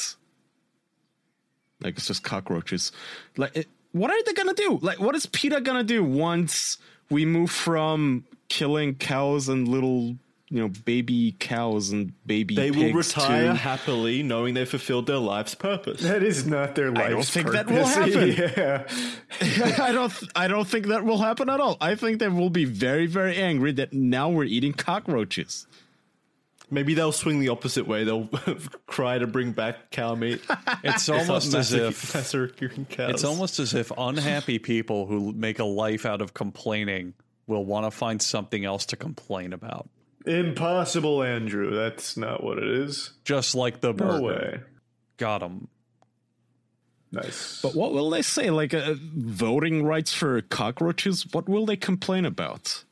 like 1.83 1.97
it's 1.99 2.07
just 2.07 2.23
cockroaches. 2.23 2.93
Like, 3.37 3.55
it, 3.57 3.69
what 3.97 4.11
are 4.11 4.23
they 4.25 4.33
gonna 4.33 4.55
do? 4.55 4.79
Like, 4.83 5.01
what 5.01 5.15
is 5.15 5.27
PETA 5.27 5.61
gonna 5.63 5.85
do 5.85 6.05
once 6.05 6.79
we 7.11 7.25
move 7.25 7.51
from 7.51 8.25
killing 8.49 8.95
cows 8.95 9.49
and 9.49 9.67
little, 9.69 10.17
you 10.49 10.61
know, 10.61 10.69
baby 10.69 11.35
cows 11.39 11.91
and 11.91 12.13
baby 12.27 12.55
They 12.55 12.71
will 12.71 12.93
retire 12.93 13.47
to 13.49 13.55
happily 13.55 14.23
knowing 14.23 14.55
they 14.55 14.65
fulfilled 14.65 15.07
their 15.07 15.19
life's 15.19 15.55
purpose. 15.55 16.01
that 16.03 16.23
is 16.23 16.47
not 16.47 16.75
their 16.75 16.91
life. 16.91 17.11
don't 17.11 17.25
think 17.25 17.51
that 17.53 17.67
will 17.67 17.87
happen. 17.87 18.33
yeah. 18.57 18.87
I 19.85 19.93
don't. 19.93 20.13
th- 20.13 20.31
I 20.37 20.47
don't 20.49 20.67
think 20.69 20.87
that 20.87 21.05
will 21.05 21.19
happen 21.19 21.49
at 21.49 21.61
all. 21.61 21.77
I 21.81 21.95
think 21.95 22.19
they 22.21 22.29
will 22.29 22.51
be 22.51 22.65
very, 22.65 23.07
very 23.07 23.37
angry 23.37 23.73
that 23.73 23.93
now 23.93 24.29
we're 24.29 24.45
eating 24.45 24.73
cockroaches. 24.73 25.67
Maybe 26.69 26.95
they'll 26.95 27.13
swing 27.13 27.39
the 27.39 27.51
opposite 27.51 27.87
way. 27.87 28.05
They'll 28.05 28.27
cry 28.87 29.19
to 29.19 29.27
bring 29.27 29.53
back 29.53 29.91
cow 29.91 30.15
meat. 30.15 30.41
it's 30.85 31.09
almost 31.09 31.55
as 31.55 31.73
if 31.73 32.15
massacring 32.15 32.87
cows. 32.87 33.11
it's 33.11 33.25
almost 33.25 33.59
as 33.59 33.75
if 33.75 33.93
unhappy 33.97 34.59
people 34.59 35.07
who 35.07 35.33
make 35.33 35.59
a 35.59 35.65
life 35.65 36.05
out 36.05 36.21
of 36.21 36.35
complaining 36.35 37.15
will 37.47 37.65
want 37.65 37.87
to 37.87 37.91
find 37.91 38.21
something 38.21 38.65
else 38.65 38.87
to 38.87 38.97
complain 38.97 39.53
about. 39.53 39.89
Impossible, 40.27 41.23
Andrew. 41.23 41.73
That's 41.73 42.17
not 42.17 42.43
what 42.43 42.59
it 42.59 42.69
is. 42.69 43.13
Just 43.25 43.55
like 43.55 43.81
the 43.81 43.93
No 43.93 44.21
way. 44.21 44.61
Got 45.19 45.43
him. 45.43 45.69
Nice. 47.13 47.61
But 47.63 47.77
what 47.77 47.93
will 47.93 48.11
they 48.11 48.23
say? 48.23 48.51
Like 48.51 48.75
uh, 48.75 48.95
voting 48.99 49.85
rights 49.85 50.13
for 50.13 50.43
cockroaches? 50.43 51.27
What 51.33 51.49
will 51.49 51.65
they 51.65 51.77
complain 51.77 52.25
about? 52.25 52.85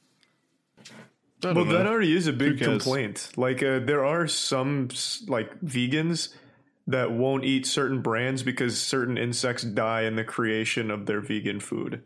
I 1.45 1.53
don't 1.53 1.67
Well, 1.69 1.77
that 1.79 1.87
already 1.87 2.17
is 2.17 2.27
a 2.27 2.33
big 2.33 2.59
complaint. 2.61 3.31
Like, 3.37 3.63
uh, 3.63 3.81
there 3.81 4.05
are 4.05 4.27
some 4.27 4.89
like 5.29 5.61
vegans 5.61 6.29
that 6.87 7.13
won't 7.13 7.45
eat 7.45 7.67
certain 7.67 8.03
brands 8.03 8.43
because 8.43 8.79
certain 8.81 9.17
insects 9.17 9.63
die 9.63 10.03
in 10.03 10.17
the 10.17 10.25
creation 10.25 10.91
of 10.91 11.07
their 11.07 11.21
vegan 11.21 11.61
food. 11.61 12.03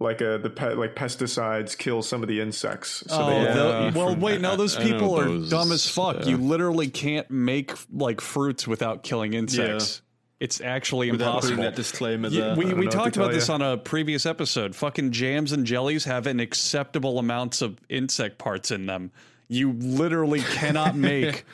Like, 0.00 0.22
uh, 0.22 0.38
the 0.38 0.50
pe- 0.50 0.74
like 0.74 0.94
pesticides 0.94 1.76
kill 1.76 2.02
some 2.02 2.22
of 2.22 2.28
the 2.28 2.40
insects. 2.40 3.02
So 3.08 3.16
oh, 3.20 3.26
they, 3.30 3.42
Yeah, 3.42 3.54
tho- 3.54 3.90
well, 3.94 4.10
from- 4.12 4.20
wait, 4.20 4.40
no, 4.40 4.54
those 4.56 4.76
I- 4.76 4.80
I 4.80 4.84
people 4.84 5.18
are 5.18 5.24
those, 5.24 5.50
dumb 5.50 5.72
as 5.72 5.88
fuck. 5.90 6.18
yeah. 6.20 6.28
You 6.28 6.36
literally 6.36 6.88
can't 6.88 7.28
make 7.30 7.72
like 7.92 8.20
fruits 8.20 8.68
without 8.68 9.02
killing 9.02 9.32
insects. 9.32 10.02
It's 10.40 10.60
actually 10.60 11.10
Without 11.10 11.40
putting 11.40 11.58
impossible. 11.58 11.62
that 11.64 11.74
disclaimer 11.76 12.28
Yeah, 12.28 12.40
there. 12.40 12.56
we 12.56 12.64
we 12.66 12.70
know 12.70 12.76
what 12.76 12.90
to 12.92 12.96
talked 12.96 13.16
about 13.16 13.32
this 13.32 13.48
on 13.48 13.60
a 13.60 13.76
previous 13.76 14.24
episode. 14.24 14.76
Fucking 14.76 15.10
jams 15.10 15.50
and 15.52 15.66
jellies 15.66 16.04
have 16.04 16.26
an 16.28 16.38
acceptable 16.38 17.18
amounts 17.18 17.60
of 17.60 17.76
insect 17.88 18.38
parts 18.38 18.70
in 18.70 18.86
them. 18.86 19.10
You 19.48 19.72
literally 19.72 20.40
cannot 20.42 20.94
make 20.96 21.44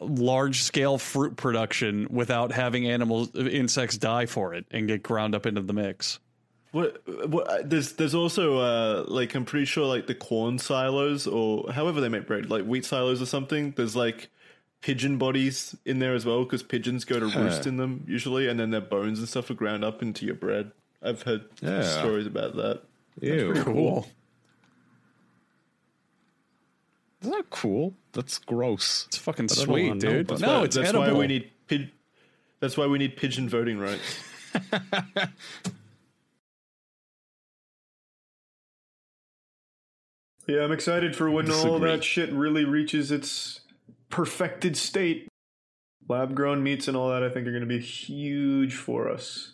large 0.00 0.62
scale 0.62 0.98
fruit 0.98 1.36
production 1.36 2.06
without 2.10 2.52
having 2.52 2.88
animals 2.88 3.34
insects 3.34 3.98
die 3.98 4.26
for 4.26 4.54
it 4.54 4.64
and 4.70 4.86
get 4.86 5.02
ground 5.02 5.34
up 5.34 5.44
into 5.44 5.60
the 5.62 5.72
mix. 5.72 6.20
What, 6.70 7.02
what, 7.28 7.48
uh, 7.48 7.58
there's 7.64 7.94
there's 7.94 8.14
also 8.14 8.58
uh, 8.58 9.04
like 9.08 9.34
I'm 9.34 9.46
pretty 9.46 9.64
sure 9.64 9.86
like 9.86 10.06
the 10.06 10.14
corn 10.14 10.58
silos 10.58 11.26
or 11.26 11.72
however 11.72 12.00
they 12.00 12.08
make 12.10 12.26
bread, 12.26 12.50
like 12.50 12.64
wheat 12.64 12.84
silos 12.84 13.20
or 13.22 13.26
something. 13.26 13.72
There's 13.72 13.96
like 13.96 14.28
pigeon 14.80 15.18
bodies 15.18 15.74
in 15.84 15.98
there 15.98 16.14
as 16.14 16.24
well 16.24 16.44
because 16.44 16.62
pigeons 16.62 17.04
go 17.04 17.18
to 17.18 17.26
roost 17.26 17.66
in 17.66 17.76
them 17.76 18.04
usually, 18.06 18.46
and 18.48 18.58
then 18.60 18.70
their 18.70 18.80
bones 18.80 19.18
and 19.18 19.28
stuff 19.28 19.50
are 19.50 19.54
ground 19.54 19.84
up 19.84 20.02
into 20.02 20.24
your 20.26 20.34
bread. 20.34 20.70
I've 21.02 21.22
heard 21.22 21.44
Yeah. 21.60 21.82
stories 21.82 22.26
about 22.26 22.56
that. 22.56 22.82
Ew. 23.20 23.52
Cool. 23.56 24.08
Isn't 27.22 27.32
that 27.32 27.50
cool? 27.50 27.94
That's 28.12 28.38
gross. 28.38 29.06
It's 29.08 29.18
fucking 29.18 29.48
sweet, 29.48 29.88
wanna 29.88 29.94
know 29.94 29.98
dude. 30.00 30.20
about 30.30 30.40
No, 30.40 30.58
Why- 30.60 30.64
it's 30.64 30.76
that's 30.76 30.88
edible. 30.90 31.06
why 31.06 31.12
we 31.18 31.26
need 31.26 31.50
pig. 31.66 31.90
That's 32.60 32.76
why 32.76 32.86
we 32.86 32.98
need 32.98 33.16
pigeon 33.16 33.48
voting 33.48 33.78
rights. 33.78 34.20
yeah, 40.46 40.62
I'm 40.64 40.72
excited 40.72 41.14
for 41.14 41.30
when 41.30 41.50
all 41.50 41.78
that 41.80 42.02
shit 42.02 42.32
really 42.32 42.64
reaches 42.64 43.10
its 43.10 43.60
perfected 44.10 44.76
state. 44.76 45.28
Lab 46.08 46.34
grown 46.34 46.62
meats 46.62 46.88
and 46.88 46.96
all 46.96 47.10
that, 47.10 47.22
I 47.22 47.28
think, 47.28 47.46
are 47.46 47.50
going 47.50 47.60
to 47.62 47.66
be 47.66 47.80
huge 47.80 48.74
for 48.74 49.08
us. 49.10 49.52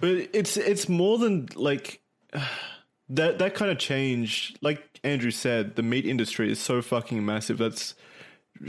But 0.00 0.28
it's 0.32 0.56
it's 0.56 0.88
more 0.88 1.18
than 1.18 1.48
like 1.56 2.00
that 3.08 3.38
that 3.38 3.54
kind 3.54 3.70
of 3.70 3.78
change. 3.78 4.54
Like 4.62 4.82
Andrew 5.02 5.30
said, 5.30 5.76
the 5.76 5.82
meat 5.82 6.06
industry 6.06 6.50
is 6.50 6.58
so 6.60 6.80
fucking 6.82 7.24
massive. 7.24 7.58
That's 7.58 7.94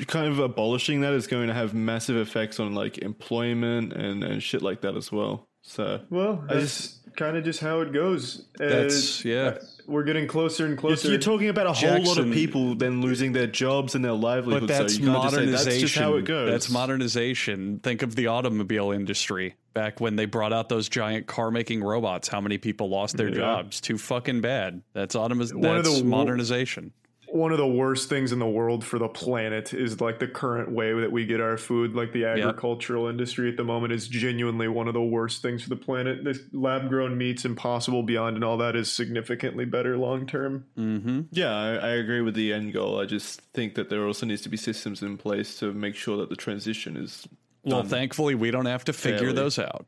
kind 0.08 0.28
of 0.28 0.40
abolishing 0.40 1.02
that 1.02 1.14
is 1.14 1.28
going 1.28 1.48
to 1.48 1.54
have 1.54 1.74
massive 1.76 2.16
effects 2.18 2.60
on 2.60 2.74
like 2.74 2.98
employment 3.00 3.94
and 3.94 4.24
and 4.24 4.42
shit 4.42 4.62
like 4.64 4.82
that 4.82 4.96
as 4.96 5.12
well. 5.12 5.48
So 5.62 6.02
Well, 6.10 6.44
I 6.50 6.56
that's 6.56 7.00
kind 7.16 7.38
of 7.38 7.44
just 7.44 7.60
how 7.60 7.82
it 7.82 7.92
goes. 7.94 8.46
That's- 8.58 9.24
Uh, 9.26 9.30
yeah. 9.30 9.58
We're 9.88 10.04
getting 10.04 10.28
closer 10.28 10.66
and 10.66 10.72
you're, 10.74 10.80
closer. 10.80 11.10
you're 11.10 11.20
talking 11.20 11.50
about 11.50 11.68
a 11.68 11.74
whole 11.74 12.02
lot 12.04 12.18
of 12.18 12.32
people 12.32 12.76
then 12.76 13.02
losing 13.02 13.32
their 13.34 13.48
jobs 13.48 13.96
and 13.96 14.04
their 14.04 14.14
livelihood. 14.14 14.68
But 14.68 14.68
that's 14.80 14.96
so 14.96 15.02
you 15.02 15.08
can't 15.12 15.24
just 15.24 15.36
say 15.36 15.42
modernization. 15.42 15.70
that's 15.72 15.82
just 15.82 15.96
how 15.96 16.16
it 16.16 16.26
goes. 16.26 16.50
That's 16.52 16.70
modernization. 16.70 17.80
Think 17.80 18.02
of 18.02 18.16
the 18.16 18.28
automobile 18.28 18.92
industry 18.92 19.56
back 19.74 20.00
when 20.00 20.16
they 20.16 20.26
brought 20.26 20.54
out 20.54 20.70
those 20.70 20.90
giant 20.90 21.28
car 21.28 21.52
making 21.52 21.84
robots. 21.84 22.28
How 22.28 22.42
many 22.42 22.58
people 22.58 22.90
lost 22.90 23.18
their 23.18 23.30
Yeah. 23.30 23.36
jobs? 23.36 23.82
Too 23.82 23.98
fucking 23.98 24.42
bad. 24.42 24.82
That's 24.94 25.16
automa- 25.16 25.54
One 25.54 25.78
of 25.78 25.84
That's 25.84 25.98
the 25.98 26.04
wo- 26.04 26.10
modernization. 26.10 26.92
One 27.36 27.52
of 27.52 27.58
the 27.58 27.68
worst 27.68 28.08
things 28.08 28.32
in 28.32 28.40
the 28.40 28.48
world 28.48 28.86
for 28.86 28.98
the 28.98 29.10
planet 29.10 29.74
is 29.74 30.00
like 30.00 30.20
the 30.20 30.28
current 30.28 30.72
way 30.72 30.94
that 30.94 31.12
we 31.12 31.26
get 31.26 31.42
our 31.42 31.58
food. 31.58 31.94
Like 31.94 32.14
the 32.14 32.24
agricultural 32.24 33.08
industry 33.08 33.50
at 33.50 33.58
the 33.58 33.64
moment 33.66 33.92
is 33.92 34.08
genuinely 34.08 34.70
one 34.70 34.88
of 34.88 34.94
the 34.94 35.04
worst 35.04 35.42
things 35.42 35.62
for 35.62 35.68
the 35.68 35.76
planet. 35.76 36.24
This 36.24 36.40
lab 36.54 36.88
grown 36.88 37.18
meats, 37.18 37.44
impossible 37.44 38.04
beyond, 38.04 38.38
and 38.38 38.46
all 38.46 38.56
that 38.60 38.78
is 38.78 38.90
significantly 38.90 39.66
better 39.66 39.98
long 39.98 40.26
term. 40.26 40.64
Mm-hmm. 40.78 41.24
Yeah, 41.32 41.54
I, 41.54 41.74
I 41.74 41.90
agree 41.96 42.22
with 42.22 42.36
the 42.36 42.54
end 42.54 42.72
goal. 42.72 43.02
I 43.02 43.06
just 43.06 43.42
think 43.54 43.76
that 43.76 43.90
there 43.90 44.06
also 44.06 44.26
needs 44.26 44.42
to 44.44 44.50
be 44.50 44.56
systems 44.56 45.02
in 45.02 45.18
place 45.18 45.60
to 45.60 45.74
make 45.74 45.96
sure 45.96 46.16
that 46.16 46.30
the 46.30 46.38
transition 46.38 46.96
is. 46.96 47.28
Well, 47.66 47.84
thankfully, 47.84 48.36
we 48.36 48.50
don't 48.50 48.68
have 48.68 48.86
to 48.86 48.94
figure 48.94 49.20
Fairly. 49.20 49.34
those 49.34 49.60
out. 49.60 49.86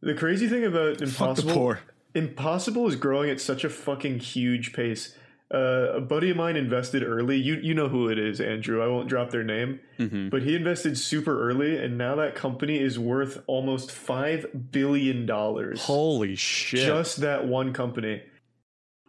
The 0.00 0.14
crazy 0.14 0.48
thing 0.48 0.64
about 0.64 1.00
impossible, 1.00 1.76
impossible 2.12 2.88
is 2.88 2.96
growing 2.96 3.30
at 3.30 3.40
such 3.40 3.62
a 3.62 3.70
fucking 3.70 4.18
huge 4.18 4.72
pace. 4.72 5.16
Uh, 5.54 5.92
a 5.98 6.00
buddy 6.00 6.30
of 6.30 6.36
mine 6.36 6.56
invested 6.56 7.04
early. 7.04 7.36
You 7.36 7.54
you 7.54 7.74
know 7.74 7.88
who 7.88 8.08
it 8.08 8.18
is, 8.18 8.40
Andrew. 8.40 8.82
I 8.82 8.88
won't 8.88 9.08
drop 9.08 9.30
their 9.30 9.44
name, 9.44 9.78
Mm-hmm. 10.00 10.28
but 10.30 10.42
he 10.42 10.56
invested 10.56 10.98
super 10.98 11.48
early, 11.48 11.76
and 11.76 11.96
now 11.96 12.16
that 12.16 12.34
company 12.34 12.80
is 12.80 12.98
worth 12.98 13.40
almost 13.46 13.92
five 13.92 14.46
billion 14.72 15.26
dollars. 15.26 15.82
Holy 15.84 16.34
shit! 16.34 16.84
Just 16.86 17.18
that 17.18 17.46
one 17.46 17.72
company, 17.72 18.22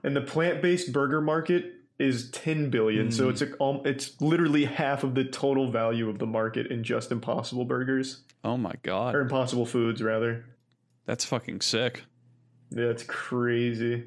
and 0.03 0.15
the 0.15 0.21
plant 0.21 0.61
based 0.61 0.93
burger 0.93 1.19
market 1.21 1.71
is 1.97 2.29
ten 2.29 2.69
billion. 2.69 3.09
So 3.11 3.29
it's 3.29 3.41
a, 3.41 3.59
um, 3.63 3.81
it's 3.85 4.21
literally 4.21 4.65
half 4.65 5.03
of 5.03 5.15
the 5.15 5.23
total 5.23 5.71
value 5.71 6.09
of 6.09 6.19
the 6.19 6.27
market 6.27 6.67
in 6.67 6.83
just 6.83 7.11
Impossible 7.11 7.65
Burgers 7.65 8.21
oh 8.43 8.57
my 8.57 8.73
god, 8.83 9.15
or 9.15 9.21
Impossible 9.21 9.65
Foods 9.65 10.03
rather. 10.03 10.45
that's 11.07 11.25
fucking 11.25 11.61
sick. 11.61 12.03
That's 12.69 13.01
crazy. 13.03 14.03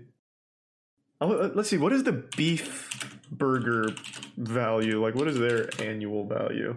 Oh, 1.20 1.32
uh, 1.32 1.50
let's 1.54 1.68
see. 1.68 1.78
What 1.78 1.92
is 1.92 2.04
the 2.04 2.12
beef 2.36 2.88
burger 3.30 3.88
value? 4.36 5.02
Like, 5.02 5.14
what 5.14 5.28
is 5.28 5.38
their 5.38 5.68
annual 5.82 6.24
value? 6.26 6.76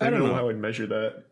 I, 0.00 0.06
I 0.06 0.10
don't 0.10 0.20
don't 0.20 0.28
know 0.28 0.34
know. 0.34 0.40
how 0.40 0.48
I'd 0.48 0.58
measure 0.58 0.86
that. 0.86 1.24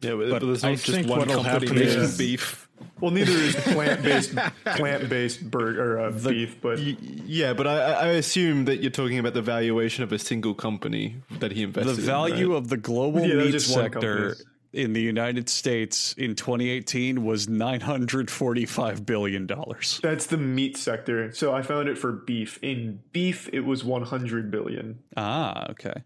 Yeah, 0.00 0.10
but, 0.14 0.30
But 0.30 0.40
but 0.40 0.46
there's 0.46 0.64
I 0.64 0.70
not 0.72 0.78
just 0.78 1.08
one 1.08 1.20
company 1.26 1.42
happen 1.48 1.74
making 1.74 2.00
is- 2.00 2.18
beef. 2.18 2.62
Well, 3.00 3.10
neither 3.10 3.32
is 3.32 3.54
plant 3.72 4.02
based 4.02 4.34
plant 4.76 5.08
based 5.08 5.50
burger 5.50 5.98
or 5.98 6.08
uh, 6.08 6.10
beef, 6.10 6.60
but 6.60 6.78
Y- 6.78 6.94
Yeah, 7.24 7.54
but 7.54 7.66
I, 7.66 7.78
I 7.78 8.06
assume 8.08 8.66
that 8.66 8.82
you're 8.82 8.90
talking 8.90 9.18
about 9.18 9.32
the 9.32 9.40
valuation 9.40 10.04
of 10.04 10.12
a 10.12 10.18
single 10.18 10.52
company 10.52 11.16
that 11.40 11.52
he 11.52 11.62
invested. 11.62 11.96
The 11.96 12.02
value 12.02 12.50
in, 12.50 12.56
of 12.58 12.68
the 12.68 12.76
global 12.76 13.22
Yeah, 13.26 13.36
meat 13.36 13.58
sector 13.60 14.34
company. 14.34 14.44
In 14.76 14.92
the 14.92 15.00
United 15.00 15.48
States 15.48 16.12
in 16.18 16.34
2018 16.34 17.24
was 17.24 17.48
945 17.48 19.06
billion 19.06 19.46
dollars. 19.46 19.98
that's 20.02 20.26
the 20.26 20.36
meat 20.36 20.76
sector. 20.76 21.32
So 21.32 21.54
I 21.54 21.62
found 21.62 21.88
it 21.88 21.96
for 21.98 22.12
beef. 22.12 22.58
In 22.62 23.00
beef, 23.12 23.48
it 23.52 23.60
was 23.60 23.82
100 23.82 24.50
billion. 24.50 24.98
Ah, 25.16 25.70
okay. 25.70 26.04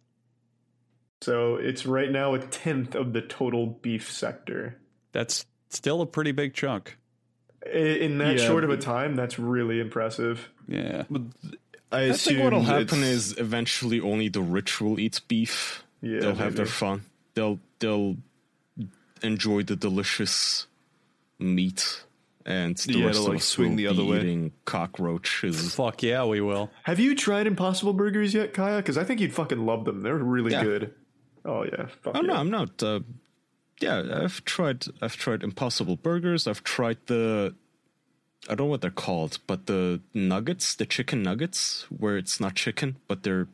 So 1.21 1.57
it's 1.57 1.85
right 1.85 2.11
now 2.11 2.35
a 2.35 2.39
tenth 2.39 2.95
of 2.95 3.13
the 3.13 3.21
total 3.21 3.67
beef 3.67 4.11
sector. 4.11 4.79
That's 5.13 5.45
still 5.69 6.01
a 6.01 6.07
pretty 6.07 6.33
big 6.33 6.55
chunk. 6.55 6.97
In 7.71 8.19
that 8.19 8.39
Yeah, 8.39 8.47
short 8.47 8.65
of 8.65 8.71
a 8.71 8.79
time, 8.79 9.17
that's 9.17 9.39
really 9.39 9.81
impressive. 9.81 10.49
Yeah. 10.67 11.03
I 11.93 11.99
I 11.99 12.01
assume 12.03 12.35
think 12.37 12.45
what'll 12.45 12.63
happen 12.63 13.03
is 13.03 13.37
eventually 13.37 14.01
only 14.01 14.29
the 14.29 14.41
rich 14.41 14.81
will 14.81 14.99
eat 14.99 15.21
beef. 15.29 15.85
Yeah, 16.01 16.21
they'll 16.21 16.37
have 16.37 16.55
their 16.57 16.65
fun. 16.65 17.03
They'll 17.35 17.59
they'll 17.81 18.17
enjoy 19.23 19.63
the 19.63 19.77
delicious 19.77 20.67
meat, 21.39 22.05
and 22.47 22.77
the 22.77 22.99
Yeah, 22.99 23.07
rest 23.07 23.19
they'll, 23.21 23.31
of 23.31 23.37
us 23.37 23.45
swing 23.45 23.71
will 23.71 23.77
the 23.77 23.83
be 23.85 23.89
other 23.89 24.05
way. 24.05 24.19
eating 24.21 24.53
cockroaches. 24.65 25.75
Fuck 25.75 26.03
yeah, 26.03 26.25
we 26.25 26.41
will. 26.41 26.71
Have 26.85 26.99
you 27.01 27.15
tried 27.15 27.47
Impossible 27.47 27.93
Burgers 27.93 28.35
yet, 28.35 28.53
Kaya? 28.55 28.77
Because 28.79 28.99
I 28.99 29.05
think 29.05 29.21
you'd 29.21 29.33
fucking 29.35 29.65
love 29.65 29.85
them. 29.85 30.03
They're 30.03 30.17
really 30.17 30.53
Yeah. 30.53 30.65
good. 30.65 30.95
Oh 31.45 31.65
yeah. 31.65 31.87
Fuck 32.03 32.17
Oh 32.17 32.21
no. 32.21 32.35
I'm 32.35 32.51
not. 32.51 32.83
Uh, 32.83 33.01
yeah, 33.81 34.03
I've 34.23 34.45
tried. 34.45 34.85
I've 35.01 35.17
tried 35.17 35.43
Impossible 35.43 35.97
Burgers. 35.97 36.47
I've 36.47 36.63
tried 36.65 36.99
the. 37.07 37.55
I 38.49 38.55
don't 38.55 38.67
know 38.67 38.71
what 38.71 38.81
they're 38.83 38.91
called, 38.91 39.39
but 39.47 39.67
the 39.67 40.01
nuggets, 40.15 40.75
the 40.75 40.85
chicken 40.87 41.23
nuggets, 41.23 41.87
where 41.91 42.17
it's 42.19 42.41
not 42.41 42.55
chicken, 42.57 42.97
but 43.09 43.23
they're 43.23 43.49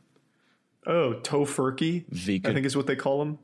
Oh, 0.86 1.14
Tofurky. 1.22 2.04
vegan. 2.08 2.50
I 2.50 2.54
think 2.54 2.64
is 2.66 2.76
what 2.76 2.86
they 2.86 2.94
call 2.96 3.18
them. 3.18 3.38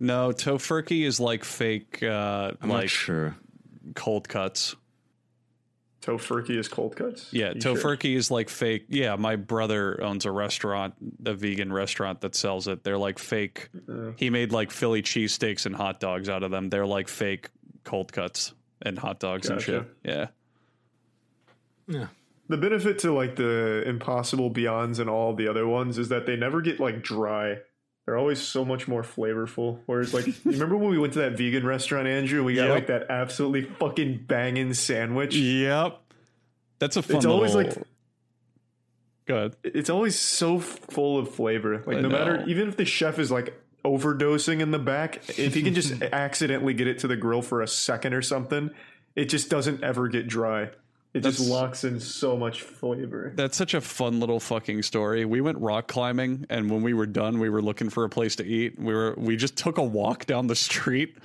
No, 0.00 0.30
Tofurky 0.30 1.04
is 1.04 1.18
like 1.18 1.44
fake, 1.44 2.02
uh, 2.02 2.52
I'm 2.60 2.68
not 2.68 2.74
like 2.74 2.88
sure. 2.88 3.36
cold 3.94 4.28
cuts. 4.28 4.76
Tofurky 6.00 6.56
is 6.56 6.68
cold 6.68 6.94
cuts. 6.96 7.32
Yeah, 7.32 7.52
You 7.54 7.60
sure? 7.60 7.96
is 8.02 8.30
like 8.30 8.48
fake. 8.48 8.86
Yeah, 8.88 9.16
my 9.16 9.36
brother 9.36 10.02
owns 10.02 10.24
a 10.24 10.30
restaurant, 10.30 10.94
a 11.26 11.34
vegan 11.34 11.72
restaurant 11.72 12.20
that 12.20 12.34
sells 12.34 12.68
it. 12.68 12.84
They're 12.84 12.96
like 12.96 13.18
fake. 13.18 13.68
Uh. 13.88 14.12
He 14.16 14.30
made 14.30 14.52
like 14.52 14.70
Philly 14.70 15.02
cheesesteaks 15.02 15.66
and 15.66 15.74
hot 15.74 15.98
dogs 16.00 16.28
out 16.28 16.42
of 16.44 16.50
them. 16.50 16.70
They're 16.70 16.86
like 16.86 17.08
fake 17.08 17.50
cold 17.84 18.12
cuts 18.12 18.54
and 18.80 18.98
hot 18.98 19.18
dogs 19.18 19.50
and 19.50 19.60
shit. 19.60 19.84
Yeah. 20.04 20.28
Yeah. 21.88 22.06
The 22.48 22.56
benefit 22.56 23.00
to 23.00 23.12
like 23.12 23.36
the 23.36 23.82
Impossible 23.86 24.50
Beyonds 24.50 25.00
and 25.00 25.10
all 25.10 25.34
the 25.34 25.48
other 25.48 25.66
ones 25.66 25.98
is 25.98 26.08
that 26.08 26.24
they 26.26 26.36
never 26.36 26.60
get 26.62 26.78
like 26.80 27.02
dry. 27.02 27.58
They're 28.08 28.16
always 28.16 28.40
so 28.40 28.64
much 28.64 28.88
more 28.88 29.02
flavorful. 29.02 29.80
Whereas, 29.84 30.14
like, 30.14 30.26
you 30.26 30.34
remember 30.46 30.78
when 30.78 30.88
we 30.88 30.96
went 30.98 31.12
to 31.12 31.18
that 31.18 31.36
vegan 31.36 31.66
restaurant, 31.66 32.08
Andrew, 32.08 32.42
we 32.42 32.54
got 32.54 32.68
Yep. 32.68 32.74
like 32.74 32.86
that 32.86 33.10
absolutely 33.10 33.64
fucking 33.64 34.24
banging 34.26 34.72
sandwich? 34.72 35.36
Yep. 35.36 36.00
That's 36.78 36.96
a 36.96 37.02
fun. 37.02 37.16
It's 37.18 37.26
always 37.26 37.54
little- 37.54 37.70
like 37.82 37.86
Good. 39.26 39.56
it's 39.62 39.90
always 39.90 40.18
so 40.18 40.58
full 40.58 41.18
of 41.18 41.28
flavor. 41.34 41.82
Like 41.86 41.98
I 41.98 42.00
no 42.00 42.08
matter 42.08 42.42
even 42.46 42.66
if 42.68 42.78
the 42.78 42.86
chef 42.86 43.18
is 43.18 43.30
like 43.30 43.60
overdosing 43.84 44.60
in 44.60 44.70
the 44.70 44.78
back, 44.78 45.20
if 45.38 45.52
he 45.52 45.60
can 45.62 45.74
just 45.74 46.00
accidentally 46.12 46.72
get 46.72 46.86
it 46.86 47.00
to 47.00 47.08
the 47.08 47.16
grill 47.16 47.42
for 47.42 47.60
a 47.60 47.68
second 47.68 48.14
or 48.14 48.22
something, 48.22 48.70
it 49.16 49.26
just 49.26 49.50
doesn't 49.50 49.84
ever 49.84 50.08
get 50.08 50.28
dry. 50.28 50.70
It 51.14 51.22
just 51.22 51.40
locks 51.40 51.84
in 51.84 52.00
so 52.00 52.36
much 52.36 52.62
flavor. 52.62 53.32
That's 53.34 53.56
such 53.56 53.72
a 53.72 53.80
fun 53.80 54.20
little 54.20 54.40
fucking 54.40 54.82
story. 54.82 55.24
We 55.24 55.40
went 55.40 55.58
rock 55.58 55.88
climbing, 55.88 56.46
and 56.50 56.70
when 56.70 56.82
we 56.82 56.92
were 56.92 57.06
done, 57.06 57.38
we 57.38 57.48
were 57.48 57.62
looking 57.62 57.88
for 57.88 58.04
a 58.04 58.10
place 58.10 58.36
to 58.36 58.44
eat. 58.44 58.78
We 58.78 58.92
were 58.92 59.14
we 59.16 59.36
just 59.36 59.56
took 59.56 59.78
a 59.78 59.82
walk 59.82 60.26
down 60.26 60.48
the 60.48 60.56
street, 60.56 61.16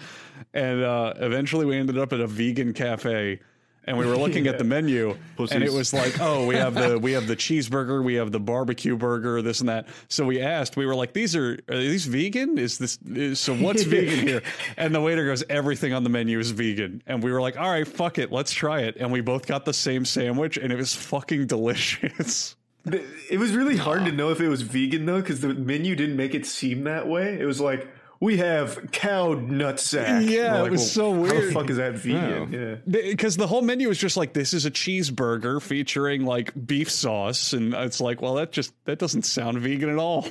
and 0.53 0.84
uh, 0.84 1.14
eventually 1.18 1.65
we 1.65 1.77
ended 1.77 1.97
up 1.97 2.14
at 2.14 2.22
a 2.22 2.27
vegan 2.27 2.73
cafe. 2.73 3.41
And 3.85 3.97
we 3.97 4.05
were 4.05 4.15
looking 4.15 4.47
at 4.47 4.57
the 4.57 4.64
menu, 4.76 5.18
and 5.38 5.64
it 5.64 5.72
was 5.72 5.93
like, 5.93 6.19
"Oh, 6.22 6.45
we 6.45 6.55
have 6.55 6.73
the 6.73 6.97
we 6.97 7.11
have 7.11 7.27
the 7.27 7.35
cheeseburger, 7.35 8.03
we 8.03 8.15
have 8.15 8.31
the 8.31 8.39
barbecue 8.39 8.95
burger, 8.95 9.41
this 9.41 9.60
and 9.60 9.69
that." 9.69 9.88
So 10.07 10.26
we 10.26 10.39
asked, 10.39 10.77
we 10.77 10.85
were 10.85 10.95
like, 10.95 11.14
"These 11.14 11.35
are 11.35 11.60
are 11.69 11.77
these 11.77 12.05
vegan? 12.05 12.57
Is 12.57 12.77
this 12.77 12.97
is, 13.05 13.39
so? 13.39 13.53
What's 13.55 13.84
vegan 13.95 14.26
here?" 14.26 14.41
And 14.77 14.95
the 14.95 15.01
waiter 15.01 15.26
goes, 15.26 15.43
"Everything 15.49 15.93
on 15.93 16.03
the 16.03 16.10
menu 16.10 16.39
is 16.39 16.51
vegan." 16.51 17.03
And 17.07 17.22
we 17.22 17.31
were 17.31 17.41
like, 17.41 17.57
"All 17.57 17.69
right, 17.69 17.88
fuck 17.88 18.18
it, 18.18 18.31
let's 18.31 18.53
try 18.53 18.81
it." 18.81 18.95
And 18.97 19.11
we 19.11 19.22
both 19.22 19.45
got 19.45 19.65
the 19.65 19.73
same 19.73 20.05
sandwich, 20.05 20.57
and 20.57 20.72
it 20.72 20.77
was 20.77 20.95
fucking 20.95 21.47
delicious. 21.47 22.55
It 22.85 23.39
was 23.39 23.55
really 23.55 23.77
hard 23.77 24.03
to 24.03 24.11
know 24.11 24.30
if 24.31 24.41
it 24.41 24.49
was 24.49 24.61
vegan 24.61 25.05
though, 25.05 25.22
because 25.22 25.39
the 25.39 25.53
menu 25.53 25.95
didn't 25.95 26.18
make 26.18 26.35
it 26.35 26.45
seem 26.45 26.84
that 26.84 27.07
way. 27.07 27.39
It 27.39 27.45
was 27.45 27.61
like 27.61 27.88
we 28.23 28.37
have 28.37 28.89
cow 28.91 29.35
nutsack. 29.35 30.29
Yeah, 30.29 30.53
We're 30.53 30.59
it 30.59 30.61
like, 30.61 30.71
was 30.71 30.91
so 30.91 31.11
weird. 31.11 31.33
How 31.33 31.41
the 31.41 31.51
fuck 31.51 31.69
is 31.69 31.77
that 31.77 31.95
vegan? 31.95 32.49
Oh. 32.53 32.57
Yeah. 32.87 33.01
because 33.11 33.35
the 33.35 33.47
whole 33.47 33.61
menu 33.61 33.89
is 33.89 33.97
just 33.97 34.15
like 34.15 34.31
this 34.31 34.53
is 34.53 34.65
a 34.65 34.71
cheeseburger 34.71 35.61
featuring 35.61 36.25
like 36.25 36.53
beef 36.65 36.89
sauce 36.89 37.51
and 37.51 37.73
it's 37.73 37.99
like 37.99 38.21
well 38.21 38.35
that 38.35 38.53
just 38.53 38.73
that 38.85 38.97
doesn't 38.97 39.23
sound 39.23 39.59
vegan 39.59 39.89
at 39.89 39.97
all 39.97 40.25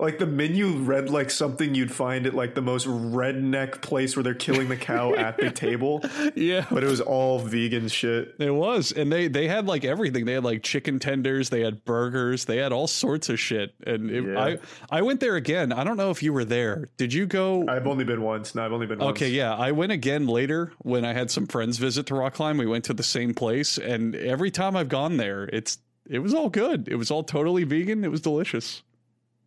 Like 0.00 0.18
the 0.18 0.26
menu 0.26 0.68
read 0.78 1.10
like 1.10 1.30
something 1.30 1.74
you'd 1.74 1.92
find 1.92 2.26
at 2.26 2.34
like 2.34 2.54
the 2.54 2.62
most 2.62 2.86
redneck 2.86 3.82
place 3.82 4.16
where 4.16 4.22
they're 4.22 4.34
killing 4.34 4.68
the 4.68 4.76
cow 4.76 5.14
at 5.26 5.36
the 5.36 5.50
table, 5.50 6.02
yeah 6.34 6.64
but 6.70 6.82
it 6.82 6.86
was 6.88 7.00
all 7.00 7.38
vegan 7.38 7.88
shit. 7.88 8.34
it 8.38 8.50
was 8.50 8.92
and 8.92 9.12
they 9.12 9.28
they 9.28 9.46
had 9.46 9.66
like 9.66 9.84
everything 9.84 10.24
they 10.24 10.32
had 10.32 10.44
like 10.44 10.62
chicken 10.62 10.98
tenders 10.98 11.50
they 11.50 11.60
had 11.60 11.84
burgers 11.84 12.46
they 12.46 12.56
had 12.56 12.72
all 12.72 12.86
sorts 12.86 13.28
of 13.28 13.38
shit 13.38 13.74
and 13.86 14.10
it, 14.10 14.24
Yeah. 14.24 14.38
i 14.40 14.58
i 14.90 15.02
went 15.02 15.20
there 15.20 15.36
again 15.36 15.72
i 15.72 15.84
don't 15.84 15.96
know 15.96 16.10
if 16.10 16.22
you 16.22 16.32
were 16.32 16.44
there 16.44 16.88
did 16.96 17.12
you 17.12 17.26
go 17.26 17.64
I've 17.68 17.86
only 17.86 18.04
been 18.04 18.22
once. 18.22 18.54
No, 18.54 18.64
I've 18.64 18.72
only 18.72 18.86
been 18.86 18.98
once. 18.98 19.10
Okay, 19.18 19.28
yeah. 19.28 19.54
I 19.54 19.72
went 19.72 19.92
again 19.92 20.26
later 20.26 20.72
when 20.78 21.04
I 21.04 21.12
had 21.12 21.30
some 21.30 21.46
friends 21.46 21.78
visit 21.78 22.06
to 22.06 22.14
rock 22.14 22.34
climb. 22.34 22.56
We 22.58 22.66
went 22.66 22.84
to 22.84 22.94
the 22.94 23.02
same 23.02 23.34
place, 23.34 23.76
and 23.78 24.14
every 24.14 24.50
time 24.50 24.76
I've 24.76 24.88
gone 24.88 25.16
there, 25.18 25.44
it's 25.52 25.78
it 26.08 26.18
was 26.20 26.32
all 26.34 26.48
good. 26.48 26.88
It 26.88 26.96
was 26.96 27.10
all 27.10 27.22
totally 27.22 27.64
vegan. 27.64 28.04
It 28.04 28.10
was 28.10 28.20
delicious. 28.20 28.82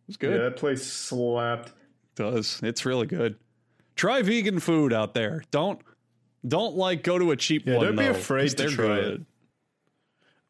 It 0.04 0.08
was 0.08 0.16
Yeah, 0.20 0.28
good. 0.28 0.40
that 0.52 0.56
place 0.56 0.82
slapped. 0.84 1.68
It 1.68 1.74
does. 2.16 2.60
It's 2.62 2.84
really 2.84 3.06
good. 3.06 3.36
Try 3.96 4.22
vegan 4.22 4.60
food 4.60 4.92
out 4.92 5.14
there. 5.14 5.42
Don't 5.50 5.80
don't 6.46 6.76
like 6.76 7.02
go 7.02 7.18
to 7.18 7.30
a 7.30 7.36
cheap 7.36 7.66
Yeah, 7.66 7.76
one. 7.76 7.86
don't 7.86 7.96
be 7.96 8.06
afraid 8.06 8.50
to 8.56 8.68
try 8.68 8.86
good. 9.00 9.14
it. 9.14 9.20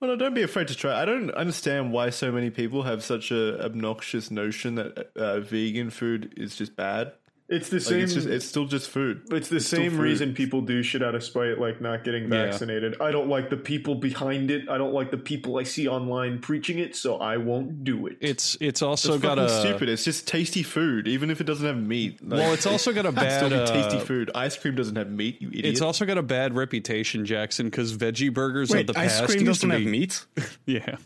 Well, 0.00 0.10
no, 0.10 0.16
don't 0.16 0.34
be 0.34 0.42
afraid 0.42 0.68
to 0.68 0.74
try. 0.74 1.00
I 1.00 1.04
don't 1.04 1.30
understand 1.30 1.92
why 1.92 2.10
so 2.10 2.32
many 2.32 2.50
people 2.50 2.82
have 2.82 3.02
such 3.04 3.30
a 3.30 3.64
obnoxious 3.64 4.30
notion 4.30 4.74
that 4.74 5.10
uh, 5.16 5.40
vegan 5.40 5.90
food 5.90 6.34
is 6.36 6.56
just 6.56 6.74
bad. 6.76 7.12
It's 7.46 7.68
the 7.68 7.76
Like, 7.76 7.84
same. 7.84 8.00
it's 8.00 8.14
just 8.14 8.26
it's 8.26 8.46
still 8.46 8.64
just 8.64 8.88
food. 8.88 9.20
It's 9.30 9.50
the 9.50 9.60
still 9.60 9.80
same 9.80 9.98
reason 9.98 10.32
people 10.32 10.62
do 10.62 10.82
shit 10.82 11.02
out 11.02 11.14
of 11.14 11.22
spite, 11.22 11.60
like 11.60 11.78
not 11.78 12.02
getting 12.02 12.22
Yeah. 12.24 12.46
vaccinated. 12.46 12.96
I 13.02 13.10
don't 13.10 13.28
like 13.28 13.50
the 13.50 13.58
people 13.58 13.96
behind 13.96 14.50
it. 14.50 14.66
I 14.70 14.78
don't 14.78 14.94
like 14.94 15.10
the 15.10 15.18
people 15.18 15.58
I 15.58 15.64
see 15.64 15.86
online 15.86 16.38
preaching 16.38 16.78
it, 16.78 16.96
so 16.96 17.16
I 17.18 17.36
won't 17.36 17.84
do 17.84 18.06
it. 18.06 18.16
It's 18.22 18.56
it's 18.62 18.80
also 18.80 19.14
It's 19.14 19.22
got 19.22 19.38
a 19.38 19.50
stupid. 19.50 19.90
It's 19.90 20.04
just 20.04 20.26
tasty 20.26 20.62
food, 20.62 21.06
even 21.06 21.30
if 21.30 21.42
it 21.42 21.44
doesn't 21.44 21.66
have 21.66 21.76
meat. 21.76 22.26
Like, 22.26 22.40
well. 22.40 22.54
It's 22.54 22.64
also 22.66 22.94
got 22.94 23.04
a 23.04 23.12
bad 23.12 23.44
still 23.44 23.50
be 23.50 23.66
tasty 23.66 23.98
uh, 23.98 24.04
food. 24.04 24.30
Ice 24.34 24.56
cream 24.56 24.74
doesn't 24.74 24.96
have 24.96 25.10
meat. 25.10 25.42
You 25.42 25.48
idiot. 25.48 25.66
It's 25.66 25.82
also 25.82 26.06
got 26.06 26.16
a 26.16 26.22
bad 26.22 26.54
reputation, 26.56 27.26
Jackson, 27.26 27.66
because 27.66 27.94
veggie 27.94 28.32
burgers 28.32 28.70
Wait, 28.70 28.88
of 28.88 28.94
the 28.94 29.00
ice 29.00 29.20
past 29.20 29.30
cream 29.32 29.44
used 29.46 29.60
to 29.60 29.66
doesn't 29.66 29.82
have 29.82 29.90
meat. 29.90 30.24
yeah. 30.66 30.96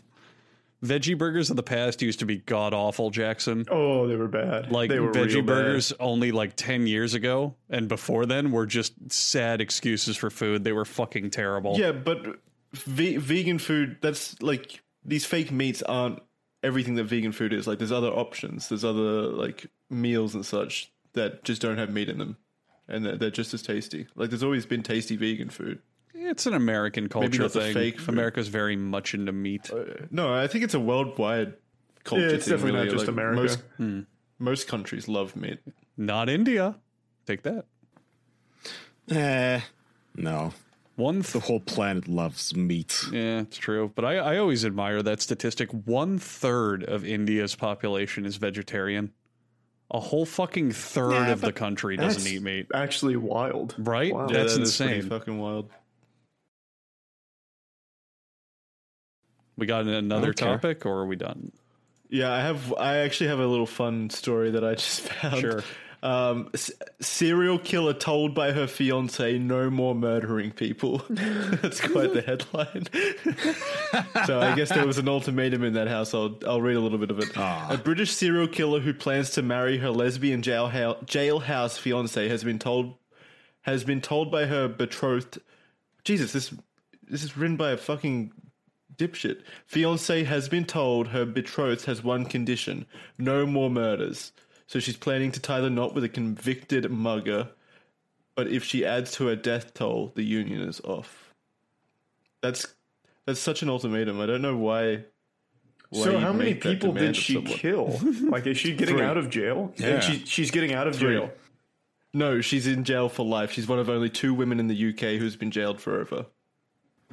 Veggie 0.83 1.17
burgers 1.17 1.49
of 1.49 1.55
the 1.57 1.63
past 1.63 2.01
used 2.01 2.19
to 2.19 2.25
be 2.25 2.37
god 2.37 2.73
awful, 2.73 3.09
Jackson. 3.09 3.65
oh, 3.69 4.07
they 4.07 4.15
were 4.15 4.27
bad. 4.29 4.71
Like 4.71 4.89
they 4.89 4.99
were 4.99 5.11
veggie 5.11 5.33
real 5.35 5.41
bad. 5.41 5.45
burgers 5.47 5.91
only 5.99 6.31
like 6.31 6.55
10 6.55 6.87
years 6.87 7.13
ago 7.13 7.55
and 7.69 7.87
before 7.89 8.25
then 8.25 8.51
were 8.51 8.65
just 8.65 8.93
sad 9.11 9.59
excuses 9.59 10.15
for 10.15 10.29
food. 10.29 10.63
They 10.63 10.71
were 10.71 10.85
fucking 10.85 11.31
terrible. 11.31 11.77
yeah, 11.77 11.91
but 11.91 12.37
ve- 12.73 13.17
vegan 13.17 13.59
food. 13.59 13.97
That's 13.99 14.41
like 14.41 14.81
these 15.03 15.25
fake 15.25 15.51
meats 15.51 15.81
aren't 15.81 16.19
everything 16.63 16.95
that 16.95 17.05
vegan 17.05 17.31
food 17.33 17.51
is. 17.51 17.67
Like 17.67 17.77
there's 17.79 17.91
other 17.91 18.09
options. 18.09 18.69
There's 18.69 18.85
other 18.85 19.23
like 19.27 19.65
meals 19.89 20.33
and 20.35 20.45
such 20.45 20.91
that 21.13 21.43
just 21.43 21.61
don't 21.61 21.77
have 21.77 21.89
meat 21.89 22.07
in 22.07 22.19
them, 22.19 22.37
and 22.87 23.05
they're, 23.05 23.17
they're 23.17 23.31
just 23.31 23.53
as 23.53 23.61
tasty. 23.61 24.07
Like 24.15 24.29
there's 24.29 24.43
always 24.43 24.65
been 24.65 24.83
tasty 24.83 25.17
vegan 25.17 25.49
food. 25.49 25.79
It's 26.29 26.45
an 26.45 26.53
American 26.53 27.09
culture 27.09 27.41
not 27.41 27.53
the 27.53 27.59
thing. 27.61 27.73
fake 27.73 27.99
food. 27.99 28.09
America's 28.09 28.47
very 28.47 28.75
much 28.75 29.13
into 29.13 29.31
meat. 29.31 29.69
No, 30.11 30.33
I 30.33 30.47
think 30.47 30.63
it's 30.63 30.73
a 30.73 30.79
worldwide 30.79 31.53
culture. 32.03 32.27
Yeah, 32.27 32.33
it's 32.35 32.45
thing, 32.45 32.53
definitely 32.53 32.71
not 32.79 32.85
really. 32.85 32.91
just 32.91 33.07
Like, 33.07 33.13
America. 33.13 33.41
Most, 33.41 33.59
Hmm. 33.77 33.99
most 34.37 34.67
countries 34.67 35.07
love 35.07 35.35
meat. 35.35 35.59
Not 35.97 36.29
India. 36.29 36.75
Take 37.25 37.41
that. 37.43 37.65
Eh, 39.09 39.61
no. 40.15 40.53
One 40.95 41.19
The 41.21 41.27
th- 41.27 41.43
whole 41.45 41.59
planet 41.61 42.07
loves 42.07 42.55
meat. 42.55 43.05
yeah, 43.11 43.41
it's 43.41 43.57
true. 43.57 43.91
But 43.95 44.03
I, 44.05 44.17
I 44.17 44.37
always 44.37 44.65
admire 44.65 45.01
that 45.01 45.21
statistic. 45.21 45.69
One 45.71 46.17
third 46.19 46.83
of 46.83 47.05
India's 47.05 47.55
population 47.55 48.25
is 48.25 48.35
vegetarian. 48.35 49.11
A 49.91 49.99
whole 49.99 50.25
fucking 50.25 50.71
third 50.73 51.13
Yeah, 51.13 51.29
of 51.31 51.41
the 51.41 51.47
but 51.47 51.55
country 51.55 51.95
doesn't 51.97 52.21
That's 52.23 52.33
eat 52.33 52.41
meat. 52.43 52.67
Actually, 52.75 53.15
wild. 53.15 53.75
Right? 53.79 54.13
Wow. 54.13 54.27
That's 54.27 54.55
that 54.55 54.61
is 54.61 54.77
pretty 54.77 54.93
insane. 54.97 55.09
fucking 55.09 55.39
wild. 55.39 55.69
We 59.59 59.65
got 59.67 59.85
another 59.85 60.27
don't 60.27 60.37
care. 60.37 60.53
topic, 60.57 60.85
or 60.85 60.99
are 60.99 61.05
we 61.05 61.15
done? 61.15 61.51
Yeah, 62.09 62.31
I 62.31 62.41
have. 62.41 62.73
I 62.73 62.97
actually 62.97 63.27
have 63.27 63.39
a 63.39 63.45
little 63.47 63.67
fun 63.67 64.09
story 64.09 64.51
that 64.51 64.63
I 64.63 64.73
just 64.75 65.01
found. 65.01 65.39
Sure. 65.39 65.63
Um, 66.01 66.49
s- 66.53 66.71
serial 67.01 67.59
killer 67.59 67.93
told 67.93 68.33
by 68.33 68.53
her 68.53 68.67
fiance, 68.67 69.37
"No 69.37 69.69
more 69.69 69.93
murdering 69.93 70.51
people." 70.51 71.03
That's 71.09 71.81
quite 71.81 72.13
the 72.13 72.21
headline. 72.21 72.87
so 74.25 74.39
I 74.39 74.55
guess 74.55 74.69
there 74.69 74.87
was 74.87 74.97
an 74.97 75.09
ultimatum 75.09 75.63
in 75.63 75.73
that 75.73 75.89
household. 75.89 76.45
I'll 76.45 76.61
read 76.61 76.77
a 76.77 76.79
little 76.79 76.97
bit 76.99 77.11
of 77.11 77.19
it. 77.19 77.35
A 77.35 77.77
British 77.83 78.13
serial 78.13 78.47
killer 78.47 78.79
who 78.79 78.93
plans 78.93 79.31
to 79.31 79.41
marry 79.41 79.77
her 79.79 79.89
lesbian 79.91 80.41
jailhouse, 80.41 81.03
jailhouse 81.05 81.77
fiance 81.77 82.27
has 82.29 82.43
been 82.45 82.59
told 82.59 82.95
has 83.63 83.83
been 83.83 83.99
told 83.99 84.31
by 84.31 84.45
her 84.45 84.69
betrothed. 84.69 85.39
Jesus, 86.05 86.31
this 86.31 86.53
this 87.09 87.23
is 87.23 87.35
written 87.35 87.57
by 87.57 87.71
a 87.71 87.77
fucking 87.77 88.31
dipshit. 88.99 89.41
Fiance 89.65 90.23
has 90.25 90.49
been 90.49 90.65
told 90.65 91.07
her 91.07 91.25
betrothed 91.25 91.85
has 91.85 92.03
one 92.03 92.25
condition: 92.25 92.85
no 93.17 93.45
more 93.45 93.69
murders. 93.69 94.31
So 94.67 94.79
she's 94.79 94.97
planning 94.97 95.31
to 95.31 95.39
tie 95.39 95.61
the 95.61 95.69
knot 95.69 95.95
with 95.95 96.03
a 96.03 96.09
convicted 96.09 96.91
mugger. 96.91 97.49
But 98.35 98.49
if 98.49 98.63
she 98.63 98.85
adds 98.85 99.11
to 99.13 99.25
her 99.27 99.35
death 99.35 99.73
toll, 99.73 100.11
the 100.15 100.23
union 100.23 100.61
is 100.61 100.79
off. 100.81 101.33
That's 102.41 102.67
that's 103.25 103.39
such 103.39 103.61
an 103.63 103.69
ultimatum. 103.69 104.19
I 104.19 104.25
don't 104.25 104.41
know 104.41 104.55
why. 104.55 105.05
why 105.89 106.03
So 106.03 106.19
how 106.19 106.33
many 106.33 106.53
people 106.53 106.93
did 106.93 107.15
she 107.15 107.41
kill? 107.41 107.99
Like, 108.21 108.45
is 108.45 108.57
she 108.57 108.75
getting 108.75 108.97
Three. 108.97 109.05
out 109.05 109.17
of 109.17 109.29
jail? 109.29 109.73
Yeah. 109.77 109.87
And 109.87 110.03
she, 110.03 110.25
she's 110.25 110.51
getting 110.51 110.73
out 110.73 110.87
of 110.87 110.97
jail. 110.97 111.31
No, 112.13 112.41
she's 112.41 112.65
in 112.65 112.83
jail 112.83 113.09
for 113.09 113.25
life. 113.25 113.51
She's 113.51 113.67
one 113.67 113.79
of 113.79 113.89
only 113.89 114.09
two 114.09 114.33
women 114.33 114.59
in 114.59 114.67
the 114.67 114.89
UK 114.89 115.19
who's 115.19 115.35
been 115.35 115.51
jailed 115.51 115.79
forever. 115.79 116.25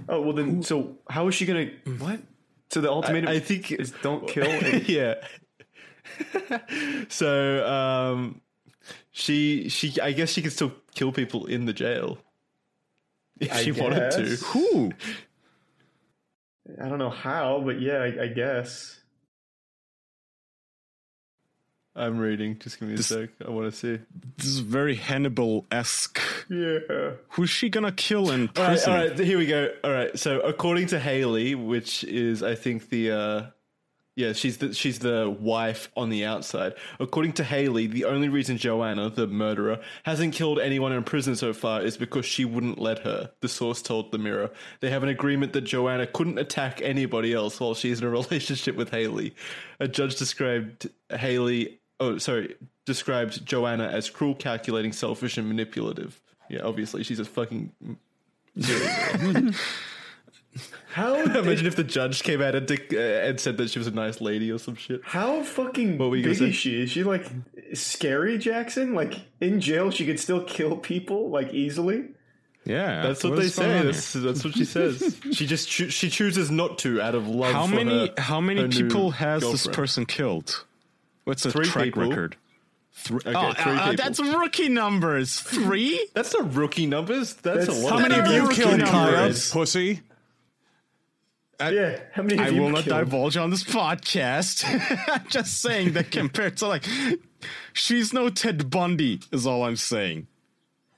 Oh 0.09 0.20
well, 0.20 0.32
then 0.32 0.62
so 0.62 0.98
how 1.09 1.27
is 1.28 1.35
she 1.35 1.47
gonna 1.47 1.70
what? 1.98 2.20
So 2.70 2.81
the 2.81 2.90
ultimatum 2.90 3.28
I 3.28 3.39
think 3.39 3.73
is 3.73 3.93
don't 4.02 4.27
kill. 4.35 4.44
and- 4.47 4.89
yeah. 4.89 5.14
so 7.09 7.66
um, 7.66 8.40
she 9.10 9.68
she 9.68 9.98
I 10.01 10.12
guess 10.12 10.31
she 10.31 10.43
could 10.43 10.52
still 10.52 10.73
kill 10.94 11.12
people 11.12 11.47
in 11.47 11.64
the 11.66 11.73
jail 11.73 12.18
if 13.40 13.52
I 13.52 13.62
she 13.62 13.73
wanted 13.73 14.10
to. 14.12 14.23
Who? 14.47 14.93
I 16.82 16.89
don't 16.89 16.98
know 16.98 17.10
how, 17.10 17.62
but 17.64 17.81
yeah, 17.81 17.98
I, 17.98 18.24
I 18.24 18.27
guess. 18.28 18.95
I'm 21.97 22.18
reading. 22.18 22.59
Just 22.59 22.78
give 22.78 22.89
me 22.89 22.94
a 22.94 23.02
sec. 23.02 23.31
I 23.47 23.51
want 23.51 23.73
to 23.73 23.77
see. 23.77 23.98
This 24.36 24.47
is 24.47 24.59
very 24.59 24.94
Hannibal 24.97 25.66
esque. 25.70 26.20
Yeah. 26.51 27.12
Who's 27.31 27.51
she 27.51 27.70
gonna 27.70 27.93
kill 27.93 28.31
in 28.31 28.43
All 28.43 28.47
right, 28.47 28.66
prison? 28.68 28.93
all 28.93 28.98
right. 28.98 29.18
Here 29.18 29.39
we 29.39 29.47
go. 29.47 29.70
All 29.82 29.93
right. 29.93 30.18
So 30.18 30.40
according 30.40 30.89
to 30.89 31.01
Haley, 31.01 31.55
which 31.55 32.05
is 32.05 32.43
I 32.43 32.55
think 32.55 32.90
the 32.90 33.10
uh, 33.10 33.43
yeah, 34.14 34.32
she's 34.32 34.59
the 34.59 34.73
she's 34.73 34.98
the 34.98 35.35
wife 35.40 35.90
on 35.97 36.09
the 36.10 36.24
outside. 36.24 36.74
According 37.01 37.32
to 37.35 37.44
Haley, 37.44 37.86
the 37.86 38.05
only 38.06 38.28
reason 38.28 38.56
Joanna, 38.56 39.10
the 39.10 39.27
murderer, 39.27 39.81
hasn't 40.05 40.35
killed 40.35 40.59
anyone 40.59 40.93
in 40.93 41.02
prison 41.02 41.36
so 41.36 41.52
far 41.52 41.82
is 41.82 41.97
because 41.98 42.24
she 42.24 42.44
wouldn't 42.44 42.78
let 42.78 43.01
her. 43.01 43.31
The 43.40 43.48
source 43.48 43.82
told 43.82 44.12
the 44.12 44.18
Mirror. 44.18 44.51
They 44.81 44.89
have 44.90 45.02
an 45.02 45.10
agreement 45.10 45.52
that 45.55 45.62
Joanna 45.62 46.06
couldn't 46.06 46.39
attack 46.39 46.81
anybody 46.82 47.32
else 47.35 47.60
while 47.60 47.74
she's 47.74 48.01
in 48.01 48.06
a 48.06 48.10
relationship 48.23 48.74
with 48.77 48.90
Haley. 48.90 49.35
A 49.81 49.89
judge 49.89 50.16
described 50.16 50.89
Haley. 51.10 51.81
Oh, 51.98 52.18
sorry. 52.18 52.56
Described 52.85 53.44
Joanna 53.44 53.89
as 53.89 54.10
cruel, 54.10 54.35
calculating, 54.35 54.93
selfish, 54.93 55.39
and 55.39 55.48
manipulative. 55.48 56.20
Yeah, 56.48 56.60
obviously 56.62 57.02
she's 57.02 57.18
a 57.18 57.24
fucking 57.24 57.73
How 60.89 61.14
Imagine 61.23 61.66
if 61.66 61.77
the 61.77 61.85
judge 61.85 62.23
came 62.23 62.40
out 62.40 62.55
and, 62.55 62.66
dic- 62.66 62.93
uh, 62.93 62.98
and 62.98 63.39
said 63.39 63.59
that 63.59 63.70
she 63.70 63.78
was 63.78 63.86
a 63.86 63.90
nice 63.90 64.20
lady 64.20 64.51
or 64.51 64.59
some 64.59 64.74
shit. 64.77 65.01
how 65.05 65.43
fucking 65.43 65.98
What 65.98 66.10
were 66.10 66.16
you 66.16 66.24
big 66.24 66.40
is 66.40 66.55
she? 66.55 66.82
Is 66.82 66.90
she 66.90 67.05
like 67.05 67.27
scary 67.74 68.39
Jackson? 68.39 68.94
Like 68.94 69.20
in 69.40 69.60
jail, 69.60 69.90
she 69.90 70.06
could 70.06 70.18
still 70.18 70.43
kill 70.44 70.77
people 70.78 71.28
like 71.31 71.52
easily. 71.52 72.09
Yeah, 72.64 73.02
That's 73.02 73.23
what 73.23 73.36
they 73.36 73.47
say. 73.48 73.82
That's, 73.82 74.12
that's 74.14 74.44
what 74.44 74.55
she 74.55 74.64
says. 74.64 75.16
she 75.32 75.47
just 75.47 75.68
choo- 75.68 75.90
she 75.90 76.10
chooses 76.10 76.51
not 76.51 76.78
to 76.78 77.01
out 77.01 77.14
of 77.14 77.28
love. 77.28 77.52
How 77.52 77.66
for 77.66 77.77
many? 77.77 78.09
her- 78.09 78.14
how 78.18 78.40
many 78.40 78.66
people 78.68 79.10
has 79.12 79.43
this 79.43 79.66
person 79.68 80.05
killed? 80.06 80.64
What's 81.27 81.43
the 81.43 81.51
Three 81.51 81.66
track 81.66 81.85
people. 81.86 82.09
record? 82.09 82.36
Three. 82.93 83.19
Okay, 83.27 83.32
oh, 83.35 83.53
three 83.53 83.73
uh, 83.73 83.90
people. 83.90 83.97
that's 84.05 84.20
rookie 84.20 84.69
numbers. 84.69 85.40
Three. 85.40 86.09
That's 86.15 86.32
not 86.32 86.55
rookie 86.55 86.86
numbers. 86.86 87.35
That's, 87.35 87.66
That's- 87.66 87.82
a 87.82 87.85
lot. 87.85 87.93
How 88.01 88.09
many 88.09 88.15
have 88.15 88.32
you 88.32 88.48
killed 88.55 88.78
numbers. 88.78 89.51
Kaya, 89.51 89.61
pussy. 89.61 90.01
yeah. 91.61 92.01
How 92.12 92.23
many? 92.23 92.39
I 92.39 92.51
will 92.51 92.70
not 92.70 92.85
killed? 92.85 92.98
divulge 93.01 93.36
on 93.36 93.51
this 93.51 93.65
podcast. 93.65 94.65
Just 95.28 95.61
saying 95.61 95.93
that 95.93 96.11
compared 96.11 96.57
to 96.59 96.69
like, 96.69 96.86
she's 97.73 98.12
no 98.12 98.28
Ted 98.31 98.70
Bundy. 98.70 99.20
Is 99.32 99.47
all 99.47 99.65
I'm 99.65 99.77
saying. 99.77 100.27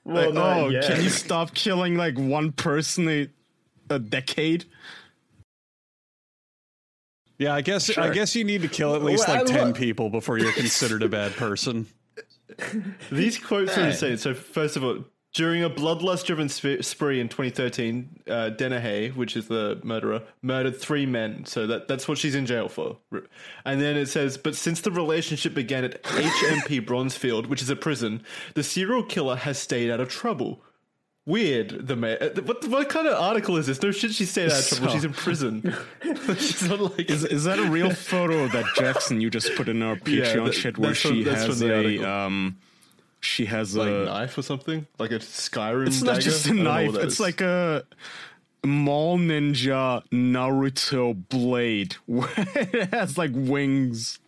Well, 0.05 0.25
Like, 0.25 0.33
not 0.33 0.57
oh, 0.57 0.69
yet. 0.69 0.85
can 0.85 1.03
you 1.03 1.09
stop 1.09 1.53
killing 1.53 1.95
like 1.95 2.17
one 2.17 2.51
person 2.51 3.09
a, 3.09 3.27
a 3.89 3.99
decade? 3.99 4.65
Yeah, 7.39 7.55
I 7.55 7.61
guess 7.61 7.97
I 7.97 8.09
guess 8.13 8.35
you 8.35 8.43
need 8.43 8.61
to 8.61 8.67
kill 8.67 8.93
at 8.95 9.03
least 9.03 9.27
Well, 9.27 9.37
like 9.37 9.49
I 9.49 9.51
ten 9.51 9.67
lo- 9.67 9.73
people 9.73 10.09
before 10.11 10.37
you're 10.37 10.51
considered 10.51 11.01
a 11.01 11.09
bad 11.09 11.31
person. 11.33 11.87
These 13.11 13.37
quotes 13.39 13.77
are 13.77 13.87
insane. 13.87 14.17
So, 14.17 14.33
first 14.33 14.75
of 14.75 14.83
all, 14.83 15.05
during 15.33 15.63
a 15.63 15.69
bloodlust 15.69 16.25
driven 16.25 16.49
sp- 16.51 16.81
spree 16.81 17.21
in 17.21 17.29
2013, 17.29 18.21
uh, 18.29 18.49
Dennehy, 18.49 19.09
which 19.11 19.37
is 19.37 19.47
the 19.47 19.79
murderer, 19.83 20.23
murdered 20.41 20.75
three 20.75 21.05
men. 21.05 21.45
So, 21.45 21.67
that, 21.67 21.87
that's 21.87 22.07
what 22.07 22.17
she's 22.17 22.35
in 22.35 22.45
jail 22.45 22.67
for. 22.67 22.97
And 23.63 23.79
then 23.79 23.95
it 23.95 24.07
says, 24.07 24.37
but 24.37 24.55
since 24.55 24.81
the 24.81 24.91
relationship 24.91 25.53
began 25.53 25.85
at 25.85 26.03
HMP 26.03 26.85
Bronzefield, 26.85 27.45
which 27.47 27.61
is 27.61 27.69
a 27.69 27.75
prison, 27.75 28.23
the 28.55 28.63
serial 28.63 29.03
killer 29.03 29.35
has 29.37 29.57
stayed 29.57 29.89
out 29.89 29.99
of 30.01 30.09
trouble. 30.09 30.61
Weird. 31.29 31.87
The 31.87 31.95
ma- 31.95 32.07
uh, 32.07 32.29
what 32.43 32.65
what 32.67 32.89
kind 32.89 33.07
of 33.07 33.13
article 33.21 33.55
is 33.57 33.67
this? 33.67 33.81
No 33.83 33.91
shit. 33.91 34.11
She 34.13 34.25
stayed 34.25 34.51
out 34.51 34.59
of 34.59 34.67
trouble. 34.67 34.87
So- 34.87 34.93
She's 34.93 35.03
in 35.03 35.13
prison. 35.13 35.75
she's 36.37 36.63
not 36.67 36.79
like 36.79 37.09
Is 37.09 37.23
is 37.23 37.43
that 37.43 37.59
a 37.59 37.69
real 37.69 37.91
photo 38.11 38.43
of 38.45 38.51
that 38.53 38.65
Jackson 38.75 39.21
you 39.21 39.29
just 39.29 39.55
put 39.55 39.69
in 39.69 39.81
our 39.83 39.95
Patreon 39.95 40.45
that- 40.45 40.53
shit 40.55 40.77
where 40.77 40.89
that's 40.89 41.01
from- 41.01 41.13
she 41.15 41.23
has 41.25 41.61
a 41.61 41.75
article. 41.77 42.05
um, 42.05 42.57
she 43.21 43.45
has 43.45 43.75
like 43.75 43.89
a 43.89 44.05
knife 44.05 44.37
or 44.37 44.41
something, 44.41 44.87
like 44.97 45.11
a 45.11 45.19
Skyrim. 45.19 45.87
It's 45.87 46.01
not 46.01 46.13
dagger? 46.15 46.21
just 46.23 46.47
I 46.47 46.49
a 46.49 46.53
don't 46.55 46.63
know 46.63 46.71
what 46.71 46.93
knife. 46.93 47.03
It's 47.03 47.13
is. 47.15 47.19
like 47.19 47.41
a 47.41 47.83
mall 48.63 49.17
ninja 49.19 50.03
Naruto 50.11 51.15
blade 51.29 51.95
it 52.07 52.93
has 52.93 53.17
like 53.17 53.31
wings. 53.33 54.19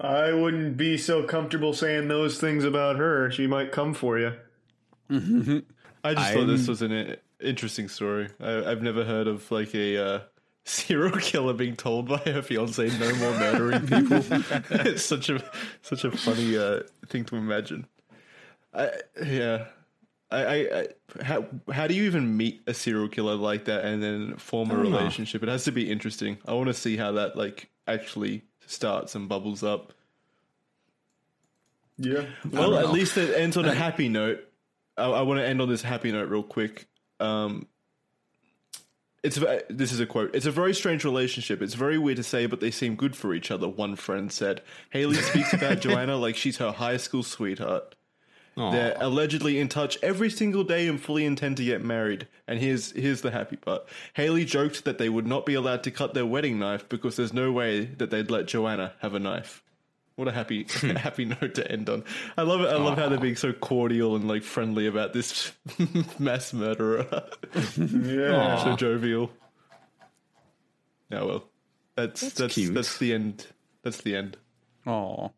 I 0.00 0.32
wouldn't 0.32 0.76
be 0.76 0.96
so 0.96 1.24
comfortable 1.24 1.72
saying 1.72 2.08
those 2.08 2.38
things 2.38 2.64
about 2.64 2.96
her. 2.96 3.30
She 3.30 3.46
might 3.46 3.72
come 3.72 3.94
for 3.94 4.18
you. 4.18 4.34
I 6.04 6.14
just 6.14 6.32
thought 6.32 6.46
this 6.46 6.68
was 6.68 6.82
an 6.82 7.16
interesting 7.40 7.88
story. 7.88 8.28
I, 8.40 8.70
I've 8.70 8.82
never 8.82 9.04
heard 9.04 9.26
of 9.26 9.50
like 9.50 9.74
a 9.74 10.04
uh, 10.04 10.20
serial 10.64 11.18
killer 11.18 11.52
being 11.52 11.74
told 11.74 12.08
by 12.08 12.18
her 12.18 12.42
fiance 12.42 12.86
no 12.98 13.14
more 13.16 13.32
murdering 13.32 13.86
people. 13.86 14.24
it's 14.70 15.02
such 15.02 15.28
a 15.30 15.42
such 15.82 16.04
a 16.04 16.12
funny 16.12 16.56
uh, 16.56 16.82
thing 17.08 17.24
to 17.26 17.36
imagine. 17.36 17.86
I, 18.72 18.90
yeah, 19.24 19.64
I, 20.30 20.44
I, 20.44 20.54
I 20.54 21.22
how 21.24 21.46
how 21.72 21.86
do 21.88 21.94
you 21.94 22.04
even 22.04 22.36
meet 22.36 22.62
a 22.68 22.74
serial 22.74 23.08
killer 23.08 23.34
like 23.34 23.64
that 23.64 23.84
and 23.84 24.00
then 24.00 24.36
form 24.36 24.70
a 24.70 24.74
don't 24.74 24.90
know. 24.90 24.98
relationship? 24.98 25.42
It 25.42 25.48
has 25.48 25.64
to 25.64 25.72
be 25.72 25.90
interesting. 25.90 26.38
I 26.46 26.52
want 26.52 26.68
to 26.68 26.74
see 26.74 26.96
how 26.96 27.12
that 27.12 27.36
like 27.36 27.70
actually 27.88 28.44
starts 28.70 29.14
and 29.14 29.28
bubbles 29.28 29.62
up. 29.62 29.92
Yeah. 31.96 32.24
Well, 32.50 32.78
at 32.78 32.90
least 32.90 33.16
it 33.16 33.34
ends 33.36 33.56
on 33.56 33.64
a 33.64 33.74
happy 33.74 34.08
note. 34.08 34.44
I, 34.96 35.04
I 35.06 35.22
want 35.22 35.40
to 35.40 35.46
end 35.46 35.60
on 35.60 35.68
this 35.68 35.82
happy 35.82 36.12
note 36.12 36.28
real 36.28 36.42
quick. 36.42 36.86
Um, 37.18 37.66
it's 39.24 39.36
a- 39.36 39.62
this 39.68 39.90
is 39.92 39.98
a 39.98 40.06
quote. 40.06 40.34
It's 40.34 40.46
a 40.46 40.50
very 40.52 40.74
strange 40.74 41.04
relationship. 41.04 41.60
It's 41.60 41.74
very 41.74 41.98
weird 41.98 42.18
to 42.18 42.22
say, 42.22 42.46
but 42.46 42.60
they 42.60 42.70
seem 42.70 42.94
good 42.94 43.16
for 43.16 43.34
each 43.34 43.50
other. 43.50 43.68
One 43.68 43.96
friend 43.96 44.30
said. 44.30 44.62
Haley 44.90 45.16
speaks 45.16 45.52
about 45.52 45.80
Joanna 45.80 46.16
like 46.16 46.36
she's 46.36 46.58
her 46.58 46.70
high 46.70 46.98
school 46.98 47.24
sweetheart. 47.24 47.96
They're 48.58 48.96
allegedly 48.98 49.58
in 49.60 49.68
touch 49.68 49.98
every 50.02 50.30
single 50.30 50.64
day 50.64 50.88
and 50.88 51.00
fully 51.00 51.24
intend 51.24 51.56
to 51.58 51.64
get 51.64 51.84
married. 51.84 52.26
And 52.48 52.58
here's 52.58 52.90
here's 52.92 53.20
the 53.20 53.30
happy 53.30 53.56
part. 53.56 53.82
Haley 54.14 54.44
joked 54.44 54.84
that 54.84 54.98
they 54.98 55.08
would 55.08 55.26
not 55.26 55.46
be 55.46 55.54
allowed 55.54 55.84
to 55.84 55.90
cut 55.90 56.14
their 56.14 56.26
wedding 56.26 56.58
knife 56.58 56.88
because 56.88 57.16
there's 57.16 57.32
no 57.32 57.52
way 57.52 57.84
that 57.84 58.10
they'd 58.10 58.30
let 58.30 58.46
Joanna 58.46 58.94
have 59.00 59.14
a 59.14 59.20
knife. 59.20 59.62
What 60.16 60.26
a 60.26 60.32
happy 60.32 60.64
hmm. 60.68 60.90
happy 60.90 61.26
note 61.26 61.54
to 61.54 61.70
end 61.70 61.88
on. 61.88 62.02
I 62.36 62.42
love 62.42 62.60
it. 62.62 62.66
I 62.66 62.76
love 62.76 62.98
how 62.98 63.08
they're 63.08 63.20
being 63.20 63.36
so 63.36 63.52
cordial 63.52 64.16
and 64.16 64.26
like 64.26 64.42
friendly 64.42 64.88
about 64.88 65.12
this 65.12 65.52
mass 66.18 66.52
murderer. 66.52 67.06
Yeah. 67.78 68.64
so 68.64 68.74
jovial. 68.74 69.30
Yeah, 71.10 71.22
well, 71.22 71.44
that's 71.94 72.20
that's 72.20 72.34
that's, 72.34 72.54
cute. 72.54 72.98
the 72.98 73.14
end. 73.14 73.46
That's 73.82 74.00
the 74.00 74.16
end. 74.16 74.36
Oh, 74.86 75.30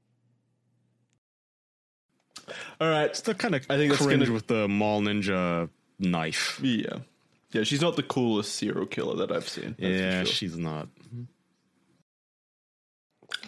All 2.80 2.88
right. 2.88 3.04
It's 3.10 3.20
the 3.22 3.34
kind 3.34 3.54
of 3.54 3.64
I 3.70 3.76
think 3.76 3.92
that's 3.92 4.04
cringe 4.04 4.22
gonna- 4.22 4.32
with 4.34 4.46
the 4.46 4.68
mall 4.68 5.00
ninja 5.00 5.68
knife. 5.98 6.60
Yeah. 6.62 6.98
Yeah, 7.52 7.64
she's 7.64 7.80
not 7.80 7.96
the 7.96 8.02
coolest 8.04 8.54
serial 8.54 8.86
killer 8.86 9.16
that 9.26 9.34
I've 9.34 9.48
seen. 9.48 9.74
that's 9.78 9.92
yeah, 10.00 10.22
sure. 10.22 10.26
she's 10.32 10.56
not. 10.56 10.86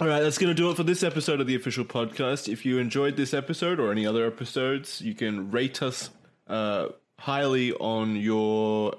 All 0.01 0.07
right, 0.09 0.21
that's 0.21 0.39
going 0.39 0.49
to 0.49 0.55
do 0.55 0.71
it 0.71 0.77
for 0.77 0.83
this 0.85 1.03
episode 1.03 1.41
of 1.41 1.47
the 1.47 1.55
official 1.55 1.85
podcast. 1.85 2.51
If 2.51 2.65
you 2.65 2.79
enjoyed 2.79 3.17
this 3.17 3.35
episode 3.35 3.79
or 3.79 3.93
any 3.93 4.07
other 4.07 4.27
episodes, 4.27 5.01
you 5.01 5.15
can 5.15 5.51
rate 5.51 5.83
us 5.83 6.11
uh, 6.49 6.89
highly 7.19 7.73
on 7.75 8.17
your 8.17 8.95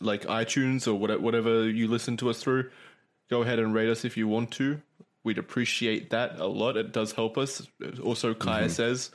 like 0.00 0.22
iTunes 0.26 0.86
or 0.86 0.94
whatever, 0.94 1.20
whatever 1.20 1.68
you 1.68 1.88
listen 1.88 2.16
to 2.18 2.30
us 2.30 2.40
through. 2.42 2.70
Go 3.28 3.42
ahead 3.42 3.58
and 3.58 3.74
rate 3.74 3.88
us 3.90 4.04
if 4.04 4.16
you 4.16 4.28
want 4.28 4.50
to 4.52 4.80
we'd 5.24 5.38
appreciate 5.38 6.10
that 6.10 6.38
a 6.38 6.46
lot. 6.46 6.76
It 6.76 6.92
does 6.92 7.12
help 7.12 7.38
us. 7.38 7.66
Also, 8.02 8.34
Kaya 8.34 8.64
mm-hmm. 8.64 8.72
says, 8.72 9.10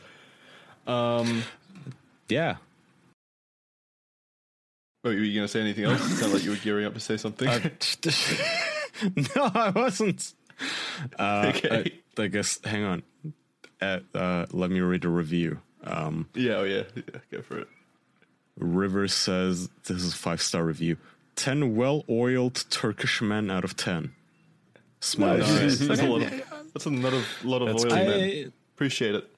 um, 0.88 1.44
yeah. 2.30 2.58
Oh, 5.04 5.10
were 5.10 5.14
you 5.14 5.36
going 5.36 5.46
to 5.46 5.48
say 5.48 5.62
anything 5.62 5.86
else? 5.86 6.04
It 6.12 6.16
sounded 6.16 6.36
like 6.36 6.44
you 6.44 6.52
were 6.52 6.58
gearing 6.58 6.86
up 6.86 6.94
to 6.96 7.00
say 7.00 7.18
something. 7.18 7.48
Uh, 7.48 7.60
no, 9.16 9.52
I 9.54 9.70
wasn't. 9.70 10.34
Uh, 11.20 11.52
okay. 11.56 11.94
I, 12.18 12.22
I, 12.24 12.28
guess, 12.28 12.60
hang 12.64 12.84
on. 12.84 13.04
Uh, 13.82 14.46
let 14.52 14.72
me 14.72 14.80
read 14.80 15.06
a 15.06 15.10
review. 15.10 15.60
Um, 15.84 16.28
yeah, 16.34 16.54
oh 16.54 16.64
yeah. 16.64 16.84
yeah, 16.96 17.20
go 17.32 17.42
for 17.44 17.60
it. 17.60 17.68
River 18.58 19.08
says, 19.08 19.70
this 19.84 20.02
is 20.02 20.14
five 20.14 20.42
star 20.42 20.64
review. 20.64 20.98
10 21.36 21.76
well 21.76 22.04
oiled 22.10 22.66
Turkish 22.70 23.22
men 23.22 23.52
out 23.52 23.64
of 23.64 23.76
10. 23.76 24.14
Smart. 25.00 25.40
That's, 25.40 25.82
a 26.02 26.06
lot 26.06 26.22
of, 26.22 26.44
that's 26.74 26.86
lot 27.44 27.62
of 27.62 27.76
oil, 27.76 27.90
man. 27.90 28.54
Appreciate 28.76 29.16
it. 29.16 29.30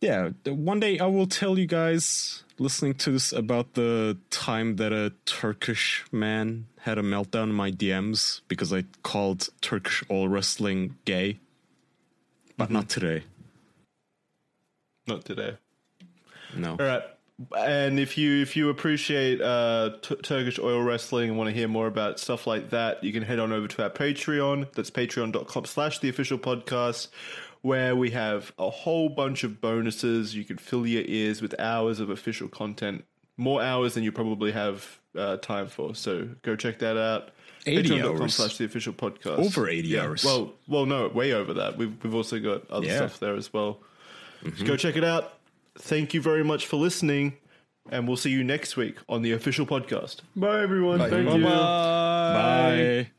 Yeah, 0.00 0.30
one 0.44 0.78
day 0.78 0.98
I 0.98 1.06
will 1.06 1.26
tell 1.26 1.58
you 1.58 1.66
guys 1.66 2.44
listening 2.58 2.94
to 2.94 3.12
this 3.12 3.32
about 3.32 3.74
the 3.74 4.16
time 4.30 4.76
that 4.76 4.92
a 4.92 5.12
Turkish 5.26 6.04
man 6.12 6.66
had 6.80 6.98
a 6.98 7.02
meltdown 7.02 7.44
in 7.44 7.54
my 7.54 7.70
DMs 7.70 8.42
because 8.48 8.72
I 8.72 8.84
called 9.02 9.48
Turkish 9.60 10.04
oil 10.10 10.28
wrestling 10.28 10.96
gay. 11.04 11.38
But 12.56 12.66
mm-hmm. 12.66 12.74
not 12.74 12.88
today. 12.88 13.24
Not 15.06 15.24
today. 15.24 15.56
No. 16.56 16.70
All 16.70 16.76
right. 16.76 17.02
And 17.56 18.00
if 18.00 18.18
you 18.18 18.42
if 18.42 18.56
you 18.56 18.68
appreciate 18.68 19.40
uh, 19.40 19.90
t- 20.02 20.16
Turkish 20.16 20.58
oil 20.58 20.82
wrestling 20.82 21.28
and 21.30 21.38
want 21.38 21.48
to 21.48 21.54
hear 21.54 21.68
more 21.68 21.86
about 21.86 22.18
stuff 22.18 22.46
like 22.48 22.70
that, 22.70 23.04
you 23.04 23.12
can 23.12 23.22
head 23.22 23.38
on 23.38 23.52
over 23.52 23.68
to 23.68 23.82
our 23.84 23.90
Patreon. 23.90 24.72
That's 24.72 24.90
patreon.com 24.90 25.64
slash 25.66 26.00
the 26.00 26.08
official 26.08 26.36
podcast, 26.38 27.08
where 27.62 27.94
we 27.94 28.10
have 28.10 28.52
a 28.58 28.68
whole 28.70 29.08
bunch 29.08 29.44
of 29.44 29.60
bonuses. 29.60 30.34
You 30.34 30.44
can 30.44 30.58
fill 30.58 30.84
your 30.84 31.04
ears 31.06 31.40
with 31.40 31.58
hours 31.60 32.00
of 32.00 32.10
official 32.10 32.48
content, 32.48 33.04
more 33.36 33.62
hours 33.62 33.94
than 33.94 34.02
you 34.02 34.10
probably 34.10 34.50
have 34.50 34.98
uh, 35.16 35.36
time 35.36 35.68
for. 35.68 35.94
So 35.94 36.28
go 36.42 36.56
check 36.56 36.80
that 36.80 36.96
out. 36.96 37.30
80 37.66 37.88
Patreon.com 37.90 38.20
hours. 38.22 38.34
slash 38.34 38.56
the 38.58 38.64
official 38.64 38.92
podcast. 38.94 39.38
Over 39.38 39.68
80 39.68 39.98
hours. 40.00 40.24
Well, 40.24 40.54
well, 40.66 40.86
no, 40.86 41.06
way 41.06 41.32
over 41.32 41.54
that. 41.54 41.76
We've 41.78 41.92
we've 42.02 42.14
also 42.16 42.40
got 42.40 42.68
other 42.68 42.86
Yeah. 42.86 42.96
stuff 42.96 43.20
there 43.20 43.36
as 43.36 43.52
well. 43.52 43.78
So 44.56 44.64
go 44.64 44.76
check 44.76 44.96
it 44.96 45.04
out. 45.04 45.34
Thank 45.78 46.14
you 46.14 46.20
very 46.20 46.44
much 46.44 46.66
for 46.66 46.76
listening, 46.76 47.36
and 47.90 48.06
we'll 48.06 48.16
see 48.16 48.30
you 48.30 48.44
next 48.44 48.76
week 48.76 48.96
on 49.08 49.22
the 49.22 49.32
official 49.32 49.66
podcast. 49.66 50.20
Bye, 50.36 50.62
everyone. 50.62 50.98
Thank 50.98 51.32
you. 51.34 51.44
Bye. 51.44 53.04
Bye. 53.04 53.10